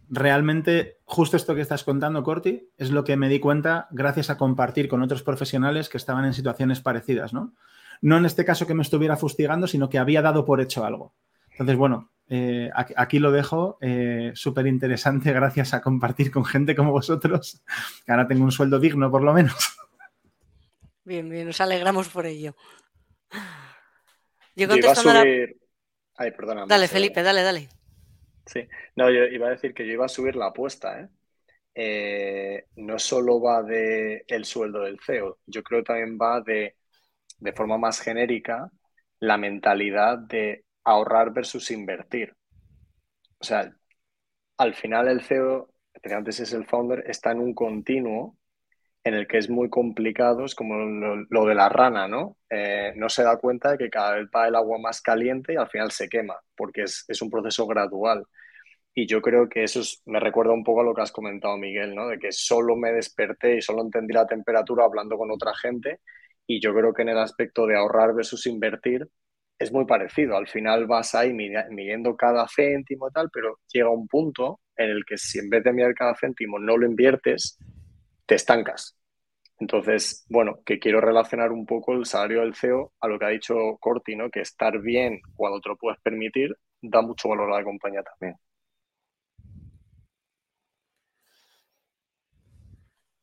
realmente, 0.10 1.00
justo 1.06 1.38
esto 1.38 1.56
que 1.56 1.62
estás 1.62 1.84
contando, 1.84 2.24
Corti, 2.24 2.70
es 2.78 2.92
lo 2.92 3.04
que 3.04 3.18
me 3.18 3.30
di 3.30 3.40
cuenta 3.40 3.88
gracias 3.92 4.30
a 4.30 4.38
compartir 4.38 4.88
con 4.88 5.02
otros 5.02 5.24
profesionales 5.24 5.90
que 5.90 5.98
estaban 5.98 6.26
en 6.26 6.34
situaciones 6.34 6.82
parecidas, 6.82 7.34
¿no? 7.34 7.54
No 8.02 8.18
en 8.18 8.26
este 8.26 8.46
caso 8.46 8.68
que 8.68 8.74
me 8.74 8.84
estuviera 8.84 9.18
fustigando, 9.18 9.68
sino 9.68 9.90
que 9.90 9.98
había 9.98 10.22
dado 10.22 10.46
por 10.46 10.62
hecho 10.62 10.86
algo. 10.86 11.16
Entonces, 11.52 11.78
bueno, 11.78 12.12
eh, 12.28 12.70
aquí, 12.76 12.94
aquí 12.98 13.20
lo 13.20 13.32
dejo, 13.32 13.78
eh, 13.82 14.32
súper 14.36 14.68
interesante 14.68 15.32
gracias 15.34 15.74
a 15.74 15.82
compartir 15.82 16.32
con 16.32 16.46
gente 16.46 16.76
como 16.76 16.92
vosotros, 16.92 17.62
que 18.06 18.12
ahora 18.12 18.28
tengo 18.28 18.44
un 18.44 18.52
sueldo 18.52 18.80
digno 18.80 19.10
por 19.10 19.24
lo 19.24 19.34
menos. 19.34 19.56
Bien, 21.04 21.30
bien, 21.30 21.46
nos 21.46 21.62
alegramos 21.62 22.10
por 22.10 22.26
ello. 22.26 22.56
Yo 24.56 24.68
a 24.72 25.14
la... 25.14 25.24
Ay, 26.18 26.32
perdona. 26.32 26.66
Dale, 26.66 26.88
Felipe, 26.88 27.22
dale, 27.22 27.44
dale. 27.44 27.70
Sí, 28.46 28.68
no, 28.96 29.10
yo 29.10 29.24
iba 29.26 29.48
a 29.48 29.52
decir 29.52 29.74
que 29.74 29.86
yo 29.88 29.94
iba 29.94 30.06
a 30.06 30.08
subir 30.10 30.36
la 30.36 30.48
apuesta, 30.48 31.00
¿eh? 31.02 31.10
Eh, 31.76 32.68
no 32.78 33.00
solo 33.00 33.42
va 33.42 33.64
de 33.64 34.26
el 34.28 34.46
sueldo 34.46 34.82
del 34.82 35.00
CEO, 35.00 35.40
yo 35.48 35.64
creo 35.64 35.82
que 35.82 35.86
también 35.88 36.18
va 36.22 36.42
de, 36.42 36.76
de 37.40 37.54
forma 37.54 37.78
más 37.78 38.02
genérica, 38.02 38.72
la 39.20 39.38
mentalidad 39.38 40.20
de 40.20 40.66
ahorrar 40.86 41.34
versus 41.34 41.72
invertir. 41.72 42.36
O 43.40 43.44
sea, 43.46 43.74
al 44.58 44.76
final 44.76 45.08
el 45.10 45.22
CEO, 45.24 45.70
especialmente 45.94 46.34
si 46.34 46.44
es 46.44 46.54
el 46.54 46.66
founder, 46.68 47.04
está 47.08 47.32
en 47.32 47.40
un 47.40 47.54
continuo 47.56 48.38
en 49.06 49.14
el 49.14 49.28
que 49.28 49.38
es 49.38 49.50
muy 49.50 49.70
complicado, 49.70 50.46
es 50.46 50.56
como 50.56 50.78
lo, 51.30 51.46
de 51.46 51.56
la 51.56 51.70
rana, 51.70 52.08
¿no? 52.08 52.38
Eh, 52.50 52.92
no 52.96 53.08
se 53.08 53.24
da 53.24 53.38
cuenta 53.38 53.72
de 53.72 53.78
que 53.78 53.90
cada 53.90 54.16
vez 54.16 54.28
va 54.36 54.48
el 54.48 54.56
agua 54.56 54.80
más 54.80 55.00
caliente 55.00 55.54
y 55.54 55.58
al 55.58 55.70
final 55.70 55.92
se 55.92 56.10
quema, 56.10 56.36
porque 56.56 56.82
es, 56.82 57.06
es 57.08 57.22
un 57.22 57.30
proceso 57.30 57.68
gradual. 57.68 58.26
Y 58.96 59.06
yo 59.08 59.22
creo 59.22 59.48
que 59.48 59.64
eso 59.64 59.82
me 60.06 60.20
recuerda 60.20 60.54
un 60.54 60.64
poco 60.64 60.82
a 60.82 60.84
lo 60.84 60.96
que 60.96 61.04
has 61.04 61.12
comentado, 61.12 61.56
Miguel, 61.56 61.94
¿no? 61.94 62.08
De 62.08 62.18
que 62.18 62.32
solo 62.32 62.76
me 62.76 62.94
desperté 62.94 63.58
y 63.58 63.62
solo 63.62 63.84
entendí 63.84 64.12
la 64.14 64.26
temperatura 64.26 64.86
hablando 64.86 65.18
con 65.18 65.30
otra 65.30 65.54
gente. 65.54 66.00
Y 66.48 66.60
yo 66.60 66.74
creo 66.74 66.92
que 66.92 67.04
en 67.04 67.10
el 67.10 67.20
aspecto 67.20 67.68
de 67.68 67.78
ahorrar 67.78 68.16
versus 68.16 68.48
invertir 68.48 69.08
es 69.60 69.72
muy 69.72 69.86
parecido. 69.86 70.36
Al 70.36 70.48
final 70.48 70.88
vas 70.88 71.14
ahí 71.14 71.32
midiendo 71.34 72.16
cada 72.16 72.48
céntimo 72.48 73.10
y 73.10 73.12
tal, 73.12 73.30
pero 73.32 73.60
llega 73.72 73.90
un 73.90 74.08
punto 74.08 74.62
en 74.76 74.90
el 74.90 75.06
que 75.06 75.18
si 75.18 75.38
en 75.40 75.50
vez 75.50 75.64
de 75.64 75.74
mirar 75.74 75.94
cada 75.94 76.16
céntimo 76.16 76.58
no 76.58 76.76
lo 76.78 76.88
inviertes, 76.88 77.60
te 78.26 78.36
estancas. 78.36 78.98
Entonces, 79.60 80.26
bueno, 80.30 80.60
que 80.66 80.80
quiero 80.80 81.00
relacionar 81.02 81.52
un 81.52 81.66
poco 81.66 81.94
el 81.94 82.06
salario 82.06 82.42
del 82.42 82.56
CEO 82.56 82.94
a 83.00 83.08
lo 83.08 83.18
que 83.18 83.26
ha 83.26 83.30
dicho 83.30 83.56
Corti, 83.80 84.16
¿no? 84.16 84.30
Que 84.30 84.42
estar 84.42 84.80
bien 84.82 85.22
cuando 85.36 85.62
te 85.62 85.70
lo 85.70 85.78
puedes 85.78 86.00
permitir 86.02 86.56
da 86.82 87.02
mucho 87.02 87.30
valor 87.30 87.52
a 87.52 87.58
la 87.60 87.64
compañía 87.64 88.04
también. 88.04 88.38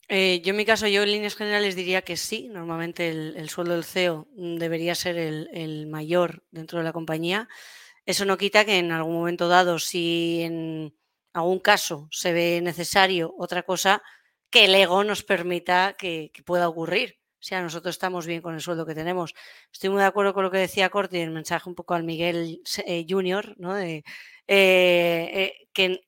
Eh, 0.09 0.43
yo 0.45 0.51
en 0.51 0.57
mi 0.57 0.67
caso, 0.67 0.87
yo 0.89 1.03
en 1.03 1.11
líneas 1.11 1.37
generales 1.37 1.75
diría 1.75 2.03
que 2.03 2.17
sí. 2.17 2.49
Normalmente 2.49 3.09
el, 3.09 3.49
sueldo 3.49 3.73
del 3.73 3.85
CEO 3.85 4.29
debería 4.35 4.95
ser 4.95 5.17
el, 5.17 5.87
mayor 5.87 6.45
dentro 6.51 6.79
de 6.79 6.85
la 6.85 6.93
compañía. 6.93 7.49
Eso 8.05 8.25
no 8.25 8.37
quita 8.37 8.65
que 8.65 8.79
en 8.79 8.93
algún 8.93 9.15
momento 9.15 9.49
dado, 9.49 9.79
si 9.79 10.43
en 10.43 10.95
algún 11.33 11.61
caso 11.61 12.09
se 12.11 12.33
ve 12.33 12.61
necesario 12.63 13.35
otra 13.39 13.63
cosa, 13.63 14.03
que 14.53 14.67
el 14.67 14.75
ego 14.75 15.03
nos 15.03 15.25
permita 15.25 15.97
que, 15.99 16.31
pueda 16.45 16.69
ocurrir. 16.69 17.19
O 17.41 17.45
sea, 17.45 17.63
nosotros 17.63 17.95
estamos 17.97 18.27
bien 18.27 18.43
con 18.43 18.55
el 18.55 18.61
sueldo 18.61 18.87
que 18.87 18.95
tenemos. 18.95 19.35
Estoy 19.73 19.91
muy 19.91 20.01
de 20.01 20.07
acuerdo 20.07 20.35
con 20.35 20.45
lo 20.45 20.51
que 20.53 20.59
decía 20.59 20.91
Corti, 20.91 21.19
el 21.19 21.31
mensaje 21.31 21.69
un 21.69 21.75
poco 21.75 21.95
al 21.95 22.05
Miguel 22.05 22.63
eh, 22.87 23.07
Junior, 23.09 23.57
¿no? 23.59 23.75
De, 23.75 24.05
eh, 24.47 25.67
que 25.73 26.03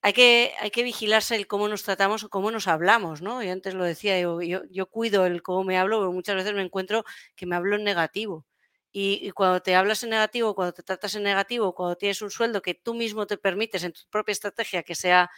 hay 0.00 0.12
que, 0.12 0.54
hay 0.60 0.70
que 0.70 0.82
vigilarse 0.84 1.36
el 1.36 1.46
cómo 1.46 1.68
nos 1.68 1.82
tratamos 1.82 2.24
o 2.24 2.30
cómo 2.30 2.50
nos 2.50 2.68
hablamos, 2.68 3.20
¿no? 3.20 3.42
Yo 3.42 3.52
antes 3.52 3.74
lo 3.74 3.84
decía, 3.84 4.18
yo, 4.20 4.40
yo, 4.42 4.86
cuido 4.86 5.26
el 5.26 5.42
cómo 5.42 5.64
me 5.64 5.76
hablo, 5.76 5.98
porque 5.98 6.14
muchas 6.14 6.36
veces 6.36 6.54
me 6.54 6.62
encuentro 6.62 7.04
que 7.34 7.46
me 7.46 7.56
hablo 7.56 7.76
en 7.76 7.84
negativo. 7.84 8.46
Y, 8.92 9.30
cuando 9.32 9.60
te 9.60 9.74
hablas 9.76 10.02
en 10.04 10.10
negativo, 10.10 10.54
cuando 10.54 10.72
te 10.72 10.82
tratas 10.82 11.14
en 11.14 11.24
negativo, 11.24 11.74
cuando 11.74 11.96
tienes 11.96 12.22
un 12.22 12.30
sueldo 12.30 12.62
que 12.62 12.74
tú 12.74 12.94
mismo 12.94 13.26
te 13.26 13.36
permites 13.38 13.84
en 13.84 13.92
tu 13.92 14.02
propia 14.10 14.32
estrategia 14.32 14.82
que 14.82 14.94
sea 14.94 15.30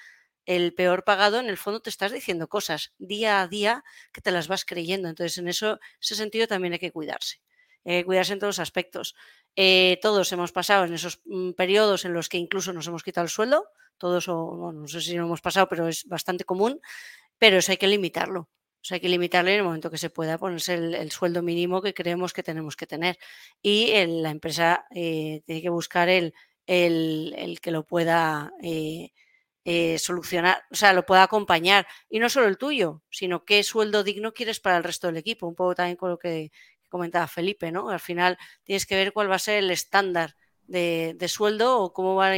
el 0.47 0.75
peor 0.75 1.05
pagado, 1.05 1.39
en 1.41 1.49
el 1.49 1.57
fondo 1.57 1.81
te 1.81 1.91
estás 1.91 2.13
diciendo 2.13 2.49
cosas 2.49 2.93
día 2.99 3.41
a 3.41 3.49
día 3.49 3.85
que 4.13 4.21
te 4.21 4.31
las 4.31 4.49
vas 4.49 4.65
creyendo. 4.65 5.09
Entonces, 5.09 5.39
en 5.39 5.49
eso, 5.49 5.79
ese 6.01 6.15
sentido 6.15 6.47
también 6.47 6.73
hay 6.73 6.79
que 6.79 6.93
cuidarse. 6.93 7.41
cuidarse 8.05 8.33
en 8.35 8.39
todos 8.39 8.57
los 8.57 8.59
aspectos. 8.61 9.15
Eh, 9.57 9.99
todos 10.01 10.31
hemos 10.33 10.53
pasado 10.53 10.85
en 10.85 10.95
esos 10.95 11.21
mm, 11.25 11.53
periodos 11.53 12.05
en 12.05 12.15
los 12.15 12.29
que 12.29 12.39
incluso 12.39 12.73
nos 12.73 12.87
hemos 12.87 13.03
quitado 13.03 13.25
el 13.25 13.31
sueldo, 13.31 13.69
todos, 13.99 14.29
o 14.29 14.73
no 14.73 14.87
sé 14.89 15.01
si 15.01 15.15
lo 15.17 15.25
hemos 15.25 15.41
pasado, 15.41 15.69
pero 15.69 15.89
es 15.89 16.07
bastante 16.07 16.45
común, 16.45 16.81
pero 17.39 17.59
eso 17.59 17.73
hay 17.73 17.79
que 17.79 17.89
limitarlo. 17.89 18.49
Eso 18.83 18.95
hay 18.95 19.01
que 19.01 19.11
limitarlo 19.11 19.51
en 19.51 19.57
el 19.59 19.63
momento 19.63 19.91
que 19.91 19.99
se 19.99 20.09
pueda 20.09 20.39
ponerse 20.39 20.75
el, 20.75 21.11
sueldo 21.11 21.43
mínimo 21.43 21.83
que 21.83 21.93
creemos 21.93 22.33
que 22.33 22.43
tenemos 22.43 22.77
que 22.77 22.87
tener. 22.87 23.19
Y 23.63 23.93
la 24.07 24.31
empresa 24.31 24.87
eh, 24.95 25.43
tiene 25.45 25.61
que 25.61 25.69
buscar 25.69 26.09
el, 26.09 26.33
el, 26.67 27.61
que 27.61 27.71
lo 27.73 27.85
pueda 27.87 28.53
eh, 28.63 29.13
eh, 29.73 29.99
solucionar, 30.01 30.65
o 30.73 30.75
sea, 30.75 30.93
lo 30.93 31.07
pueda 31.07 31.23
acompañar. 31.23 31.87
Y 32.09 32.19
no 32.19 32.29
solo 32.29 32.49
el 32.49 32.59
tuyo, 32.59 33.03
sino 33.09 33.45
qué 33.45 33.63
sueldo 33.63 34.03
digno 34.03 34.35
quieres 34.35 34.59
para 34.59 34.77
el 34.77 34.83
resto 34.83 35.07
del 35.07 35.17
equipo. 35.17 35.47
Un 35.47 35.55
poco 35.55 35.77
también 35.77 35.97
con 35.97 36.11
lo 36.11 36.19
que 36.19 36.51
comentaba 36.89 37.29
Felipe, 37.29 37.71
¿no? 37.71 37.89
Al 37.91 38.01
final 38.01 38.37
tienes 38.65 38.85
que 38.85 38.97
ver 38.97 39.13
cuál 39.13 39.31
va 39.31 39.37
a 39.37 39.39
ser 39.39 39.59
el 39.63 39.71
estándar 39.71 40.35
de, 40.67 41.17
sueldo 41.29 41.79
o 41.79 41.93
cómo 41.93 42.17
va, 42.17 42.33
a 42.33 42.37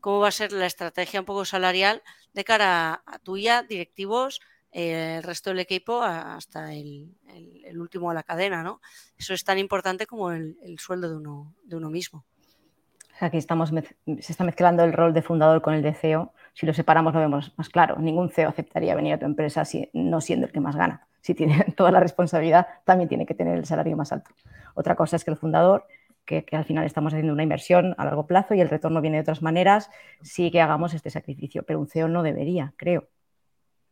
cómo 0.00 0.20
va 0.20 0.28
a 0.28 0.30
ser 0.30 0.52
la 0.52 0.66
estrategia 0.66 1.20
un 1.20 1.26
poco 1.26 1.46
salarial 1.46 2.02
de 2.34 2.44
cara 2.44 3.02
a, 3.06 3.18
tuya, 3.18 3.62
directivos, 3.62 4.40
eh, 4.70 5.16
el 5.16 5.22
resto 5.22 5.48
del 5.50 5.60
equipo 5.60 6.02
hasta 6.02 6.74
el, 6.74 7.16
último 7.76 8.10
de 8.10 8.14
la 8.14 8.24
cadena, 8.24 8.62
¿no? 8.62 8.82
Eso 9.16 9.32
es 9.32 9.42
tan 9.42 9.58
importante 9.58 10.06
como 10.06 10.32
el, 10.32 10.78
sueldo 10.78 11.08
de 11.08 11.16
uno, 11.16 11.54
de 11.64 11.76
uno 11.76 11.88
mismo. 11.88 12.26
Aquí 13.20 13.36
estamos 13.36 13.70
se 13.70 14.32
está 14.32 14.44
mezclando 14.44 14.84
el 14.84 14.92
rol 14.92 15.12
de 15.12 15.22
fundador 15.22 15.60
con 15.60 15.74
el 15.74 15.82
de 15.82 15.94
CEO. 15.94 16.32
Si 16.54 16.66
lo 16.66 16.72
separamos 16.72 17.14
lo 17.14 17.20
vemos 17.20 17.52
más 17.56 17.68
claro. 17.68 17.96
Ningún 17.98 18.30
CEO 18.30 18.48
aceptaría 18.48 18.94
venir 18.94 19.14
a 19.14 19.18
tu 19.18 19.26
empresa 19.26 19.64
si, 19.64 19.90
no 19.92 20.20
siendo 20.20 20.46
el 20.46 20.52
que 20.52 20.60
más 20.60 20.76
gana. 20.76 21.06
Si 21.20 21.34
tiene 21.34 21.64
toda 21.76 21.90
la 21.90 22.00
responsabilidad, 22.00 22.66
también 22.84 23.08
tiene 23.08 23.26
que 23.26 23.34
tener 23.34 23.58
el 23.58 23.64
salario 23.64 23.96
más 23.96 24.12
alto. 24.12 24.30
Otra 24.74 24.94
cosa 24.94 25.16
es 25.16 25.24
que 25.24 25.30
el 25.30 25.36
fundador 25.36 25.86
que, 26.24 26.44
al 26.52 26.64
final 26.64 26.84
estamos 26.84 27.12
haciendo 27.12 27.32
una 27.32 27.42
inversión 27.42 27.94
a 27.98 28.04
largo 28.04 28.26
plazo 28.26 28.54
y 28.54 28.60
el 28.60 28.68
retorno 28.68 29.00
viene 29.00 29.16
de 29.16 29.22
otras 29.22 29.42
maneras, 29.42 29.90
sí 30.22 30.50
que 30.50 30.60
hagamos 30.60 30.94
este 30.94 31.10
sacrificio, 31.10 31.62
pero 31.62 31.80
un 31.80 31.88
CEO 31.88 32.08
no 32.08 32.22
debería, 32.22 32.74
creo. 32.76 33.08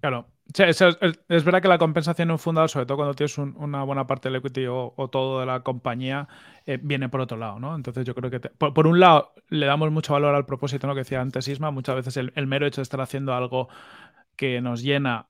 Claro, 0.01 0.29
es, 0.55 1.45
verdad 1.45 1.63
que 1.63 1.69
la 1.69 1.79
compensación 1.79 2.29
en 2.29 2.33
un 2.33 2.39
fundador, 2.39 2.71
sobre 2.71 2.87
todo 2.87 2.99
cuando 2.99 3.15
tienes 3.15 3.37
una 3.39 3.83
buena 3.83 4.07
parte 4.07 4.29
del 4.29 4.37
equity 4.37 4.67
o, 4.69 5.09
todo 5.11 5.41
de 5.41 5.47
la 5.47 5.61
compañía, 5.61 6.29
eh, 6.67 6.79
viene 6.81 7.09
por 7.09 7.21
otro 7.21 7.37
lado, 7.37 7.59
¿no? 7.59 7.75
Entonces 7.75 8.05
yo 8.05 8.15
creo 8.15 8.31
que, 8.31 8.41
por, 8.41 8.87
un 8.87 9.01
lado, 9.01 9.33
le 9.49 9.67
damos 9.67 9.91
mucho 9.91 10.13
valor 10.13 10.35
al 10.35 10.47
propósito, 10.47 10.87
¿no? 10.87 10.95
Que 10.95 11.01
decía 11.01 11.21
antes 11.21 11.49
Isma, 11.49 11.71
muchas 11.71 11.97
veces 11.97 12.17
el 12.17 12.47
mero 12.47 12.67
hecho 12.67 12.81
de 12.81 12.85
estar 12.85 13.01
haciendo 13.01 13.35
algo 13.35 13.69
que 14.37 14.61
nos 14.61 14.83
llena 14.83 15.29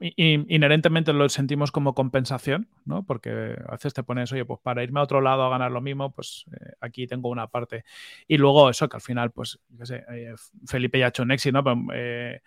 inherentemente 0.00 1.12
lo 1.12 1.28
sentimos 1.28 1.72
como 1.72 1.94
compensación, 1.94 2.68
¿no? 2.84 3.04
Porque 3.04 3.56
a 3.66 3.72
veces 3.72 3.94
te 3.94 4.02
pones, 4.02 4.32
oye, 4.32 4.44
pues 4.44 4.60
para 4.62 4.82
irme 4.82 5.00
a 5.00 5.02
otro 5.02 5.20
lado 5.20 5.44
a 5.44 5.50
ganar 5.50 5.72
lo 5.72 5.80
mismo, 5.80 6.12
pues 6.12 6.44
eh, 6.52 6.72
aquí 6.80 7.06
tengo 7.06 7.28
una 7.28 7.48
parte. 7.48 7.84
Y 8.28 8.38
luego 8.38 8.70
eso, 8.70 8.88
que 8.88 8.96
al 8.96 9.00
final, 9.00 9.30
pues, 9.32 9.58
qué 9.78 9.86
sé, 9.86 10.04
eh, 10.10 10.34
Felipe 10.66 10.98
ya 10.98 11.06
ha 11.06 11.08
hecho 11.08 11.22
un 11.22 11.30
éxito, 11.30 11.52
¿no? 11.52 11.64
Pero, 11.64 11.86
eh, 11.94 12.40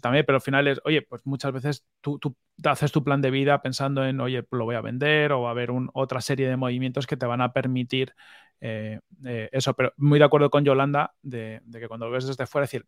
también, 0.00 0.24
pero 0.26 0.36
al 0.36 0.42
final 0.42 0.68
es, 0.68 0.80
oye, 0.84 1.02
pues 1.02 1.22
muchas 1.24 1.52
veces 1.52 1.86
tú, 2.00 2.18
tú, 2.18 2.36
haces 2.64 2.92
tu 2.92 3.04
plan 3.04 3.20
de 3.22 3.30
vida 3.30 3.62
pensando 3.62 4.04
en, 4.04 4.20
oye, 4.20 4.44
lo 4.50 4.64
voy 4.64 4.74
a 4.74 4.80
vender 4.80 5.32
o 5.32 5.42
va 5.42 5.48
a 5.48 5.52
haber 5.52 5.70
un, 5.70 5.90
otra 5.94 6.20
serie 6.20 6.48
de 6.48 6.56
movimientos 6.56 7.06
que 7.06 7.16
te 7.16 7.26
van 7.26 7.40
a 7.40 7.52
permitir 7.52 8.14
eso. 8.60 9.74
Pero 9.74 9.92
muy 9.96 10.18
de 10.18 10.24
acuerdo 10.24 10.50
con 10.50 10.64
Yolanda 10.64 11.14
de, 11.22 11.60
de 11.64 11.80
que 11.80 11.88
cuando 11.88 12.06
lo 12.06 12.12
ves 12.12 12.26
desde 12.26 12.46
fuera, 12.46 12.64
decir, 12.64 12.86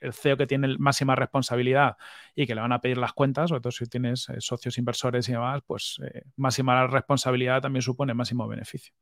el 0.00 0.12
CEO 0.12 0.36
que 0.36 0.46
tiene 0.46 0.76
máxima 0.78 1.14
responsabilidad 1.16 1.96
y 2.34 2.46
que 2.46 2.54
le 2.54 2.60
van 2.60 2.72
a 2.72 2.80
pedir 2.80 2.98
las 2.98 3.12
cuentas, 3.12 3.48
sobre 3.50 3.60
todo 3.60 3.72
si 3.72 3.86
tienes 3.86 4.28
eh, 4.28 4.36
socios 4.40 4.78
inversores 4.78 5.28
y 5.28 5.32
demás, 5.32 5.62
pues 5.66 6.00
eh, 6.04 6.22
máxima 6.36 6.86
responsabilidad 6.86 7.62
también 7.62 7.82
supone 7.82 8.14
máximo 8.14 8.46
beneficio. 8.48 8.94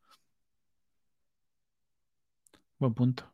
Buen 2.79 2.95
punto. 2.95 3.33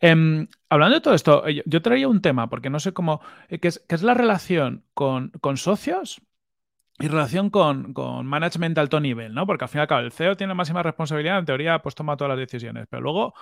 Em, 0.00 0.48
hablando 0.68 0.96
de 0.96 1.00
todo 1.00 1.14
esto, 1.14 1.46
eh, 1.46 1.62
yo 1.66 1.82
traía 1.82 2.08
un 2.08 2.20
tema, 2.20 2.48
porque 2.48 2.70
no 2.70 2.80
sé 2.80 2.92
cómo, 2.92 3.20
que 3.48 3.68
es, 3.68 4.02
la 4.02 4.14
relación 4.14 4.84
con, 4.94 5.32
socios 5.56 6.20
y 6.98 7.08
relación 7.08 7.50
con, 7.50 7.92
con, 7.94 8.26
management 8.26 8.74
de 8.74 8.80
alto 8.80 9.00
nivel, 9.00 9.34
¿no? 9.34 9.46
Porque 9.46 9.64
al 9.64 9.68
final, 9.68 9.86
claro, 9.86 10.04
el 10.06 10.12
CEO 10.12 10.36
tiene 10.36 10.54
máxima 10.54 10.82
responsabilidad, 10.82 11.38
en 11.38 11.46
teoría, 11.46 11.80
pues 11.80 11.94
toma 11.94 12.16
todas 12.16 12.30
las 12.30 12.38
decisiones, 12.38 12.86
pero 12.90 13.02
luego 13.02 13.34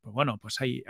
pues 0.00 0.14
bueno, 0.14 0.38
pues 0.38 0.60
hay, 0.60 0.82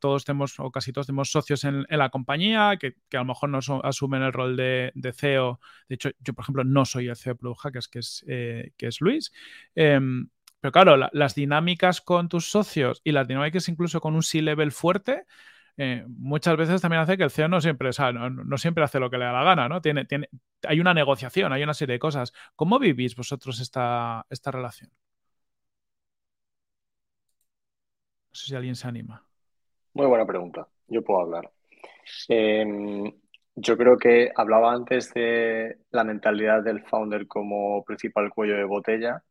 todos 0.00 0.24
tenemos, 0.24 0.58
o 0.58 0.70
casi 0.70 0.92
todos 0.92 1.06
tenemos 1.06 1.30
socios 1.30 1.64
en, 1.64 1.86
la 1.88 2.08
compañía 2.10 2.76
que, 2.78 2.94
a 3.12 3.18
lo 3.18 3.24
mejor 3.26 3.50
no 3.50 3.58
asumen 3.82 4.22
el 4.22 4.32
rol 4.32 4.56
de, 4.56 4.92
CEO. 5.14 5.60
De 5.88 5.96
hecho, 5.96 6.10
yo, 6.20 6.34
por 6.34 6.44
ejemplo, 6.44 6.64
no 6.64 6.84
soy 6.84 7.08
el 7.08 7.16
CEO 7.16 7.34
de 7.34 7.38
Blue 7.40 7.54
Hackers, 7.54 7.88
que 7.88 7.98
es, 7.98 8.24
eh, 8.28 8.72
que 8.76 8.86
es 8.86 9.00
Luis. 9.00 9.32
Em, 9.74 10.28
pero 10.60 10.72
claro, 10.72 10.96
las 11.12 11.34
dinámicas 11.34 12.00
con 12.00 12.28
tus 12.28 12.50
socios 12.50 13.00
y 13.04 13.12
las 13.12 13.28
dinámicas 13.28 13.68
incluso 13.68 14.00
con 14.00 14.14
un 14.14 14.22
C-level 14.22 14.72
fuerte, 14.72 15.24
eh, 15.76 16.04
muchas 16.08 16.56
veces 16.56 16.80
también 16.80 17.02
hace 17.02 17.16
que 17.16 17.22
el 17.22 17.30
CEO 17.30 17.48
no 17.48 17.60
siempre, 17.60 17.90
no, 18.12 18.58
siempre 18.58 18.82
hace 18.82 18.98
lo 18.98 19.10
que 19.10 19.18
le 19.18 19.26
da 19.26 19.32
la 19.32 19.44
gana, 19.44 19.68
¿no? 19.68 19.80
Tiene, 19.80 20.04
tiene, 20.06 20.28
hay 20.66 20.80
una 20.80 20.92
negociación, 20.94 21.52
hay 21.52 21.62
una 21.62 21.74
serie 21.74 21.94
de 21.94 21.98
cosas. 22.00 22.32
¿Cómo 22.56 22.80
vivís 22.80 23.14
vosotros 23.14 23.60
esta, 23.60 24.26
esta 24.28 24.50
relación? 24.50 24.90
Si 28.46 28.54
alguien 28.54 28.76
se 28.76 28.88
anima. 28.88 29.24
Muy 29.94 30.06
buena 30.06 30.26
pregunta. 30.26 30.68
Yo 30.86 31.02
puedo 31.02 31.20
hablar. 31.20 31.50
Em, 32.28 33.12
yo 33.54 33.76
creo 33.76 33.98
que 33.98 34.30
hablaba 34.34 34.72
antes 34.72 35.12
de 35.14 35.78
la 35.90 36.04
mentalidad 36.04 36.62
del 36.62 36.84
founder 36.84 37.26
como 37.26 37.84
principal 37.84 38.30
cuello 38.30 38.56
de 38.56 38.64
botella. 38.64 39.22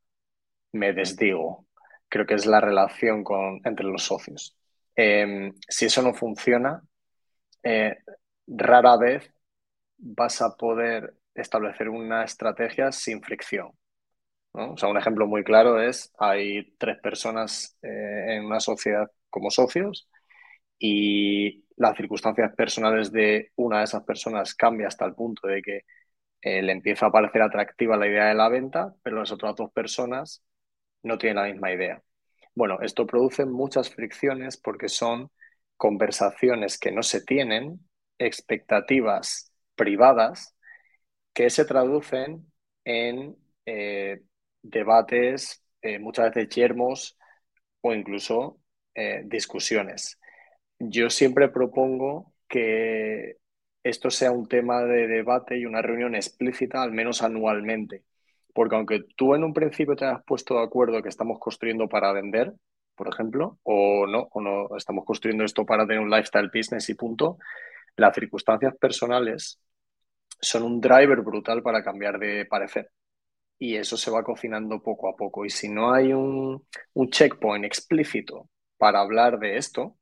Me 0.73 0.93
desdigo. 0.93 1.67
Creo 2.09 2.25
que 2.25 2.35
es 2.35 2.45
la 2.45 2.61
relación 2.61 3.23
con, 3.23 3.61
entre 3.63 3.85
los 3.85 4.03
socios. 4.03 4.55
Em, 4.95 5.53
si 5.67 5.85
eso 5.85 6.01
no 6.01 6.13
funciona, 6.13 6.81
eh, 7.63 7.97
rara 8.47 8.97
vez 8.97 9.31
vas 9.97 10.41
a 10.41 10.55
poder 10.55 11.15
establecer 11.35 11.89
una 11.89 12.23
estrategia 12.23 12.91
sin 12.91 13.21
fricción. 13.21 13.71
O 14.57 14.77
sea, 14.77 14.89
un 14.89 14.97
ejemplo 14.97 15.27
muy 15.27 15.43
claro 15.43 15.81
es, 15.81 16.13
hay 16.17 16.73
tres 16.77 16.97
personas 16.99 17.77
eh, 17.83 18.37
en 18.37 18.45
una 18.45 18.59
sociedad 18.59 19.09
como 19.29 19.51
socios 19.51 20.09
y 20.79 21.65
las 21.77 21.97
circunstancias 21.97 22.53
personales 22.55 23.11
de 23.11 23.51
una 23.55 23.79
de 23.79 23.85
esas 23.85 24.03
personas 24.03 24.55
cambia 24.55 24.87
hasta 24.87 25.05
el 25.05 25.15
punto 25.15 25.47
de 25.47 25.61
que 25.61 25.81
eh, 26.41 26.61
le 26.63 26.71
empieza 26.73 27.07
a 27.07 27.11
parecer 27.11 27.41
atractiva 27.43 27.97
la 27.97 28.07
idea 28.07 28.27
de 28.27 28.35
la 28.35 28.49
venta, 28.49 28.95
pero 29.03 29.17
las 29.19 29.31
otras 29.31 29.55
dos 29.55 29.71
personas 29.71 30.43
no 31.03 31.17
tienen 31.17 31.37
la 31.37 31.51
misma 31.51 31.71
idea. 31.73 32.03
Bueno, 32.55 32.79
esto 32.81 33.07
produce 33.07 33.45
muchas 33.45 33.93
fricciones 33.93 34.57
porque 34.57 34.89
son 34.89 35.31
conversaciones 35.77 36.79
que 36.79 36.91
no 36.91 37.03
se 37.03 37.21
tienen, 37.23 37.81
expectativas 38.19 39.51
privadas 39.75 40.55
que 41.33 41.49
se 41.49 41.65
traducen 41.65 42.51
en 42.85 43.37
eh, 43.65 44.21
debates, 44.61 45.63
eh, 45.81 45.99
muchas 45.99 46.33
veces 46.33 46.53
yermos 46.55 47.17
o 47.81 47.93
incluso 47.93 48.59
eh, 48.95 49.23
discusiones. 49.25 50.19
Yo 50.79 51.09
siempre 51.09 51.49
propongo 51.49 52.33
que 52.47 53.37
esto 53.83 54.09
sea 54.09 54.31
un 54.31 54.47
tema 54.47 54.83
de 54.83 55.07
debate 55.07 55.57
y 55.57 55.65
una 55.65 55.81
reunión 55.81 56.15
explícita, 56.15 56.81
al 56.81 56.91
menos 56.91 57.21
anualmente. 57.23 58.03
Porque 58.53 58.75
aunque 58.75 59.03
tú 59.15 59.35
en 59.35 59.43
un 59.43 59.53
principio 59.53 59.95
te 59.95 60.05
has 60.05 60.23
puesto 60.23 60.55
de 60.55 60.63
acuerdo 60.63 61.01
que 61.01 61.09
estamos 61.09 61.39
construyendo 61.39 61.87
para 61.87 62.11
vender, 62.11 62.53
por 62.95 63.07
ejemplo, 63.07 63.59
o 63.63 64.07
no, 64.07 64.27
o 64.31 64.41
no 64.41 64.75
estamos 64.75 65.05
construyendo 65.05 65.45
esto 65.45 65.65
para 65.65 65.85
tener 65.85 66.01
un 66.01 66.09
lifestyle 66.09 66.49
business 66.53 66.89
y 66.89 66.95
punto, 66.95 67.37
las 67.95 68.13
circunstancias 68.15 68.75
personales 68.77 69.59
son 70.41 70.63
un 70.63 70.81
driver 70.81 71.21
brutal 71.21 71.61
para 71.61 71.83
cambiar 71.83 72.19
de 72.19 72.45
parecer. 72.45 72.91
Y 73.59 73.75
eso 73.75 73.97
se 73.97 74.11
va 74.11 74.23
cocinando 74.23 74.81
poco 74.83 75.09
a 75.09 75.15
poco. 75.15 75.45
Y 75.45 75.49
si 75.49 75.69
no 75.69 75.93
hay 75.93 76.13
un, 76.13 76.65
un 76.93 77.09
checkpoint 77.09 77.65
explícito 77.65 78.49
para 78.77 79.01
hablar 79.01 79.39
de 79.39 79.57
esto, 79.57 79.97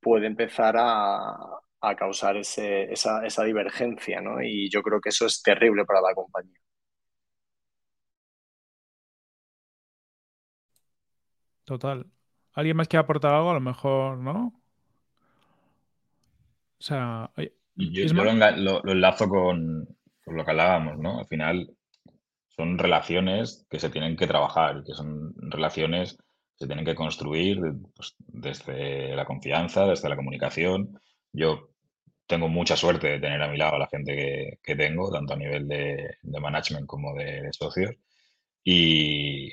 puede 0.00 0.26
empezar 0.28 0.76
a, 0.78 1.32
a 1.80 1.96
causar 1.96 2.36
ese, 2.36 2.92
esa, 2.92 3.26
esa 3.26 3.44
divergencia, 3.44 4.20
¿no? 4.20 4.42
Y 4.42 4.70
yo 4.70 4.82
creo 4.82 5.00
que 5.00 5.10
eso 5.10 5.26
es 5.26 5.42
terrible 5.42 5.84
para 5.86 6.00
la 6.02 6.14
compañía. 6.14 6.58
Total. 11.64 12.06
¿Alguien 12.52 12.76
más 12.76 12.88
quiere 12.88 13.00
aportar 13.04 13.32
algo? 13.34 13.50
A 13.50 13.54
lo 13.54 13.60
mejor, 13.60 14.18
¿no? 14.18 14.62
O 16.78 16.82
sea, 16.82 17.30
oye, 17.36 17.54
Yo, 17.76 18.02
Isma. 18.02 18.22
yo 18.22 18.24
lo, 18.24 18.30
enga- 18.30 18.56
lo- 18.56 18.80
lo 18.82 18.92
enlazo 18.92 19.28
con, 19.28 19.86
con 20.24 20.36
lo 20.36 20.44
que 20.44 20.50
hablábamos, 20.50 20.98
¿no? 20.98 21.18
Al 21.20 21.26
final 21.26 21.76
son 22.60 22.76
relaciones 22.78 23.66
que 23.70 23.80
se 23.80 23.88
tienen 23.88 24.16
que 24.16 24.26
trabajar, 24.26 24.84
que 24.84 24.92
son 24.92 25.34
relaciones 25.50 26.16
que 26.16 26.64
se 26.64 26.66
tienen 26.66 26.84
que 26.84 26.94
construir 26.94 27.58
pues, 27.96 28.14
desde 28.18 29.16
la 29.16 29.24
confianza, 29.24 29.86
desde 29.86 30.10
la 30.10 30.16
comunicación. 30.16 31.00
Yo 31.32 31.70
tengo 32.26 32.48
mucha 32.48 32.76
suerte 32.76 33.08
de 33.08 33.18
tener 33.18 33.40
a 33.42 33.48
mi 33.48 33.56
lado 33.56 33.76
a 33.76 33.78
la 33.78 33.88
gente 33.88 34.58
que, 34.62 34.76
tengo, 34.76 35.10
tanto 35.10 35.32
a 35.32 35.36
nivel 35.36 35.66
de, 35.68 36.18
management 36.22 36.86
como 36.86 37.14
de, 37.14 37.42
de 37.42 37.52
socios. 37.52 37.92
Y 38.62 39.52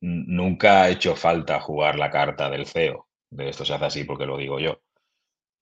nunca 0.00 0.82
ha 0.82 0.90
hecho 0.90 1.14
falta 1.14 1.60
jugar 1.60 1.96
la 1.96 2.10
carta 2.10 2.50
del 2.50 2.66
CEO, 2.66 3.08
de 3.30 3.50
esto 3.50 3.64
se 3.64 3.74
hace 3.74 3.84
así 3.84 4.04
porque 4.04 4.26
lo 4.26 4.36
digo 4.36 4.58
yo. 4.58 4.80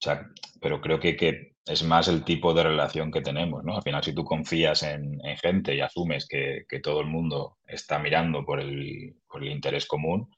O 0.01 0.03
sea, 0.05 0.27
pero 0.61 0.81
creo 0.81 1.01
que, 1.01 1.17
que 1.17 1.53
es 1.67 1.83
más 1.83 2.09
el 2.09 2.25
tipo 2.25 2.55
de 2.55 2.63
relación 2.63 3.11
que 3.11 3.21
tenemos, 3.21 3.65
¿no? 3.65 3.77
Al 3.77 3.83
final, 3.83 4.03
si 4.03 4.15
tú 4.15 4.25
confías 4.25 4.83
en, 4.83 5.19
en 5.25 5.37
gente 5.37 5.75
y 5.75 5.81
asumes 5.81 6.27
que, 6.29 6.65
que 6.69 6.81
todo 6.81 7.01
el 7.01 7.07
mundo 7.09 7.59
está 7.67 7.99
mirando 7.99 8.45
por 8.45 8.61
el, 8.61 9.17
por 9.29 9.43
el 9.43 9.51
interés 9.53 9.87
común, 9.87 10.31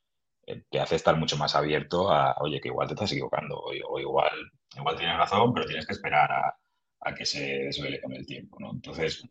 eh, 0.47 0.63
te 0.71 0.81
hace 0.81 0.97
estar 0.97 1.17
mucho 1.17 1.37
más 1.37 1.55
abierto 1.55 2.11
a, 2.11 2.37
oye, 2.41 2.61
que 2.61 2.69
igual 2.69 2.89
te 2.89 2.95
estás 2.95 3.13
equivocando, 3.13 3.59
o, 3.59 3.71
o 3.89 4.01
igual, 4.01 4.33
igual 4.77 4.97
tienes 4.97 5.17
razón, 5.19 5.53
pero 5.55 5.67
tienes 5.67 5.87
que 5.87 5.93
esperar 5.95 6.31
a, 6.33 6.55
a 7.03 7.15
que 7.15 7.27
se 7.27 7.41
desvele 7.65 8.01
con 8.01 8.13
el 8.15 8.27
tiempo, 8.27 8.59
¿no? 8.61 8.73
Entonces, 8.73 9.23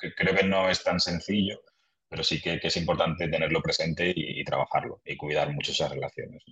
que- 0.00 0.14
creo 0.14 0.34
que 0.34 0.44
no 0.44 0.68
es 0.70 0.82
tan 0.84 1.00
sencillo, 1.00 1.60
pero 2.08 2.24
sí 2.24 2.40
que, 2.40 2.58
que 2.60 2.68
es 2.68 2.76
importante 2.78 3.28
tenerlo 3.28 3.60
presente 3.62 4.10
y, 4.14 4.40
y 4.40 4.44
trabajarlo 4.44 5.00
y 5.04 5.16
cuidar 5.16 5.52
mucho 5.52 5.72
esas 5.72 5.90
relaciones. 5.92 6.42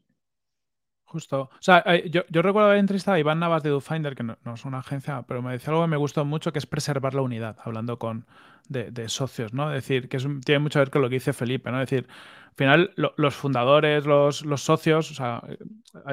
Justo. 1.16 1.42
O 1.42 1.50
sea, 1.60 1.82
eh, 1.86 2.10
yo, 2.10 2.22
yo 2.28 2.42
recuerdo 2.42 2.68
haber 2.68 2.78
entrevistado 2.80 3.14
a 3.14 3.18
Iván 3.18 3.38
Navas 3.38 3.62
de 3.62 3.70
DoFinder, 3.70 4.14
que 4.14 4.22
no, 4.22 4.36
es 4.54 4.64
una 4.66 4.78
agencia, 4.80 5.22
pero 5.22 5.40
me 5.40 5.52
decía 5.52 5.70
algo 5.70 5.82
que 5.84 5.88
me 5.88 5.96
gustó 5.96 6.24
mucho, 6.26 6.52
que 6.52 6.58
es 6.58 6.66
preservar 6.66 7.14
la 7.14 7.22
unidad, 7.22 7.56
hablando 7.64 7.98
con 7.98 8.26
de, 8.68 8.90
socios, 9.08 9.54
¿no? 9.54 9.70
Es 9.72 9.76
decir, 9.84 10.08
que 10.08 10.18
es 10.18 10.26
tiene 10.44 10.58
mucho 10.58 10.74
que 10.78 10.80
ver 10.80 10.90
con 10.90 11.00
lo 11.02 11.08
que 11.08 11.14
dice 11.14 11.32
Felipe, 11.32 11.70
¿no? 11.70 11.80
Es 11.80 11.88
decir, 11.88 12.06
al 12.50 12.54
final 12.54 12.92
lo- 12.96 13.14
los 13.16 13.34
fundadores, 13.34 14.04
los, 14.04 14.42
socios, 14.60 15.10
o 15.12 15.14
sea, 15.14 15.42
eh, 15.48 15.56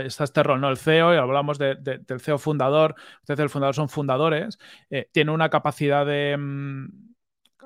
está 0.05 0.23
este 0.23 0.41
rol, 0.43 0.61
¿no? 0.61 0.69
El 0.69 0.77
CEO, 0.77 1.13
y 1.13 1.17
hablamos 1.17 1.57
de- 1.57 1.75
del 1.75 2.19
CEO 2.21 2.37
fundador, 2.37 2.95
entonces 3.21 3.43
el 3.43 3.49
fundador 3.49 3.75
son 3.75 3.89
fundadores, 3.89 4.57
eh, 4.89 5.09
tiene 5.11 5.31
una 5.31 5.49
capacidad 5.49 6.05
de... 6.05 6.37
mm, 6.37 7.12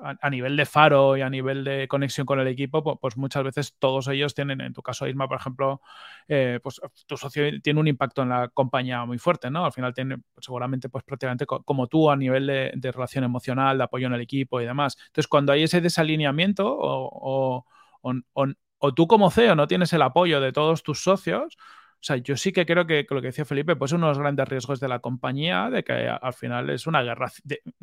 a, 0.02 0.30
nivel 0.30 0.56
de 0.56 0.66
faro 0.66 1.16
y 1.16 1.22
a 1.22 1.30
nivel 1.30 1.64
de 1.64 1.88
conexión 1.88 2.26
con 2.26 2.40
el 2.40 2.46
equipo, 2.48 2.82
pues, 2.82 2.96
pues 3.00 3.16
muchas 3.16 3.44
veces 3.44 3.74
todos 3.78 4.08
ellos 4.08 4.34
tienen, 4.34 4.60
en 4.60 4.72
tu 4.72 4.82
caso, 4.82 5.06
Isma, 5.06 5.28
por 5.28 5.38
ejemplo, 5.38 5.80
eh, 6.28 6.60
pues 6.62 6.80
tu 7.06 7.16
socio 7.16 7.44
tiene 7.62 7.80
un 7.80 7.88
impacto 7.88 8.22
en 8.22 8.28
la 8.30 8.48
compañía 8.48 9.04
muy 9.04 9.18
fuerte, 9.18 9.50
¿no? 9.50 9.64
Al 9.64 9.72
final 9.72 9.94
tiene 9.94 10.18
pues, 10.34 10.44
seguramente 10.44 10.88
pues 10.88 11.04
prácticamente 11.04 11.46
co- 11.46 11.62
como 11.64 11.86
tú 11.86 12.10
a 12.10 12.16
nivel 12.16 12.46
de, 12.46 12.92
relación 12.92 13.24
emocional, 13.24 13.78
de 13.78 13.84
apoyo 13.84 14.06
en 14.06 14.14
el 14.14 14.20
equipo 14.20 14.60
y 14.60 14.64
demás. 14.66 14.96
Entonces, 15.06 15.28
cuando 15.28 15.52
hay 15.52 15.62
ese 15.64 15.80
desalineamiento 15.80 16.66
o- 16.76 17.64
o- 18.02 18.46
o 18.78 18.94
tú 18.94 19.06
como 19.06 19.30
CEO 19.30 19.54
no 19.56 19.66
tienes 19.66 19.92
el 19.92 20.02
apoyo 20.02 20.40
de 20.40 20.52
todos 20.52 20.82
tus 20.82 21.02
socios, 21.02 21.56
o 22.00 22.04
sea, 22.04 22.16
yo 22.16 22.36
sí 22.36 22.52
que 22.52 22.64
creo 22.66 22.86
que, 22.86 23.06
lo 23.10 23.20
que 23.20 23.28
decía 23.28 23.44
Felipe, 23.44 23.76
pues 23.76 23.92
uno 23.92 24.06
de 24.06 24.10
los 24.12 24.18
grandes 24.18 24.48
riesgos 24.48 24.80
de 24.80 24.88
la 24.88 25.00
compañía, 25.00 25.68
de 25.70 25.82
que 25.84 25.92
al 26.08 26.32
final 26.32 26.70
es 26.70 26.86
una 26.86 27.02
guerra, 27.02 27.30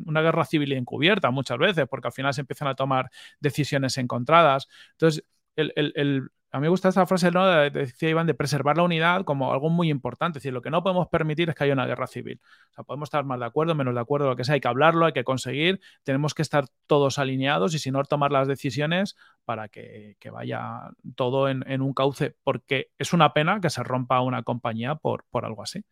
una 0.04 0.22
guerra 0.22 0.44
civil 0.44 0.72
encubierta 0.72 1.30
muchas 1.30 1.58
veces, 1.58 1.86
porque 1.88 2.08
al 2.08 2.12
final 2.12 2.32
se 2.34 2.40
empiezan 2.42 2.68
a 2.68 2.74
tomar 2.74 3.10
decisiones 3.40 3.98
encontradas. 3.98 4.68
Entonces, 4.92 5.24
el, 5.56 5.72
el- 5.76 5.92
el- 5.96 6.28
a 6.52 6.58
mí 6.58 6.62
me 6.62 6.68
gusta 6.68 6.88
esta 6.88 7.06
frase, 7.06 7.30
¿no? 7.30 7.46
De, 7.46 7.70
de- 7.70 7.80
decía 7.80 8.08
Iván, 8.10 8.26
de 8.26 8.34
preservar 8.34 8.76
la 8.76 8.82
unidad 8.84 9.24
como 9.24 9.52
algo 9.52 9.68
muy 9.70 9.90
importante. 9.90 10.38
Es 10.38 10.42
decir, 10.44 10.52
lo 10.54 10.62
que 10.62 10.70
no 10.70 10.82
podemos 10.82 11.08
permitir 11.08 11.48
es 11.50 11.54
que 11.54 11.64
haya 11.64 11.74
una 11.74 11.86
guerra 11.86 12.06
civil. 12.06 12.40
O 12.70 12.74
sea, 12.74 12.84
podemos 12.84 13.08
estar 13.08 13.24
más 13.24 13.38
de 13.40 13.46
acuerdo, 13.46 13.74
menos 13.74 13.94
de 13.94 14.00
acuerdo, 14.00 14.28
lo 14.28 14.36
que 14.36 14.44
sea, 14.44 14.54
hay 14.54 14.60
que 14.60 14.68
hablarlo, 14.68 15.06
hay 15.06 15.12
que 15.12 15.24
conseguir, 15.24 15.80
tenemos 16.04 16.34
que 16.34 16.42
estar 16.42 16.66
todos 16.86 17.18
alineados 17.18 17.74
y 17.74 17.78
si 17.78 17.90
no, 17.90 18.02
tomar 18.04 18.32
las 18.32 18.48
decisiones 18.48 19.16
para 19.44 19.68
que, 19.68 20.16
vaya 20.32 20.90
todo 21.16 21.48
en, 21.48 21.62
en 21.70 21.82
un 21.82 21.92
cauce, 21.94 22.36
porque 22.44 22.90
es 22.98 23.12
una 23.12 23.32
pena 23.32 23.60
que 23.60 23.70
se 23.70 23.82
rompa 23.82 24.20
una 24.20 24.42
compañía 24.42 24.94
por, 24.96 25.24
por 25.30 25.44
algo 25.44 25.62
así. 25.62 25.82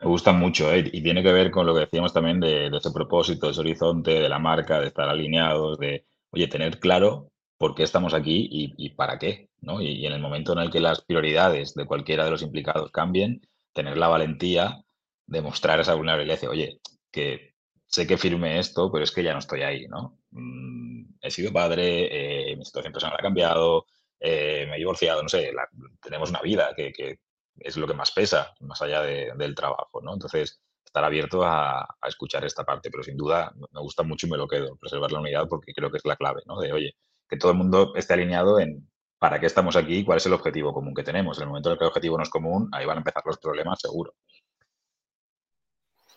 Me 0.00 0.06
gusta 0.06 0.32
mucho, 0.32 0.72
¿eh? 0.72 0.88
Y 0.92 1.02
tiene 1.02 1.22
que 1.22 1.32
ver 1.32 1.50
con 1.50 1.66
lo 1.66 1.74
que 1.74 1.80
decíamos 1.80 2.12
también 2.12 2.40
de, 2.40 2.70
de 2.70 2.76
ese 2.78 2.90
propósito, 2.92 3.46
de 3.46 3.52
ese 3.52 3.60
horizonte, 3.60 4.10
de 4.12 4.28
la 4.28 4.38
marca, 4.38 4.80
de 4.80 4.88
estar 4.88 5.08
alineados, 5.08 5.78
de, 5.78 6.06
oye, 6.30 6.48
tener 6.48 6.78
claro 6.78 7.30
por 7.58 7.74
qué 7.74 7.82
estamos 7.84 8.14
aquí 8.14 8.48
y, 8.50 8.74
y 8.76 8.90
para 8.90 9.18
qué, 9.18 9.50
¿no? 9.60 9.80
Y, 9.80 9.88
y 9.92 10.06
en 10.06 10.12
el 10.12 10.20
momento 10.20 10.52
en 10.52 10.58
el 10.60 10.70
que 10.70 10.80
las 10.80 11.02
prioridades 11.02 11.74
de 11.74 11.86
cualquiera 11.86 12.24
de 12.24 12.30
los 12.30 12.42
implicados 12.42 12.90
cambien, 12.90 13.40
tener 13.72 13.96
la 13.98 14.08
valentía 14.08 14.82
de 15.26 15.42
mostrar 15.42 15.80
esa 15.80 15.94
vulnerabilidad 15.94 16.38
oye, 16.50 16.80
que 17.10 17.54
sé 17.86 18.06
que 18.06 18.18
firme 18.18 18.58
esto, 18.58 18.90
pero 18.92 19.04
es 19.04 19.12
que 19.12 19.22
ya 19.22 19.32
no 19.32 19.38
estoy 19.38 19.62
ahí, 19.62 19.86
¿no? 19.88 20.18
Mm, 20.30 21.04
he 21.20 21.30
sido 21.30 21.52
padre, 21.52 22.52
eh, 22.52 22.56
mi 22.56 22.64
situación 22.64 22.92
personal 22.92 23.16
ha 23.18 23.22
cambiado, 23.22 23.86
eh, 24.20 24.66
me 24.68 24.76
he 24.76 24.78
divorciado, 24.78 25.22
no 25.22 25.28
sé, 25.28 25.52
la- 25.52 25.68
tenemos 26.02 26.30
una 26.30 26.40
vida 26.42 26.72
que, 26.76 26.92
que 26.92 27.18
es 27.58 27.76
lo 27.76 27.86
que 27.86 27.94
más 27.94 28.12
pesa, 28.12 28.54
más 28.60 28.80
allá 28.82 29.02
de- 29.02 29.32
del 29.36 29.54
trabajo, 29.54 30.00
¿no? 30.02 30.12
Entonces, 30.14 30.60
estar 30.84 31.04
abierto 31.04 31.42
a, 31.44 31.80
a 31.82 32.08
escuchar 32.08 32.44
esta 32.44 32.64
parte, 32.64 32.90
pero 32.90 33.02
sin 33.02 33.16
duda 33.16 33.52
me 33.72 33.80
gusta 33.80 34.02
mucho 34.02 34.26
y 34.26 34.30
me 34.30 34.36
lo 34.38 34.46
quedo, 34.48 34.76
preservar 34.76 35.12
la 35.12 35.20
unidad 35.20 35.46
porque 35.48 35.72
creo 35.74 35.90
que 35.90 35.98
es 35.98 36.04
la 36.04 36.16
clave, 36.16 36.42
¿no? 36.46 36.58
De, 36.60 36.72
oye, 36.72 36.94
que 37.28 37.36
todo 37.36 37.52
el 37.52 37.58
mundo 37.58 37.94
esté 37.96 38.14
alineado 38.14 38.58
en 38.60 38.88
para 39.18 39.40
qué 39.40 39.46
estamos 39.46 39.76
aquí 39.76 39.98
y 39.98 40.04
cuál 40.04 40.18
es 40.18 40.26
el 40.26 40.34
objetivo 40.34 40.72
común 40.74 40.94
que 40.94 41.02
tenemos. 41.02 41.38
En 41.38 41.42
el 41.44 41.48
momento 41.48 41.70
en 41.70 41.72
el 41.72 41.78
que 41.78 41.84
el 41.84 41.88
objetivo 41.88 42.16
no 42.18 42.22
es 42.22 42.28
común, 42.30 42.68
ahí 42.72 42.84
van 42.84 42.98
a 42.98 43.00
empezar 43.00 43.22
los 43.24 43.38
problemas, 43.38 43.80
seguro. 43.80 44.14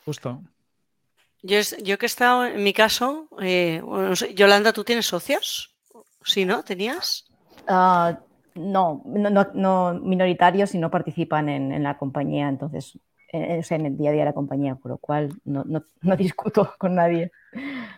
Justo. 0.05 0.41
Yo, 1.41 1.57
es- 1.57 1.77
yo 1.83 1.97
que 1.97 2.05
he 2.05 2.07
estado, 2.07 2.45
en 2.45 2.63
mi 2.63 2.73
caso, 2.73 3.29
eh, 3.41 3.81
bueno, 3.83 4.13
Yolanda, 4.35 4.73
¿tú 4.73 4.83
tienes 4.83 5.05
socios? 5.05 5.75
Sí, 6.23 6.43
¿no? 6.45 6.63
¿Tenías? 6.63 7.25
Ah, 7.67 8.19
no, 8.55 9.01
no, 9.05 9.29
no- 9.29 9.51
no 9.53 9.93
minoritarios 10.01 10.75
y 10.75 10.79
no 10.79 10.91
participan 10.91 11.47
en, 11.47 11.71
en 11.71 11.83
la 11.83 11.97
compañía, 11.97 12.49
entonces, 12.49 12.99
en 13.31 13.85
el 13.85 13.97
día 13.97 14.09
a 14.09 14.13
día 14.13 14.21
de 14.21 14.25
la 14.29 14.33
compañía, 14.33 14.75
por 14.75 14.91
lo 14.91 14.97
cual 14.97 15.29
no, 15.45 15.63
no- 15.65 15.85
no 16.01 16.15
discuto 16.17 16.73
con 16.77 16.95
nadie. 16.95 17.31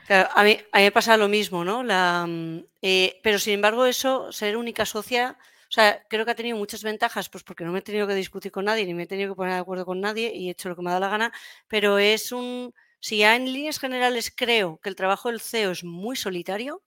A 0.10 0.44
mí, 0.44 0.58
a 0.74 0.78
mí 0.80 0.84
me 0.84 0.92
pasa 0.92 1.16
lo 1.18 1.28
mismo, 1.30 1.64
¿no? 1.64 1.84
Mm, 1.84 2.66
eh, 2.82 3.20
pero 3.24 3.40
sin 3.40 3.54
embargo, 3.54 3.86
eso, 3.86 4.32
ser 4.32 4.58
única 4.58 4.86
socia, 4.86 5.38
o 5.70 5.72
sea, 5.72 6.04
creo 6.10 6.26
que 6.26 6.32
ha 6.32 6.36
tenido 6.36 6.58
muchas 6.58 6.84
ventajas, 6.84 7.30
pues 7.30 7.44
porque 7.44 7.64
no 7.64 7.72
me 7.72 7.80
he 7.80 7.82
tenido 7.82 8.08
que 8.08 8.16
discutir 8.16 8.52
con 8.52 8.66
nadie, 8.66 8.86
ni 8.86 8.94
me 8.94 9.04
he 9.04 9.08
tenido 9.08 9.32
que 9.34 9.38
poner 9.38 9.54
de 9.54 9.60
acuerdo 9.60 9.86
con 9.86 10.02
nadie 10.02 10.34
y 10.36 10.48
he 10.48 10.52
hecho 10.52 10.70
lo 10.70 10.76
que 10.76 10.82
me 10.82 10.90
ha 10.90 10.94
dado 10.94 11.06
la 11.06 11.10
gana, 11.12 11.34
pero 11.68 11.98
es 11.98 12.32
un, 12.32 12.74
si 13.00 13.18
ya 13.20 13.36
en 13.36 13.46
líneas 13.54 13.80
generales 13.80 14.34
creo 14.36 14.80
que 14.82 14.90
el 14.90 14.96
trabajo 14.96 15.30
del 15.30 15.40
CEO 15.40 15.72
es 15.72 15.84
muy 15.84 16.16
solitario, 16.18 16.82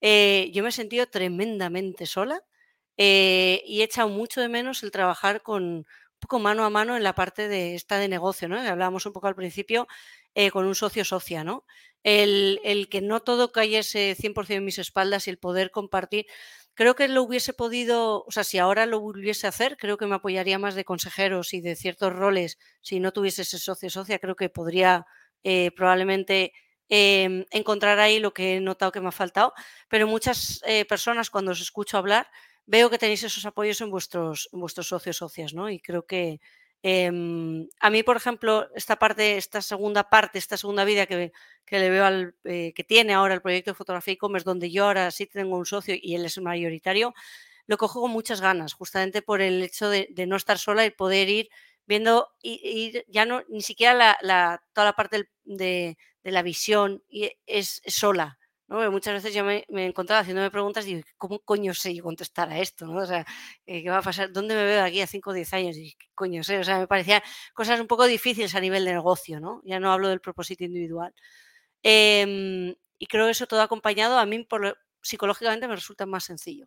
eh, 0.00 0.50
yo 0.52 0.62
me 0.62 0.68
he 0.70 0.72
sentido 0.72 1.06
tremendamente 1.06 2.06
sola 2.06 2.42
eh, 2.96 3.62
y 3.66 3.80
he 3.80 3.84
echado 3.84 4.08
mucho 4.08 4.40
de 4.40 4.48
menos 4.48 4.82
el 4.82 4.90
trabajar 4.90 5.42
con, 5.42 5.86
poco 6.20 6.38
mano 6.38 6.64
a 6.64 6.70
mano 6.70 6.96
en 6.96 7.02
la 7.02 7.14
parte 7.14 7.48
de 7.48 7.74
esta 7.74 7.98
de 7.98 8.08
negocio, 8.08 8.48
¿no? 8.48 8.60
Hablábamos 8.60 9.06
un 9.06 9.12
poco 9.12 9.28
al 9.28 9.34
principio 9.34 9.86
eh, 10.34 10.50
con 10.50 10.66
un 10.66 10.74
socio 10.74 11.04
socia, 11.04 11.44
¿no? 11.44 11.64
El, 12.02 12.60
el, 12.64 12.88
que 12.88 13.00
no 13.00 13.20
todo 13.20 13.52
cayese 13.52 14.14
100% 14.16 14.58
en 14.58 14.64
mis 14.64 14.78
espaldas 14.78 15.26
y 15.26 15.30
el 15.30 15.38
poder 15.38 15.70
compartir. 15.70 16.26
Creo 16.74 16.94
que 16.94 17.08
lo 17.08 17.22
hubiese 17.24 17.52
podido, 17.52 18.24
o 18.24 18.30
sea, 18.30 18.44
si 18.44 18.58
ahora 18.58 18.86
lo 18.86 19.00
volviese 19.00 19.46
a 19.46 19.50
hacer, 19.50 19.76
creo 19.76 19.96
que 19.98 20.06
me 20.06 20.14
apoyaría 20.14 20.58
más 20.60 20.74
de 20.76 20.84
consejeros 20.84 21.52
y 21.54 21.60
de 21.60 21.74
ciertos 21.74 22.12
roles. 22.12 22.58
Si 22.82 23.00
no 23.00 23.12
tuviese 23.12 23.42
ese 23.42 23.58
socio 23.58 23.90
socia, 23.90 24.18
creo 24.20 24.36
que 24.36 24.48
podría 24.48 25.04
eh, 25.42 25.72
probablemente 25.76 26.52
eh, 26.88 27.44
encontrar 27.50 27.98
ahí 27.98 28.20
lo 28.20 28.32
que 28.32 28.56
he 28.56 28.60
notado 28.60 28.92
que 28.92 29.00
me 29.00 29.08
ha 29.08 29.12
faltado. 29.12 29.54
Pero 29.88 30.06
muchas 30.06 30.60
eh, 30.66 30.84
personas, 30.84 31.30
cuando 31.30 31.50
os 31.52 31.60
escucho 31.60 31.98
hablar, 31.98 32.28
veo 32.68 32.90
que 32.90 32.98
tenéis 32.98 33.22
esos 33.24 33.46
apoyos 33.46 33.80
en 33.80 33.90
vuestros, 33.90 34.48
vuestros 34.52 34.88
socios 34.88 35.16
socias, 35.16 35.54
¿no? 35.54 35.70
Y 35.70 35.80
creo 35.80 36.04
que 36.06 36.38
em, 36.82 37.66
a 37.80 37.88
mí, 37.90 38.02
por 38.02 38.16
ejemplo, 38.16 38.68
esta 38.74 38.96
parte, 38.96 39.38
esta 39.38 39.62
segunda 39.62 40.10
parte, 40.10 40.38
esta 40.38 40.56
segunda 40.58 40.84
vida 40.84 41.06
que, 41.06 41.32
le 41.70 41.90
veo 41.90 42.04
al 42.04 42.34
eh, 42.44 42.72
que 42.74 42.84
tiene 42.84 43.14
ahora 43.14 43.34
el 43.34 43.40
proyecto 43.42 43.70
de 43.70 43.74
fotografía 43.74 44.14
e-commerce, 44.14 44.44
donde 44.44 44.70
yo 44.70 44.84
ahora 44.84 45.10
sí 45.10 45.26
tengo 45.26 45.56
un 45.56 45.64
socio 45.64 45.94
y 46.00 46.14
él 46.14 46.26
es 46.26 46.38
mayoritario, 46.38 47.14
lo 47.66 47.78
cojo 47.78 48.02
con 48.02 48.10
muchas 48.10 48.40
ganas, 48.42 48.74
justamente 48.74 49.22
por 49.22 49.40
el 49.40 49.62
hecho 49.62 49.88
de, 49.88 50.08
no 50.26 50.36
estar 50.36 50.58
sola 50.58 50.84
y 50.84 50.90
poder 50.90 51.28
ir 51.30 51.48
viendo 51.86 52.28
y, 52.42 53.02
ya 53.08 53.24
no 53.24 53.42
ni 53.48 53.62
siquiera 53.62 54.18
la, 54.20 54.62
toda 54.74 54.86
la 54.86 54.92
parte 54.92 55.30
de, 55.44 55.96
la 56.22 56.42
visión 56.42 57.02
es, 57.08 57.80
es 57.84 57.94
sola, 57.94 58.38
muchas 58.68 59.14
veces 59.14 59.34
yo 59.34 59.44
me, 59.44 59.64
me, 59.68 59.86
encontraba 59.86 60.20
haciéndome 60.20 60.50
preguntas 60.50 60.86
y 60.86 60.96
digo, 60.96 61.08
¿cómo 61.16 61.38
coño 61.40 61.72
sé 61.72 61.94
yo 61.94 62.02
contestar 62.02 62.50
a 62.50 62.58
esto? 62.58 62.86
¿no? 62.86 63.00
O 63.00 63.06
sea, 63.06 63.26
eh, 63.66 63.82
¿qué 63.82 63.90
va 63.90 63.98
a 63.98 64.02
pasar? 64.02 64.30
¿Dónde 64.30 64.54
me 64.54 64.64
veo 64.64 64.84
aquí 64.84 65.00
a 65.00 65.06
5 65.06 65.30
o 65.30 65.32
10 65.32 65.52
años? 65.54 65.76
Y 65.76 65.94
¿qué 65.98 66.06
coño 66.14 66.44
sé? 66.44 66.58
O 66.58 66.64
sea, 66.64 66.78
me 66.78 66.86
parecían 66.86 67.22
cosas 67.54 67.80
un 67.80 67.86
poco 67.86 68.04
difíciles 68.06 68.54
a 68.54 68.60
nivel 68.60 68.84
de 68.84 68.92
negocio, 68.92 69.40
¿no? 69.40 69.62
Ya 69.64 69.80
no 69.80 69.90
hablo 69.90 70.08
del 70.08 70.20
propósito 70.20 70.64
individual. 70.64 71.14
Eh, 71.82 72.76
y 72.98 73.06
creo 73.06 73.26
que 73.26 73.30
eso 73.30 73.46
todo 73.46 73.62
acompañado 73.62 74.18
a 74.18 74.26
mí 74.26 74.44
por, 74.44 74.76
psicológicamente 75.00 75.68
me 75.68 75.76
resulta 75.76 76.06
más 76.06 76.24
sencillo. 76.24 76.66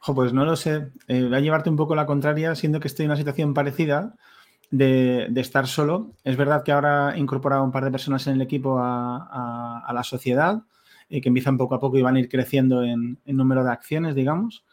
Jo, 0.00 0.14
pues 0.14 0.32
no 0.32 0.44
lo 0.44 0.56
sé. 0.56 0.92
Eh, 1.08 1.24
voy 1.24 1.34
a 1.34 1.40
llevarte 1.40 1.68
un 1.68 1.76
poco 1.76 1.94
la 1.94 2.06
contraria, 2.06 2.54
siendo 2.54 2.80
que 2.80 2.88
estoy 2.88 3.04
en 3.04 3.10
una 3.10 3.18
situación 3.18 3.54
parecida 3.54 4.16
de, 4.70 5.30
estar 5.36 5.66
solo. 5.66 6.12
Es 6.24 6.36
verdad 6.36 6.62
que 6.64 6.72
ahora 6.72 7.14
he 7.14 7.18
incorporado 7.18 7.64
un 7.64 7.72
par 7.72 7.84
de 7.84 7.90
personas 7.90 8.26
en 8.26 8.34
el 8.34 8.42
equipo 8.42 8.78
a, 8.78 9.90
la 9.92 10.02
sociedad, 10.02 10.62
eh, 11.08 11.20
que 11.20 11.28
empiezan 11.28 11.56
poco 11.56 11.74
a 11.74 11.80
poco 11.80 11.98
y 11.98 12.02
van 12.02 12.16
a 12.16 12.20
ir 12.20 12.28
creciendo 12.28 12.82
en, 12.82 13.18
número 13.26 13.64
de 13.64 13.70
acciones, 13.70 14.14
digamos. 14.14 14.64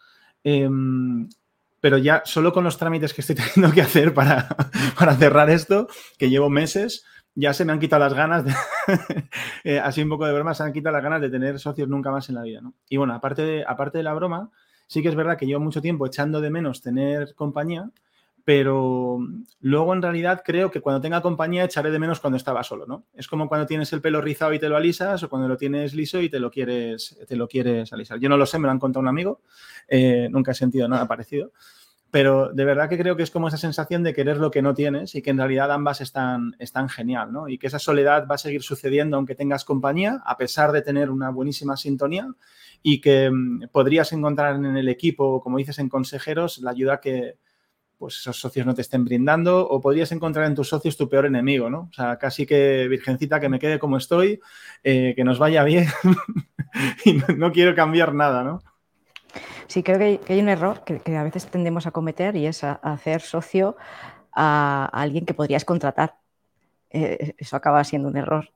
Eh, 0.44 0.70
pero 1.84 1.98
ya 1.98 2.22
solo 2.24 2.54
con 2.54 2.64
los 2.64 2.78
trámites 2.78 3.14
que 3.14 3.20
estoy 3.20 3.36
teniendo 3.54 3.76
que 3.76 3.82
hacer 3.82 4.14
para, 4.14 4.48
para 4.98 5.16
cerrar 5.16 5.50
esto, 5.50 5.88
que 6.18 6.30
llevo 6.30 6.50
meses, 6.50 7.04
ya 7.36 7.54
se 7.54 7.66
me 7.66 7.74
han 7.74 7.80
quitado 7.80 8.00
las 8.02 8.14
ganas, 8.14 8.46
de, 8.46 8.54
eh, 9.66 9.80
así 9.80 10.02
un 10.02 10.08
poco 10.08 10.26
de 10.26 10.34
broma, 10.34 10.54
se 10.54 10.64
han 10.64 10.72
quitado 10.72 10.94
las 10.94 11.04
ganas 11.04 11.20
de 11.20 11.30
tener 11.30 11.60
socios 11.60 11.90
nunca 11.90 12.10
más 12.10 12.30
en 12.30 12.36
la 12.36 12.44
vida. 12.44 12.62
¿no? 12.62 12.74
Y 12.88 12.96
bueno, 12.96 13.14
aparte 13.14 13.42
de, 13.42 13.66
aparte 13.68 13.98
de 13.98 14.06
la 14.06 14.14
broma, 14.14 14.50
sí 14.88 15.02
que 15.02 15.10
es 15.10 15.16
verdad 15.16 15.38
que 15.38 15.46
llevo 15.46 15.60
mucho 15.60 15.82
tiempo 15.82 16.06
echando 16.06 16.40
de 16.40 16.52
menos 16.52 16.82
tener 16.82 17.36
compañía, 17.36 17.90
pero 18.46 19.20
luego 19.62 19.94
en 19.94 20.02
realidad 20.02 20.42
creo 20.44 20.70
que 20.70 20.82
cuando 20.82 21.00
tenga 21.00 21.22
compañía 21.22 21.64
echaré 21.64 21.92
de 21.92 22.00
menos 22.00 22.20
cuando 22.20 22.36
estaba 22.36 22.64
solo, 22.64 22.86
¿no? 22.86 23.06
Es 23.14 23.28
como 23.28 23.48
cuando 23.48 23.66
tienes 23.66 23.94
el 23.94 24.02
pelo 24.02 24.20
rizado 24.20 24.54
y 24.54 24.60
te 24.60 24.68
lo 24.68 24.76
alisas 24.76 25.24
o 25.24 25.30
cuando 25.30 25.48
lo 25.48 25.56
tienes 25.56 25.94
liso 25.94 26.22
y 26.22 26.30
te 26.30 26.40
lo 26.40 26.52
quieres, 26.52 27.18
te 27.26 27.36
lo 27.38 27.48
quieres 27.48 27.94
alisar. 27.94 28.20
Yo 28.20 28.28
no 28.28 28.36
lo 28.36 28.46
sé, 28.46 28.60
me 28.60 28.66
lo 28.66 28.72
han 28.72 28.80
contado 28.80 29.02
un 29.02 29.08
amigo, 29.08 29.42
eh, 29.88 30.28
nunca 30.30 30.52
he 30.52 30.56
sentido 30.56 30.90
nada 30.90 31.08
parecido, 31.08 31.54
pero 32.12 32.52
de 32.52 32.66
verdad 32.66 32.90
que 32.90 32.98
creo 32.98 33.16
que 33.16 33.24
es 33.24 33.32
como 33.32 33.48
esa 33.48 33.58
sensación 33.58 34.04
de 34.04 34.14
querer 34.14 34.38
lo 34.38 34.52
que 34.52 34.62
no 34.62 34.74
tienes 34.74 35.16
y 35.16 35.22
que 35.22 35.30
en 35.30 35.38
realidad 35.38 35.72
ambas 35.72 36.02
están, 36.02 36.54
están 36.60 36.90
genial, 36.90 37.32
¿no? 37.32 37.48
Y 37.48 37.58
que 37.58 37.68
esa 37.68 37.80
soledad 37.80 38.28
va 38.30 38.36
a 38.36 38.40
seguir 38.40 38.62
sucediendo 38.62 39.16
aunque 39.16 39.36
tengas 39.36 39.64
compañía, 39.64 40.22
a 40.26 40.36
pesar 40.36 40.74
de 40.74 40.82
tener 40.82 41.10
una 41.10 41.30
buenísima 41.30 41.78
sintonía 41.78 42.28
y 42.82 43.00
que 43.00 43.32
mm, 43.32 43.70
podrías 43.72 44.12
encontrar 44.12 44.58
en 44.58 44.76
el 44.76 44.90
equipo, 44.90 45.42
como 45.42 45.60
dices, 45.60 45.80
en 45.80 45.88
consejeros, 45.88 46.58
la 46.58 46.72
ayuda 46.72 47.00
que, 47.00 47.38
pues 48.04 48.20
esos 48.20 48.38
socios 48.38 48.66
no 48.66 48.74
te 48.74 48.82
estén 48.82 49.06
brindando 49.06 49.66
o 49.66 49.80
podrías 49.80 50.12
encontrar 50.12 50.46
en 50.46 50.56
tus 50.56 50.68
socios 50.68 50.98
tu 50.98 51.08
peor 51.08 51.26
enemigo, 51.26 51.70
¿no? 51.70 51.88
O 51.90 51.94
sea, 51.94 52.18
casi 52.18 52.46
que 52.46 52.86
virgencita 52.90 53.40
que 53.40 53.48
me 53.48 53.60
quede 53.60 53.80
como 53.80 53.96
estoy, 53.96 54.42
eh, 54.84 55.14
que 55.16 55.24
nos 55.24 55.40
vaya 55.40 55.64
bien 55.64 55.88
y 57.06 57.14
no, 57.14 57.28
no, 57.38 57.52
quiero 57.54 57.74
cambiar 57.74 58.14
nada, 58.14 58.44
¿no? 58.44 58.62
Sí, 59.68 59.84
creo 59.84 60.00
que, 60.00 60.20
que 60.20 60.34
hay 60.34 60.42
un 60.42 60.50
error 60.50 60.84
que, 60.84 61.00
que, 61.00 61.16
a 61.16 61.24
veces 61.24 61.46
tendemos 61.46 61.88
a 61.88 61.92
cometer 61.92 62.36
y 62.36 62.46
es 62.46 62.66
a, 62.66 62.78
a 62.84 62.92
hacer 62.92 63.22
socio 63.22 63.78
a, 64.34 64.90
a, 64.92 65.02
alguien 65.02 65.26
que 65.26 65.34
podrías 65.34 65.64
contratar. 65.64 66.18
Eh, 66.90 67.36
eso 67.38 67.56
acaba 67.56 67.86
siendo 67.86 68.10
un 68.10 68.18
error. 68.18 68.50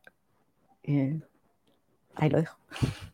Eh, 0.84 1.22
ahí 2.16 2.30
lo 2.30 2.40
dejo. 2.40 2.58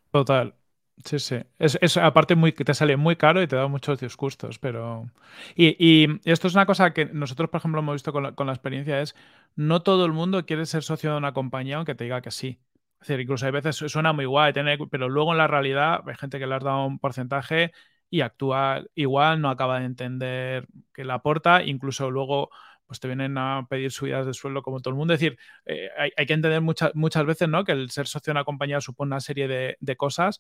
Total. 0.09 0.55
Sí, 1.03 1.19
sí. 1.19 1.35
Es, 1.59 1.77
es, 1.81 1.97
aparte 1.97 2.35
muy, 2.35 2.53
que 2.53 2.63
te 2.63 2.73
sale 2.73 2.95
muy 2.97 3.15
caro 3.15 3.41
y 3.41 3.47
te 3.47 3.55
da 3.55 3.67
muchos 3.67 3.99
disgustos, 3.99 4.59
pero... 4.59 5.09
Y, 5.55 5.75
y, 5.79 6.21
esto 6.23 6.47
es 6.47 6.53
una 6.53 6.65
cosa 6.65 6.93
que 6.93 7.05
nosotros, 7.05 7.49
por 7.49 7.59
ejemplo, 7.59 7.81
hemos 7.81 7.95
visto 7.95 8.13
con 8.13 8.23
la, 8.23 8.31
con 8.33 8.47
la, 8.47 8.53
experiencia, 8.53 9.01
es 9.01 9.15
no 9.55 9.81
todo 9.81 10.05
el 10.05 10.13
mundo 10.13 10.45
quiere 10.45 10.65
ser 10.65 10.83
socio 10.83 11.11
de 11.11 11.17
una 11.17 11.33
compañía 11.33 11.77
aunque 11.77 11.95
te 11.95 12.05
diga 12.05 12.21
que 12.21 12.31
sí. 12.31 12.59
Es 13.01 13.07
decir, 13.07 13.19
incluso 13.21 13.45
hay 13.45 13.51
veces 13.51 13.75
suena 13.75 14.13
muy 14.13 14.25
guay, 14.25 14.53
tener, 14.53 14.79
pero 14.89 15.09
luego 15.09 15.33
en 15.33 15.39
la 15.39 15.47
realidad 15.47 16.01
hay 16.07 16.15
gente 16.15 16.39
que 16.39 16.47
le 16.47 16.55
has 16.55 16.63
dado 16.63 16.85
un 16.85 16.99
porcentaje 16.99 17.73
y 18.09 18.21
actúa 18.21 18.83
igual, 18.95 19.41
no 19.41 19.49
acaba 19.49 19.79
de 19.79 19.85
entender 19.85 20.67
que 20.93 21.03
la 21.03 21.15
aporta, 21.15 21.63
incluso 21.63 22.11
luego 22.11 22.49
pues 22.85 22.99
te 22.99 23.07
vienen 23.07 23.37
a 23.37 23.65
pedir 23.69 23.91
subidas 23.91 24.25
de 24.25 24.33
sueldo 24.33 24.61
como 24.61 24.79
todo 24.79 24.91
el 24.91 24.97
mundo. 24.97 25.13
Es 25.13 25.19
decir, 25.19 25.37
eh, 25.65 25.89
hay, 25.97 26.11
hay, 26.15 26.25
que 26.25 26.33
entender 26.33 26.61
muchas, 26.61 26.91
muchas 26.95 27.25
veces 27.25 27.49
¿no? 27.49 27.63
que 27.65 27.71
el 27.73 27.89
ser 27.89 28.07
socio 28.07 28.31
de 28.31 28.39
una 28.39 28.43
compañía 28.45 28.79
supone 28.81 29.09
una 29.09 29.19
serie 29.19 29.47
de, 29.47 29.77
de 29.79 29.95
cosas 29.97 30.39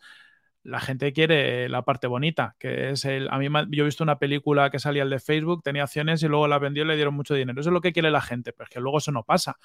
la 0.63 0.79
gente 0.79 1.11
quiere 1.11 1.67
la 1.67 1.83
parte 1.83 2.07
bonita, 2.07 2.55
que 2.57 2.91
es 2.91 3.03
el... 3.05 3.27
A 3.29 3.37
mí 3.37 3.47
yo 3.69 3.83
he 3.83 3.85
visto 3.85 4.03
una 4.03 4.17
película 4.17 4.69
que 4.69 4.79
salía 4.79 5.03
el 5.03 5.09
de 5.09 5.19
Facebook, 5.19 5.61
tenía 5.61 5.83
acciones 5.83 6.23
y 6.23 6.27
luego 6.27 6.47
la 6.47 6.57
vendió 6.57 6.83
y 6.83 6.87
le 6.87 6.95
dieron 6.95 7.13
mucho 7.13 7.33
dinero. 7.33 7.59
Eso 7.59 7.69
es 7.69 7.73
lo 7.73 7.81
que 7.81 7.91
quiere 7.91 8.11
la 8.11 8.21
gente, 8.21 8.53
pero 8.53 8.65
es 8.65 8.69
que 8.69 8.79
luego 8.79 8.99
eso 8.99 9.11
no 9.11 9.23
pasa. 9.23 9.57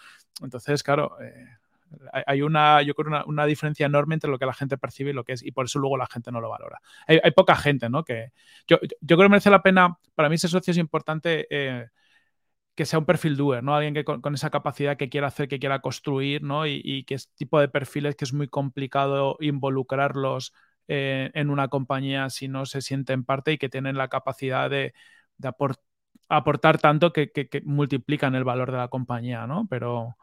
Entonces, 0.42 0.82
claro, 0.82 1.16
eh, 1.22 1.46
hay 2.26 2.42
una, 2.42 2.82
yo 2.82 2.94
creo, 2.94 3.08
una, 3.08 3.24
una, 3.26 3.46
diferencia 3.46 3.86
enorme 3.86 4.14
entre 4.14 4.28
lo 4.28 4.38
que 4.38 4.46
la 4.46 4.52
gente 4.52 4.76
percibe 4.76 5.10
y 5.10 5.14
lo 5.14 5.24
que 5.24 5.34
es, 5.34 5.44
y 5.44 5.52
por 5.52 5.66
eso 5.66 5.78
luego 5.78 5.96
la 5.96 6.06
gente 6.06 6.32
no 6.32 6.40
lo 6.40 6.50
valora. 6.50 6.80
Hay, 7.06 7.20
hay 7.22 7.30
poca 7.30 7.54
gente, 7.54 7.88
¿no? 7.88 8.04
Que 8.04 8.32
yo, 8.66 8.78
yo 8.82 9.16
creo 9.16 9.28
que 9.28 9.30
merece 9.30 9.50
la 9.50 9.62
pena, 9.62 9.98
para 10.16 10.28
mí 10.28 10.34
ese 10.34 10.48
socio 10.48 10.72
es 10.72 10.78
importante... 10.78 11.46
Eh, 11.50 11.86
que 12.74 12.86
sea 12.86 13.00
un 13.00 13.06
perfil 13.06 13.36
doer, 13.36 13.64
¿no? 13.64 13.74
Alguien 13.74 13.92
que 13.92 14.04
con, 14.04 14.20
con, 14.20 14.34
esa 14.34 14.50
capacidad 14.50 14.96
que 14.96 15.08
quiera 15.08 15.26
hacer, 15.26 15.48
que 15.48 15.58
quiera 15.58 15.80
construir, 15.80 16.44
¿no? 16.44 16.64
Y, 16.64 16.80
y 16.84 17.02
que 17.02 17.14
es 17.14 17.28
tipo 17.34 17.58
de 17.58 17.66
perfiles 17.66 18.14
que 18.14 18.24
es 18.24 18.32
muy 18.32 18.46
complicado 18.46 19.36
involucrarlos 19.40 20.52
eh, 20.88 21.30
en 21.34 21.50
una 21.50 21.68
compañía 21.68 22.30
si 22.30 22.48
no 22.48 22.66
se 22.66 22.82
sienten 22.82 23.24
parte 23.24 23.52
y 23.52 23.58
que 23.58 23.68
tienen 23.68 23.96
la 23.96 24.08
capacidad 24.08 24.70
de, 24.70 24.94
aport 25.42 25.80
aportar 26.28 26.78
tanto 26.78 27.12
que, 27.12 27.30
multiplican 27.64 28.34
el 28.34 28.44
valor 28.44 28.72
de 28.72 28.78
la 28.78 28.88
compañía, 28.88 29.46
¿no? 29.46 29.66
Pero, 29.70 30.16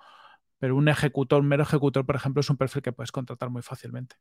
pero 0.60 0.76
un 0.76 0.88
ejecutor, 0.90 1.42
un 1.42 1.48
mero 1.48 1.64
ejecutor, 1.64 2.06
por 2.06 2.16
ejemplo, 2.16 2.42
es 2.42 2.50
un 2.50 2.58
perfil 2.58 2.82
que 2.84 2.92
puedes 2.94 3.12
contratar 3.12 3.50
muy 3.50 3.62
fácilmente. 3.62 4.16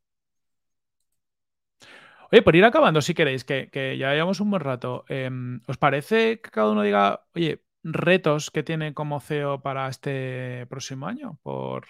Oye, 2.32 2.42
por 2.42 2.56
ir 2.56 2.64
acabando, 2.64 3.00
si 3.00 3.14
queréis, 3.14 3.44
que, 3.44 3.68
ya 3.98 4.12
llevamos 4.12 4.40
un 4.40 4.50
buen 4.50 4.62
rato, 4.62 5.04
eh, 5.08 5.30
¿os 5.66 5.78
parece 5.78 6.40
que 6.40 6.50
cada 6.50 6.70
uno 6.70 6.82
diga, 6.82 7.24
oye, 7.34 7.62
retos 7.82 8.50
que 8.50 8.62
tiene 8.62 8.94
como 8.94 9.20
CEO 9.20 9.62
para 9.62 9.88
este 9.88 10.66
próximo 10.66 11.06
año? 11.06 11.38
Por, 11.42 11.86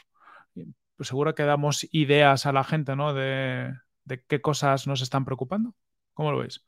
pues 0.96 1.08
seguro 1.08 1.34
que 1.34 1.44
damos 1.44 1.86
ideas 1.92 2.46
a 2.46 2.52
la 2.52 2.64
gente, 2.64 2.96
¿no? 2.96 3.14
De, 3.14 3.72
de 4.04 4.22
qué 4.22 4.40
cosas 4.40 4.86
nos 4.86 5.02
están 5.02 5.24
preocupando. 5.24 5.74
¿Cómo 6.14 6.32
lo 6.32 6.38
veis? 6.38 6.64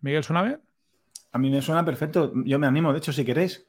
Miguel, 0.00 0.24
¿suena 0.24 0.42
bien? 0.42 0.60
A 1.32 1.38
mí 1.38 1.50
me 1.50 1.62
suena 1.62 1.84
perfecto. 1.84 2.32
Yo 2.44 2.58
me 2.58 2.66
animo, 2.66 2.92
de 2.92 2.98
hecho, 2.98 3.12
si 3.12 3.24
queréis. 3.24 3.66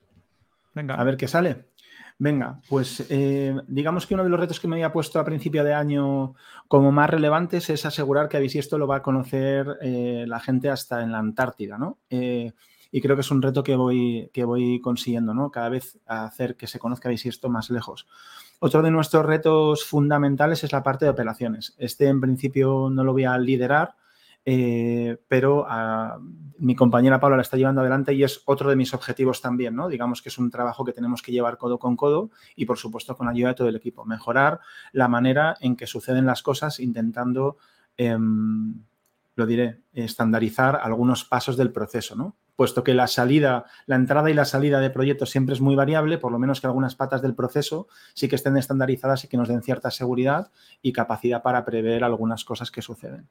Venga. 0.73 0.95
A 0.95 1.03
ver 1.03 1.17
qué 1.17 1.27
sale. 1.27 1.73
Venga, 2.19 2.61
pues 2.69 3.05
eh, 3.09 3.55
digamos 3.67 4.05
que 4.05 4.13
uno 4.13 4.23
de 4.23 4.29
los 4.29 4.39
retos 4.39 4.59
que 4.59 4.67
me 4.67 4.75
había 4.75 4.93
puesto 4.93 5.19
a 5.19 5.25
principio 5.25 5.63
de 5.63 5.73
año 5.73 6.35
como 6.67 6.91
más 6.91 7.09
relevantes 7.09 7.69
es 7.69 7.85
asegurar 7.85 8.29
que 8.29 8.37
Avisisto 8.37 8.77
lo 8.77 8.87
va 8.87 8.97
a 8.97 9.01
conocer 9.01 9.77
eh, 9.81 10.25
la 10.27 10.39
gente 10.39 10.69
hasta 10.69 11.01
en 11.01 11.11
la 11.11 11.17
Antártida, 11.19 11.77
¿no? 11.77 11.99
Eh, 12.09 12.53
y 12.95 13.01
creo 13.01 13.15
que 13.15 13.21
es 13.21 13.31
un 13.31 13.41
reto 13.41 13.63
que 13.63 13.75
voy, 13.75 14.29
que 14.31 14.45
voy 14.45 14.79
consiguiendo, 14.79 15.33
¿no? 15.33 15.49
Cada 15.49 15.67
vez 15.67 15.97
hacer 16.05 16.55
que 16.55 16.67
se 16.67 16.77
conozca 16.77 17.09
Avisisto 17.09 17.49
más 17.49 17.71
lejos. 17.71 18.07
Otro 18.59 18.83
de 18.83 18.91
nuestros 18.91 19.25
retos 19.25 19.83
fundamentales 19.83 20.63
es 20.63 20.71
la 20.71 20.83
parte 20.83 21.05
de 21.05 21.11
operaciones. 21.11 21.73
Este 21.79 22.05
en 22.05 22.21
principio 22.21 22.91
no 22.91 23.03
lo 23.03 23.11
voy 23.11 23.23
a 23.23 23.35
liderar, 23.39 23.95
eh, 24.45 25.17
pero 25.27 25.65
mi 26.59 26.75
compañera 26.75 27.19
Paula 27.19 27.35
la 27.37 27.41
está 27.41 27.57
llevando 27.57 27.81
adelante 27.81 28.13
y 28.13 28.23
es 28.23 28.43
otro 28.45 28.69
de 28.69 28.75
mis 28.75 28.93
objetivos 28.93 29.41
también, 29.41 29.75
¿no? 29.75 29.89
Digamos 29.89 30.21
que 30.21 30.29
es 30.29 30.37
un 30.37 30.51
trabajo 30.51 30.85
que 30.85 30.93
tenemos 30.93 31.23
que 31.23 31.31
llevar 31.31 31.57
codo 31.57 31.79
con 31.79 31.95
codo 31.95 32.29
y, 32.55 32.65
por 32.65 32.77
supuesto, 32.77 33.17
con 33.17 33.25
la 33.25 33.31
ayuda 33.31 33.49
de 33.49 33.55
todo 33.55 33.69
el 33.69 33.75
equipo. 33.75 34.05
Mejorar 34.05 34.59
la 34.91 35.07
manera 35.07 35.55
en 35.61 35.75
que 35.75 35.87
suceden 35.87 36.27
las 36.27 36.43
cosas 36.43 36.79
intentando 36.79 37.57
eh, 37.97 38.15
lo 39.35 39.47
diré, 39.47 39.81
estandarizar 39.93 40.75
algunos 40.75 41.25
pasos 41.25 41.57
del 41.57 41.71
proceso, 41.71 42.15
¿no? 42.15 42.35
Puesto 42.55 42.83
que 42.83 42.93
la 42.93 43.07
salida, 43.07 43.65
la 43.87 43.95
entrada 43.95 44.29
y 44.29 44.33
la 44.33 44.45
salida 44.45 44.79
de 44.79 44.89
proyectos 44.89 45.31
siempre 45.31 45.53
es 45.53 45.61
muy 45.61 45.75
variable, 45.75 46.19
por 46.19 46.31
lo 46.31 46.39
menos 46.39 46.61
que 46.61 46.67
algunas 46.67 46.95
patas 46.95 47.21
del 47.21 47.33
proceso 47.33 47.87
sí 48.13 48.27
que 48.27 48.35
estén 48.35 48.57
estandarizadas 48.57 49.23
y 49.23 49.27
que 49.27 49.37
nos 49.37 49.47
den 49.47 49.63
cierta 49.63 49.89
seguridad 49.89 50.51
y 50.81 50.93
capacidad 50.93 51.41
para 51.41 51.65
prever 51.65 52.03
algunas 52.03 52.45
cosas 52.45 52.69
que 52.69 52.81
suceden. 52.81 53.27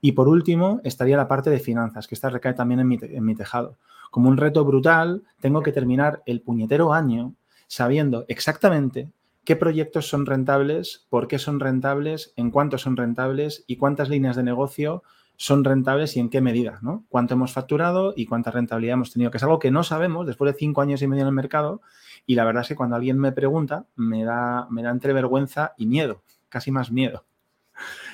Y 0.00 0.12
por 0.12 0.28
último, 0.28 0.80
estaría 0.84 1.16
la 1.16 1.28
parte 1.28 1.50
de 1.50 1.58
finanzas, 1.60 2.06
que 2.06 2.14
esta 2.14 2.30
recae 2.30 2.54
también 2.54 2.80
en 2.80 2.88
mi, 2.88 2.98
en 3.00 3.24
mi 3.24 3.34
tejado. 3.34 3.76
Como 4.10 4.28
un 4.28 4.36
reto 4.36 4.64
brutal, 4.64 5.22
tengo 5.40 5.62
que 5.62 5.72
terminar 5.72 6.22
el 6.26 6.40
puñetero 6.40 6.92
año 6.92 7.34
sabiendo 7.66 8.24
exactamente 8.28 9.10
qué 9.44 9.56
proyectos 9.56 10.08
son 10.08 10.26
rentables, 10.26 11.06
por 11.08 11.28
qué 11.28 11.38
son 11.38 11.60
rentables, 11.60 12.32
en 12.36 12.50
cuánto 12.50 12.78
son 12.78 12.96
rentables 12.96 13.64
y 13.66 13.76
cuántas 13.76 14.08
líneas 14.08 14.36
de 14.36 14.42
negocio 14.42 15.02
son 15.36 15.64
rentables 15.64 16.16
y 16.16 16.20
en 16.20 16.30
qué 16.30 16.40
medida, 16.40 16.78
¿no? 16.82 17.04
Cuánto 17.08 17.34
hemos 17.34 17.52
facturado 17.52 18.14
y 18.16 18.26
cuánta 18.26 18.50
rentabilidad 18.50 18.94
hemos 18.94 19.12
tenido, 19.12 19.30
que 19.30 19.38
es 19.38 19.42
algo 19.42 19.58
que 19.58 19.70
no 19.70 19.82
sabemos 19.82 20.26
después 20.26 20.52
de 20.52 20.58
cinco 20.58 20.80
años 20.80 21.02
y 21.02 21.08
medio 21.08 21.22
en 21.22 21.28
el 21.28 21.34
mercado 21.34 21.80
y 22.26 22.34
la 22.34 22.44
verdad 22.44 22.62
es 22.62 22.68
que 22.68 22.76
cuando 22.76 22.96
alguien 22.96 23.18
me 23.18 23.32
pregunta 23.32 23.86
me 23.96 24.24
da, 24.24 24.66
me 24.70 24.82
da 24.82 24.90
entre 24.90 25.12
vergüenza 25.12 25.74
y 25.76 25.86
miedo, 25.86 26.22
casi 26.48 26.70
más 26.70 26.90
miedo. 26.90 27.24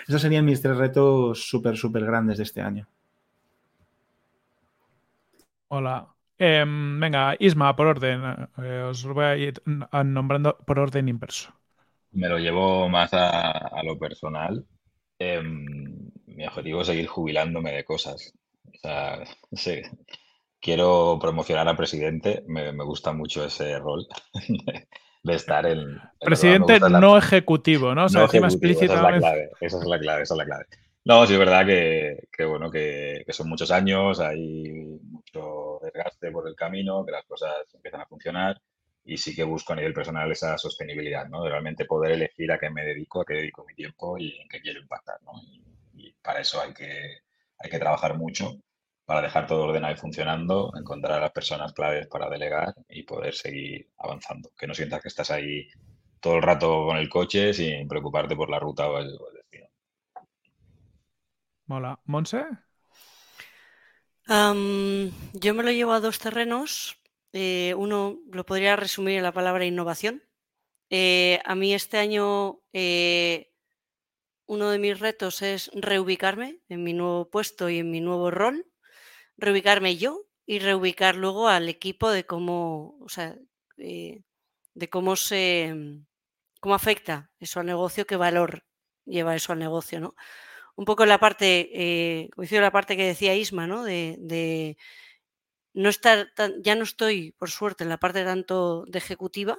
Esos 0.06 0.22
serían 0.22 0.44
mis 0.44 0.62
tres 0.62 0.76
retos 0.76 1.48
súper, 1.48 1.76
súper 1.76 2.04
grandes 2.04 2.38
de 2.38 2.44
este 2.44 2.62
año. 2.62 2.88
Hola. 5.68 6.08
Em, 6.38 7.00
venga, 7.00 7.34
Isma, 7.38 7.74
por 7.74 7.88
orden. 7.88 8.48
Eh, 8.58 8.86
os 8.88 9.04
voy 9.04 9.24
a 9.24 9.36
ir 9.36 9.60
nombrando 9.66 10.56
por 10.64 10.78
orden 10.78 11.08
inverso. 11.08 11.52
Me 12.12 12.28
lo 12.28 12.38
llevo 12.38 12.88
más 12.88 13.10
a, 13.12 13.82
lo 13.84 13.98
personal. 13.98 14.64
Em, 15.18 16.07
mi 16.39 16.47
objetivo 16.47 16.82
es 16.82 16.86
seguir 16.86 17.09
jubilándome 17.09 17.73
de 17.73 17.85
cosas. 17.85 18.32
O 18.65 18.78
sea, 18.78 19.19
quiero 20.60 21.19
promocionar 21.20 21.69
a 21.69 21.77
presidente. 21.77 22.44
Me, 22.47 22.70
gusta 22.85 23.12
mucho 23.12 23.44
ese 23.44 23.77
rol 23.81 24.06
de 25.24 25.35
estar 25.35 25.66
en... 25.66 26.01
presidente 26.20 26.78
no 26.78 27.19
ejecutivo, 27.19 27.93
¿no? 27.93 28.05
O 28.05 28.09
sea, 28.09 28.23
encima 28.23 28.47
explícitamente... 28.47 29.51
Esa 29.60 29.78
es 29.78 29.85
la 29.85 29.98
clave, 29.98 30.23
esa 30.23 30.35
es 30.35 30.39
la 30.39 30.44
clave, 30.44 30.65
No, 31.05 31.27
sí 31.27 31.32
es 31.32 31.39
verdad 31.40 31.66
que, 31.66 32.44
bueno, 32.44 32.70
que, 32.70 33.24
son 33.31 33.48
muchos 33.48 33.73
años, 33.73 34.20
hay 34.20 35.01
mucho 35.02 35.81
desgaste 35.82 36.31
por 36.31 36.47
el 36.47 36.55
camino, 36.55 37.05
que 37.05 37.12
las 37.12 37.24
cosas 37.24 37.52
empiezan 37.74 38.02
a 38.02 38.06
funcionar 38.06 38.60
y 39.05 39.16
sí 39.16 39.35
que 39.35 39.43
busco 39.43 39.73
a 39.73 39.77
nivel 39.77 39.94
personal 39.94 40.31
esa 40.31 40.56
sostenibilidad, 40.56 41.27
¿no? 41.28 41.43
De 41.43 41.51
realmente 41.51 41.85
poder 41.85 42.12
elegir 42.12 42.52
a 42.52 42.59
qué 42.59 42.70
me 42.70 42.85
dedico, 42.85 43.23
a 43.23 43.24
qué 43.24 43.35
dedico 43.35 43.65
mi 43.66 43.74
tiempo 43.74 44.19
y 44.19 44.39
en 44.39 44.48
qué 44.48 44.60
quiero 44.60 44.81
impactar, 44.81 45.16
¿no? 45.24 45.32
y 45.43 45.62
para 46.22 46.40
eso 46.40 46.60
hay 46.60 46.72
que, 46.74 47.18
hay 47.58 47.70
que 47.70 47.78
trabajar 47.78 48.16
mucho 48.16 48.58
para 49.04 49.22
dejar 49.22 49.46
todo 49.46 49.64
ordenado 49.64 49.94
y 49.94 49.96
funcionando, 49.96 50.70
encontrar 50.78 51.18
a 51.18 51.20
las 51.22 51.32
personas 51.32 51.72
claves 51.72 52.06
para 52.08 52.28
delegar 52.28 52.74
y 52.90 53.04
poder 53.04 53.34
seguir 53.34 53.88
avanzando. 53.96 54.50
Que 54.58 54.66
no 54.66 54.74
sientas 54.74 55.00
que 55.00 55.08
estás 55.08 55.30
ahí 55.30 55.66
todo 56.20 56.36
el 56.36 56.42
rato 56.42 56.84
con 56.86 56.98
el 56.98 57.08
coche 57.08 57.54
sin 57.54 57.88
preocuparte 57.88 58.36
por 58.36 58.50
la 58.50 58.58
ruta 58.58 58.86
o 58.86 58.98
el, 58.98 59.18
destino. 59.34 59.66
Hola, 61.68 61.98
¿Monse? 62.04 62.44
yo 64.26 65.54
me 65.54 65.62
lo 65.62 65.70
llevo 65.70 65.92
a 65.92 66.00
dos 66.00 66.18
terrenos. 66.18 66.98
Eh, 67.32 67.74
uno 67.78 68.18
lo 68.30 68.44
podría 68.44 68.76
resumir 68.76 69.16
en 69.16 69.22
la 69.22 69.32
palabra 69.32 69.64
innovación. 69.64 70.22
Eh, 70.90 71.40
a 71.44 71.54
mí 71.54 71.74
este 71.74 71.98
año 71.98 72.60
eh, 72.74 73.47
uno 74.48 74.70
de 74.70 74.80
mis 74.80 74.98
retos 74.98 75.42
es 75.42 75.70
reubicarme 75.74 76.60
en 76.68 76.82
mi 76.82 76.94
nuevo 76.94 77.30
puesto 77.30 77.68
y 77.70 77.78
en 77.78 77.90
mi 77.90 78.00
nuevo 78.00 78.30
rol 78.32 78.66
reubicarme 79.36 79.96
yo 79.96 80.24
y 80.46 80.58
reubicar 80.60 81.16
luego 81.16 81.48
al 81.48 81.68
equipo 81.68 82.10
de 82.10 82.26
cómo, 82.26 82.98
o 83.00 83.08
sea, 83.08 83.36
eh, 83.78 84.22
de 84.74 84.90
cómo 84.90 85.16
se 85.16 85.72
mm, 85.74 86.06
cómo 86.60 86.74
afecta 86.74 87.30
eso 87.40 87.60
al 87.60 87.66
negocio, 87.66 88.06
qué 88.06 88.16
valor 88.16 88.64
lleva 89.04 89.36
eso 89.36 89.52
al 89.52 89.58
negocio, 89.60 90.00
¿no? 90.00 90.14
Un 90.76 90.84
poco 90.84 91.06
la 91.06 91.18
parte, 91.18 91.70
eh, 91.72 92.30
la 92.52 92.72
parte 92.72 92.96
que 92.96 93.06
decía 93.06 93.34
Isma, 93.34 93.66
¿no? 93.66 93.84
De, 93.84 94.76
no 95.74 95.88
estar 95.88 96.32
ya 96.62 96.74
no 96.74 96.84
estoy, 96.84 97.32
por 97.32 97.50
suerte, 97.50 97.84
en 97.84 97.90
la 97.90 97.98
parte 97.98 98.24
tanto 98.24 98.84
de 98.86 98.98
ejecutiva, 98.98 99.58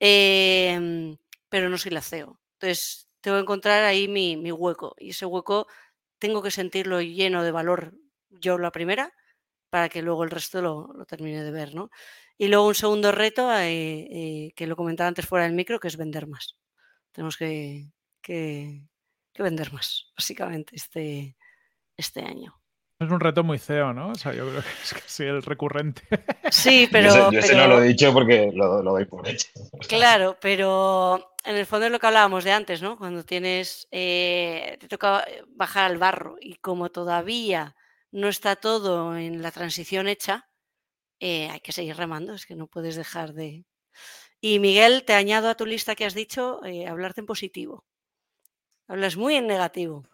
em, 0.00 1.16
pero 1.48 1.68
no 1.70 1.78
soy 1.78 1.92
la 1.92 2.02
CEO. 2.02 2.40
Entonces, 2.54 3.08
tengo 3.22 3.38
que 3.38 3.42
encontrar 3.42 3.84
ahí 3.84 4.08
mi, 4.08 4.52
hueco 4.52 4.94
y 4.98 5.10
ese 5.10 5.26
hueco 5.26 5.66
tengo 6.18 6.42
que 6.42 6.50
sentirlo 6.50 7.00
lleno 7.00 7.42
de 7.42 7.52
valor 7.52 7.94
yo 8.30 8.58
la 8.58 8.72
primera, 8.72 9.14
para 9.70 9.88
que 9.88 10.02
luego 10.02 10.24
el 10.24 10.30
resto 10.30 10.62
lo, 10.62 11.04
termine 11.06 11.42
de 11.44 11.50
ver, 11.50 11.74
¿no? 11.74 11.90
Y 12.38 12.48
luego 12.48 12.68
un 12.68 12.74
segundo 12.74 13.12
reto, 13.12 13.52
eh, 13.54 14.08
eh, 14.10 14.52
que 14.56 14.66
lo 14.66 14.76
comentaba 14.76 15.08
antes 15.08 15.26
fuera 15.26 15.44
del 15.44 15.54
micro, 15.54 15.80
que 15.80 15.88
es 15.88 15.96
vender 15.96 16.26
más. 16.28 16.56
Tenemos 17.12 17.36
que, 17.36 17.90
vender 19.38 19.72
más, 19.72 20.12
básicamente, 20.16 20.76
este, 20.76 21.36
este 21.96 22.22
año. 22.22 22.61
Es 23.04 23.10
un 23.10 23.20
reto 23.20 23.42
muy 23.42 23.58
CEO, 23.58 23.92
¿no? 23.92 24.08
O 24.08 24.14
sea, 24.14 24.32
yo 24.32 24.48
creo 24.48 24.62
que 24.62 24.68
es 24.82 24.94
casi 24.94 25.24
el 25.24 25.42
recurrente. 25.42 26.02
Sí, 26.50 26.88
pero. 26.90 27.30
Yo, 27.30 27.38
ese, 27.38 27.54
no 27.54 27.66
lo 27.68 27.82
he 27.82 27.88
dicho 27.88 28.12
porque 28.12 28.50
lo, 28.54 28.82
doy 28.82 29.04
por 29.04 29.28
hecho. 29.28 29.48
Claro, 29.88 30.36
pero 30.40 31.34
en 31.44 31.56
el 31.56 31.66
fondo 31.66 31.86
es 31.86 31.92
lo 31.92 31.98
que 31.98 32.06
hablábamos 32.06 32.44
de 32.44 32.52
antes, 32.52 32.82
¿no? 32.82 32.96
Cuando 32.96 33.24
tienes. 33.24 33.88
Eh, 33.90 34.76
te 34.80 34.88
toca 34.88 35.24
bajar 35.48 35.90
al 35.90 35.98
barro 35.98 36.36
y 36.40 36.56
como 36.56 36.90
todavía 36.90 37.74
no 38.12 38.28
está 38.28 38.56
todo 38.56 39.16
en 39.16 39.42
la 39.42 39.50
transición 39.50 40.06
hecha, 40.06 40.48
eh, 41.18 41.48
hay 41.50 41.60
que 41.60 41.72
seguir 41.72 41.96
remando, 41.96 42.34
es 42.34 42.46
que 42.46 42.54
no 42.54 42.66
puedes 42.66 42.94
dejar 42.94 43.32
de... 43.32 43.64
Y 44.40 44.58
Miguel, 44.58 45.04
te 45.04 45.14
añado 45.14 45.48
a 45.48 45.54
tu 45.54 45.66
lista 45.66 45.94
que 45.94 46.04
has 46.04 46.14
dicho, 46.14 46.60
eh, 46.64 46.86
hablarte 46.86 47.20
en 47.20 47.26
positivo. 47.26 47.84
Hablas 48.86 49.16
muy 49.16 49.36
en 49.36 49.46
negativo. 49.46 50.04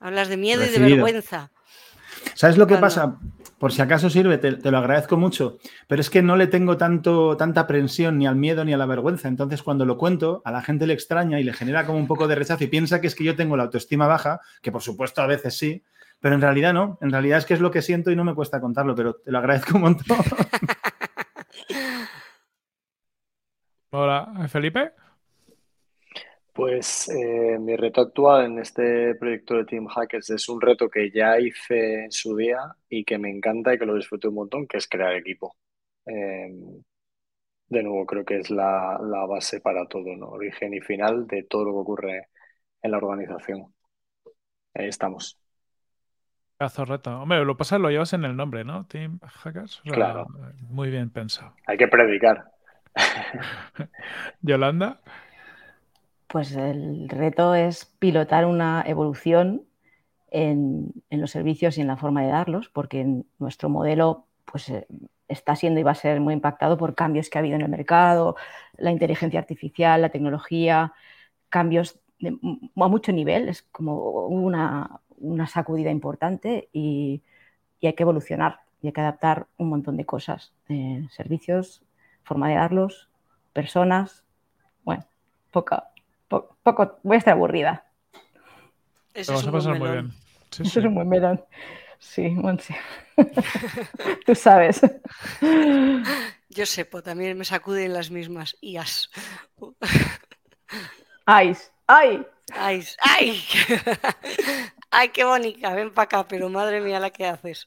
Hablas 0.00 0.28
de 0.28 0.36
miedo 0.36 0.64
y 0.64 0.68
de 0.68 0.78
vergüenza. 0.78 1.52
¿Sabes 2.34 2.56
lo 2.56 2.66
que 2.66 2.78
pasa? 2.78 3.18
Por 3.58 3.72
si 3.72 3.82
acaso 3.82 4.10
sirve, 4.10 4.38
te, 4.38 4.70
lo 4.70 4.78
agradezco 4.78 5.16
mucho, 5.16 5.58
pero 5.86 6.00
es 6.00 6.10
que 6.10 6.22
no 6.22 6.36
le 6.36 6.46
tengo 6.46 6.76
tanto, 6.76 7.36
tanta 7.36 7.62
aprensión 7.62 8.18
ni 8.18 8.26
al 8.26 8.36
miedo 8.36 8.64
ni 8.64 8.72
a 8.72 8.76
la 8.76 8.86
vergüenza. 8.86 9.28
Entonces, 9.28 9.62
cuando 9.62 9.86
lo 9.86 9.96
cuento, 9.96 10.42
a 10.44 10.50
la 10.50 10.62
gente 10.62 10.86
le 10.86 10.94
extraña 10.94 11.38
y 11.40 11.44
le 11.44 11.52
genera 11.52 11.86
como 11.86 11.98
un 11.98 12.06
poco 12.06 12.26
de 12.26 12.34
rechazo 12.34 12.64
y 12.64 12.68
piensa 12.68 13.00
que 13.00 13.06
es 13.06 13.14
que 13.14 13.24
yo 13.24 13.36
tengo 13.36 13.56
la 13.56 13.64
autoestima 13.64 14.06
baja, 14.06 14.40
que 14.60 14.72
por 14.72 14.82
supuesto 14.82 15.22
a 15.22 15.26
veces 15.26 15.56
sí, 15.56 15.82
pero 16.20 16.34
en 16.34 16.40
realidad 16.40 16.72
no, 16.72 16.98
en 17.00 17.10
realidad 17.10 17.38
es 17.38 17.46
que 17.46 17.54
es 17.54 17.60
lo 17.60 17.70
que 17.70 17.82
siento 17.82 18.10
y 18.10 18.16
no 18.16 18.24
me 18.24 18.34
cuesta 18.34 18.60
contarlo, 18.60 18.94
pero 18.94 19.14
te 19.14 19.30
lo 19.30 19.38
agradezco 19.38 19.76
un 19.76 19.82
montón. 19.82 20.18
Hola, 23.90 24.48
Felipe. 24.48 24.92
Pues 26.54 27.08
eh, 27.08 27.58
mi 27.58 27.74
reto 27.74 28.00
actual 28.00 28.44
en 28.44 28.60
este 28.60 29.16
proyecto 29.16 29.56
de 29.56 29.64
Team 29.64 29.86
Hackers 29.88 30.30
es 30.30 30.48
un 30.48 30.60
reto 30.60 30.88
que 30.88 31.10
ya 31.10 31.36
hice 31.40 32.04
en 32.04 32.12
su 32.12 32.36
día 32.36 32.60
y 32.88 33.04
que 33.04 33.18
me 33.18 33.28
encanta 33.28 33.74
y 33.74 33.78
que 33.78 33.84
lo 33.84 33.96
disfruto 33.96 34.28
un 34.28 34.36
montón, 34.36 34.68
que 34.68 34.76
es 34.76 34.88
crear 34.88 35.14
equipo. 35.14 35.56
Em, 36.06 36.80
de 37.68 37.82
nuevo, 37.82 38.06
creo 38.06 38.24
que 38.24 38.38
es 38.38 38.50
la, 38.50 39.00
la, 39.02 39.26
base 39.26 39.60
para 39.60 39.86
todo, 39.88 40.14
¿no? 40.14 40.28
Origen 40.28 40.74
y 40.74 40.80
final 40.80 41.26
de 41.26 41.42
todo 41.42 41.64
lo 41.64 41.72
que 41.72 41.78
ocurre 41.78 42.28
en 42.82 42.90
la 42.92 42.98
organización. 42.98 43.74
Ahí 44.74 44.86
estamos. 44.86 45.36
Cazo 46.56 46.84
reto. 46.84 47.20
Hombre, 47.20 47.44
lo 47.44 47.56
pasa, 47.56 47.78
lo 47.80 47.90
llevas 47.90 48.12
en 48.12 48.24
el 48.24 48.36
nombre, 48.36 48.62
¿no? 48.62 48.86
Team 48.86 49.18
Hackers. 49.22 49.82
claro. 49.86 50.28
Muy 50.68 50.88
bien 50.90 51.10
pensado. 51.10 51.52
Hay 51.66 51.76
que 51.76 51.88
predicar. 51.88 52.52
Yolanda. 54.40 55.00
Pues 56.28 56.54
el 56.56 57.08
reto 57.08 57.54
es 57.54 57.86
pilotar 57.98 58.46
una 58.46 58.82
evolución 58.86 59.66
en, 60.30 60.92
los 61.10 61.30
servicios 61.30 61.78
y 61.78 61.80
en 61.80 61.86
la 61.86 61.96
forma 61.96 62.22
de 62.22 62.28
darlos, 62.28 62.68
porque 62.68 63.22
nuestro 63.38 63.68
modelo 63.68 64.26
pues, 64.44 64.68
eh, 64.68 64.86
está 65.28 65.54
siendo 65.54 65.80
y 65.80 65.84
va 65.84 65.92
a 65.92 65.94
ser 65.94 66.20
muy 66.20 66.34
impactado 66.34 66.76
por 66.76 66.94
cambios 66.94 67.30
que 67.30 67.38
ha 67.38 67.40
habido 67.40 67.56
en 67.56 67.62
el 67.62 67.68
mercado, 67.68 68.36
la 68.76 68.90
inteligencia 68.90 69.38
artificial, 69.38 70.02
la 70.02 70.10
tecnología, 70.10 70.92
cambios 71.48 72.00
a 72.20 72.88
mucho 72.88 73.12
nivel. 73.12 73.48
Es 73.48 73.62
como 73.62 74.26
una, 74.26 75.00
una 75.18 75.46
sacudida 75.46 75.90
importante 75.90 76.68
y, 76.72 77.22
hay 77.82 77.92
que 77.92 78.02
evolucionar 78.02 78.60
y 78.80 78.86
hay 78.86 78.92
que 78.94 79.02
adaptar 79.02 79.46
un 79.58 79.68
montón 79.68 79.98
de 79.98 80.06
cosas, 80.06 80.54
servicios, 81.10 81.82
forma 82.22 82.48
de 82.48 82.54
darlos, 82.54 83.10
personas. 83.52 84.24
Bueno, 84.84 85.04
poco, 86.40 86.56
poco, 86.62 86.98
voy 87.02 87.16
a 87.16 87.18
estar 87.18 87.34
aburrida. 87.34 87.84
Eso 89.12 89.34
es 89.34 89.44
un 89.44 89.78
muy 89.78 89.90
bien. 89.90 90.12
Eso 90.50 90.80
es 90.80 90.84
un 90.84 90.94
buen 90.94 91.08
melón. 91.08 91.44
Sí, 91.98 92.36
Tú 94.26 94.34
sabes. 94.34 94.80
Yo 96.48 96.66
sepo, 96.66 97.02
también 97.02 97.38
me 97.38 97.44
sacuden 97.44 97.92
las 97.92 98.10
mismas 98.10 98.56
IAS. 98.60 99.10
¡Ay! 101.24 101.56
¡Ay! 101.86 102.26
¡Ay! 102.52 102.86
¡Ay! 103.00 103.44
Ay, 104.90 105.08
qué 105.08 105.24
bonita, 105.24 105.74
ven 105.74 105.92
para 105.92 106.04
acá, 106.04 106.28
pero 106.28 106.48
madre 106.48 106.80
mía 106.80 107.00
la 107.00 107.10
que 107.10 107.26
haces. 107.26 107.66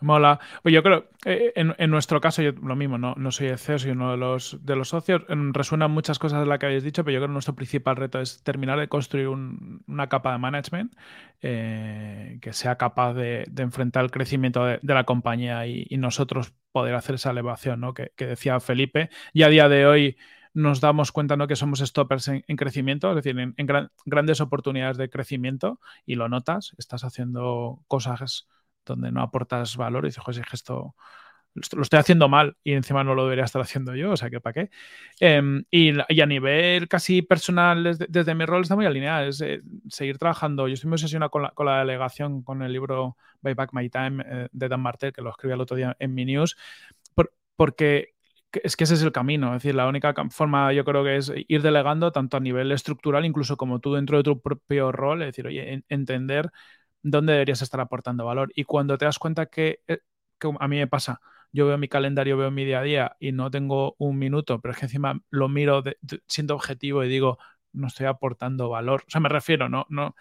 Mola. 0.00 0.40
Pues 0.62 0.74
yo 0.74 0.82
creo, 0.82 1.08
eh, 1.24 1.52
en, 1.54 1.90
nuestro 1.90 2.20
caso, 2.20 2.42
yo 2.42 2.52
lo 2.52 2.76
mismo, 2.76 2.98
no, 2.98 3.30
soy 3.30 3.48
el 3.48 3.58
CEO, 3.58 3.78
soy 3.78 3.90
uno 3.90 4.10
de 4.10 4.16
los, 4.16 4.64
de 4.64 4.76
los 4.76 4.88
socios. 4.88 5.22
Resuenan 5.28 5.90
muchas 5.90 6.18
cosas 6.18 6.40
de 6.40 6.46
las 6.46 6.58
que 6.58 6.66
habéis 6.66 6.84
dicho, 6.84 7.04
pero 7.04 7.14
yo 7.14 7.18
creo 7.20 7.28
que 7.28 7.32
nuestro 7.34 7.54
principal 7.54 7.96
reto 7.96 8.20
es 8.20 8.42
terminar 8.42 8.78
de 8.78 8.88
construir 8.88 9.28
una 9.28 10.08
capa 10.08 10.32
de 10.32 10.38
management 10.38 10.94
eh, 11.42 12.38
que 12.40 12.52
sea 12.52 12.76
capaz 12.76 13.14
de, 13.14 13.50
enfrentar 13.58 14.04
el 14.04 14.10
crecimiento 14.10 14.64
de, 14.64 14.80
la 14.82 15.04
compañía 15.04 15.66
y, 15.66 15.86
nosotros 15.98 16.54
poder 16.72 16.94
hacer 16.94 17.16
esa 17.16 17.30
elevación 17.32 17.80
¿no? 17.80 17.92
que, 17.92 18.12
decía 18.16 18.60
Felipe. 18.60 19.10
Y 19.32 19.42
a 19.42 19.48
día 19.48 19.68
de 19.68 19.86
hoy 19.86 20.16
nos 20.54 20.80
damos 20.80 21.12
cuenta 21.12 21.36
¿no? 21.36 21.46
que 21.46 21.56
somos 21.56 21.80
stoppers 21.80 22.28
en, 22.28 22.56
crecimiento, 22.56 23.10
es 23.10 23.16
decir, 23.16 23.38
en, 23.38 23.54
grandes 24.06 24.40
oportunidades 24.40 24.96
de 24.96 25.10
crecimiento 25.10 25.78
y 26.06 26.14
lo 26.14 26.28
notas, 26.28 26.74
estás 26.78 27.04
haciendo 27.04 27.82
cosas 27.86 28.48
donde 28.94 29.12
no 29.12 29.22
aportas 29.22 29.76
valor 29.76 30.04
y 30.04 30.08
dices, 30.08 30.22
José, 30.22 30.42
que 30.42 30.56
esto 30.56 30.94
lo 31.54 31.82
estoy 31.82 31.98
haciendo 31.98 32.28
mal 32.28 32.56
y 32.62 32.72
encima 32.72 33.04
no 33.04 33.14
lo 33.14 33.24
debería 33.24 33.44
estar 33.44 33.60
haciendo 33.62 33.94
yo, 33.94 34.12
o 34.12 34.16
sea 34.16 34.30
que 34.30 34.40
para 34.40 34.52
qué. 34.54 34.70
Em, 35.20 35.64
y, 35.70 35.90
a 36.20 36.26
nivel 36.26 36.88
casi 36.88 37.22
personal, 37.22 37.96
desde, 38.08 38.34
mi 38.34 38.44
rol 38.44 38.62
está 38.62 38.76
muy 38.76 38.86
alineado, 38.86 39.26
es 39.26 39.40
eh, 39.40 39.60
seguir 39.88 40.18
trabajando. 40.18 40.68
Yo 40.68 40.74
estoy 40.74 40.88
muy 40.88 40.96
obsesionado 40.96 41.30
con 41.30 41.42
la, 41.42 41.50
con 41.50 41.66
la, 41.66 41.78
delegación, 41.80 42.42
con 42.42 42.62
el 42.62 42.72
libro 42.72 43.16
Buy 43.40 43.54
Back 43.54 43.70
My 43.72 43.88
Time 43.88 44.24
eh, 44.26 44.48
de 44.52 44.68
Dan 44.68 44.80
Martel, 44.80 45.12
que 45.12 45.22
lo 45.22 45.30
escribí 45.30 45.54
el 45.54 45.60
otro 45.60 45.76
día 45.76 45.96
en 45.98 46.14
mi 46.14 46.24
news, 46.24 46.56
porque 47.56 48.14
es 48.52 48.76
que 48.76 48.84
ese 48.84 48.94
es 48.94 49.02
el 49.02 49.12
camino. 49.12 49.48
Es 49.48 49.62
decir, 49.62 49.74
la 49.74 49.88
única 49.88 50.14
forma 50.30 50.72
yo 50.72 50.84
creo 50.84 51.04
que 51.04 51.16
es 51.16 51.32
ir 51.48 51.62
delegando 51.62 52.12
tanto 52.12 52.36
a 52.36 52.40
nivel 52.40 52.72
estructural, 52.72 53.24
incluso 53.24 53.56
como 53.56 53.80
tú 53.80 53.94
dentro 53.94 54.18
de 54.18 54.22
tu 54.22 54.40
propio 54.40 54.92
rol, 54.92 55.22
es 55.22 55.28
decir, 55.28 55.46
oye, 55.46 55.84
entender 55.88 56.50
dónde 57.10 57.32
deberías 57.34 57.62
estar 57.62 57.80
aportando 57.80 58.24
valor. 58.24 58.52
Y 58.54 58.64
cuando 58.64 58.98
te 58.98 59.04
das 59.04 59.18
cuenta 59.18 59.46
que, 59.46 59.80
eh, 59.88 60.00
a 60.60 60.68
mí 60.68 60.76
me 60.76 60.86
pasa, 60.86 61.20
yo 61.52 61.66
veo 61.66 61.78
mi 61.78 61.88
calendario, 61.88 62.36
veo 62.36 62.50
mi 62.50 62.64
día 62.64 62.80
a 62.80 62.82
día 62.82 63.16
y 63.20 63.32
no 63.32 63.50
tengo 63.50 63.96
un 63.98 64.18
minuto, 64.18 64.60
pero 64.60 64.72
es 64.72 64.78
que 64.78 64.86
encima 64.86 65.20
lo 65.30 65.48
miro 65.48 65.82
siendo 66.26 66.54
objetivo 66.54 67.04
y 67.04 67.08
digo, 67.08 67.38
no 67.72 67.88
estoy 67.88 68.06
aportando 68.06 68.68
valor. 68.68 69.04
O 69.06 69.10
sea, 69.10 69.20
me 69.20 69.28
refiero, 69.28 69.68
no, 69.68 69.86
no, 69.88 70.14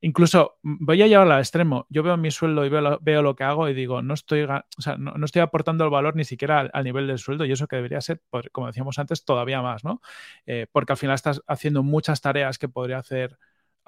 incluso 0.00 0.58
voy 0.62 1.02
a 1.02 1.06
llevarlo 1.06 1.34
al 1.34 1.40
extremo. 1.40 1.86
Yo 1.90 2.02
veo 2.02 2.16
mi 2.16 2.30
sueldo 2.30 2.64
y 2.64 2.68
veo 2.68 3.22
lo, 3.22 3.36
que 3.36 3.44
hago 3.44 3.68
y 3.68 3.74
digo, 3.74 4.02
no 4.02 4.14
estoy, 4.14 4.42
o 4.42 4.62
sea, 4.78 4.96
no, 4.96 5.24
estoy 5.24 5.42
aportando 5.42 5.84
el 5.84 5.90
valor 5.90 6.16
ni 6.16 6.24
siquiera 6.24 6.60
al, 6.72 6.84
nivel 6.84 7.06
del 7.06 7.18
sueldo 7.18 7.44
y 7.44 7.52
eso 7.52 7.66
que 7.66 7.76
debería 7.76 8.00
ser, 8.00 8.22
como 8.52 8.66
decíamos 8.68 8.98
antes, 8.98 9.24
todavía 9.24 9.62
más, 9.62 9.84
¿no? 9.84 10.00
Eh, 10.46 10.66
porque 10.72 10.92
al 10.92 10.98
final 10.98 11.14
estás 11.14 11.42
haciendo 11.46 11.82
muchas 11.82 12.20
tareas 12.20 12.58
que 12.58 12.68
podría 12.68 12.98
hacer 12.98 13.38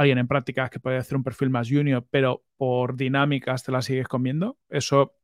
alguien 0.01 0.19
en 0.19 0.29
prácticas, 0.29 0.71
que 0.71 0.81
podría 0.81 1.01
hacer 1.01 1.17
un 1.17 1.25
perfil 1.25 1.51
más 1.51 1.69
junior, 1.69 2.07
pero 2.11 2.43
por 2.57 2.97
dinámicas 2.97 3.65
te 3.65 3.73
las 3.73 3.85
sigues 3.85 4.09
comiendo. 4.09 4.59
Eso 4.69 5.15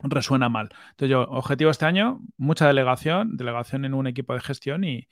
resuena 0.00 0.48
mal. 0.48 0.70
Entonces 0.90 1.10
yo, 1.10 1.22
objetivo 1.22 1.70
este 1.70 1.86
año, 1.86 2.20
mucha 2.36 2.66
delegación, 2.66 3.36
delegación 3.36 3.84
en 3.84 3.94
un 3.94 4.06
equipo 4.06 4.34
de 4.34 4.40
gestión 4.40 4.84
y, 4.84 5.08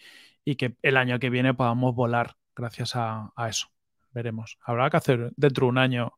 que 0.57 0.77
el 0.83 0.97
año 0.97 1.21
que 1.21 1.31
viene 1.31 1.55
podamos 1.55 1.95
volar 1.95 2.35
gracias 2.57 2.97
a 2.97 3.31
eso 3.49 3.69
veremos. 4.13 4.59
Habrá 4.63 4.91
que 4.91 4.97
hacer 4.97 5.33
dentro 5.37 5.67
de 5.67 5.71
un 5.71 5.79
año, 5.79 6.13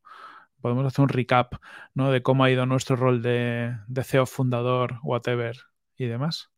podemos 0.61 0.87
hacer 0.87 1.03
un 1.03 1.09
recap 1.09 1.55
¿no? 1.95 2.11
de 2.11 2.23
cómo 2.23 2.45
ha 2.45 2.51
ido 2.51 2.67
nuestro 2.67 2.97
rol 2.97 3.23
de, 3.23 3.77
CEO 4.03 4.27
fundador, 4.27 4.99
whatever 5.03 5.57
y 5.97 6.07
demás. 6.07 6.51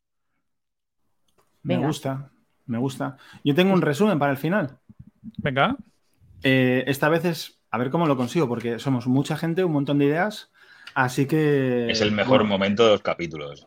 Me 1.62 1.78
gusta, 1.78 2.30
me 2.66 2.78
gusta. 2.78 3.16
Yo 3.42 3.54
tengo 3.54 3.72
un 3.72 3.80
resumen 3.80 4.18
para 4.18 4.32
el 4.32 4.38
final. 4.38 4.78
Venga. 5.38 5.76
Eh, 6.44 6.84
esta 6.86 7.08
vez 7.08 7.24
es 7.24 7.60
a 7.70 7.78
ver 7.78 7.90
cómo 7.90 8.06
lo 8.06 8.16
consigo, 8.16 8.46
porque 8.46 8.78
somos 8.78 9.08
mucha 9.08 9.36
gente, 9.36 9.64
un 9.64 9.72
montón 9.72 9.98
de 9.98 10.04
ideas. 10.04 10.52
Así 10.94 11.26
que. 11.26 11.90
Es 11.90 12.00
el 12.00 12.12
mejor 12.12 12.44
momento 12.44 12.84
de 12.84 12.92
los 12.92 13.02
capítulos. 13.02 13.66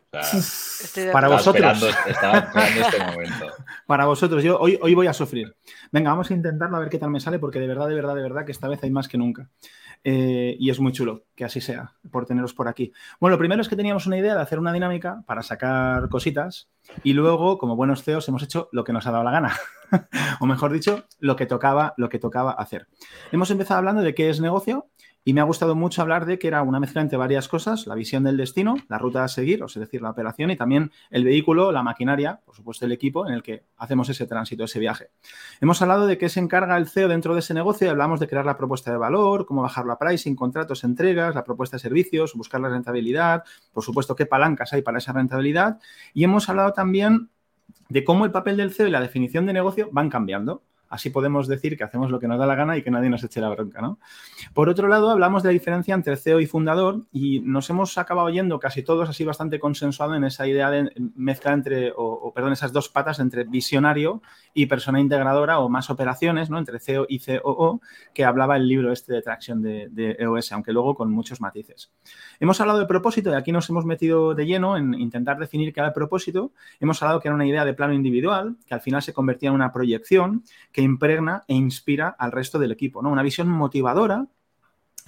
para 1.12 1.28
vosotros. 1.28 1.84
Estaba 2.08 2.38
esperando 2.38 2.82
este 2.82 3.04
momento. 3.04 3.48
para 3.86 4.06
vosotros. 4.06 4.44
Yo 4.44 4.58
hoy, 4.60 4.80
hoy 4.82 4.94
voy 4.94 5.08
a 5.08 5.14
sufrir. 5.14 5.54
Venga, 5.92 6.12
vamos 6.12 6.32
a 6.32 6.34
intentarlo 6.34 6.78
a 6.78 6.80
ver 6.80 6.90
qué 6.90 7.00
tal 7.00 7.10
me 7.10 7.20
sale, 7.20 7.38
porque 7.38 7.60
de 7.60 7.68
verdad, 7.68 7.90
de 7.90 7.96
verdad, 7.96 8.16
de 8.16 8.22
verdad 8.22 8.46
que 8.46 8.54
esta 8.54 8.70
vez 8.70 8.82
hay 8.84 8.92
más 8.92 9.10
que 9.10 9.18
nunca. 9.18 9.50
Eh, 10.10 10.56
y 10.58 10.70
es 10.70 10.80
muy 10.80 10.94
chulo 10.94 11.26
que 11.36 11.44
así 11.44 11.60
sea, 11.60 11.92
por 12.10 12.26
teneros 12.26 12.54
por 12.54 12.70
aquí. 12.70 12.94
Bueno, 13.20 13.36
lo 13.36 13.40
primero 13.40 13.62
es 13.62 13.68
que 13.68 13.76
teníamos 13.76 14.08
una 14.08 14.18
idea 14.18 14.36
de 14.36 14.42
hacer 14.42 14.58
una 14.58 14.72
dinámica 14.72 15.22
para 15.28 15.44
sacar 15.44 16.08
cositas 16.08 16.70
y 17.04 17.12
luego, 17.12 17.58
como 17.58 17.76
buenos 17.76 18.04
CEOs, 18.04 18.26
hemos 18.30 18.42
hecho 18.42 18.70
lo 18.72 18.86
que 18.86 18.94
nos 18.94 19.06
ha 19.06 19.12
dado 19.12 19.26
la 19.26 19.32
gana. 19.32 19.54
o 20.40 20.46
mejor 20.46 20.72
dicho, 20.72 21.04
lo 21.20 21.36
que 21.36 21.46
tocaba, 21.46 21.94
lo 21.98 22.08
que 22.08 22.20
tocaba 22.20 22.54
hacer. 22.54 22.88
Hemos 23.34 23.52
empezado 23.52 23.80
hablando 23.80 24.02
de 24.02 24.16
qué 24.16 24.30
es 24.30 24.40
negocio 24.40 24.88
y 25.28 25.34
me 25.34 25.42
ha 25.42 25.44
gustado 25.44 25.76
mucho 25.76 26.02
hablar 26.02 26.26
de 26.26 26.40
que 26.40 26.48
era 26.48 26.62
una 26.62 26.80
mezcla 26.80 27.02
entre 27.02 27.18
varias 27.18 27.50
cosas, 27.50 27.86
la 27.86 27.96
visión 27.96 28.24
del 28.24 28.38
destino, 28.38 28.78
la 28.88 28.98
ruta 28.98 29.26
a 29.26 29.28
seguir, 29.28 29.62
o 29.62 29.66
es 29.66 29.74
decir, 29.74 30.02
la 30.02 30.10
operación 30.10 30.52
y 30.52 30.56
también 30.56 30.90
el 31.10 31.26
vehículo, 31.26 31.74
la 31.74 31.84
maquinaria, 31.84 32.40
por 32.46 32.56
supuesto 32.56 32.86
el 32.86 32.94
equipo 32.94 33.28
en 33.28 33.34
el 33.34 33.44
que 33.44 33.66
hacemos 33.76 34.08
ese 34.08 34.26
tránsito, 34.26 34.64
ese 34.64 34.80
viaje. 34.80 35.10
Hemos 35.60 35.82
hablado 35.82 36.08
de 36.08 36.18
qué 36.18 36.30
se 36.30 36.40
encarga 36.40 36.78
el 36.78 36.88
CEO 36.88 37.10
dentro 37.10 37.34
de 37.34 37.42
ese 37.42 37.54
negocio 37.54 37.88
y 37.88 37.90
hablamos 37.90 38.22
de 38.22 38.30
crear 38.30 38.46
la 38.46 38.56
propuesta 38.56 38.90
de 38.90 38.96
valor, 38.96 39.46
cómo 39.46 39.64
bajar 39.64 39.86
la 39.86 40.00
pricing, 40.00 40.34
contratos, 40.34 40.86
entregas, 40.86 41.36
la 41.36 41.44
propuesta 41.44 41.76
de 41.76 41.82
servicios, 41.82 42.34
buscar 42.34 42.62
la 42.62 42.70
rentabilidad, 42.70 43.44
por 43.74 43.84
supuesto 43.84 44.16
qué 44.16 44.28
palancas 44.28 44.72
hay 44.72 44.82
para 44.82 45.00
esa 45.00 45.12
rentabilidad 45.12 45.78
y 46.14 46.24
hemos 46.24 46.48
hablado 46.48 46.72
también 46.72 47.32
de 47.90 48.06
cómo 48.06 48.24
el 48.24 48.32
papel 48.32 48.56
del 48.56 48.72
CEO 48.72 48.88
y 48.88 48.92
la 48.92 49.02
definición 49.02 49.46
de 49.46 49.52
negocio 49.52 49.90
van 49.92 50.10
cambiando. 50.10 50.64
Así 50.90 51.10
podemos 51.10 51.48
decir 51.48 51.78
que 51.78 51.84
hacemos 51.84 52.10
lo 52.12 52.20
que 52.20 52.28
nos 52.28 52.40
da 52.40 52.46
la 52.46 52.56
gana 52.56 52.78
y 52.78 52.84
que 52.84 52.92
nadie 52.92 53.10
nos 53.10 53.24
eche 53.24 53.42
la 53.42 53.50
bronca, 53.50 53.82
¿no? 53.82 54.00
Por 54.54 54.70
otro 54.70 54.88
lado, 54.88 55.10
hablamos 55.10 55.44
de 55.44 55.50
la 55.50 55.54
diferencia 55.54 55.94
entre 55.94 56.18
CEO 56.18 56.40
y 56.40 56.46
fundador 56.46 57.06
y 57.12 57.40
nos 57.42 57.70
hemos 57.70 57.98
acabado 57.98 58.30
yendo 58.30 58.60
casi 58.60 58.84
todos 58.84 59.10
así 59.10 59.24
bastante 59.24 59.60
consensuado 59.60 60.16
en 60.16 60.24
esa 60.24 60.48
idea 60.48 60.70
de 60.70 60.92
mezcla 61.16 61.54
entre, 61.54 61.92
o, 61.96 62.32
perdón, 62.34 62.54
esas 62.54 62.72
dos 62.72 62.90
patas 62.90 63.20
entre 63.20 63.44
visionario 63.44 64.22
y 64.54 64.66
persona 64.66 65.00
integradora 65.00 65.60
o 65.60 65.70
más 65.70 65.90
operaciones, 65.90 66.50
¿no? 66.50 66.58
Entre 66.58 66.80
CEO 66.80 67.06
y 67.10 67.20
COO, 67.20 67.82
que 68.14 68.26
hablaba 68.26 68.56
el 68.58 68.68
libro 68.68 68.92
este 68.92 69.14
de 69.14 69.22
tracción 69.22 69.62
de, 69.62 69.88
de 69.92 70.16
EOS, 70.20 70.52
aunque 70.52 70.74
luego 70.74 70.96
con 70.96 71.12
muchos 71.12 71.42
matices. 71.42 71.92
Hemos 72.40 72.60
hablado 72.62 72.80
de 72.80 72.86
propósito 72.86 73.32
y 73.32 73.34
aquí 73.34 73.52
nos 73.52 73.70
hemos 73.70 73.86
metido 73.86 74.36
de 74.36 74.46
lleno 74.46 74.78
en 74.78 74.94
intentar 74.94 75.38
definir 75.38 75.74
qué 75.74 75.80
era 75.80 75.88
el 75.88 75.94
propósito. 75.94 76.52
Hemos 76.80 77.02
hablado 77.02 77.20
que 77.20 77.28
era 77.28 77.36
una 77.36 77.46
idea 77.46 77.66
de 77.66 77.74
plano 77.74 77.94
individual, 77.94 78.58
que 78.66 78.74
al 78.74 78.82
final 78.82 79.02
se 79.02 79.14
convertía 79.14 79.50
en 79.50 79.56
una 79.56 79.72
proyección, 79.72 80.44
que 80.78 80.84
impregna 80.84 81.44
e 81.48 81.56
inspira 81.56 82.16
al 82.20 82.32
resto 82.32 82.60
del 82.60 82.72
equipo, 82.72 83.02
¿no? 83.02 83.10
Una 83.10 83.24
visión 83.24 83.48
motivadora 83.48 84.28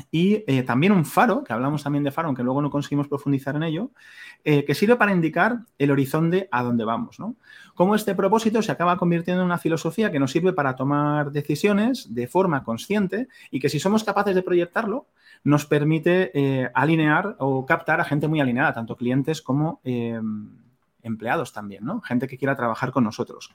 y 0.10 0.44
eh, 0.48 0.64
también 0.64 0.92
un 0.94 1.06
faro, 1.06 1.44
que 1.44 1.54
hablamos 1.54 1.84
también 1.84 2.04
de 2.04 2.10
faro, 2.10 2.26
aunque 2.26 2.42
luego 2.42 2.60
no 2.60 2.72
conseguimos 2.72 3.08
profundizar 3.08 3.56
en 3.56 3.62
ello, 3.62 3.92
eh, 4.44 4.66
que 4.66 4.74
sirve 4.74 4.96
para 4.96 5.12
indicar 5.12 5.60
el 5.78 5.92
horizonte 5.92 6.50
a 6.52 6.64
dónde 6.64 6.86
vamos. 6.86 7.20
¿no? 7.20 7.36
Cómo 7.76 7.94
este 7.94 8.16
propósito 8.16 8.64
se 8.64 8.72
acaba 8.72 8.98
convirtiendo 8.98 9.44
en 9.44 9.46
una 9.46 9.60
filosofía 9.60 10.12
que 10.12 10.18
nos 10.18 10.32
sirve 10.32 10.54
para 10.54 10.76
tomar 10.76 11.32
decisiones 11.32 12.16
de 12.16 12.26
forma 12.26 12.64
consciente 12.64 13.28
y 13.52 13.60
que 13.60 13.70
si 13.70 13.80
somos 13.80 14.04
capaces 14.04 14.34
de 14.34 14.42
proyectarlo, 14.42 15.06
nos 15.44 15.68
permite 15.68 16.32
eh, 16.34 16.72
alinear 16.74 17.36
o 17.38 17.64
captar 17.68 18.02
a 18.02 18.06
gente 18.06 18.28
muy 18.28 18.40
alineada, 18.40 18.74
tanto 18.74 18.96
clientes 18.96 19.44
como 19.44 19.82
empleados 21.10 21.52
también, 21.52 21.84
¿no? 21.84 22.02
Gente 22.02 22.28
que 22.28 22.38
quiera 22.38 22.56
trabajar 22.56 22.92
con 22.92 23.04
nosotros. 23.04 23.54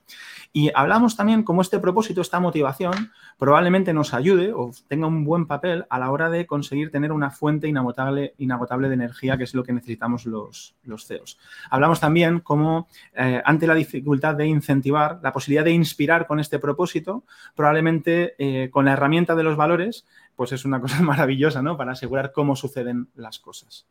Y 0.53 0.71
hablamos 0.75 1.17
también 1.17 1.43
cómo 1.43 1.63
este 1.63 1.79
propósito, 1.79 2.21
esta 2.21 2.41
motivación, 2.41 3.13
probablemente 3.39 3.95
nos 3.95 4.13
ayude 4.13 4.53
o 4.53 4.71
tenga 4.89 5.07
un 5.07 5.25
buen 5.25 5.47
papel 5.47 5.87
a 5.89 5.99
la 5.99 6.11
hora 6.11 6.29
de 6.29 6.47
conseguir 6.47 6.91
tener 6.91 7.13
una 7.13 7.31
fuente 7.31 7.69
inagotable, 7.69 8.35
inagotable 8.39 8.89
de 8.89 8.95
energía, 8.95 9.39
que 9.39 9.45
es 9.45 9.55
lo 9.55 9.63
que 9.63 9.73
necesitamos 9.73 10.27
los, 10.27 10.77
los 10.85 11.07
CEOs. 11.07 11.39
Hablamos 11.71 12.01
también 12.01 12.41
cómo, 12.41 12.89
eh, 13.15 13.43
ante 13.45 13.67
la 13.67 13.75
dificultad 13.75 14.35
de 14.35 14.47
incentivar, 14.47 15.21
la 15.23 15.33
posibilidad 15.33 15.65
de 15.65 15.73
inspirar 15.73 16.27
con 16.27 16.41
este 16.41 16.59
propósito, 16.59 17.25
probablemente 17.55 18.35
eh, 18.39 18.71
con 18.71 18.85
la 18.85 18.93
herramienta 18.93 19.35
de 19.35 19.43
los 19.43 19.57
valores, 19.57 20.05
pues 20.37 20.53
es 20.53 20.65
una 20.65 20.81
cosa 20.81 21.01
maravillosa, 21.03 21.63
¿no? 21.63 21.77
Para 21.77 21.93
asegurar 21.93 22.33
cómo 22.33 22.57
suceden 22.57 23.09
las 23.15 23.39
cosas. 23.39 23.87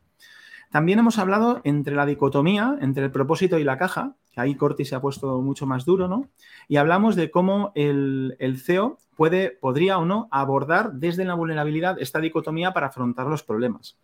También 0.74 0.98
hemos 0.98 1.20
hablado 1.20 1.60
entre 1.62 1.94
la 1.94 2.04
dicotomía, 2.04 2.76
entre 2.80 3.04
el 3.04 3.12
propósito 3.12 3.60
y 3.60 3.62
la 3.62 3.78
caja, 3.78 4.16
que 4.32 4.40
ahí 4.40 4.56
Corti 4.56 4.84
se 4.84 4.96
ha 4.96 5.00
puesto 5.00 5.40
mucho 5.40 5.66
más 5.66 5.84
duro, 5.84 6.08
¿no? 6.08 6.28
Y 6.66 6.78
hablamos 6.78 7.14
de 7.14 7.30
cómo 7.30 7.70
el, 7.76 8.34
el 8.40 8.58
CEO 8.58 8.98
puede, 9.16 9.50
podría 9.50 9.98
o 9.98 10.04
no 10.04 10.26
abordar 10.32 10.94
desde 10.94 11.24
la 11.24 11.34
vulnerabilidad 11.34 12.00
esta 12.00 12.18
dicotomía 12.18 12.72
para 12.72 12.88
afrontar 12.88 13.28
los 13.28 13.44
problemas. 13.44 14.00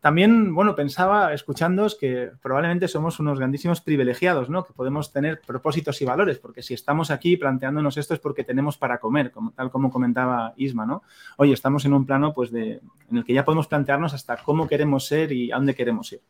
También, 0.00 0.54
bueno, 0.54 0.74
pensaba 0.74 1.32
escuchándoos 1.32 1.94
que 1.94 2.30
probablemente 2.42 2.88
somos 2.88 3.18
unos 3.20 3.38
grandísimos 3.38 3.80
privilegiados, 3.80 4.48
¿no? 4.48 4.64
Que 4.64 4.72
podemos 4.72 5.12
tener 5.12 5.40
propósitos 5.40 6.00
y 6.02 6.04
valores, 6.04 6.38
porque 6.38 6.62
si 6.62 6.74
estamos 6.74 7.10
aquí 7.10 7.36
planteándonos 7.36 7.96
esto 7.96 8.14
es 8.14 8.20
porque 8.20 8.44
tenemos 8.44 8.78
para 8.78 8.98
comer, 8.98 9.30
como, 9.30 9.52
tal 9.52 9.70
como 9.70 9.90
comentaba 9.90 10.54
Isma, 10.56 10.86
¿no? 10.86 11.02
Oye, 11.36 11.52
estamos 11.52 11.84
en 11.84 11.94
un 11.94 12.06
plano 12.06 12.32
pues 12.32 12.50
de, 12.50 12.80
en 13.10 13.16
el 13.16 13.24
que 13.24 13.34
ya 13.34 13.44
podemos 13.44 13.66
plantearnos 13.66 14.14
hasta 14.14 14.36
cómo 14.36 14.68
queremos 14.68 15.06
ser 15.06 15.32
y 15.32 15.50
a 15.50 15.56
dónde 15.56 15.74
queremos 15.74 16.12
ir. 16.12 16.20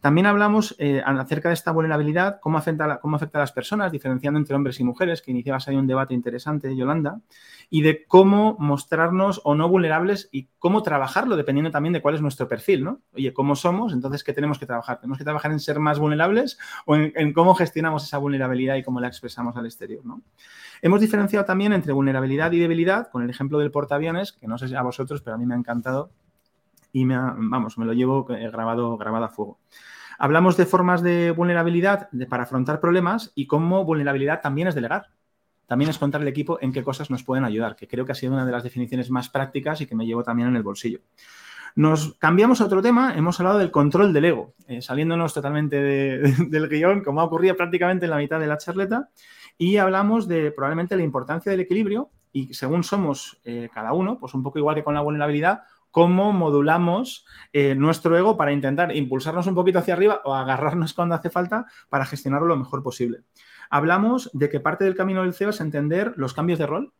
También 0.00 0.26
hablamos 0.26 0.76
eh, 0.78 1.02
acerca 1.04 1.48
de 1.48 1.54
esta 1.54 1.72
vulnerabilidad, 1.72 2.38
cómo 2.40 2.56
afecta, 2.56 3.00
cómo 3.00 3.16
afecta 3.16 3.38
a 3.38 3.40
las 3.40 3.50
personas, 3.50 3.90
diferenciando 3.90 4.38
entre 4.38 4.54
hombres 4.54 4.78
y 4.78 4.84
mujeres, 4.84 5.22
que 5.22 5.32
iniciabas 5.32 5.66
ahí 5.66 5.74
un 5.74 5.88
debate 5.88 6.14
interesante, 6.14 6.76
Yolanda, 6.76 7.20
y 7.68 7.82
de 7.82 8.06
cómo 8.06 8.56
mostrarnos 8.60 9.40
o 9.42 9.56
no 9.56 9.68
vulnerables 9.68 10.28
y 10.30 10.48
cómo 10.58 10.82
trabajarlo, 10.84 11.36
dependiendo 11.36 11.72
también 11.72 11.92
de 11.92 12.00
cuál 12.00 12.14
es 12.14 12.22
nuestro 12.22 12.46
perfil, 12.46 12.84
¿no? 12.84 13.00
Oye, 13.12 13.32
¿cómo 13.32 13.56
somos? 13.56 13.92
Entonces, 13.92 14.22
¿qué 14.22 14.32
tenemos 14.32 14.60
que 14.60 14.66
trabajar? 14.66 15.00
¿Tenemos 15.00 15.18
que 15.18 15.24
trabajar 15.24 15.50
en 15.50 15.58
ser 15.58 15.80
más 15.80 15.98
vulnerables 15.98 16.58
o 16.86 16.94
en, 16.94 17.12
en 17.16 17.32
cómo 17.32 17.56
gestionamos 17.56 18.04
esa 18.04 18.18
vulnerabilidad 18.18 18.76
y 18.76 18.84
cómo 18.84 19.00
la 19.00 19.08
expresamos 19.08 19.56
al 19.56 19.66
exterior, 19.66 20.06
¿no? 20.06 20.22
Hemos 20.80 21.00
diferenciado 21.00 21.44
también 21.44 21.72
entre 21.72 21.92
vulnerabilidad 21.92 22.52
y 22.52 22.60
debilidad, 22.60 23.10
con 23.10 23.22
el 23.24 23.30
ejemplo 23.30 23.58
del 23.58 23.72
portaaviones, 23.72 24.32
que 24.32 24.46
no 24.46 24.58
sé 24.58 24.68
si 24.68 24.76
a 24.76 24.82
vosotros, 24.82 25.22
pero 25.22 25.34
a 25.34 25.38
mí 25.38 25.44
me 25.44 25.54
ha 25.54 25.58
encantado 25.58 26.12
y 27.00 27.04
me 27.04 27.16
vamos, 27.16 27.78
me 27.78 27.86
lo 27.86 27.92
llevo 27.92 28.26
eh, 28.30 28.50
grabado, 28.50 28.96
grabado 28.96 29.24
a 29.24 29.28
fuego. 29.28 29.58
Hablamos 30.18 30.56
de 30.56 30.66
formas 30.66 31.02
de 31.02 31.30
vulnerabilidad 31.30 32.08
para 32.28 32.42
afrontar 32.42 32.80
problemas 32.80 33.30
y 33.36 33.46
cómo 33.46 33.84
vulnerabilidad 33.84 34.40
también 34.40 34.66
es 34.66 34.74
delegar. 34.74 35.10
También 35.66 35.90
es 35.90 35.98
contar 35.98 36.22
al 36.22 36.28
equipo 36.28 36.58
en 36.60 36.72
qué 36.72 36.82
cosas 36.82 37.10
nos 37.10 37.22
pueden 37.22 37.44
ayudar, 37.44 37.76
que 37.76 37.86
creo 37.86 38.04
que 38.04 38.12
ha 38.12 38.14
sido 38.14 38.32
una 38.32 38.44
de 38.44 38.50
las 38.50 38.64
definiciones 38.64 39.10
más 39.10 39.28
prácticas 39.28 39.80
y 39.80 39.86
que 39.86 39.94
me 39.94 40.06
llevo 40.06 40.24
también 40.24 40.48
en 40.48 40.56
el 40.56 40.62
bolsillo. 40.62 41.00
Nos 41.76 42.14
cambiamos 42.14 42.60
a 42.60 42.64
otro 42.64 42.82
tema, 42.82 43.14
hemos 43.14 43.38
hablado 43.38 43.58
del 43.58 43.70
control 43.70 44.12
del 44.12 44.24
ego, 44.24 44.54
eh, 44.66 44.82
saliéndonos 44.82 45.34
totalmente 45.34 45.76
del 45.76 46.68
guion, 46.68 47.04
como 47.04 47.20
ha 47.20 47.24
ocurrido 47.24 47.54
prácticamente 47.54 48.06
en 48.06 48.10
la 48.10 48.16
mitad 48.16 48.40
de 48.40 48.46
la 48.46 48.58
charleta, 48.58 49.10
y 49.58 49.76
hablamos 49.76 50.26
de 50.26 50.50
probablemente 50.50 50.96
la 50.96 51.02
importancia 51.02 51.52
del 51.52 51.60
equilibrio 51.60 52.10
y 52.32 52.54
según 52.54 52.82
somos 52.82 53.40
eh, 53.44 53.68
cada 53.72 53.92
uno, 53.92 54.18
pues 54.18 54.34
un 54.34 54.42
poco 54.42 54.58
igual 54.58 54.74
que 54.74 54.84
con 54.84 54.94
la 54.94 55.00
vulnerabilidad, 55.00 55.62
cómo 55.90 56.32
modulamos 56.32 57.26
eh, 57.52 57.74
nuestro 57.74 58.16
ego 58.16 58.36
para 58.36 58.52
intentar 58.52 58.94
impulsarnos 58.94 59.46
un 59.46 59.54
poquito 59.54 59.78
hacia 59.78 59.94
arriba 59.94 60.20
o 60.24 60.34
agarrarnos 60.34 60.94
cuando 60.94 61.14
hace 61.14 61.30
falta 61.30 61.66
para 61.88 62.06
gestionarlo 62.06 62.46
lo 62.46 62.56
mejor 62.56 62.82
posible. 62.82 63.22
Hablamos 63.70 64.30
de 64.32 64.48
que 64.48 64.60
parte 64.60 64.84
del 64.84 64.96
camino 64.96 65.22
del 65.22 65.34
CEO 65.34 65.50
es 65.50 65.60
entender 65.60 66.14
los 66.16 66.34
cambios 66.34 66.58
de 66.58 66.66
rol 66.66 66.92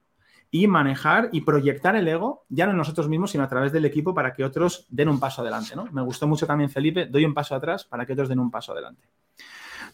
y 0.51 0.67
manejar 0.67 1.29
y 1.33 1.43
proyectar 1.43 1.97
el 1.97 2.09
ego, 2.09 2.47
ya 2.49 2.67
no 2.67 2.73
en 2.73 2.79
nosotros 2.79 3.09
mismos, 3.09 3.31
sino 3.31 3.45
a 3.45 3.49
través 3.49 3.73
del 3.73 3.85
equipo 3.85 4.15
para 4.15 4.33
que 4.33 4.45
otros 4.45 4.87
den 4.89 5.09
un 5.09 5.21
paso 5.21 5.43
adelante. 5.43 5.77
¿no? 5.77 5.87
Me 5.93 6.03
gustó 6.03 6.27
mucho 6.27 6.47
también, 6.47 6.71
Felipe, 6.71 7.07
doy 7.07 7.25
un 7.25 7.35
paso 7.35 7.55
atrás 7.55 7.85
para 7.85 8.07
que 8.07 8.15
otros 8.15 8.29
den 8.29 8.39
un 8.39 8.51
paso 8.51 8.73
adelante. 8.73 9.09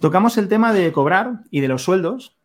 Tocamos 0.01 0.39
el 0.39 0.49
tema 0.49 0.73
de 0.73 0.93
cobrar 0.93 1.41
y 1.51 1.61
de 1.61 1.69
los 1.69 1.83
sueldos, 1.83 2.37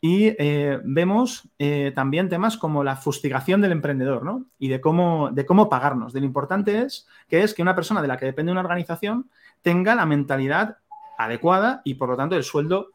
y 0.00 0.26
eh, 0.38 0.78
vemos 0.84 1.48
eh, 1.58 1.92
también 1.94 2.28
temas 2.28 2.56
como 2.56 2.84
la 2.84 2.96
fustigación 2.96 3.60
del 3.60 3.72
emprendedor, 3.72 4.24
¿no? 4.24 4.44
Y 4.58 4.68
de 4.68 4.80
cómo, 4.80 5.30
de 5.32 5.46
cómo 5.46 5.68
pagarnos. 5.68 6.12
De 6.12 6.20
lo 6.20 6.26
importante 6.26 6.82
es 6.82 7.06
que 7.28 7.42
es 7.42 7.54
que 7.54 7.62
una 7.62 7.74
persona 7.74 8.02
de 8.02 8.08
la 8.08 8.16
que 8.16 8.26
depende 8.26 8.52
una 8.52 8.60
organización 8.60 9.30
tenga 9.62 9.94
la 9.94 10.06
mentalidad 10.06 10.78
adecuada 11.18 11.80
y, 11.84 11.94
por 11.94 12.10
lo 12.10 12.16
tanto, 12.16 12.36
el 12.36 12.44
sueldo 12.44 12.90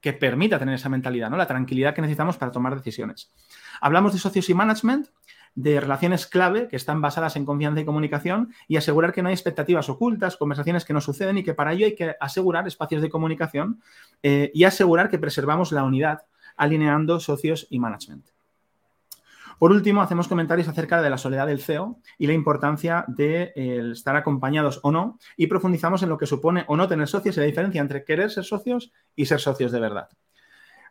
que 0.00 0.12
permita 0.12 0.58
tener 0.58 0.76
esa 0.76 0.88
mentalidad, 0.88 1.30
¿no? 1.30 1.36
La 1.36 1.46
tranquilidad 1.46 1.94
que 1.94 2.00
necesitamos 2.00 2.36
para 2.36 2.52
tomar 2.52 2.74
decisiones. 2.74 3.32
Hablamos 3.80 4.12
de 4.12 4.18
socios 4.18 4.48
y 4.48 4.54
management, 4.54 5.08
de 5.54 5.80
relaciones 5.80 6.26
clave 6.26 6.68
que 6.68 6.76
están 6.76 7.00
basadas 7.00 7.34
en 7.36 7.46
confianza 7.46 7.80
y 7.80 7.84
comunicación 7.84 8.52
y 8.68 8.76
asegurar 8.76 9.12
que 9.12 9.22
no 9.22 9.28
hay 9.28 9.34
expectativas 9.34 9.88
ocultas, 9.88 10.36
conversaciones 10.36 10.84
que 10.84 10.92
no 10.92 11.00
suceden 11.00 11.38
y 11.38 11.42
que 11.42 11.54
para 11.54 11.72
ello 11.72 11.86
hay 11.86 11.94
que 11.94 12.14
asegurar 12.20 12.68
espacios 12.68 13.00
de 13.00 13.08
comunicación 13.08 13.80
eh, 14.22 14.50
y 14.54 14.64
asegurar 14.64 15.08
que 15.08 15.18
preservamos 15.18 15.72
la 15.72 15.82
unidad 15.82 16.22
alineando 16.56 17.20
socios 17.20 17.66
y 17.70 17.78
management. 17.78 18.26
Por 19.58 19.72
último, 19.72 20.02
hacemos 20.02 20.28
comentarios 20.28 20.68
acerca 20.68 21.00
de 21.00 21.08
la 21.08 21.16
soledad 21.16 21.46
del 21.46 21.62
CEO 21.62 21.98
y 22.18 22.26
la 22.26 22.34
importancia 22.34 23.04
de 23.08 23.52
eh, 23.56 23.90
estar 23.92 24.14
acompañados 24.14 24.80
o 24.82 24.92
no 24.92 25.18
y 25.36 25.46
profundizamos 25.46 26.02
en 26.02 26.10
lo 26.10 26.18
que 26.18 26.26
supone 26.26 26.64
o 26.68 26.76
no 26.76 26.88
tener 26.88 27.08
socios 27.08 27.36
y 27.36 27.40
la 27.40 27.46
diferencia 27.46 27.80
entre 27.80 28.04
querer 28.04 28.30
ser 28.30 28.44
socios 28.44 28.92
y 29.14 29.24
ser 29.24 29.40
socios 29.40 29.72
de 29.72 29.80
verdad. 29.80 30.08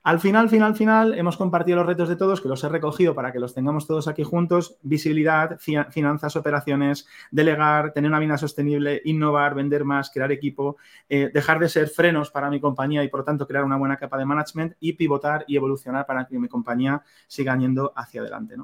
Al 0.06 0.20
final, 0.20 0.50
final, 0.50 0.76
final, 0.76 1.18
hemos 1.18 1.36
compartido 1.36 1.78
los 1.78 1.88
retos 1.88 2.08
de 2.08 2.16
todos, 2.16 2.40
que 2.40 2.48
los 2.48 2.64
he 2.64 2.70
recogido 2.70 3.16
para 3.16 3.32
que 3.32 3.40
los 3.40 3.56
tengamos 3.56 3.88
todos 3.88 4.08
aquí 4.08 4.22
juntos. 4.22 4.78
Visibilidad, 4.84 5.58
finanzas, 5.60 6.36
operaciones, 6.36 7.08
delegar, 7.32 7.92
tener 7.92 8.12
una 8.12 8.20
vida 8.20 8.38
sostenible, 8.38 9.02
innovar, 9.06 9.56
vender 9.56 9.84
más, 9.84 10.12
crear 10.12 10.32
equipo, 10.32 10.78
eh, 11.10 11.32
dejar 11.34 11.58
de 11.58 11.70
ser 11.70 11.88
frenos 11.88 12.30
para 12.30 12.52
mi 12.52 12.60
compañía 12.62 13.04
y, 13.04 13.08
por 13.08 13.24
tanto, 13.24 13.48
crear 13.48 13.64
una 13.64 13.78
buena 13.78 13.98
capa 13.98 14.20
de 14.20 14.26
management 14.26 14.76
y 14.80 14.94
pivotar 14.94 15.44
y 15.48 15.56
evolucionar 15.56 16.06
para 16.06 16.28
que 16.28 16.38
mi 16.38 16.50
compañía 16.50 17.02
siga 17.26 17.58
yendo 17.58 17.92
hacia 17.96 18.22
adelante. 18.22 18.58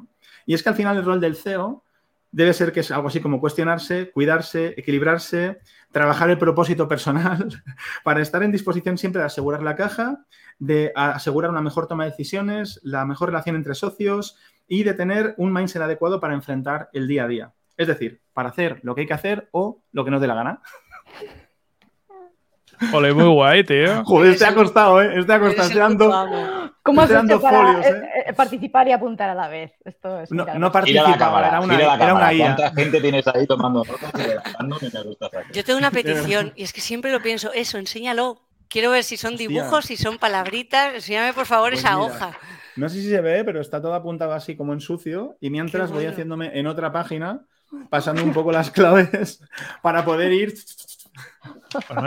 Y 0.46 0.54
es 0.54 0.62
que 0.62 0.70
al 0.70 0.76
final 0.76 0.96
el 0.96 1.06
rol 1.06 1.20
del 1.20 1.36
CEO 1.36 1.84
debe 2.32 2.54
ser 2.54 2.72
que 2.72 2.80
es 2.80 2.92
algo 2.92 3.10
así 3.10 3.20
como 3.20 3.40
cuestionarse, 3.40 4.12
cuidarse, 4.12 4.74
equilibrarse, 4.78 5.60
trabajar 5.92 6.30
el 6.30 6.38
propósito 6.38 6.88
personal 6.88 7.64
para 8.04 8.22
estar 8.22 8.44
en 8.44 8.52
disposición 8.52 8.98
siempre 8.98 9.20
de 9.20 9.28
asegurar 9.28 9.62
la 9.62 9.76
caja, 9.76 10.26
de 10.60 10.92
asegurar 10.96 11.52
una 11.52 11.62
mejor 11.62 11.88
toma 11.88 12.06
de 12.06 12.12
decisiones, 12.12 12.80
la 12.84 13.06
mejor 13.06 13.30
relación 13.30 13.56
entre 13.56 13.76
socios 13.76 14.38
y 14.68 14.84
de 14.84 14.94
tener 14.94 15.36
un 15.38 15.52
mindset 15.52 15.82
adecuado 15.82 16.20
para 16.20 16.34
enfrentar 16.34 16.90
el 16.94 17.08
día 17.08 17.26
a 17.26 17.28
día. 17.28 17.54
Es 17.78 17.88
decir, 17.88 18.22
para 18.34 18.50
hacer 18.50 18.80
lo 18.84 18.96
que 18.96 19.02
hay 19.02 19.08
que 19.08 19.14
hacer 19.14 19.50
o 19.52 19.82
lo 19.92 20.06
que 20.06 20.12
nos 20.12 20.22
dé 20.22 20.28
la 20.28 20.36
gana. 20.36 20.62
Ole, 22.94 23.14
muy 23.14 23.26
guay, 23.26 23.64
tío. 23.64 24.04
Joder, 24.06 24.32
este 24.32 24.46
ha 24.46 24.56
costado, 24.56 25.02
¿eh? 25.02 25.20
Este 25.20 25.34
ha 25.34 25.40
costado. 25.40 26.71
¿Cómo 26.84 27.02
has 27.02 27.12
hecho 27.12 27.40
para 27.40 27.74
folios, 27.74 27.86
eh? 27.86 28.02
Eh, 28.28 28.34
participar 28.34 28.88
y 28.88 28.92
apuntar 28.92 29.30
a 29.30 29.36
la 29.36 29.48
vez? 29.48 29.72
Esto 29.86 30.20
es 30.20 30.32
no, 30.32 30.46
no 30.46 30.72
participaba, 30.72 31.48
era 31.48 31.60
una, 31.62 31.76
era 31.76 32.14
una 32.16 32.34
IA. 32.34 32.56
¿Cuánta 32.56 32.72
gente 32.74 33.02
tienes 33.02 33.28
ahí 33.28 33.46
tomando 33.46 33.84
notas 33.84 34.12
y 34.82 35.54
Yo 35.54 35.64
tengo 35.64 35.78
una 35.78 35.92
petición 35.92 36.54
y 36.56 36.64
es 36.64 36.74
que 36.74 36.82
siempre 36.82 37.12
lo 37.12 37.22
pienso. 37.22 37.52
Eso, 37.54 37.78
enséñalo. 37.78 38.42
Quiero 38.68 38.92
ver 38.92 39.04
si 39.04 39.18
son 39.18 39.36
dibujos, 39.36 39.86
si 39.86 39.98
son 39.98 40.18
palabritas. 40.18 40.96
Enséñame, 40.96 41.34
por 41.34 41.46
favor, 41.46 41.72
pues 41.72 41.82
esa 41.82 42.00
hoja. 42.00 42.32
No 42.76 42.90
sé 42.90 43.02
si 43.02 43.10
se 43.10 43.22
ve, 43.22 43.44
pero 43.44 43.62
está 43.62 43.82
todo 43.82 43.94
apuntado 43.94 44.34
así 44.34 44.56
como 44.56 44.74
en 44.74 44.80
sucio. 44.80 45.38
Y 45.40 45.50
mientras 45.50 45.92
voy 45.92 46.06
haciéndome 46.06 46.58
en 46.58 46.68
otra 46.68 46.92
página, 46.92 47.46
pasando 47.90 48.24
un 48.24 48.34
poco 48.34 48.52
las 48.52 48.72
claves 48.72 49.42
para 49.82 50.04
poder 50.04 50.32
ir 50.32 50.54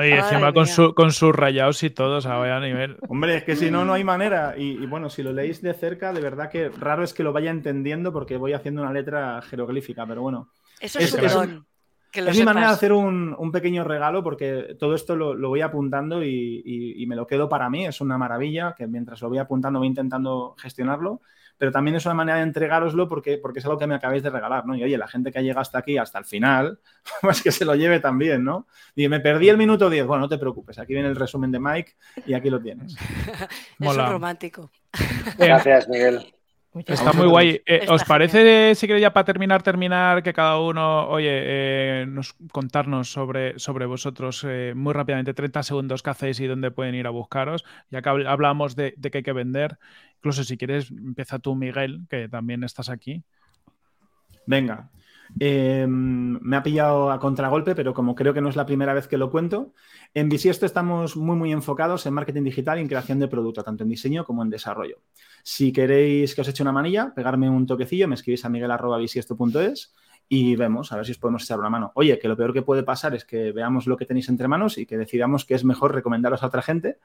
y 0.04 0.12
encima 0.12 0.52
con, 0.52 0.66
su, 0.66 0.94
con, 0.94 1.12
sus 1.12 1.34
rayados 1.34 1.82
y 1.82 1.90
todo, 1.90 2.18
o 2.18 2.20
sea, 2.20 2.36
vaya 2.36 2.56
a 2.56 2.60
nivel. 2.60 2.96
Hombre, 3.08 3.36
es 3.36 3.44
que 3.44 3.56
si 3.56 3.70
no, 3.70 3.84
no 3.84 3.94
hay 3.94 4.04
manera. 4.04 4.54
Y, 4.56 4.84
bueno, 4.86 5.10
si 5.10 5.22
lo 5.22 5.32
leéis 5.32 5.62
de 5.62 5.74
cerca, 5.74 6.12
de 6.12 6.20
verdad 6.20 6.50
que 6.50 6.68
raro 6.68 7.02
es 7.02 7.14
que 7.14 7.22
lo 7.22 7.32
vaya 7.32 7.50
entendiendo 7.50 8.12
porque 8.12 8.36
voy 8.36 8.52
haciendo 8.52 8.82
una 8.82 8.92
letra 8.92 9.40
jeroglífica, 9.42 10.06
pero 10.06 10.22
bueno. 10.22 10.50
Eso 10.80 10.98
es, 10.98 11.14
es, 11.14 11.36
es 12.14 12.38
mi 12.38 12.44
manera 12.44 12.68
de 12.68 12.74
hacer 12.74 12.92
un, 12.92 13.50
pequeño 13.52 13.84
regalo 13.84 14.22
porque 14.22 14.76
todo 14.78 14.94
esto 14.94 15.16
lo, 15.16 15.48
voy 15.48 15.60
apuntando 15.62 16.22
y, 16.22 16.62
y, 16.96 17.06
me 17.06 17.16
lo 17.16 17.26
quedo 17.26 17.48
para 17.48 17.68
mí. 17.70 17.86
Es 17.86 18.00
una 18.00 18.18
maravilla 18.18 18.74
que 18.76 18.86
mientras 18.86 19.20
lo 19.22 19.28
voy 19.28 19.38
apuntando 19.38 19.78
voy 19.78 19.88
intentando 19.88 20.54
gestionarlo 20.58 21.20
pero 21.58 21.72
también 21.72 21.96
es 21.96 22.06
una 22.06 22.14
manera 22.14 22.38
de 22.38 22.44
entregároslo 22.44 23.08
porque, 23.08 23.38
porque 23.38 23.60
es 23.60 23.64
algo 23.64 23.78
que 23.78 23.86
me 23.86 23.94
acabáis 23.94 24.22
de 24.22 24.30
regalar, 24.30 24.66
¿no? 24.66 24.74
Y 24.74 24.82
oye, 24.82 24.98
la 24.98 25.08
gente 25.08 25.30
que 25.30 25.38
ha 25.38 25.42
llegado 25.42 25.60
hasta 25.60 25.78
aquí, 25.78 25.98
hasta 25.98 26.18
el 26.18 26.24
final, 26.24 26.78
pues 27.20 27.42
que 27.42 27.52
se 27.52 27.64
lo 27.64 27.74
lleve 27.74 28.00
también, 28.00 28.44
¿no? 28.44 28.66
Y 28.94 29.08
me 29.08 29.20
perdí 29.20 29.48
el 29.48 29.56
minuto 29.56 29.90
10. 29.90 30.06
Bueno, 30.06 30.22
no 30.22 30.28
te 30.28 30.38
preocupes, 30.38 30.78
aquí 30.78 30.94
viene 30.94 31.08
el 31.08 31.16
resumen 31.16 31.50
de 31.50 31.60
Mike 31.60 31.94
y 32.26 32.34
aquí 32.34 32.50
lo 32.50 32.60
tienes. 32.60 32.96
Mola. 33.78 34.04
Es 34.04 34.12
romántico. 34.12 34.70
Gracias, 35.38 35.88
Miguel. 35.88 36.34
Está 36.86 37.12
muy 37.12 37.28
guay. 37.28 37.62
Eh, 37.66 37.86
¿Os 37.88 38.02
parece, 38.02 38.74
si 38.74 38.88
queréis 38.88 39.02
ya 39.02 39.12
para 39.12 39.24
terminar, 39.24 39.62
terminar, 39.62 40.24
que 40.24 40.32
cada 40.32 40.58
uno, 40.58 41.08
oye, 41.08 41.30
eh, 41.30 42.06
nos, 42.08 42.34
contarnos 42.50 43.08
sobre, 43.12 43.58
sobre 43.60 43.86
vosotros 43.86 44.44
eh, 44.48 44.72
muy 44.74 44.92
rápidamente, 44.92 45.34
30 45.34 45.62
segundos 45.62 46.02
qué 46.02 46.10
hacéis 46.10 46.40
y 46.40 46.46
dónde 46.48 46.72
pueden 46.72 46.96
ir 46.96 47.06
a 47.06 47.10
buscaros? 47.10 47.64
Ya 47.90 48.02
que 48.02 48.08
hablamos 48.08 48.74
de, 48.74 48.94
de 48.96 49.10
que 49.12 49.18
hay 49.18 49.24
que 49.24 49.32
vender, 49.32 49.78
incluso 50.24 50.42
si 50.42 50.56
quieres, 50.56 50.90
empieza 50.90 51.38
tú, 51.38 51.54
Miguel, 51.54 52.06
que 52.08 52.30
también 52.30 52.64
estás 52.64 52.88
aquí. 52.88 53.22
Venga, 54.46 54.90
Em, 55.40 56.38
me 56.40 56.56
ha 56.56 56.62
pillado 56.62 57.10
a 57.10 57.18
contragolpe, 57.18 57.74
pero 57.74 57.92
como 57.94 58.14
creo 58.14 58.34
que 58.34 58.40
no 58.40 58.48
es 58.48 58.56
la 58.56 58.66
primera 58.66 58.94
vez 58.94 59.08
que 59.08 59.18
lo 59.18 59.30
cuento, 59.30 59.72
en 60.12 60.28
Bisiesto 60.28 60.66
estamos 60.66 61.16
muy, 61.16 61.36
muy 61.36 61.52
enfocados 61.52 62.06
en 62.06 62.14
marketing 62.14 62.44
digital 62.44 62.78
y 62.78 62.82
en 62.82 62.88
creación 62.88 63.18
de 63.18 63.28
producto, 63.28 63.64
tanto 63.64 63.82
en 63.82 63.88
diseño 63.88 64.24
como 64.24 64.42
en 64.42 64.50
desarrollo. 64.50 64.98
Si 65.42 65.72
queréis 65.72 66.34
que 66.34 66.42
os 66.42 66.48
eche 66.48 66.62
una 66.62 66.72
manilla, 66.72 67.12
pegarme 67.14 67.50
un 67.50 67.66
toquecillo, 67.66 68.06
me 68.06 68.14
escribís 68.14 68.44
a 68.44 68.48
miguel.bisiesto.es 68.48 69.94
y 70.28 70.56
vemos 70.56 70.92
a 70.92 70.96
ver 70.96 71.06
si 71.06 71.12
os 71.12 71.18
podemos 71.18 71.44
echar 71.44 71.58
una 71.58 71.70
mano. 71.70 71.92
Oye, 71.94 72.18
que 72.18 72.28
lo 72.28 72.36
peor 72.36 72.52
que 72.52 72.62
puede 72.62 72.82
pasar 72.82 73.14
es 73.14 73.24
que 73.24 73.52
veamos 73.52 73.86
lo 73.86 73.96
que 73.96 74.06
tenéis 74.06 74.28
entre 74.28 74.48
manos 74.48 74.78
y 74.78 74.86
que 74.86 74.96
decidamos 74.96 75.44
que 75.44 75.54
es 75.54 75.64
mejor 75.64 75.94
recomendaros 75.94 76.42
a 76.42 76.46
otra 76.46 76.62
gente 76.62 76.98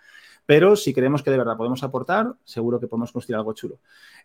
pero 0.49 0.75
si 0.75 0.95
creemos 0.95 1.21
que 1.21 1.29
de 1.29 1.37
verdad 1.37 1.55
podemos 1.55 1.83
aportar, 1.83 2.33
seguro 2.43 2.79
que 2.79 2.87
podemos 2.87 3.11
construir 3.11 3.37
algo 3.37 3.53
chulo. 3.53 3.77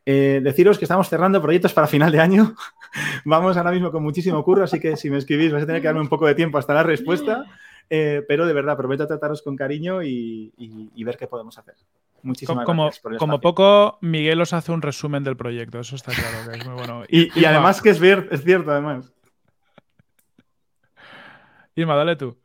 Eh, 0.07 0.41
deciros 0.43 0.79
que 0.79 0.87
estamos 0.87 1.07
cerrando 1.07 1.43
proyectos 1.43 1.75
para 1.75 1.87
final 1.87 2.11
de 2.11 2.19
año. 2.19 2.55
Vamos 3.27 3.59
ahora 3.59 3.73
mismo 3.73 3.91
con 3.91 4.03
muchísimo 4.03 4.43
curro, 4.43 4.65
así 4.65 4.81
que 4.81 4.97
si 4.97 5.11
me 5.11 5.19
escribís 5.19 5.53
vais 5.53 5.65
a 5.65 5.67
tener 5.67 5.83
que 5.83 5.89
darme 5.89 6.01
un 6.01 6.09
poco 6.09 6.27
de 6.27 6.35
tiempo 6.35 6.57
hasta 6.57 6.73
la 6.73 6.83
respuesta. 6.83 7.45
Eh, 7.91 8.23
pero 8.27 8.47
de 8.47 8.53
verdad, 8.53 8.77
prometo 8.77 9.07
trataros 9.07 9.43
con 9.43 9.57
cariño 9.57 10.03
y, 10.03 10.53
ver 11.05 11.17
qué 11.17 11.27
podemos 11.27 11.59
hacer. 11.59 11.75
Muchísimas 12.23 12.65
como, 12.65 12.85
gracias. 12.85 13.03
Por 13.03 13.17
como 13.19 13.41
poco, 13.41 13.99
Miguel 14.01 14.41
os 14.41 14.53
hace 14.53 14.73
un 14.73 14.81
resumen 14.81 15.25
del 15.25 15.37
proyecto, 15.37 15.81
eso 15.81 15.95
está 15.95 16.13
claro 16.13 16.51
que 16.51 16.59
es 16.59 16.67
muy 16.67 16.75
bueno. 16.75 17.03
y, 17.09 17.45
además 17.45 17.83
que 17.83 17.91
es, 17.91 18.01
es 18.01 18.45
cierto, 18.45 18.71
además. 18.71 19.13
Irma, 21.75 21.97
dale 21.97 22.17
tú. 22.17 22.37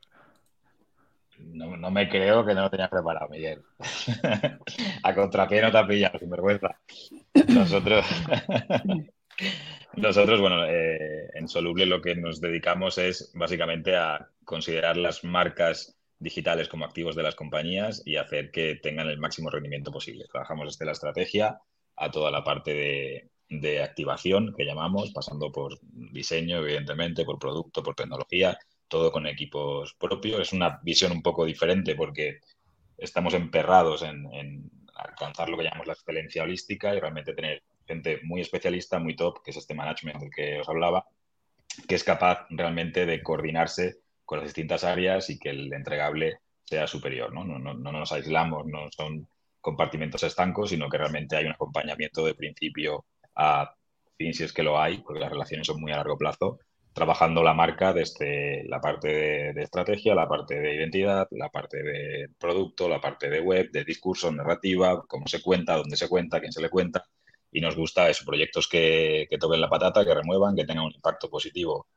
No, 1.37 1.91
me 1.91 2.09
creo 2.09 2.45
que 2.45 2.53
no 2.53 2.61
lo 2.61 2.69
tenías 2.69 2.89
preparado, 2.89 3.29
Miguel. 3.29 3.61
a 5.03 5.15
contrapié 5.15 5.61
no 5.61 5.71
te 5.71 5.77
has 5.77 5.87
pillado, 5.87 6.19
sin 6.19 6.29
vergüenza. 6.29 6.79
Nosotros, 7.47 8.05
nosotros 9.95 10.41
bueno, 10.41 10.65
eh, 10.65 11.29
en 11.33 11.47
Soluble 11.47 11.85
lo 11.85 12.01
que 12.01 12.15
nos 12.15 12.41
dedicamos 12.41 12.97
es 12.97 13.31
básicamente 13.33 13.95
a 13.95 14.29
considerar 14.43 14.97
las 14.97 15.23
marcas 15.23 15.95
digitales 16.19 16.67
como 16.67 16.85
activos 16.85 17.15
de 17.15 17.23
las 17.23 17.35
compañías 17.35 18.01
y 18.05 18.17
hacer 18.17 18.51
que 18.51 18.75
tengan 18.75 19.07
el 19.07 19.19
máximo 19.19 19.49
rendimiento 19.49 19.91
posible. 19.91 20.25
Trabajamos 20.31 20.73
desde 20.73 20.85
la 20.85 20.91
estrategia 20.91 21.59
a 21.95 22.11
toda 22.11 22.31
la 22.31 22.43
parte 22.43 22.73
de, 22.73 23.29
de 23.49 23.81
activación 23.81 24.53
que 24.55 24.65
llamamos, 24.65 25.11
pasando 25.11 25.51
por 25.51 25.79
diseño, 25.81 26.59
evidentemente, 26.59 27.25
por 27.25 27.39
producto, 27.39 27.81
por 27.81 27.95
tecnología, 27.95 28.57
todo 28.87 29.11
con 29.11 29.25
equipos 29.25 29.95
propios. 29.95 30.39
Es 30.41 30.53
una 30.53 30.79
visión 30.83 31.11
un 31.11 31.21
poco 31.21 31.45
diferente 31.45 31.95
porque 31.95 32.39
estamos 32.97 33.33
emperrados 33.33 34.03
en, 34.03 34.69
alcanzar 34.93 35.49
lo 35.49 35.57
que 35.57 35.63
llamamos 35.63 35.87
la 35.87 35.93
excelencia 35.93 36.43
holística 36.43 36.93
y 36.93 36.99
realmente 36.99 37.33
tener 37.33 37.63
gente 37.89 38.19
muy 38.23 38.41
especialista, 38.41 38.99
muy 38.99 39.15
top, 39.15 39.41
que 39.43 39.51
es 39.51 39.57
este 39.57 39.73
management 39.73 40.19
del 40.19 40.29
que 40.29 40.59
os 40.59 40.69
hablaba, 40.69 41.05
que 41.87 41.95
es 41.95 42.03
capaz 42.03 42.45
realmente 42.51 43.05
de 43.05 43.21
coordinarse 43.23 43.97
con 44.25 44.39
las 44.39 44.47
distintas 44.47 44.83
áreas 44.83 45.29
y 45.29 45.39
que 45.39 45.49
el 45.49 45.73
entregable 45.73 46.39
sea 46.63 46.85
superior. 46.87 47.33
No, 47.33 47.43
no, 47.43 47.57
no, 47.57 47.73
no 47.73 47.91
nos 47.91 48.11
aislamos, 48.11 48.65
no 48.67 48.87
son 48.91 49.27
compartimentos 49.59 50.23
estancos, 50.23 50.69
sino 50.69 50.87
que 50.87 50.97
realmente 50.97 51.35
hay 51.35 51.45
un 51.45 51.51
acompañamiento 51.51 52.23
de 52.23 52.35
principio 52.35 53.05
a 53.35 53.73
fin, 54.17 54.33
si 54.33 54.43
es 54.43 54.53
que 54.53 54.63
lo 54.63 54.79
hay, 54.79 54.99
porque 54.99 55.19
las 55.19 55.31
relaciones 55.31 55.65
son 55.67 55.81
muy 55.81 55.91
a 55.91 55.97
largo 55.97 56.17
plazo, 56.17 56.59
trabajando 56.93 57.43
la 57.43 57.53
marca 57.53 57.93
desde 57.93 58.63
la 58.67 58.81
parte 58.81 59.07
de, 59.53 59.61
estrategia, 59.63 60.15
la 60.15 60.27
parte 60.27 60.59
de 60.59 60.75
identidad, 60.75 61.27
la 61.31 61.49
parte 61.49 61.81
de 61.81 62.29
producto, 62.37 62.89
la 62.89 62.99
parte 62.99 63.29
de 63.29 63.39
web, 63.39 63.71
de 63.71 63.83
discurso, 63.83 64.31
narrativa, 64.31 65.05
cómo 65.07 65.27
se 65.27 65.41
cuenta, 65.41 65.77
dónde 65.77 65.95
se 65.95 66.09
cuenta, 66.09 66.39
quién 66.39 66.51
se 66.51 66.61
le 66.61 66.69
cuenta. 66.69 67.05
Y 67.51 67.61
nos 67.61 67.75
gusta 67.75 68.09
eso, 68.09 68.25
proyectos 68.25 68.67
que, 68.67 69.27
que 69.29 69.37
toquen 69.37 69.61
la 69.61 69.69
patata, 69.69 70.05
que 70.05 70.13
remuevan, 70.13 70.55
que 70.55 70.65
tengan 70.65 70.85
un 70.85 70.93
impacto 70.93 71.29
positivo. 71.29 71.87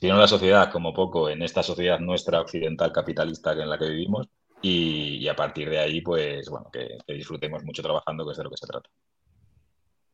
Si 0.00 0.08
no 0.08 0.14
en 0.14 0.20
la 0.20 0.28
sociedad, 0.28 0.72
como 0.72 0.94
poco, 0.94 1.28
en 1.28 1.42
esta 1.42 1.62
sociedad 1.62 2.00
nuestra 2.00 2.40
occidental 2.40 2.90
capitalista 2.90 3.52
en 3.52 3.68
la 3.68 3.78
que 3.78 3.88
vivimos. 3.88 4.28
Y, 4.62 5.26
a 5.28 5.36
partir 5.36 5.70
de 5.70 5.78
ahí, 5.78 6.00
pues 6.02 6.48
bueno, 6.48 6.70
que, 6.70 6.98
que 7.06 7.14
disfrutemos 7.14 7.64
mucho 7.64 7.82
trabajando, 7.82 8.24
que 8.24 8.32
es 8.32 8.38
de 8.38 8.44
lo 8.44 8.50
que 8.50 8.56
se 8.56 8.66
trata. 8.66 8.88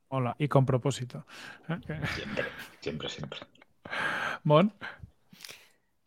Hola, 0.09 0.36
y 0.38 0.48
con 0.48 0.64
propósito. 0.64 1.26
Siempre, 1.66 2.44
siempre, 2.80 3.09
siempre. 3.09 3.40
Mon. 4.44 4.72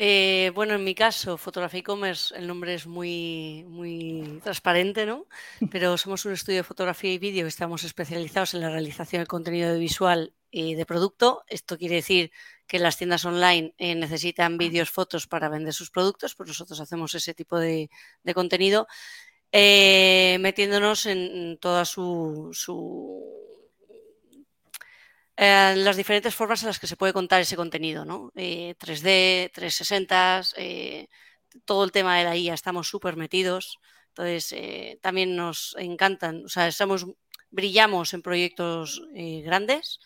Eh, 0.02 0.52
bueno, 0.56 0.76
en 0.76 0.84
mi 0.86 0.96
caso, 0.96 1.38
Fotografía 1.38 1.82
e-commerce, 1.82 2.34
el 2.34 2.48
nombre 2.48 2.74
es 2.74 2.88
muy, 2.88 3.66
muy 3.68 4.40
transparente, 4.42 5.06
¿no? 5.06 5.28
Pero 5.72 5.98
somos 5.98 6.24
un 6.24 6.32
estudio 6.32 6.60
de 6.60 6.64
fotografía 6.64 7.12
y 7.12 7.18
vídeo 7.18 7.44
y 7.44 7.50
estamos 7.50 7.84
especializados 7.84 8.54
en 8.54 8.62
la 8.62 8.70
realización 8.70 9.24
de 9.24 9.28
contenido 9.28 9.78
visual 9.78 10.34
y 10.52 10.76
de 10.76 10.86
producto. 10.86 11.44
Esto 11.48 11.78
quiere 11.78 11.96
decir 11.96 12.32
que 12.66 12.80
las 12.80 12.96
tiendas 12.98 13.26
online 13.26 13.74
eh, 13.78 13.94
necesitan 13.96 14.58
vídeos, 14.58 14.90
fotos 14.90 15.28
para 15.28 15.50
vender 15.50 15.74
sus 15.74 15.92
productos, 15.92 16.34
pues 16.34 16.48
nosotros 16.48 16.80
hacemos 16.80 17.14
ese 17.14 17.34
tipo 17.34 17.60
de, 17.60 17.90
contenido, 18.34 18.88
eh, 19.52 20.38
metiéndonos 20.40 21.08
en 21.08 21.58
toda 21.60 21.84
su 21.84 22.54
eh, 25.42 25.74
las 25.78 25.96
diferentes 25.98 26.36
formas 26.36 26.62
en 26.64 26.68
las 26.68 26.80
que 26.80 26.88
se 26.88 26.98
puede 26.98 27.14
contar 27.14 27.40
ese 27.42 27.56
contenido, 27.56 28.06
¿no? 28.06 28.32
3D, 28.36 29.50
360, 29.54 30.42
eh, 30.58 31.08
todo 31.66 31.84
el 31.86 31.92
tema 31.92 32.18
de 32.18 32.26
la 32.26 32.36
IA, 32.36 32.54
estamos 32.54 32.88
súper 32.90 33.16
metidos. 33.16 33.80
Entonces, 34.10 34.52
eh, 34.54 35.00
también 35.02 35.36
nos 35.36 35.76
encantan, 35.80 36.44
o 36.46 36.50
sea, 36.50 36.68
estamos, 36.68 37.06
brillamos 37.52 38.14
en 38.14 38.22
proyectos 38.22 39.02
grandes 39.44 40.00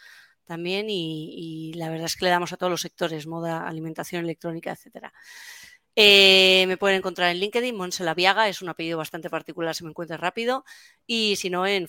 también 0.45 0.89
y, 0.89 1.71
y, 1.71 1.73
la 1.75 1.89
verdad 1.89 2.05
es 2.05 2.15
que 2.17 2.25
le 2.25 2.31
damos 2.31 2.53
a 2.53 2.57
todos 2.57 2.69
los 2.71 2.81
sectores, 2.81 3.27
moda, 3.27 3.67
alimentación, 3.67 4.23
electrónica, 4.25 4.71
etcétera. 4.71 5.13
Eh, 5.95 6.65
me 6.67 6.77
pueden 6.77 6.97
encontrar 6.97 7.29
en 7.29 7.39
LinkedIn, 7.39 7.75
Monse 7.75 8.03
Laviaga, 8.03 8.47
es 8.47 8.61
un 8.61 8.69
apellido 8.69 8.97
bastante 8.97 9.29
particular, 9.29 9.75
se 9.75 9.83
me 9.83 9.91
encuentra 9.91 10.17
rápido. 10.17 10.65
Y 11.05 11.35
si 11.35 11.49
no, 11.49 11.67
en, 11.67 11.87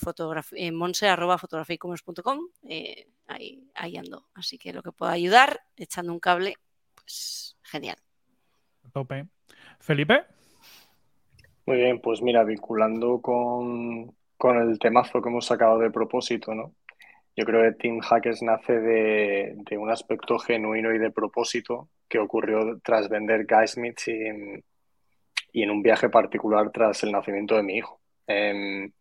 en 0.52 0.74
monse.fotograficommerce.com, 0.74 2.40
eh, 2.68 3.08
ahí, 3.26 3.70
ahí 3.74 3.96
ando. 3.96 4.26
Así 4.34 4.58
que 4.58 4.72
lo 4.72 4.82
que 4.82 4.92
pueda 4.92 5.12
ayudar, 5.12 5.62
echando 5.76 6.12
un 6.12 6.20
cable, 6.20 6.56
pues 6.94 7.56
genial. 7.62 7.96
Tope. 8.92 9.26
Felipe. 9.80 10.24
Muy 11.66 11.78
bien, 11.78 12.00
pues 12.00 12.20
mira, 12.20 12.44
vinculando 12.44 13.20
con, 13.22 14.14
con 14.36 14.58
el 14.58 14.78
temazo 14.78 15.22
que 15.22 15.30
hemos 15.30 15.46
sacado 15.46 15.78
de 15.78 15.90
propósito, 15.90 16.54
¿no? 16.54 16.74
Yo 17.36 17.44
creo 17.44 17.62
que 17.62 17.76
Team 17.76 18.00
Hackers 18.00 18.42
nace 18.42 18.78
de, 18.80 19.56
un 19.76 19.90
aspecto 19.90 20.38
genuino 20.38 20.94
y 20.94 20.98
de 20.98 21.10
propósito 21.10 21.88
que 22.08 22.18
ocurrió 22.18 22.80
tras 22.82 23.08
vender 23.08 23.46
Guysmith 23.46 24.00
y, 24.06 24.62
y 25.52 25.62
en 25.62 25.70
un 25.70 25.82
viaje 25.82 26.08
particular 26.08 26.70
tras 26.70 27.02
el 27.02 27.12
nacimiento 27.12 27.56
de 27.56 27.62
mi 27.62 27.76
hijo. 27.76 28.00
Em, 28.26 28.92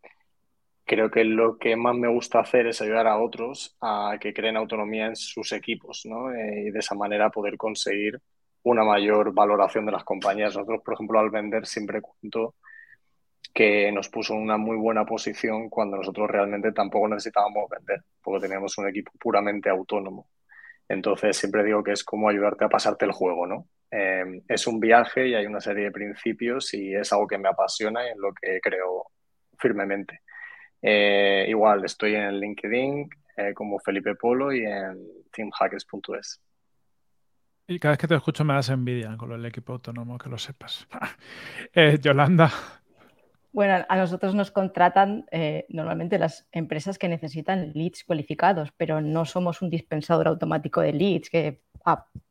creo 0.85 1.09
que 1.09 1.23
lo 1.23 1.57
que 1.57 1.75
más 1.75 1.95
me 1.95 2.07
gusta 2.07 2.39
hacer 2.39 2.67
es 2.67 2.81
ayudar 2.81 3.07
a 3.07 3.17
otros 3.17 3.75
a 3.81 4.17
que 4.19 4.33
creen 4.33 4.57
autonomía 4.57 5.07
en 5.07 5.15
sus 5.15 5.51
equipos 5.53 6.05
¿no? 6.05 6.31
Eh, 6.33 6.65
y 6.67 6.71
de 6.71 6.79
esa 6.79 6.95
manera 6.95 7.29
poder 7.29 7.57
conseguir 7.57 8.19
una 8.63 8.83
mayor 8.83 9.33
valoración 9.33 9.85
de 9.85 9.91
las 9.91 10.03
compañías. 10.03 10.55
Nosotros, 10.55 10.81
por 10.83 10.93
ejemplo, 10.93 11.19
al 11.19 11.29
vender 11.29 11.65
siempre 11.65 12.01
cuento 12.01 12.55
que 13.53 13.91
nos 13.91 14.09
puso 14.09 14.33
en 14.33 14.41
una 14.41 14.57
muy 14.57 14.77
buena 14.77 15.05
posición 15.05 15.69
cuando 15.69 15.97
nosotros 15.97 16.29
realmente 16.29 16.71
tampoco 16.71 17.07
necesitábamos 17.07 17.69
vender, 17.69 18.01
porque 18.21 18.47
teníamos 18.47 18.77
un 18.77 18.87
equipo 18.87 19.11
puramente 19.19 19.69
autónomo. 19.69 20.27
Entonces 20.89 21.37
siempre 21.37 21.63
digo 21.63 21.83
que 21.83 21.91
es 21.91 22.03
como 22.03 22.29
ayudarte 22.29 22.65
a 22.65 22.69
pasarte 22.69 23.05
el 23.05 23.11
juego, 23.11 23.45
¿no? 23.45 23.67
Em, 23.91 24.41
es 24.47 24.65
un 24.65 24.79
viaje 24.79 25.27
y 25.27 25.35
hay 25.35 25.45
una 25.45 25.61
serie 25.61 25.85
de 25.85 25.91
principios 25.91 26.73
y 26.73 26.95
es 26.95 27.13
algo 27.13 27.27
que 27.27 27.37
me 27.37 27.49
apasiona 27.49 28.05
y 28.05 28.11
en 28.11 28.19
lo 28.19 28.33
que 28.33 28.59
creo 28.59 29.11
firmemente. 29.57 30.21
Eh, 30.81 31.45
igual, 31.47 31.85
estoy 31.85 32.15
en 32.15 32.39
LinkedIn 32.39 33.09
eh, 33.37 33.53
como 33.53 33.79
Felipe 33.79 34.15
Polo 34.15 34.51
y 34.51 34.65
en 34.65 34.99
teamhackers.es. 35.31 36.41
Y 37.67 37.79
cada 37.79 37.93
vez 37.93 37.99
que 37.99 38.07
te 38.07 38.15
escucho 38.15 38.43
me 38.43 38.55
das 38.55 38.69
envidia 38.69 39.15
con 39.15 39.31
el 39.31 39.45
equipo 39.45 39.73
autónomo, 39.73 40.17
que 40.17 40.29
lo 40.29 40.37
sepas. 40.37 40.87
Eh, 41.73 41.97
Yolanda. 42.01 42.51
Bueno, 43.53 43.85
a 43.87 43.95
nosotros 43.97 44.33
nos 44.33 44.49
contratan 44.49 45.25
eh, 45.31 45.67
normalmente 45.69 46.17
las 46.17 46.47
empresas 46.51 46.97
que 46.97 47.07
necesitan 47.07 47.71
leads 47.75 48.03
cualificados, 48.03 48.71
pero 48.75 48.99
no 48.99 49.25
somos 49.25 49.61
un 49.61 49.69
dispensador 49.69 50.27
automático 50.27 50.81
de 50.81 50.91
leads 50.91 51.29
que 51.29 51.61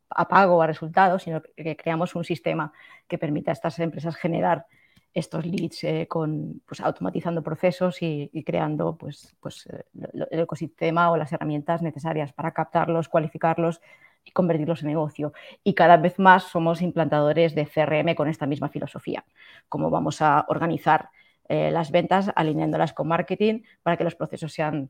apago 0.09 0.61
a 0.61 0.67
resultados, 0.67 1.23
sino 1.23 1.41
que 1.41 1.77
creamos 1.77 2.13
un 2.15 2.25
sistema 2.25 2.73
que 3.07 3.17
permita 3.17 3.51
a 3.51 3.53
estas 3.53 3.79
empresas 3.79 4.17
generar 4.17 4.65
estos 5.13 5.45
leads 5.45 5.85
eh, 5.85 6.07
con, 6.09 6.61
pues, 6.65 6.81
automatizando 6.81 7.41
procesos 7.41 8.01
y, 8.01 8.29
creando 8.45 8.97
pues, 8.97 9.33
pues, 9.39 9.65
eh, 9.67 9.85
el 10.29 10.41
ecosistema 10.41 11.09
o 11.09 11.15
las 11.15 11.31
herramientas 11.31 11.81
necesarias 11.81 12.33
para 12.33 12.51
captarlos, 12.51 13.07
cualificarlos 13.07 13.79
y 14.23 14.31
convertirlos 14.31 14.81
en 14.81 14.89
negocio. 14.89 15.33
Y 15.63 15.73
cada 15.73 15.97
vez 15.97 16.19
más 16.19 16.43
somos 16.43 16.81
implantadores 16.81 17.55
de 17.55 17.65
CRM 17.65 18.15
con 18.15 18.27
esta 18.27 18.45
misma 18.45 18.69
filosofía, 18.69 19.25
cómo 19.69 19.89
vamos 19.89 20.21
a 20.21 20.45
organizar 20.47 21.09
eh, 21.49 21.71
las 21.71 21.91
ventas 21.91 22.31
alineándolas 22.35 22.93
con 22.93 23.07
marketing 23.07 23.61
para 23.81 23.97
que 23.97 24.03
los 24.03 24.15
procesos 24.15 24.53
sean 24.53 24.89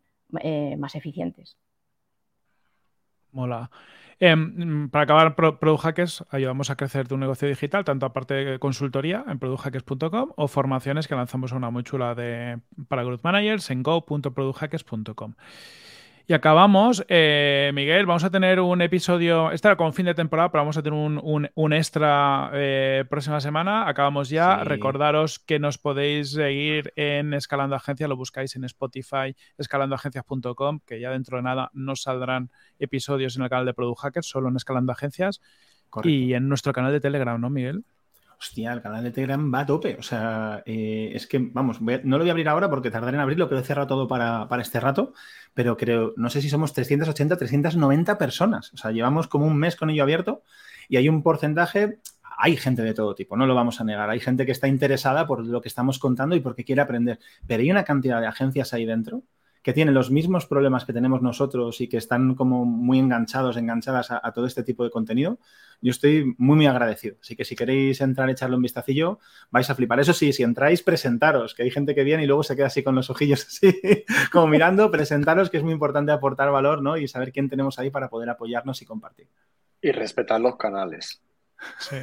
más 0.77 0.95
eficientes. 0.95 1.57
Mola. 3.31 3.69
Em, 4.19 4.89
para 4.89 5.03
acabar, 5.03 5.35
Product 5.35 5.81
Hackers 5.81 6.25
ayudamos 6.29 6.69
a 6.69 6.75
crecer 6.75 7.07
tu 7.07 7.17
negocio 7.17 7.47
digital, 7.47 7.83
tanto 7.83 8.05
aparte 8.05 8.33
de 8.33 8.59
consultoría 8.59 9.25
en 9.27 9.39
producthackers.com 9.39 10.31
o 10.35 10.47
formaciones 10.47 11.07
que 11.07 11.15
lanzamos 11.15 11.51
una 11.51 11.69
muy 11.71 11.83
chula 11.83 12.15
de, 12.15 12.59
para 12.87 13.03
Growth 13.03 13.23
Managers 13.23 13.69
en 13.71 13.83
go.producthackers.com. 13.83 15.33
Y 16.25 16.31
acabamos, 16.31 17.03
eh, 17.09 17.71
Miguel, 17.73 18.05
vamos 18.05 18.23
a 18.23 18.29
tener 18.29 18.61
un 18.61 18.81
episodio, 18.81 19.51
este 19.51 19.67
era 19.67 19.75
con 19.75 19.93
fin 19.93 20.05
de 20.05 20.13
temporada, 20.13 20.49
pero 20.49 20.61
vamos 20.61 20.77
a 20.77 20.81
tener 20.81 20.97
un, 20.97 21.73
extra 21.73 22.49
eh, 22.53 23.03
próxima 23.09 23.41
semana. 23.41 23.89
Acabamos 23.89 24.29
ya. 24.29 24.63
Recordaros 24.63 25.39
que 25.39 25.59
nos 25.59 25.77
podéis 25.77 26.31
seguir 26.31 26.93
en 26.95 27.33
Escalando 27.33 27.75
Agencias, 27.75 28.07
lo 28.07 28.15
buscáis 28.15 28.55
en 28.55 28.63
Spotify, 28.63 29.35
escalandoagencias.com, 29.57 30.79
que 30.85 31.01
ya 31.01 31.11
dentro 31.11 31.37
de 31.37 31.43
nada 31.43 31.69
nos 31.73 32.03
saldrán 32.03 32.51
episodios 32.79 33.35
en 33.35 33.43
el 33.43 33.49
canal 33.49 33.65
de 33.65 33.73
Product 33.73 33.99
Hackers, 33.99 34.27
solo 34.27 34.47
en 34.47 34.55
Escalando 34.55 34.93
Agencias. 34.93 35.41
Y 36.03 36.33
en 36.33 36.47
nuestro 36.47 36.71
canal 36.71 36.93
de 36.93 37.01
Telegram, 37.01 37.39
¿no, 37.39 37.49
Miguel? 37.49 37.83
Hostia, 38.43 38.73
el 38.73 38.81
canal 38.81 39.03
de 39.05 39.11
Telegram 39.11 39.53
va 39.53 39.61
a 39.61 39.65
tope. 39.65 39.95
O 39.97 40.03
sea, 40.03 40.63
eh, 40.65 41.11
es 41.13 41.27
que, 41.27 41.39
vamos, 41.39 41.79
no 41.79 42.17
lo 42.17 42.19
voy 42.19 42.27
a 42.27 42.31
abrir 42.33 42.49
ahora 42.49 42.69
porque 42.69 42.91
tardaré 42.91 43.15
en 43.15 43.21
abrirlo, 43.21 43.47
que 43.47 43.55
lo 43.55 43.61
he 43.61 43.63
cerrado 43.63 43.87
todo 43.87 44.05
para, 44.05 44.47
este 44.59 44.81
rato, 44.81 45.13
pero 45.53 45.77
creo, 45.77 46.13
no 46.17 46.29
sé 46.29 46.41
si 46.41 46.49
somos 46.49 46.73
380, 46.73 47.37
390 47.37 48.17
personas. 48.17 48.73
O 48.73 48.77
sea, 48.77 48.91
llevamos 48.91 49.29
como 49.29 49.45
un 49.45 49.57
mes 49.57 49.77
con 49.77 49.89
ello 49.89 50.03
abierto 50.03 50.43
y 50.89 50.97
hay 50.97 51.07
un 51.07 51.23
porcentaje 51.23 51.99
hay 52.37 52.57
gente 52.57 52.81
de 52.81 52.93
todo 52.93 53.15
tipo, 53.15 53.37
no 53.37 53.45
lo 53.45 53.55
vamos 53.55 53.79
a 53.79 53.83
negar. 53.85 54.09
Hay 54.09 54.19
gente 54.19 54.45
que 54.45 54.51
está 54.51 54.67
interesada 54.67 55.25
por 55.27 55.45
lo 55.45 55.61
que 55.61 55.69
estamos 55.69 55.99
contando 55.99 56.35
y 56.35 56.41
porque 56.41 56.65
quiere 56.65 56.81
aprender. 56.81 57.19
Pero 57.47 57.61
hay 57.61 57.71
una 57.71 57.83
cantidad 57.85 58.19
de 58.19 58.27
agencias 58.27 58.73
ahí 58.73 58.85
dentro 58.85 59.23
que 59.63 59.71
tienen 59.71 59.93
los 59.93 60.11
mismos 60.11 60.45
problemas 60.45 60.83
que 60.83 60.91
tenemos 60.91 61.21
nosotros 61.21 61.79
y 61.79 61.87
que 61.87 61.95
están 61.95 62.35
como 62.35 62.65
muy 62.65 62.99
enganchados, 62.99 63.55
enganchadas 63.55 64.11
a, 64.11 64.31
todo 64.33 64.45
este 64.45 64.61
tipo 64.61 64.83
de 64.83 64.89
contenido, 64.89 65.39
yo 65.81 65.91
estoy 65.91 66.35
muy, 66.37 66.57
muy 66.57 66.67
agradecido. 66.67 67.15
Así 67.21 67.37
que 67.37 67.45
si 67.45 67.55
queréis 67.55 68.01
entrar, 68.01 68.29
echarle 68.29 68.57
un 68.57 68.61
vistacillo, 68.61 69.19
vais 69.51 69.69
a 69.69 69.75
flipar. 69.75 70.01
Eso 70.01 70.13
sí, 70.13 70.33
si 70.33 70.43
entráis, 70.43 70.83
presentaros, 70.83 71.55
que 71.55 71.63
hay 71.63 71.71
gente 71.71 71.95
que 71.95 72.03
viene 72.03 72.23
y 72.23 72.27
luego 72.27 72.43
se 72.43 72.57
queda 72.57 72.67
así 72.67 72.83
con 72.83 72.93
los 72.93 73.09
ojillos 73.09 73.45
así, 73.47 73.81
como 74.33 74.47
mirando, 74.47 74.91
presentaros, 74.91 75.49
que 75.49 75.57
es 75.57 75.63
muy 75.63 75.73
importante 75.73 76.11
aportar 76.11 76.51
valor, 76.51 76.81
¿no? 76.81 76.97
Y 76.97 77.07
saber 77.07 77.31
quién 77.31 77.49
tenemos 77.49 77.79
ahí 77.79 77.89
para 77.89 78.09
poder 78.09 78.29
apoyarnos 78.29 78.81
y 78.81 78.85
compartir. 78.85 79.29
Y 79.81 79.91
respetar 79.93 80.41
los 80.41 80.57
canales. 80.57 81.21
Sí. 81.79 81.95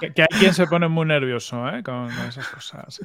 que, 0.00 0.22
hay 0.22 0.38
quien 0.40 0.54
se 0.54 0.66
pone 0.66 0.88
muy 0.88 1.06
nervioso 1.06 1.68
¿eh? 1.68 1.84
con, 1.84 2.10
esas 2.10 2.48
cosas. 2.48 3.00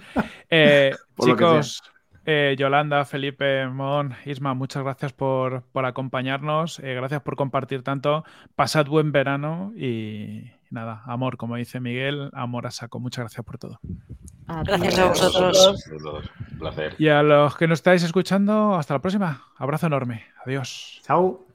Eh, 0.49 0.95
chicos, 1.19 1.83
eh, 2.25 2.55
Yolanda, 2.57 3.05
Felipe, 3.05 3.67
Mon, 3.67 4.13
Isma, 4.25 4.53
muchas 4.53 4.83
gracias 4.83 5.13
por, 5.13 5.63
acompañarnos. 5.73 6.79
Eh, 6.79 6.93
gracias 6.93 7.21
por 7.21 7.35
compartir 7.35 7.83
tanto. 7.83 8.23
Pasad 8.55 8.85
buen 8.85 9.11
verano 9.11 9.73
y 9.75 10.51
nada, 10.69 11.01
amor, 11.05 11.37
como 11.37 11.55
dice 11.55 11.79
Miguel, 11.79 12.29
amor 12.33 12.67
a 12.67 12.71
saco. 12.71 12.99
Muchas 12.99 13.23
gracias 13.23 13.45
por 13.45 13.57
todo. 13.57 13.79
Gracias 14.47 14.99
a 14.99 15.05
vosotros. 15.07 15.81
Un 16.51 16.59
placer. 16.59 16.95
Y 16.97 17.07
a 17.07 17.23
los 17.23 17.57
que 17.57 17.67
nos 17.67 17.79
estáis 17.79 18.03
escuchando, 18.03 18.75
hasta 18.75 18.93
la 18.93 18.99
próxima. 18.99 19.47
Abrazo 19.57 19.87
enorme. 19.87 20.25
Adiós. 20.45 21.01
Chao. 21.03 21.50